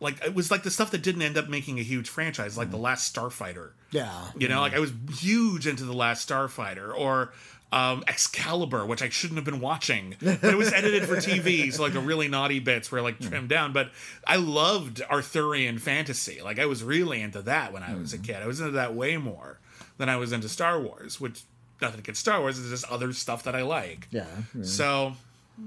Like 0.00 0.24
it 0.24 0.34
was 0.34 0.50
like 0.50 0.64
the 0.64 0.70
stuff 0.70 0.90
that 0.90 1.02
didn't 1.02 1.22
end 1.22 1.36
up 1.36 1.48
making 1.48 1.78
a 1.78 1.82
huge 1.82 2.08
franchise, 2.08 2.58
like 2.58 2.70
the 2.70 2.76
hmm. 2.76 2.84
Last 2.84 3.14
Starfighter. 3.14 3.70
Yeah. 3.90 4.28
You 4.36 4.48
know, 4.48 4.56
hmm. 4.56 4.62
like 4.62 4.74
I 4.74 4.80
was 4.80 4.92
huge 5.18 5.66
into 5.66 5.84
the 5.84 5.94
Last 5.94 6.28
Starfighter 6.28 6.96
or 6.96 7.32
um, 7.72 8.04
Excalibur, 8.06 8.84
which 8.84 9.00
I 9.02 9.08
shouldn't 9.08 9.36
have 9.38 9.44
been 9.46 9.60
watching, 9.60 10.14
but 10.20 10.44
it 10.44 10.56
was 10.58 10.72
edited 10.72 11.04
for 11.08 11.16
TV, 11.16 11.72
so 11.72 11.82
like 11.82 11.94
the 11.94 12.00
really 12.00 12.28
naughty 12.28 12.58
bits 12.60 12.92
were 12.92 13.00
like 13.00 13.18
trimmed 13.18 13.48
down. 13.48 13.72
But 13.72 13.90
I 14.26 14.36
loved 14.36 15.00
Arthurian 15.10 15.78
fantasy. 15.78 16.40
Like 16.42 16.58
I 16.58 16.66
was 16.66 16.84
really 16.84 17.22
into 17.22 17.40
that 17.42 17.72
when 17.72 17.82
I 17.82 17.94
was 17.94 18.12
a 18.12 18.18
kid. 18.18 18.36
I 18.36 18.46
was 18.46 18.60
into 18.60 18.72
that 18.72 18.94
way 18.94 19.16
more 19.16 19.58
than 19.96 20.08
I 20.10 20.16
was 20.16 20.32
into 20.32 20.48
Star 20.48 20.78
Wars, 20.80 21.18
which 21.20 21.42
nothing 21.80 22.00
against 22.00 22.20
Star 22.20 22.40
Wars, 22.40 22.58
it's 22.58 22.68
just 22.68 22.84
other 22.92 23.12
stuff 23.12 23.42
that 23.44 23.54
I 23.56 23.62
like. 23.62 24.06
Yeah. 24.10 24.26
yeah. 24.54 24.62
So 24.64 25.14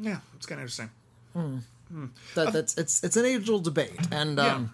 yeah, 0.02 0.20
it's 0.36 0.46
kind 0.46 0.62
of 0.62 0.64
interesting. 0.64 0.92
That, 2.36 2.54
that's 2.54 2.78
it's 2.78 3.04
it's 3.04 3.18
an 3.18 3.26
age 3.26 3.50
old 3.50 3.64
debate, 3.64 3.98
and 4.12 4.40
um, 4.40 4.72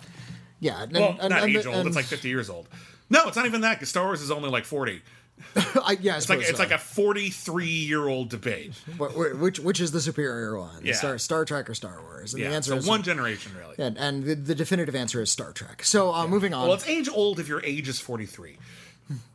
yeah. 0.60 0.84
and, 0.84 0.92
Well, 0.94 1.16
and- 1.20 1.30
not 1.30 1.44
and- 1.44 1.56
age 1.56 1.66
old. 1.66 1.88
It's 1.88 1.96
like 1.96 2.06
fifty 2.06 2.30
years 2.30 2.50
old. 2.50 2.68
No, 3.10 3.28
it's 3.28 3.36
not 3.36 3.46
even 3.46 3.62
that 3.62 3.76
because 3.76 3.90
Star 3.90 4.06
Wars 4.06 4.22
is 4.22 4.32
only 4.32 4.50
like 4.50 4.66
forty. 4.66 5.02
I, 5.56 5.98
yeah, 6.02 6.14
I 6.14 6.18
It's 6.18 6.30
like 6.30 6.40
it's 6.40 6.52
so. 6.52 6.58
like 6.58 6.72
a 6.72 6.78
forty-three 6.78 7.66
year 7.68 8.08
old 8.08 8.30
debate. 8.30 8.74
Wh- 8.98 9.40
which 9.42 9.60
which 9.60 9.80
is 9.80 9.92
the 9.92 10.02
superior 10.02 10.58
one? 10.60 10.86
Yeah. 10.86 10.94
Star 10.94 11.18
Star 11.18 11.46
Trek 11.46 11.70
or 11.70 11.74
Star 11.74 12.02
Wars? 12.02 12.34
And 12.34 12.42
Yeah, 12.44 12.50
the 12.50 12.56
answer 12.56 12.72
so 12.72 12.78
is 12.78 12.88
one 12.88 13.04
generation 13.04 13.52
really. 13.58 13.76
And, 13.78 13.98
and 13.98 14.24
the, 14.24 14.36
the 14.36 14.56
definitive 14.56 14.96
answer 14.96 15.22
is 15.22 15.32
Star 15.32 15.52
Trek. 15.52 15.84
So 15.84 16.14
uh, 16.14 16.28
moving 16.28 16.54
on. 16.54 16.64
Well, 16.68 16.74
it's 16.76 16.88
age 16.88 17.10
old 17.12 17.40
if 17.40 17.48
your 17.48 17.64
age 17.64 17.88
is 17.90 18.00
43. 18.00 18.58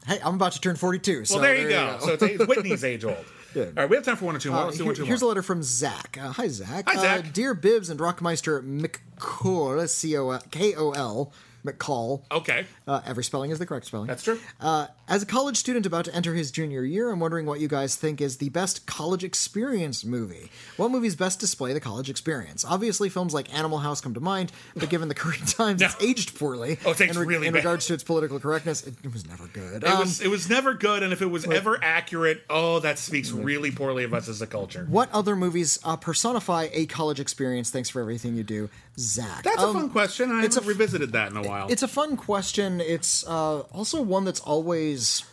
hey, 0.07 0.19
I'm 0.25 0.35
about 0.37 0.53
to 0.53 0.61
turn 0.61 0.77
42. 0.77 1.25
So 1.25 1.35
Well, 1.35 1.43
there 1.43 1.57
you 1.57 1.69
go. 1.69 1.99
So 2.01 2.13
it's, 2.13 2.23
it's 2.23 2.47
Whitney's 2.47 2.85
age 2.85 3.05
old. 3.05 3.17
All 3.57 3.63
right, 3.75 3.89
we 3.89 3.97
have 3.97 4.05
time 4.05 4.17
for 4.17 4.27
one 4.27 4.37
or 4.37 4.39
two 4.39 4.51
more. 4.51 4.65
Uh, 4.67 4.71
here- 4.73 4.85
one 4.85 4.93
or 4.93 4.97
two 4.97 5.05
here's 5.07 5.23
a 5.23 5.27
letter 5.27 5.43
from 5.43 5.63
Zach. 5.63 6.19
Uh, 6.21 6.29
hi, 6.31 6.47
Zach. 6.49 6.85
Hi, 6.89 6.97
Zach. 7.01 7.21
Uh, 7.21 7.29
Dear 7.33 7.55
Bibbs 7.55 7.89
and 7.89 7.99
Rockmeister 7.99 8.63
McCall, 8.63 9.89
C-O-L, 9.89 10.43
K-O-L, 10.51 11.33
McCall. 11.67 12.23
Okay, 12.31 12.65
Uh, 12.87 13.01
every 13.07 13.25
spelling 13.25 13.51
is 13.51 13.59
the 13.59 13.67
correct 13.67 13.87
spelling. 13.87 14.07
that's 14.07 14.23
true. 14.23 14.39
Uh, 14.61 14.87
as 15.09 15.23
a 15.23 15.27
college 15.27 15.57
student 15.57 15.87
about 15.87 16.05
to 16.07 16.15
enter 16.15 16.35
his 16.35 16.51
junior 16.51 16.83
year, 16.85 17.11
I'm 17.11 17.21
wondering 17.21 17.47
what 17.47 17.61
you 17.61 17.69
guys 17.69 17.97
think 17.97 18.21
is 18.21 18.37
the 18.39 18.49
best 18.51 18.87
college 18.87 19.25
experience 19.25 20.05
movie. 20.05 20.51
What 20.77 20.91
movies 20.91 21.15
best 21.17 21.39
display 21.41 21.73
the 21.73 21.81
college 21.81 22.09
experience? 22.11 22.65
Obviously, 22.65 23.09
films 23.09 23.35
like 23.35 23.53
Animal 23.55 23.79
House 23.79 24.01
come 24.01 24.15
to 24.15 24.21
mind, 24.21 24.53
but 24.77 24.89
given 24.91 25.09
the 25.09 25.15
current 25.15 25.47
times, 25.57 25.83
it's 25.83 25.97
aged 26.03 26.39
poorly. 26.39 26.79
Oh, 26.85 26.91
it's 26.93 27.01
aged 27.01 27.17
in, 27.17 27.27
really 27.27 27.47
in 27.47 27.53
bad. 27.53 27.61
regards 27.61 27.87
to 27.87 27.95
its 27.95 28.03
political 28.05 28.39
correctness. 28.41 28.87
It, 28.87 28.95
it 29.03 29.13
was 29.13 29.27
never 29.27 29.47
good. 29.49 29.83
It 29.83 29.89
Um, 29.89 30.01
was 30.01 30.21
it 30.21 30.29
was 30.29 30.49
never 30.49 30.75
good, 30.75 31.03
and 31.03 31.13
if 31.13 31.23
it 31.23 31.27
was 31.31 31.45
ever 31.47 31.79
accurate, 31.83 32.43
oh, 32.51 32.81
that 32.81 32.99
speaks 32.99 33.31
really 33.31 33.71
poorly 33.71 34.05
of 34.05 34.13
us 34.15 34.29
as 34.29 34.41
a 34.43 34.47
culture. 34.47 34.87
what 34.89 35.11
other 35.13 35.35
movies 35.37 35.79
uh, 35.85 35.97
personify 35.97 36.69
a 36.73 36.87
college 36.87 37.21
experience? 37.21 37.71
Thanks 37.71 37.89
for 37.89 38.01
everything 38.01 38.35
you 38.37 38.43
do, 38.45 38.69
Zach. 38.99 39.43
That's 39.45 39.63
a 39.63 39.67
Um, 39.67 39.75
fun 39.75 39.91
question. 39.91 40.31
I 40.33 40.45
it's 40.45 40.55
haven't 40.57 40.69
a- 40.69 40.73
revisited 40.73 41.13
that 41.13 41.31
in 41.31 41.37
a 41.37 41.43
while. 41.43 41.56
It's 41.71 41.83
a 41.83 41.89
fun 41.89 42.17
question. 42.17 42.81
It's 42.81 43.27
uh, 43.27 43.61
also 43.73 44.03
one 44.03 44.25
that's 44.25 44.41
always 44.41 45.25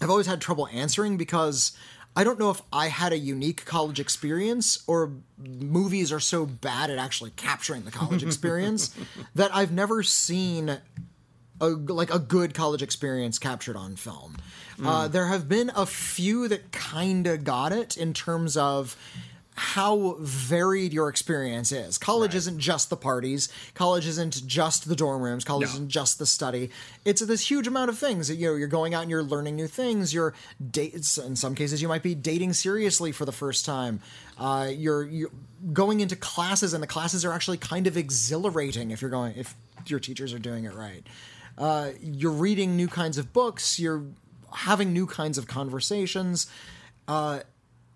I've 0.00 0.10
always 0.10 0.26
had 0.26 0.40
trouble 0.40 0.68
answering 0.72 1.16
because 1.16 1.72
I 2.16 2.24
don't 2.24 2.38
know 2.38 2.50
if 2.50 2.62
I 2.72 2.88
had 2.88 3.12
a 3.12 3.18
unique 3.18 3.64
college 3.64 3.98
experience 3.98 4.82
or 4.86 5.12
movies 5.38 6.12
are 6.12 6.20
so 6.20 6.46
bad 6.46 6.90
at 6.90 6.98
actually 6.98 7.30
capturing 7.30 7.84
the 7.84 7.90
college 7.90 8.22
experience 8.30 8.94
that 9.34 9.54
I've 9.54 9.72
never 9.72 10.02
seen 10.02 10.78
a 11.60 11.66
like 11.68 12.12
a 12.12 12.18
good 12.18 12.54
college 12.54 12.82
experience 12.82 13.38
captured 13.38 13.76
on 13.76 13.96
film. 13.96 14.36
Uh, 14.84 15.06
there 15.06 15.26
have 15.26 15.48
been 15.48 15.70
a 15.76 15.86
few 15.86 16.48
that 16.48 16.72
kind 16.72 17.28
of 17.28 17.44
got 17.44 17.70
it 17.72 17.96
in 17.96 18.12
terms 18.12 18.56
of 18.56 18.96
how 19.56 20.16
varied 20.18 20.92
your 20.92 21.08
experience 21.08 21.70
is. 21.70 21.96
College 21.96 22.34
isn't 22.34 22.58
just 22.58 22.90
the 22.90 22.96
parties. 22.96 23.48
College 23.74 24.04
isn't 24.06 24.44
just 24.46 24.88
the 24.88 24.96
dorm 24.96 25.22
rooms. 25.22 25.44
College 25.44 25.68
No. 25.68 25.72
isn't 25.74 25.88
just 25.90 26.18
the 26.18 26.26
study. 26.26 26.70
It's 27.04 27.20
this 27.22 27.48
huge 27.48 27.68
amount 27.68 27.88
of 27.88 27.96
things. 27.98 28.28
You 28.28 28.48
know, 28.48 28.54
you're 28.56 28.66
going 28.66 28.94
out 28.94 29.02
and 29.02 29.10
you're 29.10 29.22
learning 29.22 29.54
new 29.54 29.68
things. 29.68 30.12
You're 30.12 30.34
dates. 30.72 31.18
In 31.18 31.36
some 31.36 31.54
cases, 31.54 31.80
you 31.80 31.86
might 31.86 32.02
be 32.02 32.16
dating 32.16 32.54
seriously 32.54 33.12
for 33.12 33.24
the 33.24 33.32
first 33.32 33.64
time. 33.64 34.00
Uh, 34.38 34.70
you're 34.74 35.04
you're 35.04 35.30
going 35.72 36.00
into 36.00 36.16
classes, 36.16 36.74
and 36.74 36.82
the 36.82 36.88
classes 36.88 37.24
are 37.24 37.32
actually 37.32 37.58
kind 37.58 37.86
of 37.86 37.96
exhilarating 37.96 38.90
if 38.90 39.00
you're 39.00 39.10
going 39.10 39.34
if 39.36 39.54
your 39.86 40.00
teachers 40.00 40.32
are 40.34 40.38
doing 40.40 40.64
it 40.64 40.74
right. 40.74 41.06
Uh, 41.56 41.90
you're 42.00 42.32
reading 42.32 42.76
new 42.76 42.88
kinds 42.88 43.18
of 43.18 43.32
books. 43.32 43.78
You're 43.78 44.02
having 44.52 44.92
new 44.92 45.06
kinds 45.06 45.38
of 45.38 45.46
conversations 45.46 46.48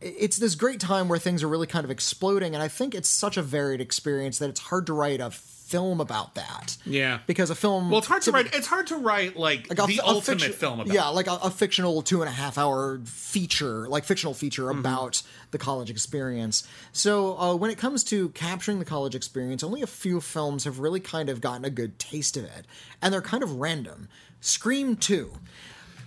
it's 0.00 0.36
this 0.36 0.54
great 0.54 0.80
time 0.80 1.08
where 1.08 1.18
things 1.18 1.42
are 1.42 1.48
really 1.48 1.66
kind 1.66 1.84
of 1.84 1.90
exploding 1.90 2.54
and 2.54 2.62
i 2.62 2.68
think 2.68 2.94
it's 2.94 3.08
such 3.08 3.36
a 3.36 3.42
varied 3.42 3.80
experience 3.80 4.38
that 4.38 4.48
it's 4.48 4.60
hard 4.60 4.86
to 4.86 4.92
write 4.92 5.20
a 5.20 5.30
film 5.30 6.00
about 6.00 6.34
that 6.34 6.78
Yeah. 6.86 7.18
because 7.26 7.50
a 7.50 7.54
film 7.54 7.90
well, 7.90 7.98
it's 7.98 8.06
hard 8.06 8.22
to 8.22 8.30
write. 8.32 8.54
It's 8.54 8.66
hard 8.66 8.86
to 8.86 8.96
write 8.96 9.36
like, 9.36 9.68
like 9.68 9.78
a- 9.78 9.86
the 9.86 9.98
a 9.98 10.06
ultimate 10.06 10.40
fiction- 10.40 10.52
film 10.54 10.80
about. 10.80 10.94
yeah 10.94 11.08
like 11.08 11.26
a, 11.26 11.32
a 11.42 11.50
fictional 11.50 12.00
two 12.00 12.22
and 12.22 12.28
a 12.28 12.32
half 12.32 12.56
hour 12.56 13.00
feature 13.04 13.86
like 13.88 14.04
fictional 14.04 14.32
feature 14.32 14.62
Mm-hmm. 14.62 14.78
about 14.78 15.22
the 15.50 15.58
college 15.58 15.90
experience 15.90 16.66
so 16.92 17.38
uh, 17.38 17.54
when 17.54 17.70
it 17.70 17.76
comes 17.76 18.02
to 18.04 18.30
capturing 18.30 18.78
the 18.78 18.84
college 18.86 19.14
experience 19.14 19.62
only 19.62 19.82
a 19.82 19.86
few 19.86 20.22
films 20.22 20.64
have 20.64 20.78
really 20.78 21.00
kind 21.00 21.28
of 21.28 21.42
gotten 21.42 21.66
a 21.66 21.70
good 21.70 21.98
taste 21.98 22.36
of 22.38 22.44
it 22.44 22.64
and 23.02 23.12
they're 23.12 23.20
kind 23.20 23.42
of 23.42 23.52
random 23.56 24.08
scream 24.40 24.96
2 24.96 25.30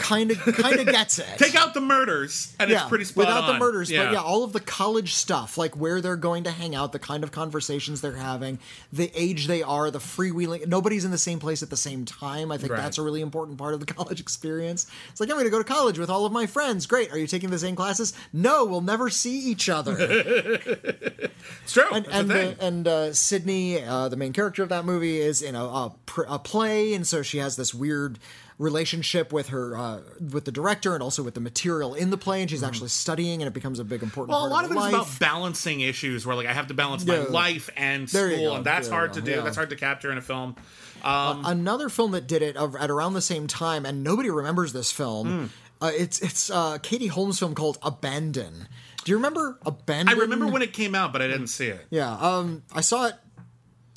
kind 0.01 0.31
of 0.31 0.37
kind 0.39 0.79
of 0.79 0.85
gets 0.91 1.19
it 1.19 1.25
Take 1.37 1.55
out 1.55 1.73
the 1.73 1.81
murders, 1.81 2.53
and 2.59 2.69
it's 2.71 2.83
pretty 2.83 3.05
spot 3.05 3.27
without 3.27 3.47
the 3.47 3.53
on. 3.53 3.59
murders, 3.59 3.89
but 3.89 4.11
yeah, 4.11 4.15
all 4.21 4.43
of 4.43 4.51
the 4.53 4.59
college 4.59 5.13
stuff, 5.13 5.57
like 5.57 5.77
where 5.77 6.01
they're 6.01 6.15
going 6.15 6.43
to 6.45 6.51
hang 6.51 6.75
out, 6.75 6.91
the 6.91 6.99
kind 6.99 7.23
of 7.23 7.31
conversations 7.31 8.01
they're 8.01 8.11
having, 8.15 8.59
the 8.91 9.11
age 9.15 9.47
they 9.47 9.61
are, 9.63 9.89
the 9.91 9.99
freewheeling. 9.99 10.67
Nobody's 10.67 11.05
in 11.05 11.11
the 11.11 11.17
same 11.17 11.39
place 11.39 11.61
at 11.63 11.69
the 11.69 11.77
same 11.77 12.05
time. 12.05 12.51
I 12.51 12.57
think 12.57 12.71
Right. 12.71 12.81
that's 12.81 12.97
a 12.97 13.01
really 13.01 13.21
important 13.21 13.57
part 13.57 13.73
of 13.73 13.79
the 13.79 13.85
college 13.93 14.19
experience. 14.19 14.87
It's 15.11 15.19
like 15.19 15.29
I'm 15.29 15.35
going 15.35 15.45
to 15.45 15.51
go 15.51 15.57
to 15.59 15.63
college 15.63 15.99
with 15.99 16.09
all 16.09 16.25
of 16.25 16.31
my 16.31 16.45
friends. 16.45 16.85
Great. 16.85 17.11
Are 17.11 17.17
you 17.17 17.27
taking 17.27 17.49
the 17.49 17.59
same 17.59 17.75
classes? 17.75 18.13
No, 18.33 18.65
we'll 18.65 18.81
never 18.81 19.09
see 19.09 19.39
each 19.39 19.69
other. 19.69 20.59
It's 21.63 21.73
true. 21.73 21.83
and 21.91 22.07
and, 22.07 22.29
the 22.29 22.33
the, 22.33 22.65
and 22.65 22.87
uh, 22.87 23.13
Sydney, 23.13 23.83
uh, 23.83 24.09
the 24.09 24.15
main 24.15 24.33
character 24.33 24.63
of 24.63 24.69
that 24.69 24.85
movie, 24.85 25.19
is 25.19 25.41
in 25.41 25.55
a, 25.55 25.63
a, 25.63 25.95
pr- 26.05 26.23
a 26.27 26.39
play, 26.39 26.93
and 26.93 27.05
so 27.05 27.21
she 27.21 27.37
has 27.39 27.55
this 27.55 27.73
weird 27.73 28.19
relationship 28.61 29.33
with 29.33 29.49
her 29.49 29.75
uh, 29.75 30.01
with 30.31 30.45
the 30.45 30.51
director 30.51 30.93
and 30.93 31.01
also 31.03 31.23
with 31.23 31.33
the 31.33 31.39
material 31.41 31.93
in 31.93 32.11
the 32.11 32.17
play, 32.17 32.41
and 32.41 32.49
she's 32.49 32.63
actually 32.63 32.89
studying, 32.89 33.41
and 33.41 33.47
it 33.47 33.53
becomes 33.53 33.79
a 33.79 33.83
big 33.83 34.03
important. 34.03 34.29
Well, 34.29 34.45
a 34.45 34.47
lot 34.47 34.63
of 34.63 34.71
of 34.71 34.77
her 34.77 34.83
it 34.83 34.87
is 34.87 34.93
life. 34.93 35.07
about 35.07 35.19
balancing 35.19 35.81
issues 35.81 36.25
where 36.25 36.35
like 36.35 36.47
I 36.47 36.53
have 36.53 36.67
to 36.67 36.73
balance 36.73 37.05
my 37.05 37.19
life 37.19 37.69
and 37.75 38.07
There 38.07 38.31
school, 38.31 38.55
and 38.55 38.65
that's 38.65 38.87
There 38.87 38.97
hard 38.97 39.13
to 39.13 39.21
do. 39.21 39.31
Yeah. 39.31 39.41
That's 39.41 39.55
hard 39.55 39.71
to 39.71 39.75
capture 39.75 40.11
in 40.11 40.17
a 40.17 40.21
film. 40.21 40.55
Another 41.03 41.89
film 41.89 42.11
that 42.11 42.27
did 42.27 42.41
it 42.41 42.55
of- 42.55 42.75
at 42.75 42.89
around 42.91 43.13
the 43.13 43.21
same 43.21 43.47
time, 43.47 43.85
and 43.85 44.03
nobody 44.03 44.29
remembers 44.29 44.73
this 44.73 44.91
film. 44.91 45.27
Hmm. 45.27 45.45
Uh, 45.83 45.91
it's 45.97 46.19
it's 46.21 46.51
uh, 46.51 46.77
Katie 46.77 47.07
Holmes' 47.07 47.39
film 47.39 47.55
called 47.55 47.79
Abandon. 47.81 48.67
Do 49.03 49.11
you 49.11 49.15
remember 49.15 49.57
Abandon? 49.65 50.15
I 50.15 50.21
remember 50.21 50.45
when 50.45 50.61
it 50.61 50.73
came 50.73 50.93
out, 50.93 51.11
but 51.11 51.23
I 51.23 51.27
didn't 51.27 51.47
see 51.47 51.67
it. 51.67 51.83
Yeah, 51.89 52.13
um, 52.13 52.61
I 52.71 52.81
saw 52.81 53.07
it 53.07 53.15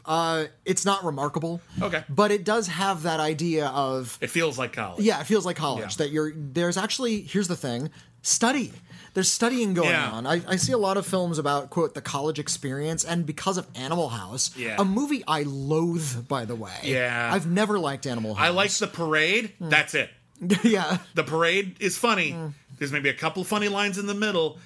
Uh, 0.07 0.47
it's 0.65 0.85
not 0.85 1.05
remarkable. 1.05 1.61
Okay. 1.81 2.05
But 2.09 2.31
it 2.31 2.45
does 2.45 2.67
have 2.69 3.03
that 3.05 3.21
idea 3.21 3.67
of 3.69 4.19
It 4.21 4.29
feels 4.31 4.59
like 4.59 4.73
college. 4.73 5.03
yeah, 5.03 5.21
it 5.21 5.25
feels 5.27 5.47
like 5.47 5.57
college. 5.57 5.81
Yeah. 5.93 6.05
That 6.05 6.11
you're 6.11 6.33
there's 6.37 6.77
actually 6.77 7.23
here's 7.23 7.49
the 7.49 7.57
thing, 7.57 7.91
study. 8.23 8.73
There's 9.15 9.31
studying 9.31 9.75
going 9.75 9.91
Yeah. 9.91 10.11
on. 10.11 10.27
I, 10.27 10.43
I 10.49 10.57
see 10.57 10.73
a 10.73 10.79
lot 10.79 10.97
of 10.97 11.07
films 11.07 11.39
about 11.39 11.71
quote 11.71 11.95
the 11.95 12.03
college 12.03 12.39
experience, 12.41 13.05
and 13.05 13.25
because 13.25 13.57
of 13.59 13.67
Animal 13.77 14.09
House, 14.09 14.51
Yeah. 14.57 14.75
a 14.79 14.85
movie 14.85 15.23
I 15.29 15.45
loathe, 15.45 16.27
by 16.29 16.45
the 16.45 16.57
way. 16.57 16.75
Yeah. 16.83 17.31
I've 17.33 17.47
never 17.47 17.79
liked 17.79 18.07
Animal 18.07 18.35
House. 18.35 18.45
I 18.47 18.51
like 18.51 18.73
the 18.73 18.89
parade. 18.89 19.53
Hmm. 19.59 19.69
That's 19.69 19.95
it. 19.95 20.11
yeah. 20.65 20.99
The 21.15 21.23
parade 21.23 21.77
is 21.81 21.97
funny. 21.97 22.33
Hmm. 22.33 22.49
There's 22.77 22.91
maybe 22.93 23.09
a 23.09 23.15
couple 23.15 23.45
funny 23.45 23.69
lines 23.69 23.99
in 23.99 24.07
the 24.07 24.15
middle. 24.15 24.59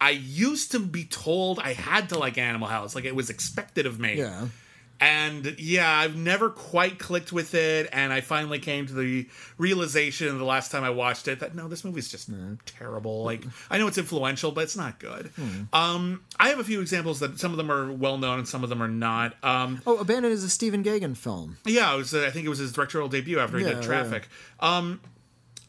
I 0.00 0.10
used 0.10 0.72
to 0.72 0.78
be 0.80 1.04
told 1.04 1.58
I 1.58 1.74
had 1.74 2.08
to 2.08 2.18
like 2.18 2.38
Animal 2.38 2.68
House, 2.68 2.94
like 2.94 3.04
it 3.04 3.14
was 3.14 3.28
expected 3.28 3.84
of 3.84 4.00
me. 4.00 4.14
Yeah. 4.16 4.46
And 5.00 5.56
yeah, 5.58 5.90
I've 5.90 6.14
never 6.14 6.50
quite 6.50 6.98
clicked 6.98 7.32
with 7.32 7.54
it. 7.54 7.88
And 7.90 8.12
I 8.12 8.20
finally 8.20 8.58
came 8.58 8.86
to 8.86 8.92
the 8.92 9.26
realization 9.56 10.36
the 10.36 10.44
last 10.44 10.70
time 10.70 10.84
I 10.84 10.90
watched 10.90 11.26
it 11.26 11.40
that 11.40 11.54
no, 11.54 11.68
this 11.68 11.84
movie's 11.84 12.08
just 12.08 12.28
terrible. 12.66 13.24
Like, 13.24 13.44
I 13.70 13.78
know 13.78 13.86
it's 13.86 13.96
influential, 13.98 14.52
but 14.52 14.64
it's 14.64 14.76
not 14.76 14.98
good. 14.98 15.30
Um, 15.72 16.22
I 16.38 16.50
have 16.50 16.58
a 16.58 16.64
few 16.64 16.80
examples 16.82 17.20
that 17.20 17.38
some 17.40 17.50
of 17.50 17.56
them 17.56 17.70
are 17.72 17.90
well 17.92 18.18
known 18.18 18.38
and 18.40 18.46
some 18.48 18.62
of 18.62 18.68
them 18.68 18.82
are 18.82 18.88
not. 18.88 19.34
Um, 19.42 19.80
Oh, 19.86 19.96
Abandoned 19.96 20.32
is 20.34 20.44
a 20.44 20.50
Stephen 20.50 20.84
Gaghan 20.84 21.16
film. 21.16 21.56
yeah, 21.64 21.94
it 21.94 21.96
was, 21.96 22.12
uh, 22.14 22.24
I 22.26 22.30
think 22.30 22.44
it 22.44 22.50
was 22.50 22.58
his 22.58 22.72
directorial 22.72 23.08
debut 23.08 23.38
after 23.38 23.58
he 23.58 23.64
Yeah, 23.64 23.74
did 23.74 23.82
Traffic. 23.82 24.28
Um, 24.60 25.00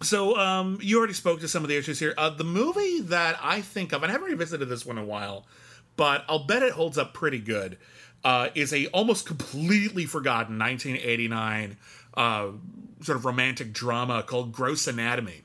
so 0.01 0.36
um, 0.38 0.79
you 0.82 0.97
already 0.97 1.13
spoke 1.13 1.39
to 1.41 1.47
some 1.47 1.63
of 1.63 1.69
the 1.69 1.77
issues 1.77 1.99
here. 1.99 2.13
Uh, 2.17 2.32
the 2.32 2.43
movie 2.43 3.01
that 3.01 3.38
I 3.41 3.61
think 3.61 3.93
of, 3.93 4.03
and 4.03 4.09
I 4.09 4.13
haven't 4.13 4.29
revisited 4.29 4.67
this 4.67 4.86
one 4.86 4.97
in 4.97 5.03
a 5.03 5.07
while, 5.07 5.45
but 5.95 6.25
I'll 6.27 6.45
bet 6.45 6.63
it 6.63 6.71
holds 6.73 6.97
up 6.97 7.13
pretty 7.13 7.39
good. 7.39 7.77
Uh, 8.24 8.49
is 8.53 8.72
a 8.72 8.86
almost 8.88 9.26
completely 9.26 10.05
forgotten 10.05 10.59
1989 10.59 11.78
uh, 12.13 12.47
sort 13.01 13.17
of 13.17 13.26
romantic 13.26 13.74
drama 13.74 14.22
called 14.22 14.51
Gross 14.51 14.88
Anatomy. 14.88 15.41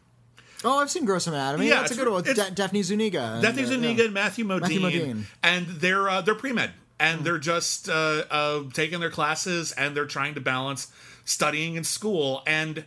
Oh, 0.65 0.79
I've 0.79 0.91
seen 0.91 1.05
Gross 1.05 1.27
Anatomy. 1.27 1.69
Yeah, 1.69 1.81
that's 1.81 1.93
a 1.93 1.95
good 1.95 2.09
one. 2.09 2.27
it's- 2.27 2.51
Daphne 2.51 2.83
Zuniga. 2.83 3.39
Daphne 3.41 3.65
Zuniga 3.65 4.01
yeah. 4.01 4.05
and 4.07 4.15
Matthew 4.15 4.45
Modine, 4.45 4.61
Matthew 4.61 4.81
Modine. 4.81 5.25
and 5.43 5.67
they're 5.67 6.09
uh, 6.09 6.21
they're 6.23 6.35
pre 6.35 6.53
med, 6.53 6.73
and 6.99 7.25
they're 7.25 7.39
just 7.39 7.89
uh, 7.89 8.25
uh, 8.31 8.63
taking 8.73 9.01
their 9.01 9.11
classes, 9.11 9.73
and 9.73 9.97
they're 9.97 10.07
trying 10.07 10.35
to 10.35 10.41
balance 10.41 10.93
studying 11.25 11.77
and 11.77 11.87
school. 11.87 12.43
And 12.47 12.85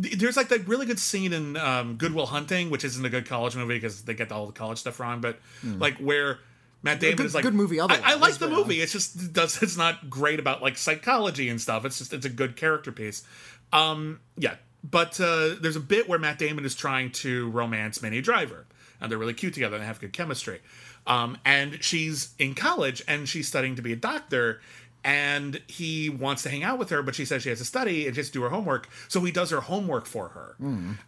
th- 0.00 0.16
there's 0.18 0.36
like 0.36 0.48
that 0.48 0.66
really 0.66 0.86
good 0.86 0.98
scene 0.98 1.32
in 1.32 1.56
um, 1.56 1.96
Good 1.96 2.14
Will 2.14 2.26
Hunting, 2.26 2.68
which 2.70 2.84
isn't 2.84 3.04
a 3.04 3.10
good 3.10 3.26
college 3.26 3.54
movie 3.54 3.74
because 3.74 4.02
they 4.02 4.14
get 4.14 4.32
all 4.32 4.46
the 4.46 4.52
college 4.52 4.78
stuff 4.78 4.98
wrong, 5.00 5.20
but 5.20 5.38
like 5.62 5.96
where. 5.98 6.40
Matt 6.82 7.00
Damon 7.00 7.16
good- 7.16 7.26
is 7.26 7.34
like 7.34 7.44
good 7.44 7.54
movie 7.54 7.78
I, 7.80 7.86
I 8.02 8.14
like 8.14 8.34
the 8.34 8.48
movie. 8.48 8.80
It's 8.80 8.92
just 8.92 9.16
it 9.16 9.32
does 9.32 9.62
it's 9.62 9.76
not 9.76 10.08
great 10.08 10.38
about 10.40 10.62
like 10.62 10.78
psychology 10.78 11.48
and 11.48 11.60
stuff. 11.60 11.84
It's 11.84 11.98
just 11.98 12.12
it's 12.12 12.26
a 12.26 12.30
good 12.30 12.56
character 12.56 12.92
piece. 12.92 13.22
Um, 13.72 14.20
yeah, 14.36 14.56
but 14.88 15.20
uh, 15.20 15.54
there's 15.60 15.76
a 15.76 15.80
bit 15.80 16.08
where 16.08 16.18
Matt 16.18 16.38
Damon 16.38 16.64
is 16.64 16.74
trying 16.74 17.12
to 17.12 17.50
romance 17.50 18.02
Minnie 18.02 18.20
Driver, 18.20 18.66
and 19.00 19.10
they're 19.10 19.18
really 19.18 19.34
cute 19.34 19.54
together 19.54 19.76
and 19.76 19.82
they 19.82 19.86
have 19.86 20.00
good 20.00 20.12
chemistry. 20.12 20.60
Um, 21.06 21.38
and 21.44 21.82
she's 21.82 22.34
in 22.38 22.54
college 22.54 23.02
and 23.08 23.28
she's 23.28 23.48
studying 23.48 23.74
to 23.76 23.82
be 23.82 23.92
a 23.92 23.96
doctor, 23.96 24.60
and 25.04 25.60
he 25.66 26.10
wants 26.10 26.42
to 26.42 26.50
hang 26.50 26.62
out 26.62 26.78
with 26.78 26.90
her, 26.90 27.02
but 27.02 27.14
she 27.14 27.24
says 27.24 27.42
she 27.42 27.48
has 27.48 27.58
to 27.58 27.64
study 27.64 28.06
and 28.06 28.14
just 28.14 28.32
do 28.32 28.42
her 28.42 28.50
homework. 28.50 28.88
So 29.08 29.20
he 29.20 29.32
does 29.32 29.50
her 29.50 29.60
homework 29.60 30.06
for 30.06 30.28
her, 30.28 30.56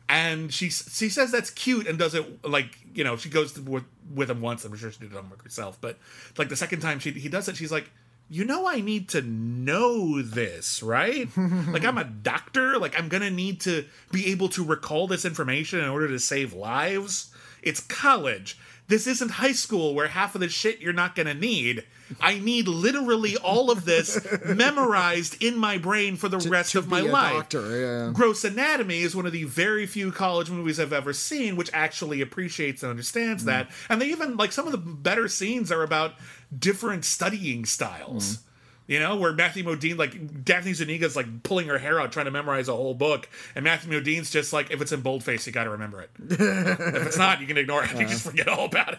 and 0.08 0.52
she 0.52 0.70
she 0.70 1.08
says 1.08 1.30
that's 1.30 1.50
cute 1.50 1.86
and 1.86 1.98
does 1.98 2.14
it 2.14 2.44
like 2.46 2.78
you 2.94 3.04
know 3.04 3.16
she 3.16 3.28
goes 3.28 3.52
to, 3.52 3.62
with 3.62 3.84
with 4.14 4.30
him 4.30 4.40
once. 4.40 4.64
I'm 4.64 4.74
sure 4.76 4.90
she 4.90 5.00
did 5.00 5.12
homework 5.12 5.42
herself, 5.42 5.78
but 5.80 5.98
like 6.38 6.48
the 6.48 6.56
second 6.56 6.80
time 6.80 6.98
she 6.98 7.10
he 7.10 7.28
does 7.28 7.48
it, 7.48 7.56
she's 7.56 7.72
like 7.72 7.90
you 8.32 8.46
know 8.46 8.66
I 8.66 8.80
need 8.80 9.10
to 9.10 9.20
know 9.20 10.22
this, 10.22 10.82
right? 10.82 11.28
like 11.36 11.84
I'm 11.84 11.98
a 11.98 12.04
doctor, 12.04 12.78
like 12.78 12.98
I'm 12.98 13.08
going 13.08 13.22
to 13.22 13.30
need 13.30 13.60
to 13.62 13.84
be 14.10 14.28
able 14.28 14.48
to 14.50 14.64
recall 14.64 15.06
this 15.06 15.26
information 15.26 15.80
in 15.80 15.88
order 15.90 16.08
to 16.08 16.18
save 16.18 16.54
lives. 16.54 17.30
It's 17.62 17.80
college. 17.80 18.58
This 18.88 19.06
isn't 19.06 19.30
high 19.30 19.52
school 19.52 19.94
where 19.94 20.08
half 20.08 20.34
of 20.34 20.40
the 20.40 20.48
shit 20.48 20.80
you're 20.80 20.92
not 20.92 21.14
going 21.14 21.26
to 21.26 21.34
need. 21.34 21.84
I 22.20 22.38
need 22.38 22.68
literally 22.68 23.36
all 23.38 23.70
of 23.70 23.84
this 23.84 24.20
memorized 24.44 25.42
in 25.42 25.56
my 25.56 25.78
brain 25.78 26.16
for 26.16 26.28
the 26.28 26.38
rest 26.38 26.72
to 26.72 26.78
of 26.78 26.88
my 26.88 27.00
life. 27.00 27.34
doctor, 27.34 27.80
yeah. 27.80 28.12
Gross 28.12 28.44
Anatomy 28.44 29.00
is 29.00 29.16
one 29.16 29.24
of 29.24 29.32
the 29.32 29.44
very 29.44 29.86
few 29.86 30.12
college 30.12 30.50
movies 30.50 30.78
I've 30.78 30.92
ever 30.92 31.12
seen 31.12 31.56
which 31.56 31.70
actually 31.72 32.20
appreciates 32.20 32.82
and 32.82 32.90
understands 32.90 33.44
mm. 33.44 33.46
that. 33.46 33.70
And 33.88 34.02
they 34.02 34.06
even 34.08 34.36
like 34.36 34.52
some 34.52 34.66
of 34.66 34.72
the 34.72 34.78
better 34.78 35.28
scenes 35.28 35.72
are 35.72 35.82
about 35.82 36.14
different 36.56 37.04
studying 37.04 37.64
styles. 37.64 38.36
Mm. 38.36 38.42
You 38.88 38.98
know, 38.98 39.16
where 39.16 39.32
Matthew 39.32 39.62
Modine, 39.64 39.96
like 39.96 40.44
Daphne 40.44 40.72
Zuniga's 40.72 41.14
like 41.16 41.42
pulling 41.44 41.68
her 41.68 41.78
hair 41.78 42.00
out 42.00 42.10
trying 42.12 42.24
to 42.26 42.30
memorize 42.32 42.68
a 42.68 42.74
whole 42.74 42.94
book, 42.94 43.28
and 43.54 43.64
Matthew 43.64 43.90
Modine's 43.92 44.30
just 44.30 44.52
like, 44.52 44.70
if 44.72 44.82
it's 44.82 44.90
in 44.92 45.00
boldface, 45.02 45.46
you 45.46 45.52
got 45.52 45.64
to 45.64 45.70
remember 45.70 46.00
it. 46.02 46.10
if 46.30 47.06
it's 47.06 47.16
not, 47.16 47.40
you 47.40 47.46
can 47.46 47.56
ignore 47.56 47.84
it. 47.84 47.92
You 47.92 48.06
just 48.08 48.24
forget 48.24 48.48
all 48.48 48.64
about 48.66 48.94
it. 48.94 48.98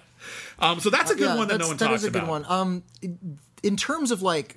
Um, 0.57 0.79
so 0.79 0.89
that's 0.89 1.11
a 1.11 1.15
good 1.15 1.25
Yeah, 1.25 1.35
one 1.35 1.47
that 1.49 1.59
no 1.59 1.67
one 1.67 1.77
that 1.77 1.87
talks 1.87 2.01
is 2.01 2.07
a 2.07 2.11
good 2.11 2.23
about. 2.23 2.29
one. 2.29 2.45
Um, 2.47 2.83
in 3.61 3.75
terms 3.75 4.11
of 4.11 4.21
like 4.21 4.55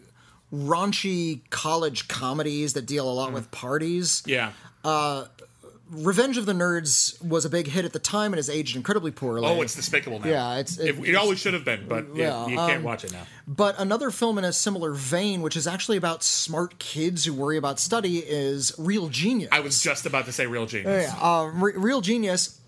raunchy 0.55 1.41
college 1.51 2.07
comedies 2.09 2.75
that 2.75 2.87
deal 2.87 3.11
a 3.11 3.13
lot 3.13 3.33
with 3.33 3.51
parties, 3.51 4.23
Yeah. 4.27 4.53
Revenge 5.89 6.37
of 6.37 6.47
the 6.47 6.53
Nerds 6.53 7.23
was 7.25 7.45
a 7.45 7.51
big 7.51 7.69
hit 7.69 7.85
at 7.85 7.93
the 7.93 8.01
time 8.01 8.33
and 8.33 8.39
has 8.39 8.51
aged 8.51 8.75
incredibly 8.75 9.13
poorly. 9.13 9.47
Oh, 9.47 9.63
it's 9.63 9.77
despicable 9.77 10.19
now. 10.19 10.27
Yeah, 10.29 10.51
it's- 10.59 10.79
it, 10.79 10.99
it- 10.99 11.11
it 11.11 11.15
always 11.15 11.39
should 11.39 11.55
have 11.55 11.65
been, 11.65 11.87
but 11.89 12.07
yeah, 12.17 12.45
Yeah, 12.45 12.47
you 12.49 12.57
can't 12.57 12.79
um, 12.79 12.83
watch 12.83 13.05
it 13.05 13.13
now. 13.13 13.25
But 13.49 13.77
another 13.79 14.11
film 14.11 14.39
in 14.39 14.45
a 14.45 14.53
similar 14.53 14.93
vein, 14.93 15.41
which 15.41 15.57
is 15.57 15.69
actually 15.69 15.97
about 15.97 16.25
smart 16.25 16.81
kids 16.81 17.25
who 17.25 17.33
worry 17.33 17.57
about 17.57 17.79
study, 17.79 18.19
is 18.19 18.75
Real 18.77 19.09
Genius. 19.09 19.51
I 19.53 19.61
was 19.61 19.81
just 19.81 20.05
about 20.05 20.25
to 20.27 20.33
say 20.33 20.47
Real 20.49 20.67
Genius. 20.67 21.07
Yeah, 21.09 21.17
uh, 21.23 21.45
Re- 21.55 21.75
Real 21.77 22.01
Genius, 22.01 22.61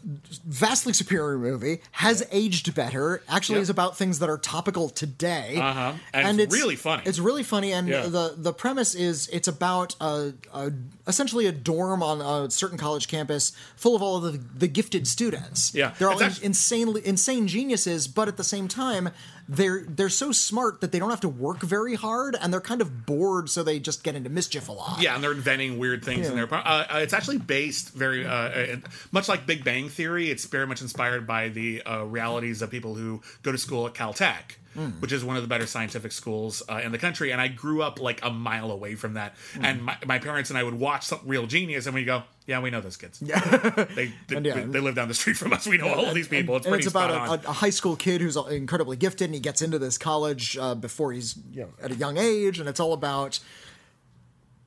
vastly 0.47 0.93
superior 0.93 1.37
movie, 1.37 1.81
has 1.91 2.25
aged 2.31 2.77
better. 2.77 3.23
Actually, 3.29 3.57
Yep. 3.57 3.63
is 3.63 3.71
about 3.71 3.99
things 3.99 4.21
that 4.21 4.31
are 4.31 4.39
topical 4.39 4.89
today. 4.89 5.57
Uh-huh. 5.57 5.95
And 6.15 6.39
it's 6.39 6.55
really 6.55 6.77
funny. 6.77 7.03
It's 7.07 7.19
really 7.19 7.43
funny, 7.43 7.73
and 7.73 7.89
Yeah. 7.89 8.03
the 8.07 8.35
the 8.37 8.53
premise 8.53 8.95
is 8.95 9.29
it's 9.33 9.49
about 9.49 9.97
a, 10.01 10.33
a 10.55 10.71
essentially 11.09 11.47
a 11.47 11.53
dorm 11.53 12.05
on 12.05 12.21
a 12.21 12.51
certain 12.53 12.79
college 12.79 13.09
campus 13.09 13.51
full 13.75 13.97
of 13.97 14.03
all 14.03 14.25
of 14.25 14.33
the, 14.33 14.39
the 14.57 14.69
gifted 14.69 15.09
students. 15.09 15.75
Yeah. 15.75 15.93
they're 15.99 16.09
all 16.09 16.19
in- 16.21 16.27
actually- 16.27 16.47
insanely 16.47 17.05
insane 17.05 17.49
geniuses, 17.49 18.07
but 18.07 18.29
at 18.29 18.37
the 18.37 18.45
same 18.45 18.69
time. 18.69 19.09
They're 19.49 19.83
they're 19.89 20.11
so 20.11 20.31
smart 20.31 20.83
that 20.83 20.93
they 20.93 20.99
don't 20.99 21.09
have 21.09 21.23
to 21.23 21.29
work 21.29 21.61
very 21.63 21.95
hard, 21.95 22.37
and 22.39 22.53
they're 22.53 22.61
kind 22.61 22.83
of 22.83 23.07
bored, 23.07 23.49
so 23.49 23.63
they 23.63 23.79
just 23.79 24.05
get 24.05 24.15
into 24.15 24.29
mischief 24.29 24.69
a 24.69 24.73
lot. 24.73 25.01
Yeah, 25.01 25.15
and 25.15 25.25
they're 25.25 25.33
inventing 25.33 25.79
weird 25.79 26.05
things 26.05 26.29
in 26.29 26.37
their. 26.37 26.53
Uh, 26.53 26.59
uh, 26.59 26.99
it's 26.99 27.15
actually 27.15 27.39
based 27.39 27.95
very 27.95 28.27
uh, 28.27 28.31
uh, 28.31 28.77
much 29.11 29.27
like 29.27 29.47
Big 29.47 29.65
Bang 29.65 29.89
Theory. 29.89 30.31
It's 30.31 30.45
very 30.45 30.67
much 30.67 30.83
inspired 30.83 31.27
by 31.27 31.49
the 31.49 31.83
uh, 31.83 32.05
realities 32.05 32.61
of 32.61 32.71
people 32.71 32.95
who 32.95 33.23
go 33.43 33.51
to 33.51 33.59
school 33.59 33.87
at 33.87 33.95
Caltech, 33.95 34.57
which 35.01 35.13
is 35.13 35.25
one 35.25 35.37
of 35.37 35.43
the 35.43 35.49
better 35.49 35.67
scientific 35.67 36.13
schools 36.13 36.63
uh, 36.69 36.81
in 36.85 36.93
the 36.93 36.99
country. 36.99 37.33
And 37.33 37.41
I 37.41 37.49
grew 37.49 37.83
up 37.83 38.01
like 38.01 38.23
a 38.23 38.31
mile 38.31 38.71
away 38.71 38.97
from 38.97 39.15
that. 39.15 39.35
And 39.61 39.83
my, 39.83 39.97
my 40.07 40.19
parents 40.19 40.51
and 40.51 40.59
I 40.59 40.63
would 40.63 40.75
watch 40.75 41.07
some 41.07 41.21
Real 41.25 41.47
Genius, 41.47 41.87
and 41.87 41.95
we 41.95 42.05
go, 42.05 42.25
"Yeah, 42.49 42.61
we 42.61 42.71
know 42.71 42.81
those 42.81 42.97
kids. 42.97 43.23
Yeah, 43.23 43.39
they 43.95 44.13
they, 44.27 44.41
yeah. 44.41 44.65
they 44.67 44.81
live 44.81 44.97
down 44.97 45.07
the 45.07 45.15
street 45.15 45.37
from 45.37 45.53
us. 45.53 45.67
We 45.67 45.79
know 45.79 45.89
all 45.89 46.07
of 46.07 46.15
these 46.15 46.27
people. 46.29 46.57
It's 46.57 46.67
and 46.67 46.73
pretty 46.73 46.87
it's 46.87 46.93
about 46.93 47.11
spot 47.11 47.29
on. 47.29 47.39
a, 47.45 47.49
a, 47.49 47.51
a 47.51 47.53
high 47.53 47.71
school 47.71 47.95
kid 47.95 48.21
who's 48.21 48.37
incredibly 48.37 48.97
gifted 48.97 49.27
and 49.27 49.35
he 49.35 49.41
gets 49.41 49.63
into 49.63 49.79
this 49.79 49.97
college 49.99 50.57
uh, 50.59 50.75
before 50.75 51.13
he's 51.13 51.37
you 51.53 51.61
know, 51.63 51.69
at 51.81 51.93
a 51.93 51.95
young 51.95 52.17
age 52.19 52.59
and 52.59 52.69
it's 52.69 52.81
all 52.81 52.93
about 52.95 53.39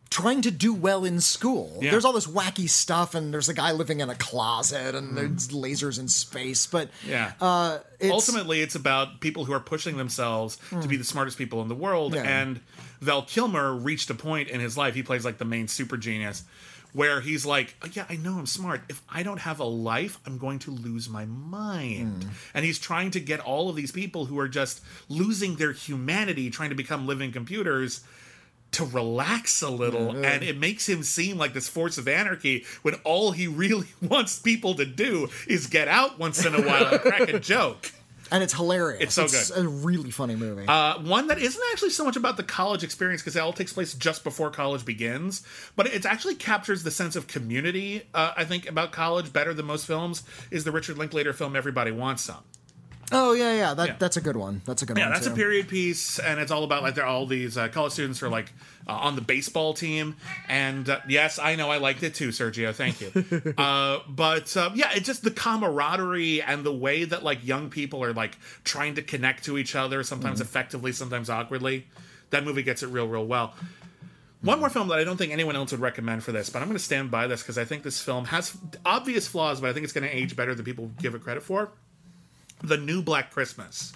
trying 0.09 0.41
to 0.41 0.51
do 0.51 0.73
well 0.73 1.05
in 1.05 1.21
school 1.21 1.77
Yeah. 1.81 1.91
there's 1.91 2.03
all 2.03 2.11
this 2.11 2.27
wacky 2.27 2.69
stuff 2.69 3.15
and 3.15 3.33
there's 3.33 3.47
a 3.47 3.53
guy 3.53 3.71
living 3.71 4.01
in 4.01 4.09
a 4.09 4.15
closet 4.15 4.93
and 4.93 5.15
there's 5.17 5.47
lasers 5.49 5.97
in 6.01 6.09
space 6.09 6.67
but 6.67 6.89
Mm. 7.05 7.09
Yeah. 7.09 7.31
uh, 7.39 7.79
it's, 7.97 8.11
ultimately 8.11 8.59
it's 8.61 8.75
about 8.75 9.21
people 9.21 9.45
who 9.45 9.53
are 9.53 9.61
pushing 9.61 9.95
themselves 9.95 10.57
to 10.81 10.85
be 10.89 10.97
the 10.97 11.05
smartest 11.05 11.37
people 11.37 11.61
in 11.61 11.69
the 11.69 11.75
world 11.75 12.13
Yeah. 12.13 12.23
and 12.23 12.59
val 12.99 13.21
kilmer 13.21 13.73
reached 13.73 14.09
a 14.09 14.13
point 14.13 14.49
in 14.49 14.59
his 14.59 14.75
life 14.77 14.95
he 14.95 15.01
plays 15.03 15.23
like 15.23 15.37
the 15.37 15.45
main 15.45 15.69
super 15.69 15.95
genius 15.95 16.43
where 16.93 17.21
he's 17.21 17.45
like 17.45 17.75
oh, 17.83 17.87
yeah 17.93 18.05
i 18.09 18.15
know 18.15 18.37
i'm 18.37 18.45
smart. 18.45 18.81
If 18.89 19.01
i 19.09 19.23
don't 19.23 19.39
have 19.39 19.59
a 19.59 19.65
life 19.65 20.19
i'm 20.25 20.37
going 20.37 20.59
to 20.59 20.71
lose 20.71 21.09
my 21.09 21.25
mind. 21.25 22.23
Hmm. 22.23 22.29
And 22.53 22.65
he's 22.65 22.79
trying 22.79 23.11
to 23.11 23.19
get 23.19 23.39
all 23.39 23.69
of 23.69 23.75
these 23.75 23.91
people 23.91 24.25
who 24.25 24.39
are 24.39 24.47
just 24.47 24.81
losing 25.09 25.55
their 25.55 25.71
humanity 25.71 26.49
trying 26.49 26.69
to 26.69 26.75
become 26.75 27.07
living 27.07 27.31
computers 27.31 28.03
to 28.71 28.85
relax 28.85 29.61
a 29.61 29.69
little. 29.69 30.13
Mm-hmm. 30.13 30.25
And 30.25 30.43
it 30.43 30.57
makes 30.57 30.87
him 30.87 31.03
seem 31.03 31.37
like 31.37 31.53
this 31.53 31.67
force 31.67 31.97
of 31.97 32.07
anarchy 32.07 32.65
when 32.81 32.95
all 33.03 33.31
he 33.31 33.47
really 33.47 33.87
wants 34.01 34.39
people 34.39 34.75
to 34.75 34.85
do 34.85 35.29
is 35.47 35.67
get 35.67 35.87
out 35.87 36.19
once 36.19 36.45
in 36.45 36.55
a 36.55 36.61
while 36.61 36.87
and 36.87 37.01
crack 37.01 37.29
a 37.29 37.39
joke 37.39 37.91
and 38.31 38.43
it's 38.43 38.53
hilarious 38.53 39.01
It's 39.01 39.13
so 39.15 39.27
good. 39.27 39.65
a 39.65 39.67
really 39.67 40.11
funny 40.11 40.35
movie 40.35 40.65
uh, 40.67 40.99
one 40.99 41.27
that 41.27 41.37
isn't 41.39 41.61
actually 41.71 41.89
so 41.91 42.03
much 42.05 42.15
about 42.15 42.37
the 42.37 42.43
college 42.43 42.83
experience 42.83 43.21
because 43.21 43.35
it 43.35 43.39
all 43.39 43.53
takes 43.53 43.73
place 43.73 43.93
just 43.93 44.23
before 44.23 44.49
college 44.49 44.85
begins, 44.85 45.43
but 45.75 45.85
it 45.87 46.05
actually 46.05 46.35
captures 46.35 46.83
the 46.83 46.91
sense 46.91 47.15
of 47.15 47.27
community. 47.27 48.03
Uh, 48.13 48.33
I 48.37 48.45
think 48.45 48.67
about 48.69 48.91
college 48.91 49.31
better 49.33 49.53
than 49.53 49.65
most 49.65 49.85
films 49.85 50.23
is 50.49 50.63
the 50.63 50.71
Richard 50.71 50.97
Linklater 50.97 51.33
film 51.33 51.55
Everybody 51.55 51.91
Wants 51.91 52.23
Some. 52.23 52.43
Oh 53.11 53.33
yeah, 53.33 53.53
yeah. 53.53 53.73
That 53.73 53.87
Yeah. 53.87 53.95
that's 53.99 54.17
a 54.17 54.21
good 54.21 54.37
one. 54.37 54.61
That's 54.65 54.81
a 54.81 54.85
good 54.85 54.97
Yeah, 54.97 55.05
one. 55.05 55.11
Yeah, 55.13 55.19
that's 55.19 55.27
a 55.27 55.35
period 55.35 55.67
piece, 55.67 56.17
and 56.19 56.39
it's 56.39 56.51
all 56.51 56.63
about 56.63 56.81
like 56.83 56.95
they're 56.95 57.05
all 57.05 57.25
these 57.25 57.57
uh, 57.57 57.67
college 57.67 57.93
students 57.93 58.19
who 58.19 58.27
are 58.27 58.29
like 58.29 58.51
uh, 58.87 58.91
on 58.93 59.15
the 59.15 59.21
baseball 59.21 59.73
team. 59.73 60.15
And 60.47 60.89
uh, 60.89 60.99
yes, 61.07 61.37
I 61.39 61.55
know 61.55 61.69
I 61.69 61.77
liked 61.77 62.03
it 62.03 62.15
too, 62.15 62.29
Sergio. 62.29 62.73
Thank 62.73 63.01
you. 63.01 63.53
uh, 63.57 63.99
but 64.07 64.55
uh, 64.55 64.69
yeah, 64.75 64.91
it's 64.93 65.05
just 65.07 65.23
the 65.23 65.31
camaraderie 65.31 66.41
and 66.41 66.63
the 66.63 66.71
way 66.73 67.03
that 67.03 67.23
like 67.23 67.45
young 67.45 67.69
people 67.69 68.03
are 68.03 68.13
like 68.13 68.37
trying 68.63 68.95
to 68.95 69.01
connect 69.01 69.43
to 69.45 69.57
each 69.57 69.75
other, 69.75 70.03
sometimes 70.03 70.39
Mm-hmm. 70.39 70.43
effectively, 70.43 70.91
sometimes 70.91 71.29
awkwardly. 71.29 71.87
That 72.29 72.45
movie 72.45 72.63
gets 72.63 72.81
it 72.83 72.87
real, 72.87 73.07
real 73.07 73.25
well. 73.25 73.53
One 74.41 74.59
more 74.59 74.69
film 74.69 74.87
that 74.87 74.97
I 74.97 75.03
don't 75.03 75.17
think 75.17 75.31
anyone 75.33 75.55
else 75.55 75.71
would 75.71 75.81
recommend 75.81 76.23
for 76.23 76.31
this, 76.31 76.49
but 76.49 76.61
I'm 76.61 76.67
going 76.67 76.77
to 76.77 76.83
stand 76.83 77.11
by 77.11 77.27
this 77.27 77.43
because 77.43 77.57
I 77.59 77.65
think 77.65 77.83
this 77.83 78.01
film 78.01 78.25
has 78.25 78.57
obvious 78.85 79.27
flaws, 79.27 79.61
but 79.61 79.69
I 79.69 79.73
think 79.73 79.83
it's 79.83 79.93
going 79.93 80.09
to 80.09 80.15
age 80.15 80.35
better 80.35 80.55
than 80.55 80.65
people 80.65 80.89
give 80.99 81.13
it 81.13 81.21
credit 81.23 81.43
for. 81.43 81.69
The 82.63 82.77
New 82.77 83.01
Black 83.01 83.31
Christmas 83.31 83.93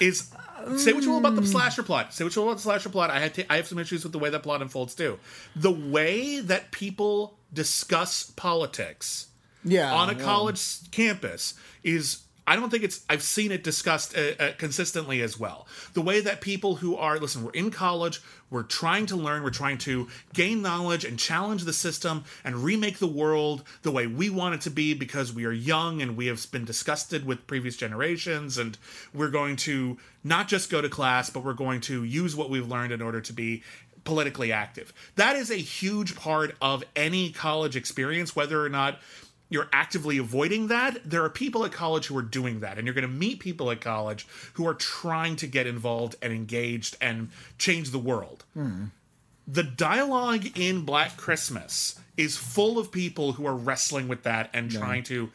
is 0.00 0.30
say 0.76 0.92
what 0.92 1.02
you 1.04 1.10
will 1.10 1.18
about 1.18 1.36
the 1.36 1.46
slasher 1.46 1.82
plot. 1.82 2.12
Say 2.12 2.24
what 2.24 2.34
you 2.34 2.42
will 2.42 2.48
about 2.48 2.56
the 2.58 2.62
slasher 2.62 2.88
plot. 2.88 3.10
I 3.10 3.20
had 3.20 3.34
to, 3.34 3.52
I 3.52 3.56
have 3.56 3.66
some 3.66 3.78
issues 3.78 4.02
with 4.02 4.12
the 4.12 4.18
way 4.18 4.30
that 4.30 4.42
plot 4.42 4.62
unfolds 4.62 4.94
too. 4.94 5.18
The 5.56 5.70
way 5.70 6.40
that 6.40 6.70
people 6.70 7.38
discuss 7.52 8.30
politics 8.30 9.28
Yeah, 9.64 9.92
on 9.94 10.10
a 10.10 10.14
yeah. 10.14 10.24
college 10.24 10.90
campus 10.90 11.54
is 11.82 12.22
I 12.46 12.56
don't 12.56 12.70
think 12.70 12.82
it's 12.82 13.04
I've 13.08 13.22
seen 13.22 13.52
it 13.52 13.62
discussed 13.62 14.16
uh, 14.16 14.32
uh, 14.40 14.52
consistently 14.58 15.22
as 15.22 15.38
well. 15.38 15.68
The 15.92 16.00
way 16.02 16.20
that 16.20 16.40
people 16.40 16.76
who 16.76 16.96
are 16.96 17.18
listen, 17.18 17.44
we're 17.44 17.52
in 17.52 17.70
college, 17.70 18.20
we're 18.50 18.64
trying 18.64 19.06
to 19.06 19.16
learn, 19.16 19.42
we're 19.42 19.50
trying 19.50 19.78
to 19.78 20.08
gain 20.34 20.60
knowledge 20.60 21.04
and 21.04 21.18
challenge 21.18 21.64
the 21.64 21.72
system 21.72 22.24
and 22.44 22.56
remake 22.56 22.98
the 22.98 23.06
world 23.06 23.62
the 23.82 23.90
way 23.90 24.06
we 24.06 24.28
want 24.28 24.54
it 24.54 24.60
to 24.62 24.70
be 24.70 24.92
because 24.94 25.32
we 25.32 25.44
are 25.44 25.52
young 25.52 26.02
and 26.02 26.16
we 26.16 26.26
have 26.26 26.50
been 26.50 26.64
disgusted 26.64 27.24
with 27.24 27.46
previous 27.46 27.76
generations 27.76 28.58
and 28.58 28.76
we're 29.14 29.30
going 29.30 29.56
to 29.56 29.96
not 30.24 30.48
just 30.48 30.70
go 30.70 30.80
to 30.80 30.88
class, 30.88 31.30
but 31.30 31.44
we're 31.44 31.54
going 31.54 31.80
to 31.80 32.04
use 32.04 32.36
what 32.36 32.50
we've 32.50 32.68
learned 32.68 32.92
in 32.92 33.00
order 33.00 33.20
to 33.20 33.32
be 33.32 33.62
politically 34.04 34.50
active. 34.52 34.92
That 35.16 35.36
is 35.36 35.50
a 35.50 35.56
huge 35.56 36.16
part 36.16 36.56
of 36.60 36.84
any 36.96 37.30
college 37.30 37.76
experience, 37.76 38.34
whether 38.34 38.64
or 38.64 38.68
not 38.68 38.98
you're 39.50 39.68
actively 39.72 40.16
avoiding 40.16 40.68
that. 40.68 40.98
There 41.04 41.22
are 41.24 41.28
people 41.28 41.64
at 41.64 41.72
college 41.72 42.06
who 42.06 42.16
are 42.16 42.22
doing 42.22 42.60
that, 42.60 42.78
and 42.78 42.86
you're 42.86 42.94
going 42.94 43.06
to 43.06 43.12
meet 43.12 43.40
people 43.40 43.70
at 43.70 43.80
college 43.80 44.26
who 44.54 44.66
are 44.66 44.74
trying 44.74 45.36
to 45.36 45.46
get 45.46 45.66
involved 45.66 46.16
and 46.22 46.32
engaged 46.32 46.96
and 47.00 47.28
change 47.58 47.90
the 47.90 47.98
world. 47.98 48.44
The 49.46 49.64
dialogue 49.64 50.56
in 50.56 50.82
Black 50.82 51.16
Christmas 51.16 51.98
is 52.16 52.36
full 52.36 52.78
of 52.78 52.92
people 52.92 53.32
who 53.32 53.46
are 53.46 53.54
wrestling 53.54 54.06
with 54.06 54.22
that 54.22 54.48
and 54.52 54.70
trying 54.70 55.02
to 55.04 55.30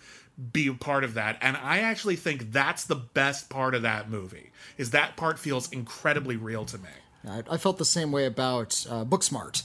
be 0.54 0.68
a 0.68 0.74
part 0.74 1.04
of 1.04 1.14
that. 1.16 1.38
And 1.42 1.58
I 1.58 1.80
actually 1.80 2.16
think 2.16 2.52
that's 2.52 2.86
the 2.86 2.96
best 2.96 3.50
part 3.50 3.76
of 3.76 3.82
that 3.82 4.10
movie. 4.10 4.52
Is 4.78 4.92
that 4.92 5.18
part 5.18 5.40
feels 5.40 5.72
incredibly 5.72 6.38
real 6.38 6.66
to 6.66 6.78
me. 6.78 6.90
I, 7.28 7.44
I 7.50 7.58
felt 7.58 7.78
the 7.78 7.86
same 7.86 8.12
way 8.12 8.26
about 8.26 8.86
uh, 8.90 9.04
Booksmart. 9.04 9.64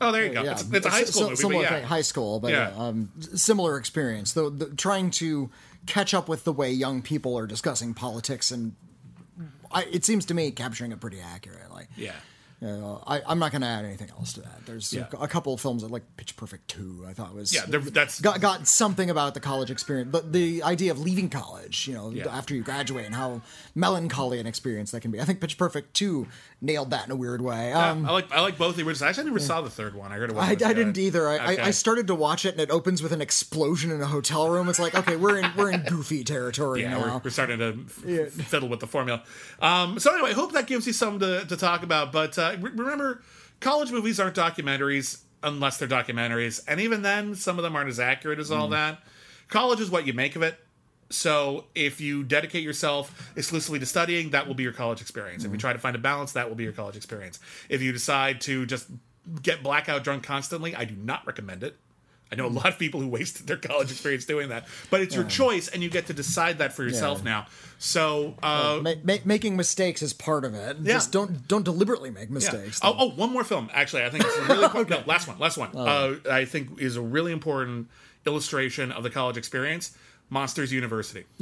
Oh, 0.00 0.12
there 0.12 0.24
you 0.26 0.32
go. 0.32 0.42
Yeah, 0.42 0.52
it's, 0.52 0.70
it's 0.72 0.86
a 0.86 0.90
high 0.90 1.04
school 1.04 1.22
s- 1.24 1.28
movie, 1.30 1.36
similar 1.36 1.62
but 1.64 1.70
yeah. 1.70 1.78
thing, 1.78 1.84
high 1.86 2.00
school, 2.02 2.40
but 2.40 2.52
Yeah. 2.52 2.72
um, 2.76 3.10
similar 3.34 3.76
experience. 3.78 4.32
Though 4.32 4.50
the, 4.50 4.66
trying 4.74 5.10
to 5.12 5.50
catch 5.86 6.14
up 6.14 6.28
with 6.28 6.44
the 6.44 6.52
way 6.52 6.70
young 6.72 7.02
people 7.02 7.36
are 7.38 7.46
discussing 7.46 7.92
politics, 7.94 8.50
and 8.50 8.74
I, 9.72 9.84
it 9.92 10.04
seems 10.04 10.26
to 10.26 10.34
me 10.34 10.50
capturing 10.52 10.92
it 10.92 11.00
pretty 11.00 11.20
accurately. 11.20 11.86
yeah. 11.96 12.12
I, 12.62 13.22
I'm 13.26 13.38
not 13.38 13.52
going 13.52 13.62
to 13.62 13.66
add 13.68 13.86
anything 13.86 14.10
else 14.10 14.34
to 14.34 14.42
that. 14.42 14.66
There's 14.66 14.92
Yeah. 14.92 15.06
a, 15.18 15.22
a 15.24 15.28
couple 15.28 15.54
of 15.54 15.62
films 15.62 15.80
that 15.80 15.90
like 15.90 16.02
Pitch 16.18 16.36
Perfect 16.36 16.68
2, 16.68 17.06
I 17.08 17.14
thought 17.14 17.34
was 17.34 17.54
Yeah, 17.54 17.62
that's 17.66 18.20
got, 18.20 18.42
got 18.42 18.68
something 18.68 19.08
about 19.08 19.32
the 19.32 19.40
college 19.40 19.70
experience. 19.70 20.10
But 20.12 20.30
the 20.34 20.62
idea 20.62 20.90
of 20.90 20.98
leaving 21.00 21.30
college, 21.30 21.88
you 21.88 21.94
know, 21.94 22.10
Yeah. 22.10 22.26
after 22.28 22.54
you 22.54 22.62
graduate 22.62 23.06
and 23.06 23.14
how 23.14 23.40
melancholy 23.74 24.40
an 24.40 24.46
experience 24.46 24.90
that 24.90 25.00
can 25.00 25.10
be. 25.10 25.18
I 25.22 25.24
think 25.24 25.40
Pitch 25.40 25.56
Perfect 25.56 25.94
2 25.94 26.26
nailed 26.62 26.90
that 26.90 27.06
in 27.06 27.10
a 27.10 27.16
weird 27.16 27.40
way. 27.40 27.72
Um, 27.72 28.04
I 28.06 28.12
like 28.12 28.30
I 28.32 28.40
like 28.40 28.58
both 28.58 28.76
the 28.76 28.82
originals. 28.82 29.02
Actually, 29.02 29.22
I 29.22 29.26
never 29.26 29.38
saw 29.38 29.60
the 29.62 29.70
third 29.70 29.94
one. 29.94 30.12
I 30.12 30.16
heard 30.16 30.30
it 30.30 30.36
was. 30.36 30.44
I, 30.44 30.50
I 30.52 30.54
didn't 30.74 30.98
either. 30.98 31.28
I, 31.28 31.34
Okay. 31.52 31.62
I, 31.62 31.66
I 31.68 31.70
started 31.70 32.06
to 32.08 32.14
watch 32.14 32.44
it 32.44 32.52
and 32.52 32.60
it 32.60 32.70
opens 32.70 33.02
with 33.02 33.12
an 33.12 33.20
explosion 33.22 33.90
in 33.90 34.00
a 34.02 34.06
hotel 34.06 34.48
room. 34.50 34.68
It's 34.68 34.78
like, 34.78 34.94
okay, 34.94 35.16
we're 35.16 35.38
in 35.38 35.50
we're 35.56 35.70
in 35.70 35.82
goofy 35.84 36.22
territory 36.24 36.82
Yeah, 36.82 36.90
now. 36.90 37.00
we're, 37.16 37.20
we're 37.24 37.30
starting 37.30 37.58
to 37.58 37.78
f- 37.86 38.32
fiddle 38.32 38.68
with 38.68 38.80
the 38.80 38.86
formula. 38.86 39.22
Um, 39.60 39.98
so 39.98 40.12
anyway, 40.12 40.30
I 40.30 40.34
hope 40.34 40.52
that 40.52 40.66
gives 40.66 40.86
you 40.86 40.92
something 40.92 41.20
to, 41.20 41.44
to 41.46 41.56
talk 41.56 41.82
about. 41.82 42.12
But 42.12 42.38
uh, 42.38 42.56
re- 42.60 42.72
remember, 42.74 43.22
college 43.60 43.90
movies 43.90 44.20
aren't 44.20 44.36
documentaries 44.36 45.20
unless 45.42 45.78
they're 45.78 45.88
documentaries, 45.88 46.62
and 46.68 46.80
even 46.80 47.00
then, 47.00 47.34
some 47.34 47.56
of 47.58 47.62
them 47.62 47.74
aren't 47.74 47.88
as 47.88 47.98
accurate 47.98 48.38
as 48.38 48.50
Mm. 48.50 48.56
all 48.58 48.68
that. 48.68 48.98
College 49.48 49.80
is 49.80 49.90
what 49.90 50.06
you 50.06 50.12
make 50.12 50.36
of 50.36 50.42
it. 50.42 50.58
So 51.10 51.64
if 51.74 52.00
you 52.00 52.22
dedicate 52.22 52.62
yourself 52.62 53.30
exclusively 53.36 53.80
to 53.80 53.86
studying, 53.86 54.30
that 54.30 54.46
will 54.46 54.54
be 54.54 54.62
your 54.62 54.72
college 54.72 55.00
experience. 55.00 55.42
Mm. 55.42 55.46
If 55.46 55.52
you 55.52 55.58
try 55.58 55.72
to 55.72 55.78
find 55.78 55.96
a 55.96 55.98
balance, 55.98 56.32
that 56.32 56.48
will 56.48 56.56
be 56.56 56.64
your 56.64 56.72
college 56.72 56.96
experience. 56.96 57.40
If 57.68 57.82
you 57.82 57.92
decide 57.92 58.40
to 58.42 58.64
just 58.66 58.86
get 59.42 59.62
blackout 59.62 60.04
drunk 60.04 60.22
constantly, 60.22 60.74
I 60.74 60.84
do 60.84 60.94
not 60.94 61.26
recommend 61.26 61.62
it. 61.62 61.76
I 62.32 62.36
know 62.36 62.46
a 62.46 62.48
lot 62.48 62.66
of 62.66 62.78
people 62.78 63.00
who 63.00 63.08
wasted 63.08 63.48
their 63.48 63.56
college 63.56 63.90
experience 63.90 64.24
doing 64.24 64.50
that, 64.50 64.68
but 64.88 65.00
it's 65.00 65.16
your 65.16 65.24
choice, 65.24 65.66
and 65.66 65.82
you 65.82 65.90
get 65.90 66.06
to 66.06 66.12
decide 66.12 66.58
that 66.58 66.72
for 66.72 66.84
yourself 66.84 67.18
Yeah. 67.18 67.24
now. 67.24 67.46
So, 67.80 68.36
uh, 68.40 68.78
Ma- 68.80 68.94
ma- 69.02 69.16
making 69.24 69.56
mistakes 69.56 70.00
is 70.00 70.12
part 70.12 70.44
of 70.44 70.54
it. 70.54 70.76
Yeah. 70.80 70.92
Just 70.92 71.10
don't 71.10 71.48
don't 71.48 71.64
deliberately 71.64 72.10
make 72.10 72.28
yeah. 72.28 72.34
mistakes. 72.34 72.78
Oh, 72.84 72.94
oh, 72.96 73.10
one 73.10 73.32
more 73.32 73.42
film. 73.42 73.68
Actually, 73.74 74.04
I 74.04 74.10
think 74.10 74.24
it's 74.24 74.38
really 74.48 74.62
important. 74.64 74.90
No, 74.90 75.02
last 75.12 75.26
one. 75.26 75.40
Last 75.40 75.58
one. 75.58 75.76
Uh, 75.76 76.18
I 76.30 76.44
think 76.44 76.80
is 76.80 76.94
a 76.94 77.02
really 77.02 77.32
important 77.32 77.88
illustration 78.24 78.92
of 78.92 79.02
the 79.02 79.10
college 79.10 79.36
experience. 79.36 79.96
Monsters 80.30 80.72
University. 80.72 81.24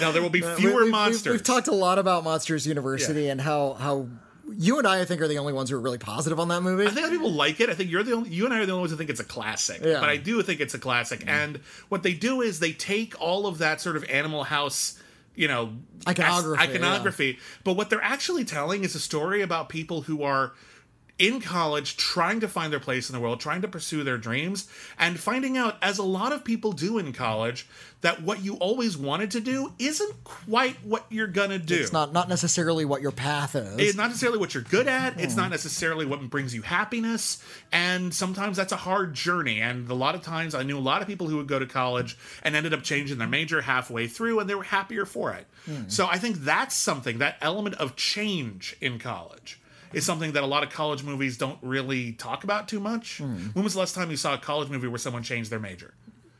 now 0.00 0.10
there 0.12 0.22
will 0.22 0.30
be 0.30 0.42
uh, 0.44 0.56
fewer 0.56 0.72
we've- 0.72 0.82
we've- 0.82 0.90
monsters. 0.90 1.32
We've, 1.32 1.42
talked 1.42 1.68
a 1.68 1.72
lot 1.74 1.98
about 1.98 2.24
Monsters 2.24 2.66
University 2.66 3.24
Yeah. 3.24 3.32
and 3.32 3.40
how 3.40 3.74
how 3.74 4.08
you 4.56 4.78
and 4.78 4.86
I, 4.86 5.00
I 5.00 5.04
think, 5.06 5.22
are 5.22 5.28
the 5.28 5.38
only 5.38 5.52
ones 5.54 5.70
who 5.70 5.76
are 5.76 5.80
really 5.80 5.98
positive 5.98 6.38
on 6.38 6.48
that 6.48 6.60
movie. 6.60 6.86
I 6.86 6.90
think 6.90 7.06
other 7.06 7.16
people 7.16 7.32
like 7.32 7.60
it. 7.60 7.70
I 7.70 7.74
think 7.74 7.90
you're 7.90 8.02
the 8.02 8.12
only, 8.12 8.28
you 8.30 8.44
and 8.44 8.52
I 8.52 8.58
are 8.60 8.66
the 8.66 8.72
only 8.72 8.82
ones 8.82 8.90
who 8.90 8.98
think 8.98 9.08
it's 9.08 9.20
a 9.20 9.24
classic. 9.24 9.80
Yeah. 9.82 10.00
But 10.00 10.10
I 10.10 10.18
do 10.18 10.42
think 10.42 10.60
it's 10.60 10.74
a 10.74 10.78
classic. 10.78 11.20
Mm-hmm. 11.20 11.28
And 11.30 11.60
what 11.88 12.02
they 12.02 12.12
do 12.12 12.42
is 12.42 12.60
they 12.60 12.72
take 12.72 13.18
all 13.20 13.46
of 13.46 13.58
that 13.58 13.80
sort 13.80 13.96
of 13.96 14.04
Animal 14.04 14.44
House, 14.44 15.00
you 15.34 15.48
know, 15.48 15.72
Iconography, 16.06 16.62
iconography. 16.62 17.38
But 17.64 17.72
what 17.72 17.88
they're 17.88 18.04
actually 18.04 18.44
telling 18.44 18.84
is 18.84 18.94
a 18.94 19.00
story 19.00 19.40
about 19.40 19.70
people 19.70 20.02
who 20.02 20.22
are 20.22 20.52
in 21.18 21.40
college 21.40 21.96
trying 21.96 22.40
to 22.40 22.48
find 22.48 22.72
their 22.72 22.80
place 22.80 23.08
in 23.08 23.14
the 23.14 23.20
world, 23.20 23.38
trying 23.38 23.62
to 23.62 23.68
pursue 23.68 24.02
their 24.02 24.18
dreams, 24.18 24.68
and 24.98 25.18
finding 25.18 25.56
out, 25.56 25.76
as 25.80 25.98
a 25.98 26.02
lot 26.02 26.32
of 26.32 26.44
people 26.44 26.72
do 26.72 26.98
in 26.98 27.12
college, 27.12 27.68
that 28.00 28.20
what 28.22 28.44
you 28.44 28.56
always 28.56 28.98
wanted 28.98 29.30
to 29.30 29.40
do 29.40 29.72
isn't 29.78 30.24
quite 30.24 30.76
what 30.84 31.06
you're 31.10 31.28
gonna 31.28 31.58
do. 31.58 31.76
It's 31.76 31.92
not 31.92 32.12
not 32.12 32.28
necessarily 32.28 32.84
what 32.84 33.00
your 33.00 33.12
path 33.12 33.54
is. 33.54 33.78
It's 33.78 33.96
not 33.96 34.08
necessarily 34.08 34.38
what 34.38 34.54
you're 34.54 34.62
good 34.64 34.88
at. 34.88 35.18
It's 35.18 35.34
hmm. 35.34 35.40
not 35.40 35.50
necessarily 35.50 36.04
what 36.04 36.28
brings 36.28 36.54
you 36.54 36.62
happiness. 36.62 37.42
And 37.72 38.12
sometimes 38.12 38.56
that's 38.56 38.72
a 38.72 38.76
hard 38.76 39.14
journey. 39.14 39.60
And 39.60 39.88
a 39.88 39.94
lot 39.94 40.14
of 40.14 40.22
times 40.22 40.54
I 40.54 40.64
knew 40.64 40.76
a 40.76 40.80
lot 40.80 41.00
of 41.00 41.08
people 41.08 41.28
who 41.28 41.36
would 41.38 41.48
go 41.48 41.58
to 41.58 41.66
college 41.66 42.18
and 42.42 42.54
ended 42.54 42.74
up 42.74 42.82
changing 42.82 43.18
their 43.18 43.28
major 43.28 43.62
halfway 43.62 44.06
through 44.06 44.40
and 44.40 44.50
they 44.50 44.54
were 44.54 44.64
happier 44.64 45.06
for 45.06 45.32
it. 45.32 45.46
Hmm. 45.64 45.88
So 45.88 46.06
I 46.06 46.18
think 46.18 46.36
that's 46.38 46.74
something, 46.74 47.18
that 47.18 47.36
element 47.40 47.76
of 47.76 47.96
change 47.96 48.76
in 48.80 48.98
college 48.98 49.60
is 49.94 50.04
something 50.04 50.32
that 50.32 50.42
a 50.42 50.46
lot 50.46 50.62
of 50.62 50.70
college 50.70 51.02
movies 51.02 51.38
don't 51.38 51.58
really 51.62 52.12
talk 52.12 52.44
about 52.44 52.68
too 52.68 52.80
much. 52.80 53.18
Hmm. 53.18 53.48
When 53.52 53.64
was 53.64 53.74
the 53.74 53.78
last 53.80 53.94
time 53.94 54.10
you 54.10 54.16
saw 54.16 54.34
a 54.34 54.38
college 54.38 54.68
movie 54.68 54.88
where 54.88 54.98
someone 54.98 55.22
changed 55.22 55.50
their 55.50 55.60
major? 55.60 55.94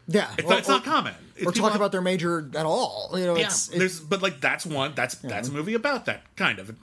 yeah, 0.07 0.31
It's, 0.37 0.49
not, 0.49 0.59
it's 0.59 0.69
not 0.69 0.85
common. 0.85 1.15
It's 1.37 1.47
or 1.47 1.53
talk 1.53 1.73
have- 1.73 1.81
about 1.81 1.93
their 1.93 2.03
major 2.03 2.51
at 2.55 2.67
all. 2.67 3.11
You 3.15 3.25
know, 3.25 3.37
yeah, 3.37 3.47
it's, 3.47 3.69
it- 3.69 3.79
there's 3.79 4.01
but 4.01 4.23
like 4.23 4.41
that's 4.41 4.67
one 4.67 4.93
that's 4.95 5.15
that's 5.17 5.49
a 5.49 5.53
movie 5.53 5.75
about 5.75 6.07
that 6.07 6.23
kind 6.37 6.59
of. 6.59 6.77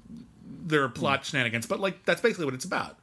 There 0.64 0.84
are 0.84 0.90
plot 0.90 1.20
hmm. 1.20 1.24
shenanigans, 1.24 1.66
but 1.68 1.80
like 1.80 2.06
that's 2.06 2.22
basically 2.22 2.46
what 2.46 2.54
it's 2.54 2.66
about. 2.66 2.98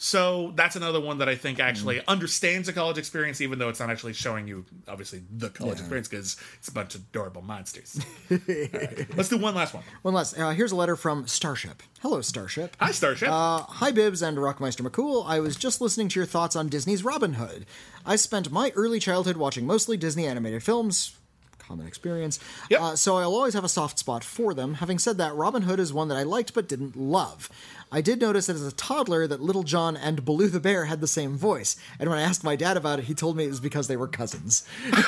So 0.00 0.52
that's 0.54 0.76
another 0.76 1.00
one 1.00 1.18
that 1.18 1.28
I 1.28 1.34
think 1.34 1.58
actually 1.58 2.00
understands 2.06 2.68
the 2.68 2.72
college 2.72 2.98
experience, 2.98 3.40
even 3.40 3.58
though 3.58 3.68
it's 3.68 3.80
not 3.80 3.90
actually 3.90 4.12
showing 4.12 4.46
you 4.46 4.64
obviously 4.86 5.22
the 5.36 5.50
college 5.50 5.80
experience 5.80 6.06
because 6.06 6.36
it's 6.56 6.68
a 6.68 6.72
bunch 6.72 6.94
of 6.94 7.00
adorable 7.10 7.42
monsters. 7.42 8.00
Right, 8.30 9.16
Let's 9.16 9.28
do 9.28 9.38
one 9.38 9.54
last 9.56 9.74
one. 9.74 9.82
one 10.02 10.14
last. 10.14 10.38
Uh, 10.38 10.50
here's 10.50 10.70
a 10.70 10.76
letter 10.76 10.94
from 10.94 11.26
Starship. 11.26 11.82
Hello, 12.00 12.20
Starship. 12.20 12.76
Hi, 12.80 12.92
Starship. 12.92 13.28
Uh, 13.28 13.58
hi, 13.62 13.90
Bibbs 13.90 14.22
and 14.22 14.36
Rockmeister 14.38 14.86
McCool. 14.88 15.24
I 15.26 15.40
was 15.40 15.56
just 15.56 15.80
listening 15.80 16.08
to 16.10 16.20
your 16.20 16.26
thoughts 16.26 16.54
on 16.54 16.68
Disney's 16.68 17.02
Robin 17.04 17.32
Hood. 17.34 17.66
I 18.06 18.14
spent 18.16 18.52
my 18.52 18.70
early 18.76 19.00
childhood 19.00 19.36
watching 19.36 19.66
mostly 19.66 19.96
Disney 19.96 20.26
animated 20.26 20.62
films. 20.62 21.16
Common 21.58 21.86
experience. 21.86 22.38
Yep. 22.70 22.80
Uh, 22.80 22.96
so 22.96 23.16
I'll 23.18 23.34
always 23.34 23.52
have 23.54 23.64
a 23.64 23.68
soft 23.68 23.98
spot 23.98 24.24
for 24.24 24.54
them. 24.54 24.74
Having 24.74 25.00
said 25.00 25.18
that, 25.18 25.34
Robin 25.34 25.62
Hood 25.62 25.78
is 25.80 25.92
one 25.92 26.08
that 26.08 26.16
I 26.16 26.22
liked 26.22 26.54
but 26.54 26.66
didn't 26.68 26.96
love. 26.96 27.50
I 27.90 28.00
did 28.00 28.20
notice 28.20 28.46
that 28.46 28.56
as 28.56 28.66
a 28.66 28.72
toddler 28.72 29.26
that 29.26 29.40
Little 29.40 29.62
John 29.62 29.96
and 29.96 30.24
Baloo 30.24 30.48
the 30.48 30.60
Bear 30.60 30.84
had 30.86 31.00
the 31.00 31.06
same 31.08 31.36
voice, 31.36 31.76
and 31.98 32.08
when 32.10 32.18
I 32.18 32.22
asked 32.22 32.44
my 32.44 32.56
dad 32.56 32.76
about 32.76 32.98
it, 32.98 33.06
he 33.06 33.14
told 33.14 33.36
me 33.36 33.44
it 33.44 33.48
was 33.48 33.60
because 33.60 33.88
they 33.88 33.96
were 33.96 34.08
cousins. 34.08 34.66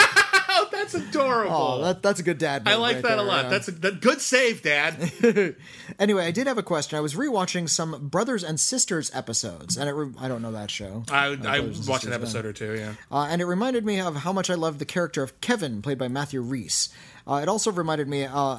that's 0.70 0.94
adorable. 0.94 1.54
Oh, 1.54 1.82
that, 1.84 2.02
that's 2.02 2.20
a 2.20 2.22
good 2.22 2.38
dad. 2.38 2.62
I 2.66 2.76
like 2.76 2.96
right 2.96 3.02
that 3.04 3.18
a 3.18 3.22
lot. 3.22 3.44
yeah. 3.44 3.50
That's 3.50 3.68
a 3.68 3.72
that, 3.72 4.00
good 4.00 4.20
save, 4.20 4.62
Dad. 4.62 5.12
Anyway, 5.98 6.24
I 6.24 6.30
did 6.30 6.46
have 6.46 6.56
a 6.56 6.62
question. 6.62 6.96
I 6.96 7.00
was 7.00 7.14
rewatching 7.14 7.68
some 7.68 8.08
Brothers 8.08 8.42
and 8.42 8.58
Sisters 8.58 9.10
episodes, 9.12 9.76
and 9.76 9.86
it 9.88 9.92
re- 9.92 10.14
I 10.18 10.28
don't 10.28 10.40
know 10.40 10.52
that 10.52 10.70
show. 10.70 11.04
I, 11.10 11.28
Uh, 11.28 11.36
I 11.46 11.60
watched 11.86 12.04
an 12.04 12.12
episode 12.14 12.46
or 12.46 12.54
two. 12.54 12.74
Yeah. 12.74 12.94
Uh, 13.12 13.26
and 13.30 13.42
it 13.42 13.44
reminded 13.44 13.84
me 13.84 14.00
of 14.00 14.16
how 14.16 14.32
much 14.32 14.48
I 14.48 14.54
loved 14.54 14.78
the 14.78 14.86
character 14.86 15.22
of 15.22 15.38
Kevin, 15.42 15.82
played 15.82 15.98
by 15.98 16.08
Matthew 16.08 16.40
Rhys. 16.40 16.88
Uh, 17.26 17.40
it 17.42 17.48
also 17.48 17.70
reminded 17.70 18.08
me 18.08 18.24
uh, 18.24 18.58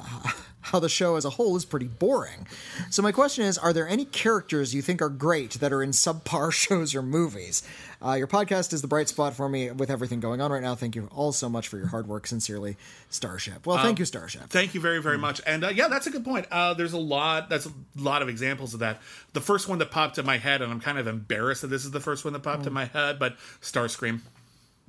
how 0.62 0.78
the 0.78 0.88
show 0.88 1.16
as 1.16 1.24
a 1.24 1.30
whole 1.30 1.56
is 1.56 1.64
pretty 1.64 1.86
boring. 1.86 2.46
So 2.90 3.02
my 3.02 3.12
question 3.12 3.44
is: 3.44 3.58
Are 3.58 3.72
there 3.72 3.88
any 3.88 4.04
characters 4.04 4.74
you 4.74 4.82
think 4.82 5.02
are 5.02 5.08
great 5.08 5.52
that 5.54 5.72
are 5.72 5.82
in 5.82 5.90
subpar 5.90 6.52
shows 6.52 6.94
or 6.94 7.02
movies? 7.02 7.62
Uh, 8.04 8.14
your 8.14 8.26
podcast 8.26 8.72
is 8.72 8.82
the 8.82 8.88
bright 8.88 9.08
spot 9.08 9.32
for 9.34 9.48
me 9.48 9.70
with 9.70 9.88
everything 9.88 10.18
going 10.18 10.40
on 10.40 10.50
right 10.50 10.62
now. 10.62 10.74
Thank 10.74 10.96
you 10.96 11.08
all 11.12 11.30
so 11.30 11.48
much 11.48 11.68
for 11.68 11.76
your 11.76 11.86
hard 11.86 12.08
work. 12.08 12.26
Sincerely, 12.26 12.76
Starship. 13.10 13.64
Well, 13.64 13.78
thank 13.78 14.00
you, 14.00 14.04
Starship. 14.04 14.48
Thank 14.48 14.74
you 14.74 14.80
very, 14.80 15.00
very 15.00 15.18
much. 15.18 15.40
And 15.46 15.64
uh, 15.64 15.68
yeah, 15.68 15.86
that's 15.86 16.08
a 16.08 16.10
good 16.10 16.24
point. 16.24 16.46
Uh, 16.50 16.74
there's 16.74 16.94
a 16.94 16.98
lot. 16.98 17.48
That's 17.48 17.66
a 17.66 17.72
lot 17.96 18.22
of 18.22 18.28
examples 18.28 18.74
of 18.74 18.80
that. 18.80 19.00
The 19.34 19.40
first 19.40 19.68
one 19.68 19.78
that 19.78 19.90
popped 19.92 20.18
in 20.18 20.26
my 20.26 20.38
head, 20.38 20.62
and 20.62 20.72
I'm 20.72 20.80
kind 20.80 20.98
of 20.98 21.06
embarrassed 21.06 21.62
that 21.62 21.68
this 21.68 21.84
is 21.84 21.92
the 21.92 22.00
first 22.00 22.24
one 22.24 22.32
that 22.32 22.40
popped 22.40 22.66
in 22.66 22.72
my 22.72 22.86
head, 22.86 23.18
but 23.18 23.36
Starscream. 23.60 24.20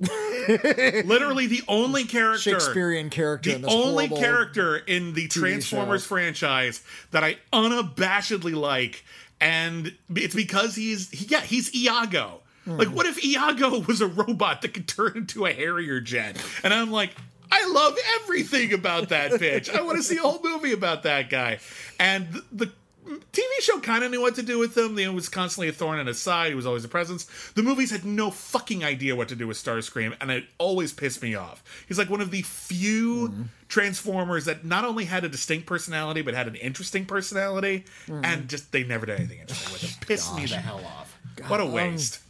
Literally 0.00 1.46
the 1.46 1.62
only 1.68 2.04
character, 2.04 2.50
Shakespearean 2.50 3.10
character. 3.10 3.50
the 3.50 3.56
in 3.56 3.62
this 3.62 3.72
only 3.72 4.08
character 4.08 4.76
in 4.76 5.14
the 5.14 5.28
Transformers 5.28 6.02
show. 6.02 6.08
franchise 6.08 6.82
that 7.12 7.22
I 7.22 7.36
unabashedly 7.52 8.54
like, 8.54 9.04
and 9.40 9.94
it's 10.14 10.34
because 10.34 10.74
he's 10.74 11.10
he, 11.10 11.26
yeah 11.26 11.40
he's 11.40 11.74
Iago. 11.74 12.40
Hmm. 12.64 12.78
Like, 12.78 12.88
what 12.88 13.06
if 13.06 13.24
Iago 13.24 13.80
was 13.86 14.00
a 14.00 14.06
robot 14.06 14.62
that 14.62 14.74
could 14.74 14.88
turn 14.88 15.12
into 15.16 15.46
a 15.46 15.52
Harrier 15.52 16.00
jet? 16.00 16.42
And 16.62 16.74
I'm 16.74 16.90
like, 16.90 17.12
I 17.52 17.66
love 17.68 17.96
everything 18.20 18.72
about 18.72 19.10
that 19.10 19.30
bitch. 19.40 19.72
I 19.72 19.82
want 19.82 19.96
to 19.98 20.02
see 20.02 20.16
a 20.16 20.22
whole 20.22 20.40
movie 20.42 20.72
about 20.72 21.04
that 21.04 21.30
guy. 21.30 21.58
And 22.00 22.32
the, 22.32 22.44
the 22.52 22.72
TV 23.04 23.42
show 23.60 23.80
kind 23.80 24.02
of 24.02 24.10
knew 24.10 24.20
what 24.20 24.34
to 24.36 24.42
do 24.42 24.58
with 24.58 24.76
him. 24.76 24.98
It 24.98 25.12
was 25.12 25.28
constantly 25.28 25.68
a 25.68 25.72
thorn 25.72 25.98
in 25.98 26.06
his 26.06 26.18
side. 26.18 26.48
He 26.48 26.54
was 26.54 26.66
always 26.66 26.84
a 26.84 26.88
presence. 26.88 27.26
The 27.54 27.62
movies 27.62 27.90
had 27.90 28.04
no 28.04 28.30
fucking 28.30 28.82
idea 28.82 29.14
what 29.14 29.28
to 29.28 29.36
do 29.36 29.46
with 29.46 29.56
Starscream, 29.56 30.16
and 30.20 30.30
it 30.30 30.44
always 30.58 30.92
pissed 30.92 31.22
me 31.22 31.34
off. 31.34 31.62
He's 31.86 31.98
like 31.98 32.08
one 32.08 32.20
of 32.20 32.30
the 32.30 32.42
few 32.42 33.46
Transformers 33.68 34.44
that 34.44 34.64
not 34.64 34.84
only 34.84 35.04
had 35.04 35.24
a 35.24 35.28
distinct 35.28 35.66
personality, 35.66 36.22
but 36.22 36.34
had 36.34 36.46
an 36.46 36.54
interesting 36.54 37.04
personality, 37.06 37.84
hmm. 38.06 38.20
and 38.24 38.48
just 38.48 38.72
they 38.72 38.84
never 38.84 39.04
did 39.04 39.18
anything 39.18 39.40
interesting 39.40 39.72
with 39.72 39.82
him. 39.82 39.90
Pissed 40.06 40.36
me 40.36 40.46
the 40.46 40.56
hell 40.56 40.82
off. 40.84 41.18
what 41.48 41.60
a 41.60 41.64
oh. 41.64 41.70
waste. 41.70 42.20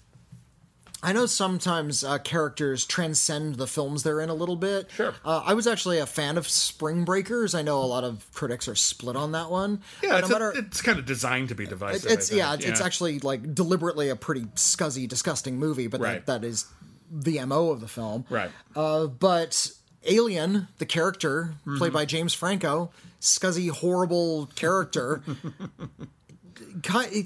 I 1.05 1.13
know 1.13 1.27
sometimes 1.27 2.03
uh, 2.03 2.19
characters 2.19 2.85
transcend 2.87 3.57
the 3.57 3.67
films 3.67 4.03
they're 4.03 4.21
in 4.21 4.29
a 4.31 4.35
little 4.35 4.57
bit. 4.57 4.91
Sure. 4.91 5.15
Uh, 5.25 5.43
I 5.45 5.55
was 5.55 5.67
actually 5.67 5.99
a 5.99 6.07
fan 6.07 6.37
of 6.39 6.49
Spring 6.49 7.05
Breakers. 7.05 7.55
I 7.55 7.63
know 7.63 7.79
a 7.81 7.85
lot 7.87 8.03
of 8.05 8.27
critics 8.33 8.67
are 8.69 8.75
split 8.75 9.15
on 9.15 9.33
that 9.33 9.51
one. 9.51 9.83
yeah, 10.03 10.19
it's, 10.19 10.29
no 10.29 10.37
a- 10.39 10.59
it's 10.59 10.81
kind 10.83 10.99
of 10.99 11.05
designed 11.05 11.51
to 11.51 11.55
be 11.55 11.67
divisive. 11.67 12.11
it's 12.11 12.33
yeah, 12.33 12.51
think. 12.57 12.69
it's, 12.71 12.81
actually 12.81 13.21
like 13.21 13.55
deliberately 13.55 14.09
a 14.09 14.17
pretty 14.17 14.43
scuzzy, 14.57 15.07
disgusting 15.07 15.59
movie, 15.59 15.87
but 15.87 16.01
Right. 16.01 16.25
that, 16.27 16.41
that 16.43 16.47
is 16.47 16.67
the 17.13 17.45
mo 17.45 17.71
of 17.71 17.81
the 17.81 17.89
film. 17.89 18.25
Right. 18.31 18.51
Uh, 18.75 19.07
but 19.07 19.71
Alien, 20.07 20.69
the 20.79 20.87
character 20.87 21.55
Mm-hmm. 21.67 21.79
played 21.79 21.93
by 21.93 22.05
James 22.07 22.35
Franco, 22.35 22.91
scuzzy, 23.21 23.71
horrible 23.71 24.47
character. 24.55 25.23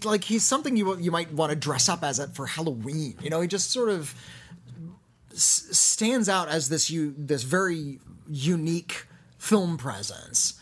like 0.05 0.25
he's 0.25 0.45
something 0.45 0.77
you 0.77 0.99
you 0.99 1.11
might 1.11 1.33
want 1.33 1.51
to 1.51 1.57
dress 1.57 1.89
up 1.89 2.03
as 2.03 2.19
it 2.19 2.35
for 2.35 2.47
Halloween. 2.47 3.17
You 3.23 3.31
know, 3.31 3.41
he 3.41 3.49
just 3.49 3.71
sort 3.71 3.89
of 3.91 4.15
s- 5.33 5.69
stands 5.71 6.29
out 6.29 6.49
as 6.49 6.69
this 6.69 6.91
you 6.91 7.15
this 7.17 7.43
very 7.43 8.01
unique 8.29 9.07
film 9.39 9.79
presence. 9.79 10.55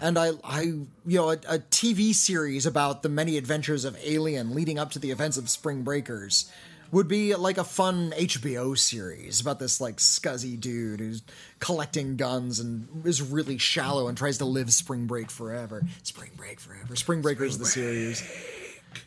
And 0.00 0.18
I, 0.18 0.32
I, 0.42 0.62
you 0.62 0.88
know, 1.06 1.30
a, 1.30 1.34
a 1.48 1.58
TV 1.58 2.12
series 2.12 2.66
about 2.66 3.02
the 3.02 3.08
many 3.08 3.38
adventures 3.38 3.84
of 3.84 3.96
Alien 4.02 4.52
leading 4.52 4.78
up 4.78 4.90
to 4.90 4.98
the 4.98 5.12
events 5.12 5.36
of 5.36 5.48
Spring 5.48 5.82
Breakers 5.82 6.50
would 6.92 7.08
be 7.08 7.34
like 7.34 7.58
a 7.58 7.64
fun 7.64 8.12
HBO 8.16 8.76
series 8.78 9.40
about 9.40 9.58
this 9.58 9.80
like 9.80 9.96
scuzzy 9.96 10.58
dude 10.58 11.00
who's 11.00 11.22
collecting 11.58 12.16
guns 12.16 12.60
and 12.60 13.04
is 13.06 13.20
really 13.22 13.58
shallow 13.58 14.08
and 14.08 14.16
tries 14.16 14.38
to 14.38 14.44
live 14.44 14.72
Spring 14.72 15.06
Break 15.06 15.30
forever. 15.30 15.82
Spring 16.02 16.30
Break 16.36 16.60
forever. 16.60 16.94
Spring 16.96 17.20
Breakers 17.22 17.58
the 17.58 17.66
series. 17.66 18.22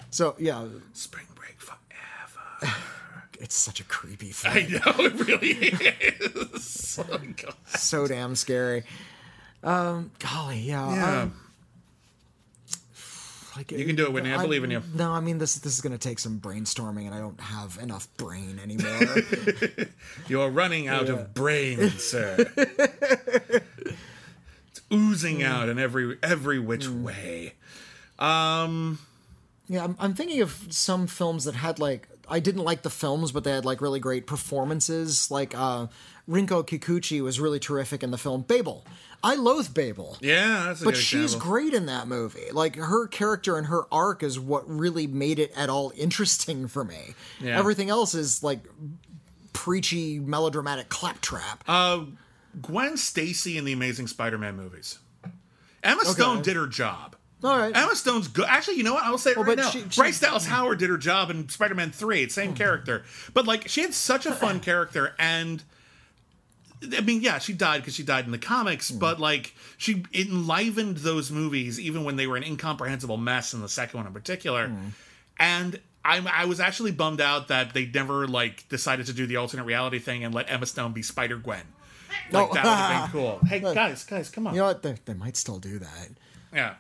So 0.10 0.36
yeah, 0.38 0.66
Spring 0.94 1.26
break 1.36 1.60
forever. 1.60 2.76
it's 3.40 3.56
such 3.56 3.80
a 3.80 3.84
creepy 3.84 4.32
film. 4.32 4.54
I 4.56 4.62
know 4.70 5.06
it 5.06 5.28
really 5.28 5.52
is. 5.52 6.84
Oh, 7.00 7.20
God. 7.20 7.54
so 7.68 8.08
damn 8.08 8.36
scary. 8.36 8.84
Um, 9.64 10.10
golly, 10.18 10.62
yeah. 10.62 10.96
Yeah. 10.96 11.22
um, 11.22 11.40
like, 13.58 13.72
You 13.72 13.86
can 13.86 13.96
do 13.96 14.06
it, 14.06 14.14
Whitney. 14.14 14.34
I 14.34 14.42
believe 14.42 14.64
in 14.64 14.72
you. 14.72 14.84
No, 14.94 15.12
I 15.12 15.20
mean 15.20 15.40
this. 15.40 15.56
This 15.56 15.74
is 15.74 15.82
going 15.82 15.94
to 15.94 15.98
take 15.98 16.20
some 16.20 16.40
brainstorming, 16.40 17.06
and 17.06 17.16
I 17.16 17.20
don't 17.20 17.40
have 17.40 17.78
enough 17.82 18.08
brain 18.18 18.60
anymore. 18.62 19.24
You're 20.28 20.50
running 20.50 20.88
out 20.88 21.10
of 21.10 21.34
brain, 21.34 21.90
sir. 21.92 22.36
it's 22.58 24.82
oozing 24.94 25.42
out 25.42 25.70
in 25.70 25.80
every 25.80 26.18
every 26.22 26.60
which 26.60 26.88
way. 26.88 27.54
Um, 28.20 29.00
yeah, 29.68 29.84
I'm, 29.84 29.96
I'm 30.00 30.14
thinking 30.14 30.42
of 30.42 30.68
some 30.70 31.08
films 31.08 31.46
that 31.46 31.56
had 31.56 31.80
like 31.80 32.08
I 32.30 32.40
didn't 32.40 32.64
like 32.64 32.84
the 32.84 32.90
films, 32.90 33.32
but 33.32 33.44
they 33.44 33.52
had 33.52 33.66
like 33.66 33.82
really 33.82 34.00
great 34.00 34.28
performances. 34.28 35.32
Like 35.32 35.58
uh, 35.58 35.88
Rinko 36.30 36.66
Kikuchi 36.68 37.22
was 37.22 37.40
really 37.40 37.60
terrific 37.60 38.04
in 38.04 38.12
the 38.12 38.18
film 38.18 38.42
Babel. 38.42 38.86
I 39.24 39.36
loathe 39.36 39.74
Babel. 39.74 40.18
yeah, 40.22 40.66
that's 40.68 40.82
a 40.82 40.86
But 40.86 40.96
she's 40.98 41.34
example. 41.34 41.50
great 41.50 41.74
in 41.74 41.86
that 41.88 42.08
movie. 42.08 42.52
Like 42.52 42.76
her 42.76 43.08
character 43.08 43.58
and 43.58 43.68
her 43.68 43.84
arc 43.92 44.22
is 44.24 44.40
what 44.40 44.70
really 44.70 45.08
made 45.08 45.40
it 45.40 45.52
at 45.56 45.70
all 45.70 45.92
interesting 45.96 46.68
for 46.68 46.84
me. 46.84 47.16
Yeah. 47.40 47.58
Everything 47.58 47.90
else 47.90 48.14
is 48.14 48.44
like 48.44 48.60
preachy, 49.54 50.20
melodramatic 50.20 50.90
claptrap. 50.90 51.64
Uh, 51.68 52.02
Gwen 52.62 52.98
Stacy 52.98 53.58
in 53.58 53.66
the 53.66 53.74
Amazing 53.74 54.08
Spider-Man 54.08 54.56
movies. 54.56 55.00
Emma 55.84 56.04
Stone 56.06 56.42
did 56.42 56.56
her 56.56 56.68
job. 56.68 57.16
all 57.44 57.58
right. 57.58 57.76
Emma 57.76 57.96
Stone's 57.96 58.28
good. 58.28 58.46
Actually, 58.48 58.78
you 58.78 58.84
know 58.84 58.94
what? 58.96 59.04
I'll 59.04 59.18
say 59.18 59.32
it 59.32 59.38
right 59.38 59.46
but 59.46 59.58
now. 59.58 59.70
she- 59.70 59.82
she- 59.90 60.00
Bryce 60.02 60.20
Dallas 60.20 60.46
Howard 60.46 60.80
did 60.80 60.90
her 60.90 60.98
job 60.98 61.30
in 61.30 61.48
Spider-Man 61.50 61.92
Three. 61.92 62.24
It's 62.24 62.36
same 62.36 62.54
character, 62.54 63.04
but 63.34 63.46
like 63.46 63.68
she 63.68 63.82
had 63.82 63.94
such 63.94 64.26
a 64.26 64.34
fun 64.34 64.60
character, 64.60 65.16
and 65.20 65.64
I 66.96 67.02
mean, 67.02 67.22
yeah, 67.22 67.40
she 67.40 67.54
died 67.54 67.82
because 67.82 67.96
she 67.96 68.04
died 68.04 68.26
in 68.26 68.32
the 68.32 68.38
comics, 68.38 68.90
hmm. 68.90 69.00
but 69.00 69.20
like 69.20 69.56
she 69.78 70.04
enlivened 70.14 70.98
those 70.98 71.32
movies 71.32 71.80
even 71.80 72.04
when 72.04 72.16
they 72.16 72.28
were 72.28 72.38
an 72.38 72.44
incomprehensible 72.44 73.18
mess. 73.18 73.54
In 73.54 73.62
the 73.62 73.70
second 73.70 73.98
one, 73.98 74.08
in 74.08 74.14
particular, 74.14 74.68
hmm. 74.70 74.90
and. 75.40 75.80
I, 76.06 76.26
I 76.26 76.46
was 76.46 76.62
actually 76.62 76.92
bummed 76.92 77.20
out 77.20 77.50
that 77.50 77.74
they 77.74 77.86
never 77.86 78.30
like 78.30 78.70
decided 78.70 79.08
to 79.08 79.14
do 79.14 79.28
the 79.28 79.36
alternate 79.36 79.66
reality 79.66 80.00
thing 80.00 80.24
and 80.24 80.34
let 80.34 80.50
Emma 80.50 80.66
Stone 80.66 80.94
be 80.94 81.02
Spider 81.02 81.36
Gwen. 81.36 81.64
Like 82.32 82.48
No. 82.48 82.54
that 82.54 82.64
would 82.64 82.72
have 82.72 83.12
been 83.12 83.22
cool. 83.22 83.40
Hey 83.46 83.60
guys, 83.60 84.06
guys, 84.06 84.30
come 84.30 84.48
on. 84.48 84.54
You 84.54 84.62
know 84.62 84.68
what? 84.68 84.84
They, 84.84 84.96
they 85.04 85.14
might 85.14 85.36
still 85.36 85.60
do 85.60 85.80
that. 85.80 86.10
yeah, 86.54 86.76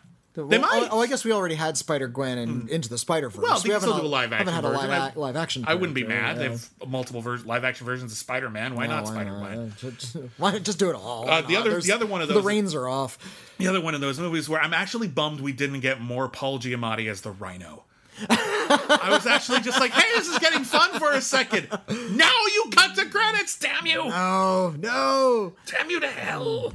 they 0.45 0.57
Well, 0.59 0.69
might. 0.69 0.87
Oh, 0.91 0.97
oh, 0.97 1.01
I 1.01 1.07
guess 1.07 1.25
we 1.25 1.31
already 1.31 1.55
had 1.55 1.77
Spider 1.77 2.07
Gwen 2.07 2.37
and 2.37 2.69
Into 2.69 2.89
the 2.89 2.97
Spider 2.97 3.29
Verse. 3.29 3.41
Well, 3.43 3.59
they 3.59 3.69
we 3.69 3.73
haven't 3.73 3.89
do 3.89 4.01
a 4.01 4.07
live 4.07 4.31
haven't 4.31 4.47
action 4.49 4.53
had 4.53 4.63
a 4.65 4.69
live, 4.69 5.09
ac- 5.09 5.19
live 5.19 5.35
action. 5.35 5.63
I 5.67 5.75
wouldn't 5.75 5.95
be 5.95 6.03
mad 6.03 6.37
yeah. 6.37 6.51
if 6.53 6.69
multiple 6.87 7.21
ver- 7.21 7.37
live 7.37 7.63
action 7.63 7.85
versions 7.85 8.11
of 8.11 8.17
Spider 8.17 8.49
Man. 8.49 8.75
Why 8.75 8.87
not 8.87 9.07
Spider 9.07 9.31
not? 9.31 9.51
Uh, 9.57 9.67
just- 9.77 10.17
Why 10.37 10.51
not 10.51 10.63
just 10.63 10.77
do 10.79 10.89
it 10.89 10.95
all? 10.95 11.29
Uh, 11.29 11.41
the 11.41 11.55
other- 11.55 11.71
not? 11.71 11.83
the 11.83 11.91
other 11.91 12.05
one 12.05 12.21
of 12.21 12.27
those. 12.27 12.37
The 12.37 12.43
reins 12.47 12.75
are 12.75 12.87
off. 12.87 13.17
The 13.57 13.67
other 13.67 13.81
one 13.81 13.95
of 13.95 14.01
those 14.01 14.19
movies 14.19 14.47
where 14.47 14.61
I'm 14.61 14.73
actually 14.73 15.07
bummed 15.07 15.41
we 15.41 15.51
didn't 15.53 15.79
get 15.79 15.99
more 16.01 16.29
Paul 16.29 16.59
Giamatti 16.59 17.09
as 17.09 17.21
the 17.21 17.31
Rhino. 17.31 17.83
I 18.29 19.09
was 19.11 19.25
actually 19.27 19.59
just 19.61 19.79
like, 19.79 19.91
hey, 19.91 20.15
this 20.15 20.27
is 20.27 20.39
getting 20.39 20.63
fun 20.63 20.99
for 20.99 21.11
a 21.13 21.21
second. 21.21 21.67
Now 21.69 22.31
you 22.53 22.65
cut 22.71 22.95
the 22.95 23.05
credits, 23.05 23.57
damn 23.59 23.85
you! 23.85 24.01
Oh 24.03 24.73
no! 24.79 25.53
Damn 25.67 25.89
you 25.91 25.99
to 25.99 26.07
hell! 26.07 26.73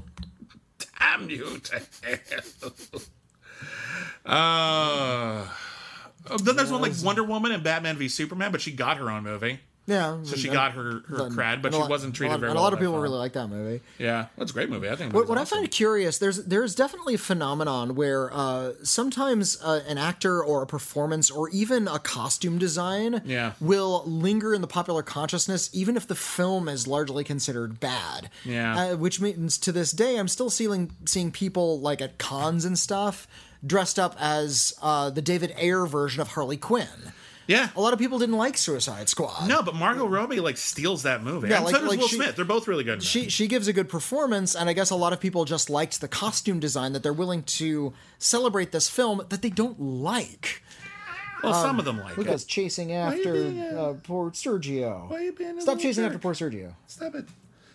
Damn 1.01 1.29
you 1.31 1.59
to 1.59 1.83
hell! 2.05 2.73
Uh, 4.25 5.47
then 6.43 6.57
there's 6.57 6.71
one 6.71 6.83
like 6.83 6.93
Wonder 7.03 7.25
Woman 7.25 7.53
and 7.53 7.63
Batman 7.63 7.97
v 7.97 8.09
Superman, 8.09 8.53
but 8.53 8.61
she 8.61 8.73
got 8.73 8.97
her 8.99 9.11
own 9.11 9.23
movie. 9.25 9.61
Yeah. 9.85 10.23
So 10.23 10.37
she 10.37 10.49
got 10.49 10.73
her, 10.75 11.01
her 11.09 11.17
cred, 11.31 11.61
but 11.61 11.67
and 11.67 11.75
she 11.75 11.81
lot- 11.81 11.91
wasn't 11.91 12.15
treated 12.15 12.31
lot, 12.35 12.41
very 12.41 12.53
well. 12.53 12.63
a 12.63 12.63
lot 12.63 12.73
of 12.73 12.79
people 12.79 13.01
really 13.01 13.19
like 13.19 13.33
that 13.33 13.49
movie. 13.49 13.81
Yeah, 13.99 14.27
that's 14.39 14.53
a 14.53 14.55
great 14.55 14.71
movie. 14.71 14.89
I 14.89 14.95
think. 14.95 15.13
What, 15.13 15.29
what 15.29 15.39
I 15.39 15.45
find 15.45 15.69
curious, 15.73 16.19
there's 16.19 16.45
there's 16.45 16.77
definitely 16.77 17.15
a 17.15 17.19
phenomenon 17.19 17.97
where 17.97 18.33
uh, 18.33 18.75
sometimes 18.85 19.61
uh, 19.61 19.81
an 19.89 19.99
actor 19.99 20.41
or 20.43 20.63
a 20.63 20.67
performance 20.69 21.33
or 21.33 21.49
even 21.51 21.89
a 21.89 21.99
costume 21.99 22.59
design 22.59 23.23
Yeah. 23.25 23.55
will 23.61 24.05
linger 24.07 24.55
in 24.55 24.61
the 24.61 24.69
popular 24.69 25.03
consciousness, 25.03 25.69
even 25.73 25.97
if 25.97 26.07
the 26.07 26.15
film 26.15 26.69
is 26.69 26.87
largely 26.87 27.25
considered 27.25 27.81
bad. 27.81 28.31
Yeah. 28.45 28.93
Uh, 28.93 28.97
which 28.97 29.21
means 29.21 29.59
to 29.59 29.73
this 29.73 29.91
day, 29.91 30.17
I'm 30.17 30.29
still 30.29 30.49
seeing 30.49 30.93
seeing 31.07 31.33
people 31.33 31.81
like 31.81 32.01
at 32.01 32.19
cons 32.19 32.65
and 32.65 32.79
stuff 32.79 33.27
dressed 33.65 33.99
up 33.99 34.17
as 34.19 34.73
uh, 34.83 35.11
the 35.11 35.23
David 35.23 35.55
Ayer 35.59 35.87
version 35.87 36.21
of 36.21 36.29
Harley 36.29 36.57
Quinn. 36.57 36.87
Yeah. 37.49 37.71
A 37.77 37.81
lot 37.81 37.93
of 37.93 37.99
people 37.99 38.21
didn't 38.21 38.37
like 38.37 38.57
Suicide 38.57 39.09
Squad. 39.09 39.49
No, 39.49 39.63
but 39.63 39.75
Margot 39.75 40.07
Robbie 40.07 40.39
like 40.41 40.57
steals 40.57 41.03
that 41.03 41.25
movie. 41.25 41.49
Yeah, 41.49 41.57
and 41.57 41.65
like- 41.67 41.75
so 41.75 41.81
does 41.81 41.89
like 41.91 41.99
Will 41.99 42.07
she- 42.09 42.17
Smith. 42.17 42.37
They're 42.37 42.45
both 42.45 42.69
really 42.69 42.85
good. 42.85 43.03
she 43.03 43.29
she 43.29 43.49
gives 43.49 43.67
a 43.69 43.73
good 43.73 43.89
performance 43.89 44.55
and 44.55 44.71
i 44.71 44.73
guess 44.73 44.91
a 44.91 44.95
lot 44.97 45.13
of 45.13 45.19
people 45.21 45.45
just 45.45 45.69
liked 45.69 46.01
the 46.01 46.07
costume 46.09 46.61
design 46.61 46.93
that 46.93 47.03
they're 47.03 47.13
willing 47.13 47.43
to 47.43 47.93
celebrate 48.19 48.71
this 48.71 48.89
film 48.89 49.23
that 49.29 49.43
they 49.43 49.51
don't 49.51 49.81
like 49.81 50.63
well, 51.43 51.53
some 51.61 51.81
of 51.81 51.85
them 51.85 51.99
like 51.99 52.17
look 52.17 52.29
it. 52.29 52.33
at 52.33 52.45
chasing 52.47 52.93
after 52.93 53.35
uh, 53.77 53.95
poor 54.05 54.31
sergio 54.31 55.11
Why 55.11 55.23
you 55.23 55.33
being 55.33 55.59
a 55.59 55.61
stop 55.61 55.79
chasing 55.81 56.05
jerk? 56.05 56.13
after 56.15 56.19
poor 56.21 56.35
sergio 56.35 56.75
Stop 56.87 57.17
it. 57.17 57.27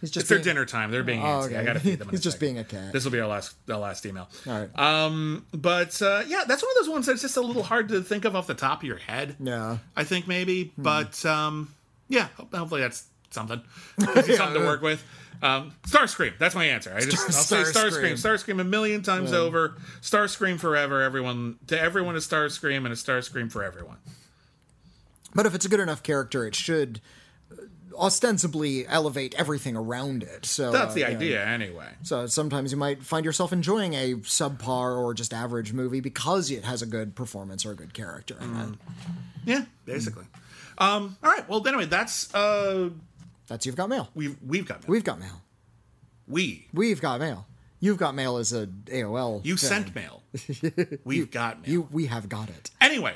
He's 0.01 0.11
just 0.11 0.23
it's 0.23 0.29
their 0.29 0.39
dinner 0.39 0.65
time. 0.65 0.91
They're 0.91 1.03
being 1.03 1.21
Oh, 1.21 1.25
antsy. 1.47 1.57
I 1.57 1.63
gotta 1.63 1.79
feed 1.79 1.99
them. 1.99 2.09
He's 2.11 2.21
just 2.21 2.37
second. 2.39 2.47
being 2.55 2.59
a 2.59 2.63
cat. 2.63 2.93
This 2.93 3.03
will 3.03 3.11
be 3.11 3.19
our 3.19 3.27
last, 3.27 3.55
our 3.69 3.77
last 3.79 4.05
email. 4.05 4.29
All 4.45 4.53
right. 4.59 4.79
Um, 4.79 5.45
but 5.53 5.99
uh, 6.01 6.23
yeah, 6.27 6.43
that's 6.47 6.61
one 6.61 6.71
of 6.71 6.85
those 6.85 6.89
ones 6.89 7.05
that's 7.07 7.21
just 7.21 7.37
a 7.37 7.41
little 7.41 7.63
hard 7.63 7.89
to 7.89 8.01
think 8.01 8.25
of 8.25 8.35
off 8.35 8.47
the 8.47 8.53
top 8.53 8.81
of 8.81 8.87
your 8.87 8.97
head. 8.97 9.35
Yeah. 9.39 9.77
I 9.95 10.03
think 10.03 10.27
maybe, 10.27 10.65
Hmm. 10.75 10.81
but 10.83 11.25
um, 11.25 11.73
yeah, 12.09 12.27
hopefully 12.53 12.81
that's 12.81 13.05
something. 13.31 13.61
You 13.99 14.35
something 14.35 14.61
to 14.61 14.67
work 14.67 14.81
with. 14.81 15.03
Um, 15.41 15.73
Starscream, 15.87 16.35
that's 16.39 16.55
my 16.55 16.65
answer. 16.65 16.91
I 16.95 17.01
just 17.01 17.25
I'll 17.27 17.31
say 17.31 17.57
Starscream. 17.57 18.13
Starscream, 18.13 18.59
a 18.59 18.63
million 18.63 19.03
times 19.03 19.33
over. 19.33 19.75
Starscream 20.01 20.59
forever. 20.59 21.03
Everyone 21.03 21.57
to 21.67 21.79
everyone 21.79 22.15
a 22.15 22.19
Starscream 22.19 22.77
and 22.77 22.87
a 22.87 22.91
Starscream 22.95 23.51
for 23.51 23.63
everyone. 23.63 23.97
But 25.35 25.45
if 25.45 25.53
it's 25.53 25.65
a 25.65 25.69
good 25.69 25.79
enough 25.79 26.01
character, 26.01 26.45
it 26.47 26.55
should 26.55 27.01
ostensibly 27.97 28.87
elevate 28.87 29.33
everything 29.37 29.75
around 29.75 30.23
it. 30.23 30.45
So 30.45 30.71
That's 30.71 30.91
uh, 30.91 30.93
the 30.93 30.99
yeah. 31.01 31.07
idea, 31.07 31.45
anyway. 31.45 31.89
So 32.03 32.27
sometimes 32.27 32.71
you 32.71 32.77
might 32.77 33.03
find 33.03 33.25
yourself 33.25 33.51
enjoying 33.51 33.93
a 33.93 34.15
subpar 34.15 34.97
or 34.97 35.13
just 35.13 35.33
average 35.33 35.73
movie 35.73 35.99
because 35.99 36.51
it 36.51 36.63
has 36.63 36.81
a 36.81 36.85
good 36.85 37.15
performance 37.15 37.65
or 37.65 37.71
a 37.71 37.75
good 37.75 37.93
character. 37.93 38.37
it. 38.39 38.77
Yeah, 39.45 39.65
basically. 39.85 40.25
Um, 40.77 41.17
all 41.23 41.31
right. 41.31 41.47
Well, 41.49 41.65
anyway, 41.67 41.85
that's 41.85 42.33
uh, 42.35 42.89
That's 43.47 43.65
you've 43.65 43.75
got 43.75 43.89
mail. 43.89 44.09
we've 44.13 44.37
we've 44.45 44.65
got 44.65 44.81
mail. 44.83 44.89
We've 44.91 45.03
got 45.03 45.19
mail. 45.19 45.41
we 46.27 46.67
We've 46.73 47.01
got 47.01 47.19
mail. 47.19 47.47
You've 47.79 47.97
got 47.97 48.15
mail 48.15 48.37
as 48.37 48.53
a 48.53 48.65
AOL. 48.67 49.45
you 49.45 49.55
thing. 49.55 49.69
sent 49.85 49.95
mail. 49.95 50.23
We've 51.03 51.29
got 51.29 51.61
mail. 51.61 51.71
You 51.71 51.87
we 51.91 52.07
have 52.07 52.27
got 52.27 52.49
it. 52.49 52.71
Anyway, 52.81 53.13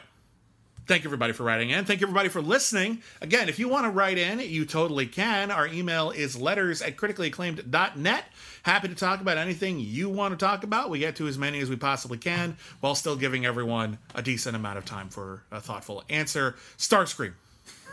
thank 0.87 1.03
you 1.03 1.07
everybody 1.07 1.33
for 1.33 1.43
writing 1.43 1.69
in. 1.69 1.85
Thank 1.85 2.01
you 2.01 2.07
everybody 2.07 2.29
for 2.29 2.41
listening. 2.41 3.01
Again, 3.21 3.49
if 3.49 3.59
you 3.59 3.69
want 3.69 3.85
to 3.85 3.89
write 3.89 4.17
in, 4.17 4.39
you 4.39 4.65
totally 4.65 5.07
can. 5.07 5.51
Our 5.51 5.67
email 5.67 6.11
is 6.11 6.39
letters 6.39 6.81
at 6.81 6.97
criticallyacclaimed.net. 6.97 8.25
Happy 8.63 8.87
to 8.87 8.95
talk 8.95 9.21
about 9.21 9.37
anything 9.37 9.79
you 9.79 10.09
want 10.09 10.37
to 10.37 10.45
talk 10.45 10.63
about. 10.63 10.89
We 10.89 10.99
get 10.99 11.15
to 11.17 11.27
as 11.27 11.37
many 11.37 11.59
as 11.59 11.69
we 11.69 11.75
possibly 11.75 12.17
can 12.17 12.57
while 12.79 12.95
still 12.95 13.15
giving 13.15 13.45
everyone 13.45 13.97
a 14.13 14.21
decent 14.21 14.55
amount 14.55 14.77
of 14.77 14.85
time 14.85 15.09
for 15.09 15.43
a 15.51 15.59
thoughtful 15.59 16.03
answer. 16.09 16.55
Starscream. 16.77 17.33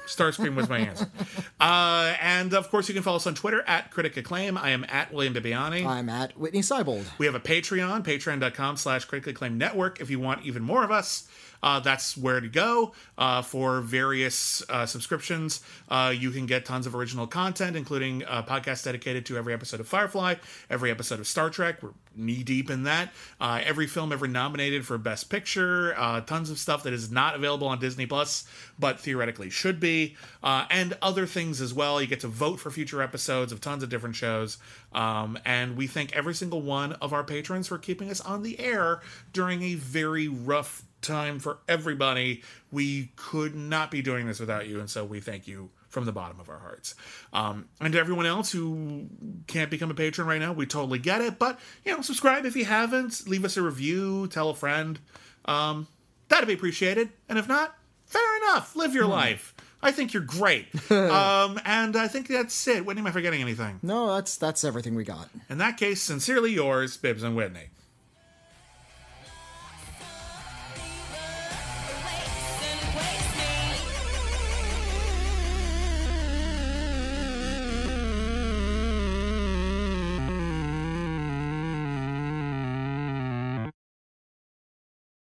Starscream 0.08 0.54
was 0.54 0.68
my 0.68 0.78
answer. 0.78 1.06
Uh, 1.60 2.14
and 2.22 2.54
of 2.54 2.70
course, 2.70 2.86
you 2.88 2.94
can 2.94 3.02
follow 3.02 3.16
us 3.16 3.26
on 3.26 3.34
Twitter 3.34 3.62
at 3.66 3.90
Critic 3.90 4.16
Acclaim. 4.16 4.56
I 4.56 4.70
am 4.70 4.86
at 4.88 5.12
William 5.12 5.34
Bibiani. 5.34 5.84
I'm 5.84 6.08
at 6.08 6.38
Whitney 6.38 6.60
Seibold. 6.60 7.04
We 7.18 7.26
have 7.26 7.34
a 7.34 7.40
Patreon, 7.40 8.04
patreon.com 8.04 8.76
slash 8.76 9.06
critically 9.06 9.32
acclaimed 9.32 9.58
network. 9.58 10.00
If 10.00 10.08
you 10.08 10.20
want 10.20 10.46
even 10.46 10.62
more 10.62 10.84
of 10.84 10.92
us, 10.92 11.28
uh, 11.62 11.80
that's 11.80 12.16
where 12.16 12.40
to 12.40 12.48
go 12.48 12.92
uh, 13.16 13.42
for 13.42 13.80
various 13.80 14.62
uh, 14.68 14.86
subscriptions. 14.86 15.60
Uh, 15.88 16.12
you 16.16 16.30
can 16.30 16.46
get 16.46 16.64
tons 16.64 16.86
of 16.86 16.94
original 16.94 17.26
content, 17.26 17.76
including 17.76 18.22
a 18.22 18.42
podcast 18.42 18.84
dedicated 18.84 19.26
to 19.26 19.36
every 19.36 19.52
episode 19.52 19.80
of 19.80 19.88
Firefly, 19.88 20.34
every 20.70 20.90
episode 20.90 21.20
of 21.20 21.26
Star 21.26 21.50
Trek. 21.50 21.82
We're 21.82 21.90
knee 22.16 22.42
deep 22.42 22.68
in 22.68 22.82
that. 22.82 23.12
Uh, 23.40 23.60
every 23.64 23.86
film 23.86 24.12
ever 24.12 24.26
nominated 24.26 24.84
for 24.84 24.98
Best 24.98 25.30
Picture. 25.30 25.94
Uh, 25.96 26.20
tons 26.20 26.50
of 26.50 26.58
stuff 26.58 26.82
that 26.82 26.92
is 26.92 27.10
not 27.10 27.36
available 27.36 27.68
on 27.68 27.78
Disney 27.78 28.06
Plus, 28.06 28.44
but 28.78 28.98
theoretically 28.98 29.50
should 29.50 29.78
be, 29.78 30.16
and 30.42 30.96
other 31.00 31.26
things 31.26 31.60
as 31.60 31.72
well. 31.72 32.00
You 32.00 32.08
get 32.08 32.20
to 32.20 32.28
vote 32.28 32.58
for 32.58 32.70
future 32.70 33.02
episodes 33.02 33.52
of 33.52 33.60
tons 33.60 33.82
of 33.82 33.88
different 33.88 34.16
shows. 34.16 34.58
Um, 34.92 35.38
and 35.44 35.76
we 35.76 35.86
thank 35.86 36.16
every 36.16 36.34
single 36.34 36.62
one 36.62 36.94
of 36.94 37.12
our 37.12 37.24
patrons 37.24 37.68
for 37.68 37.78
keeping 37.78 38.10
us 38.10 38.20
on 38.20 38.42
the 38.42 38.58
air 38.58 39.00
during 39.32 39.62
a 39.62 39.74
very 39.74 40.28
rough 40.28 40.84
time 41.02 41.38
for 41.38 41.58
everybody. 41.68 42.42
We 42.70 43.12
could 43.16 43.54
not 43.54 43.90
be 43.90 44.02
doing 44.02 44.26
this 44.26 44.40
without 44.40 44.66
you, 44.66 44.80
and 44.80 44.90
so 44.90 45.04
we 45.04 45.20
thank 45.20 45.46
you 45.46 45.70
from 45.88 46.04
the 46.04 46.12
bottom 46.12 46.38
of 46.38 46.48
our 46.48 46.58
hearts. 46.58 46.94
Um, 47.32 47.68
and 47.80 47.92
to 47.92 47.98
everyone 47.98 48.26
else 48.26 48.52
who 48.52 49.06
can't 49.46 49.70
become 49.70 49.90
a 49.90 49.94
patron 49.94 50.26
right 50.26 50.40
now, 50.40 50.52
we 50.52 50.66
totally 50.66 50.98
get 50.98 51.20
it. 51.20 51.38
But 51.38 51.58
you 51.84 51.94
know, 51.94 52.02
subscribe 52.02 52.44
if 52.44 52.56
you 52.56 52.64
haven't. 52.64 53.26
Leave 53.26 53.44
us 53.44 53.56
a 53.56 53.62
review. 53.62 54.28
Tell 54.28 54.50
a 54.50 54.54
friend. 54.54 54.98
Um, 55.44 55.88
that'd 56.28 56.46
be 56.46 56.54
appreciated. 56.54 57.10
And 57.28 57.38
if 57.38 57.48
not, 57.48 57.74
fair 58.04 58.36
enough. 58.42 58.76
Live 58.76 58.94
your 58.94 59.06
life. 59.06 59.54
I 59.80 59.92
think 59.92 60.12
you're 60.12 60.22
great. 60.22 60.66
um, 60.90 61.60
and 61.64 61.96
I 61.96 62.08
think 62.08 62.28
that's 62.28 62.66
it. 62.66 62.84
Whitney, 62.84 63.00
am 63.00 63.06
I 63.06 63.12
forgetting 63.12 63.40
anything? 63.40 63.78
No, 63.82 64.14
that's 64.14 64.36
that's 64.36 64.64
everything 64.64 64.94
we 64.94 65.04
got. 65.04 65.28
In 65.48 65.58
that 65.58 65.76
case, 65.76 66.02
sincerely 66.02 66.52
yours, 66.52 66.96
Bibbs 66.96 67.22
and 67.22 67.36
Whitney. 67.36 67.68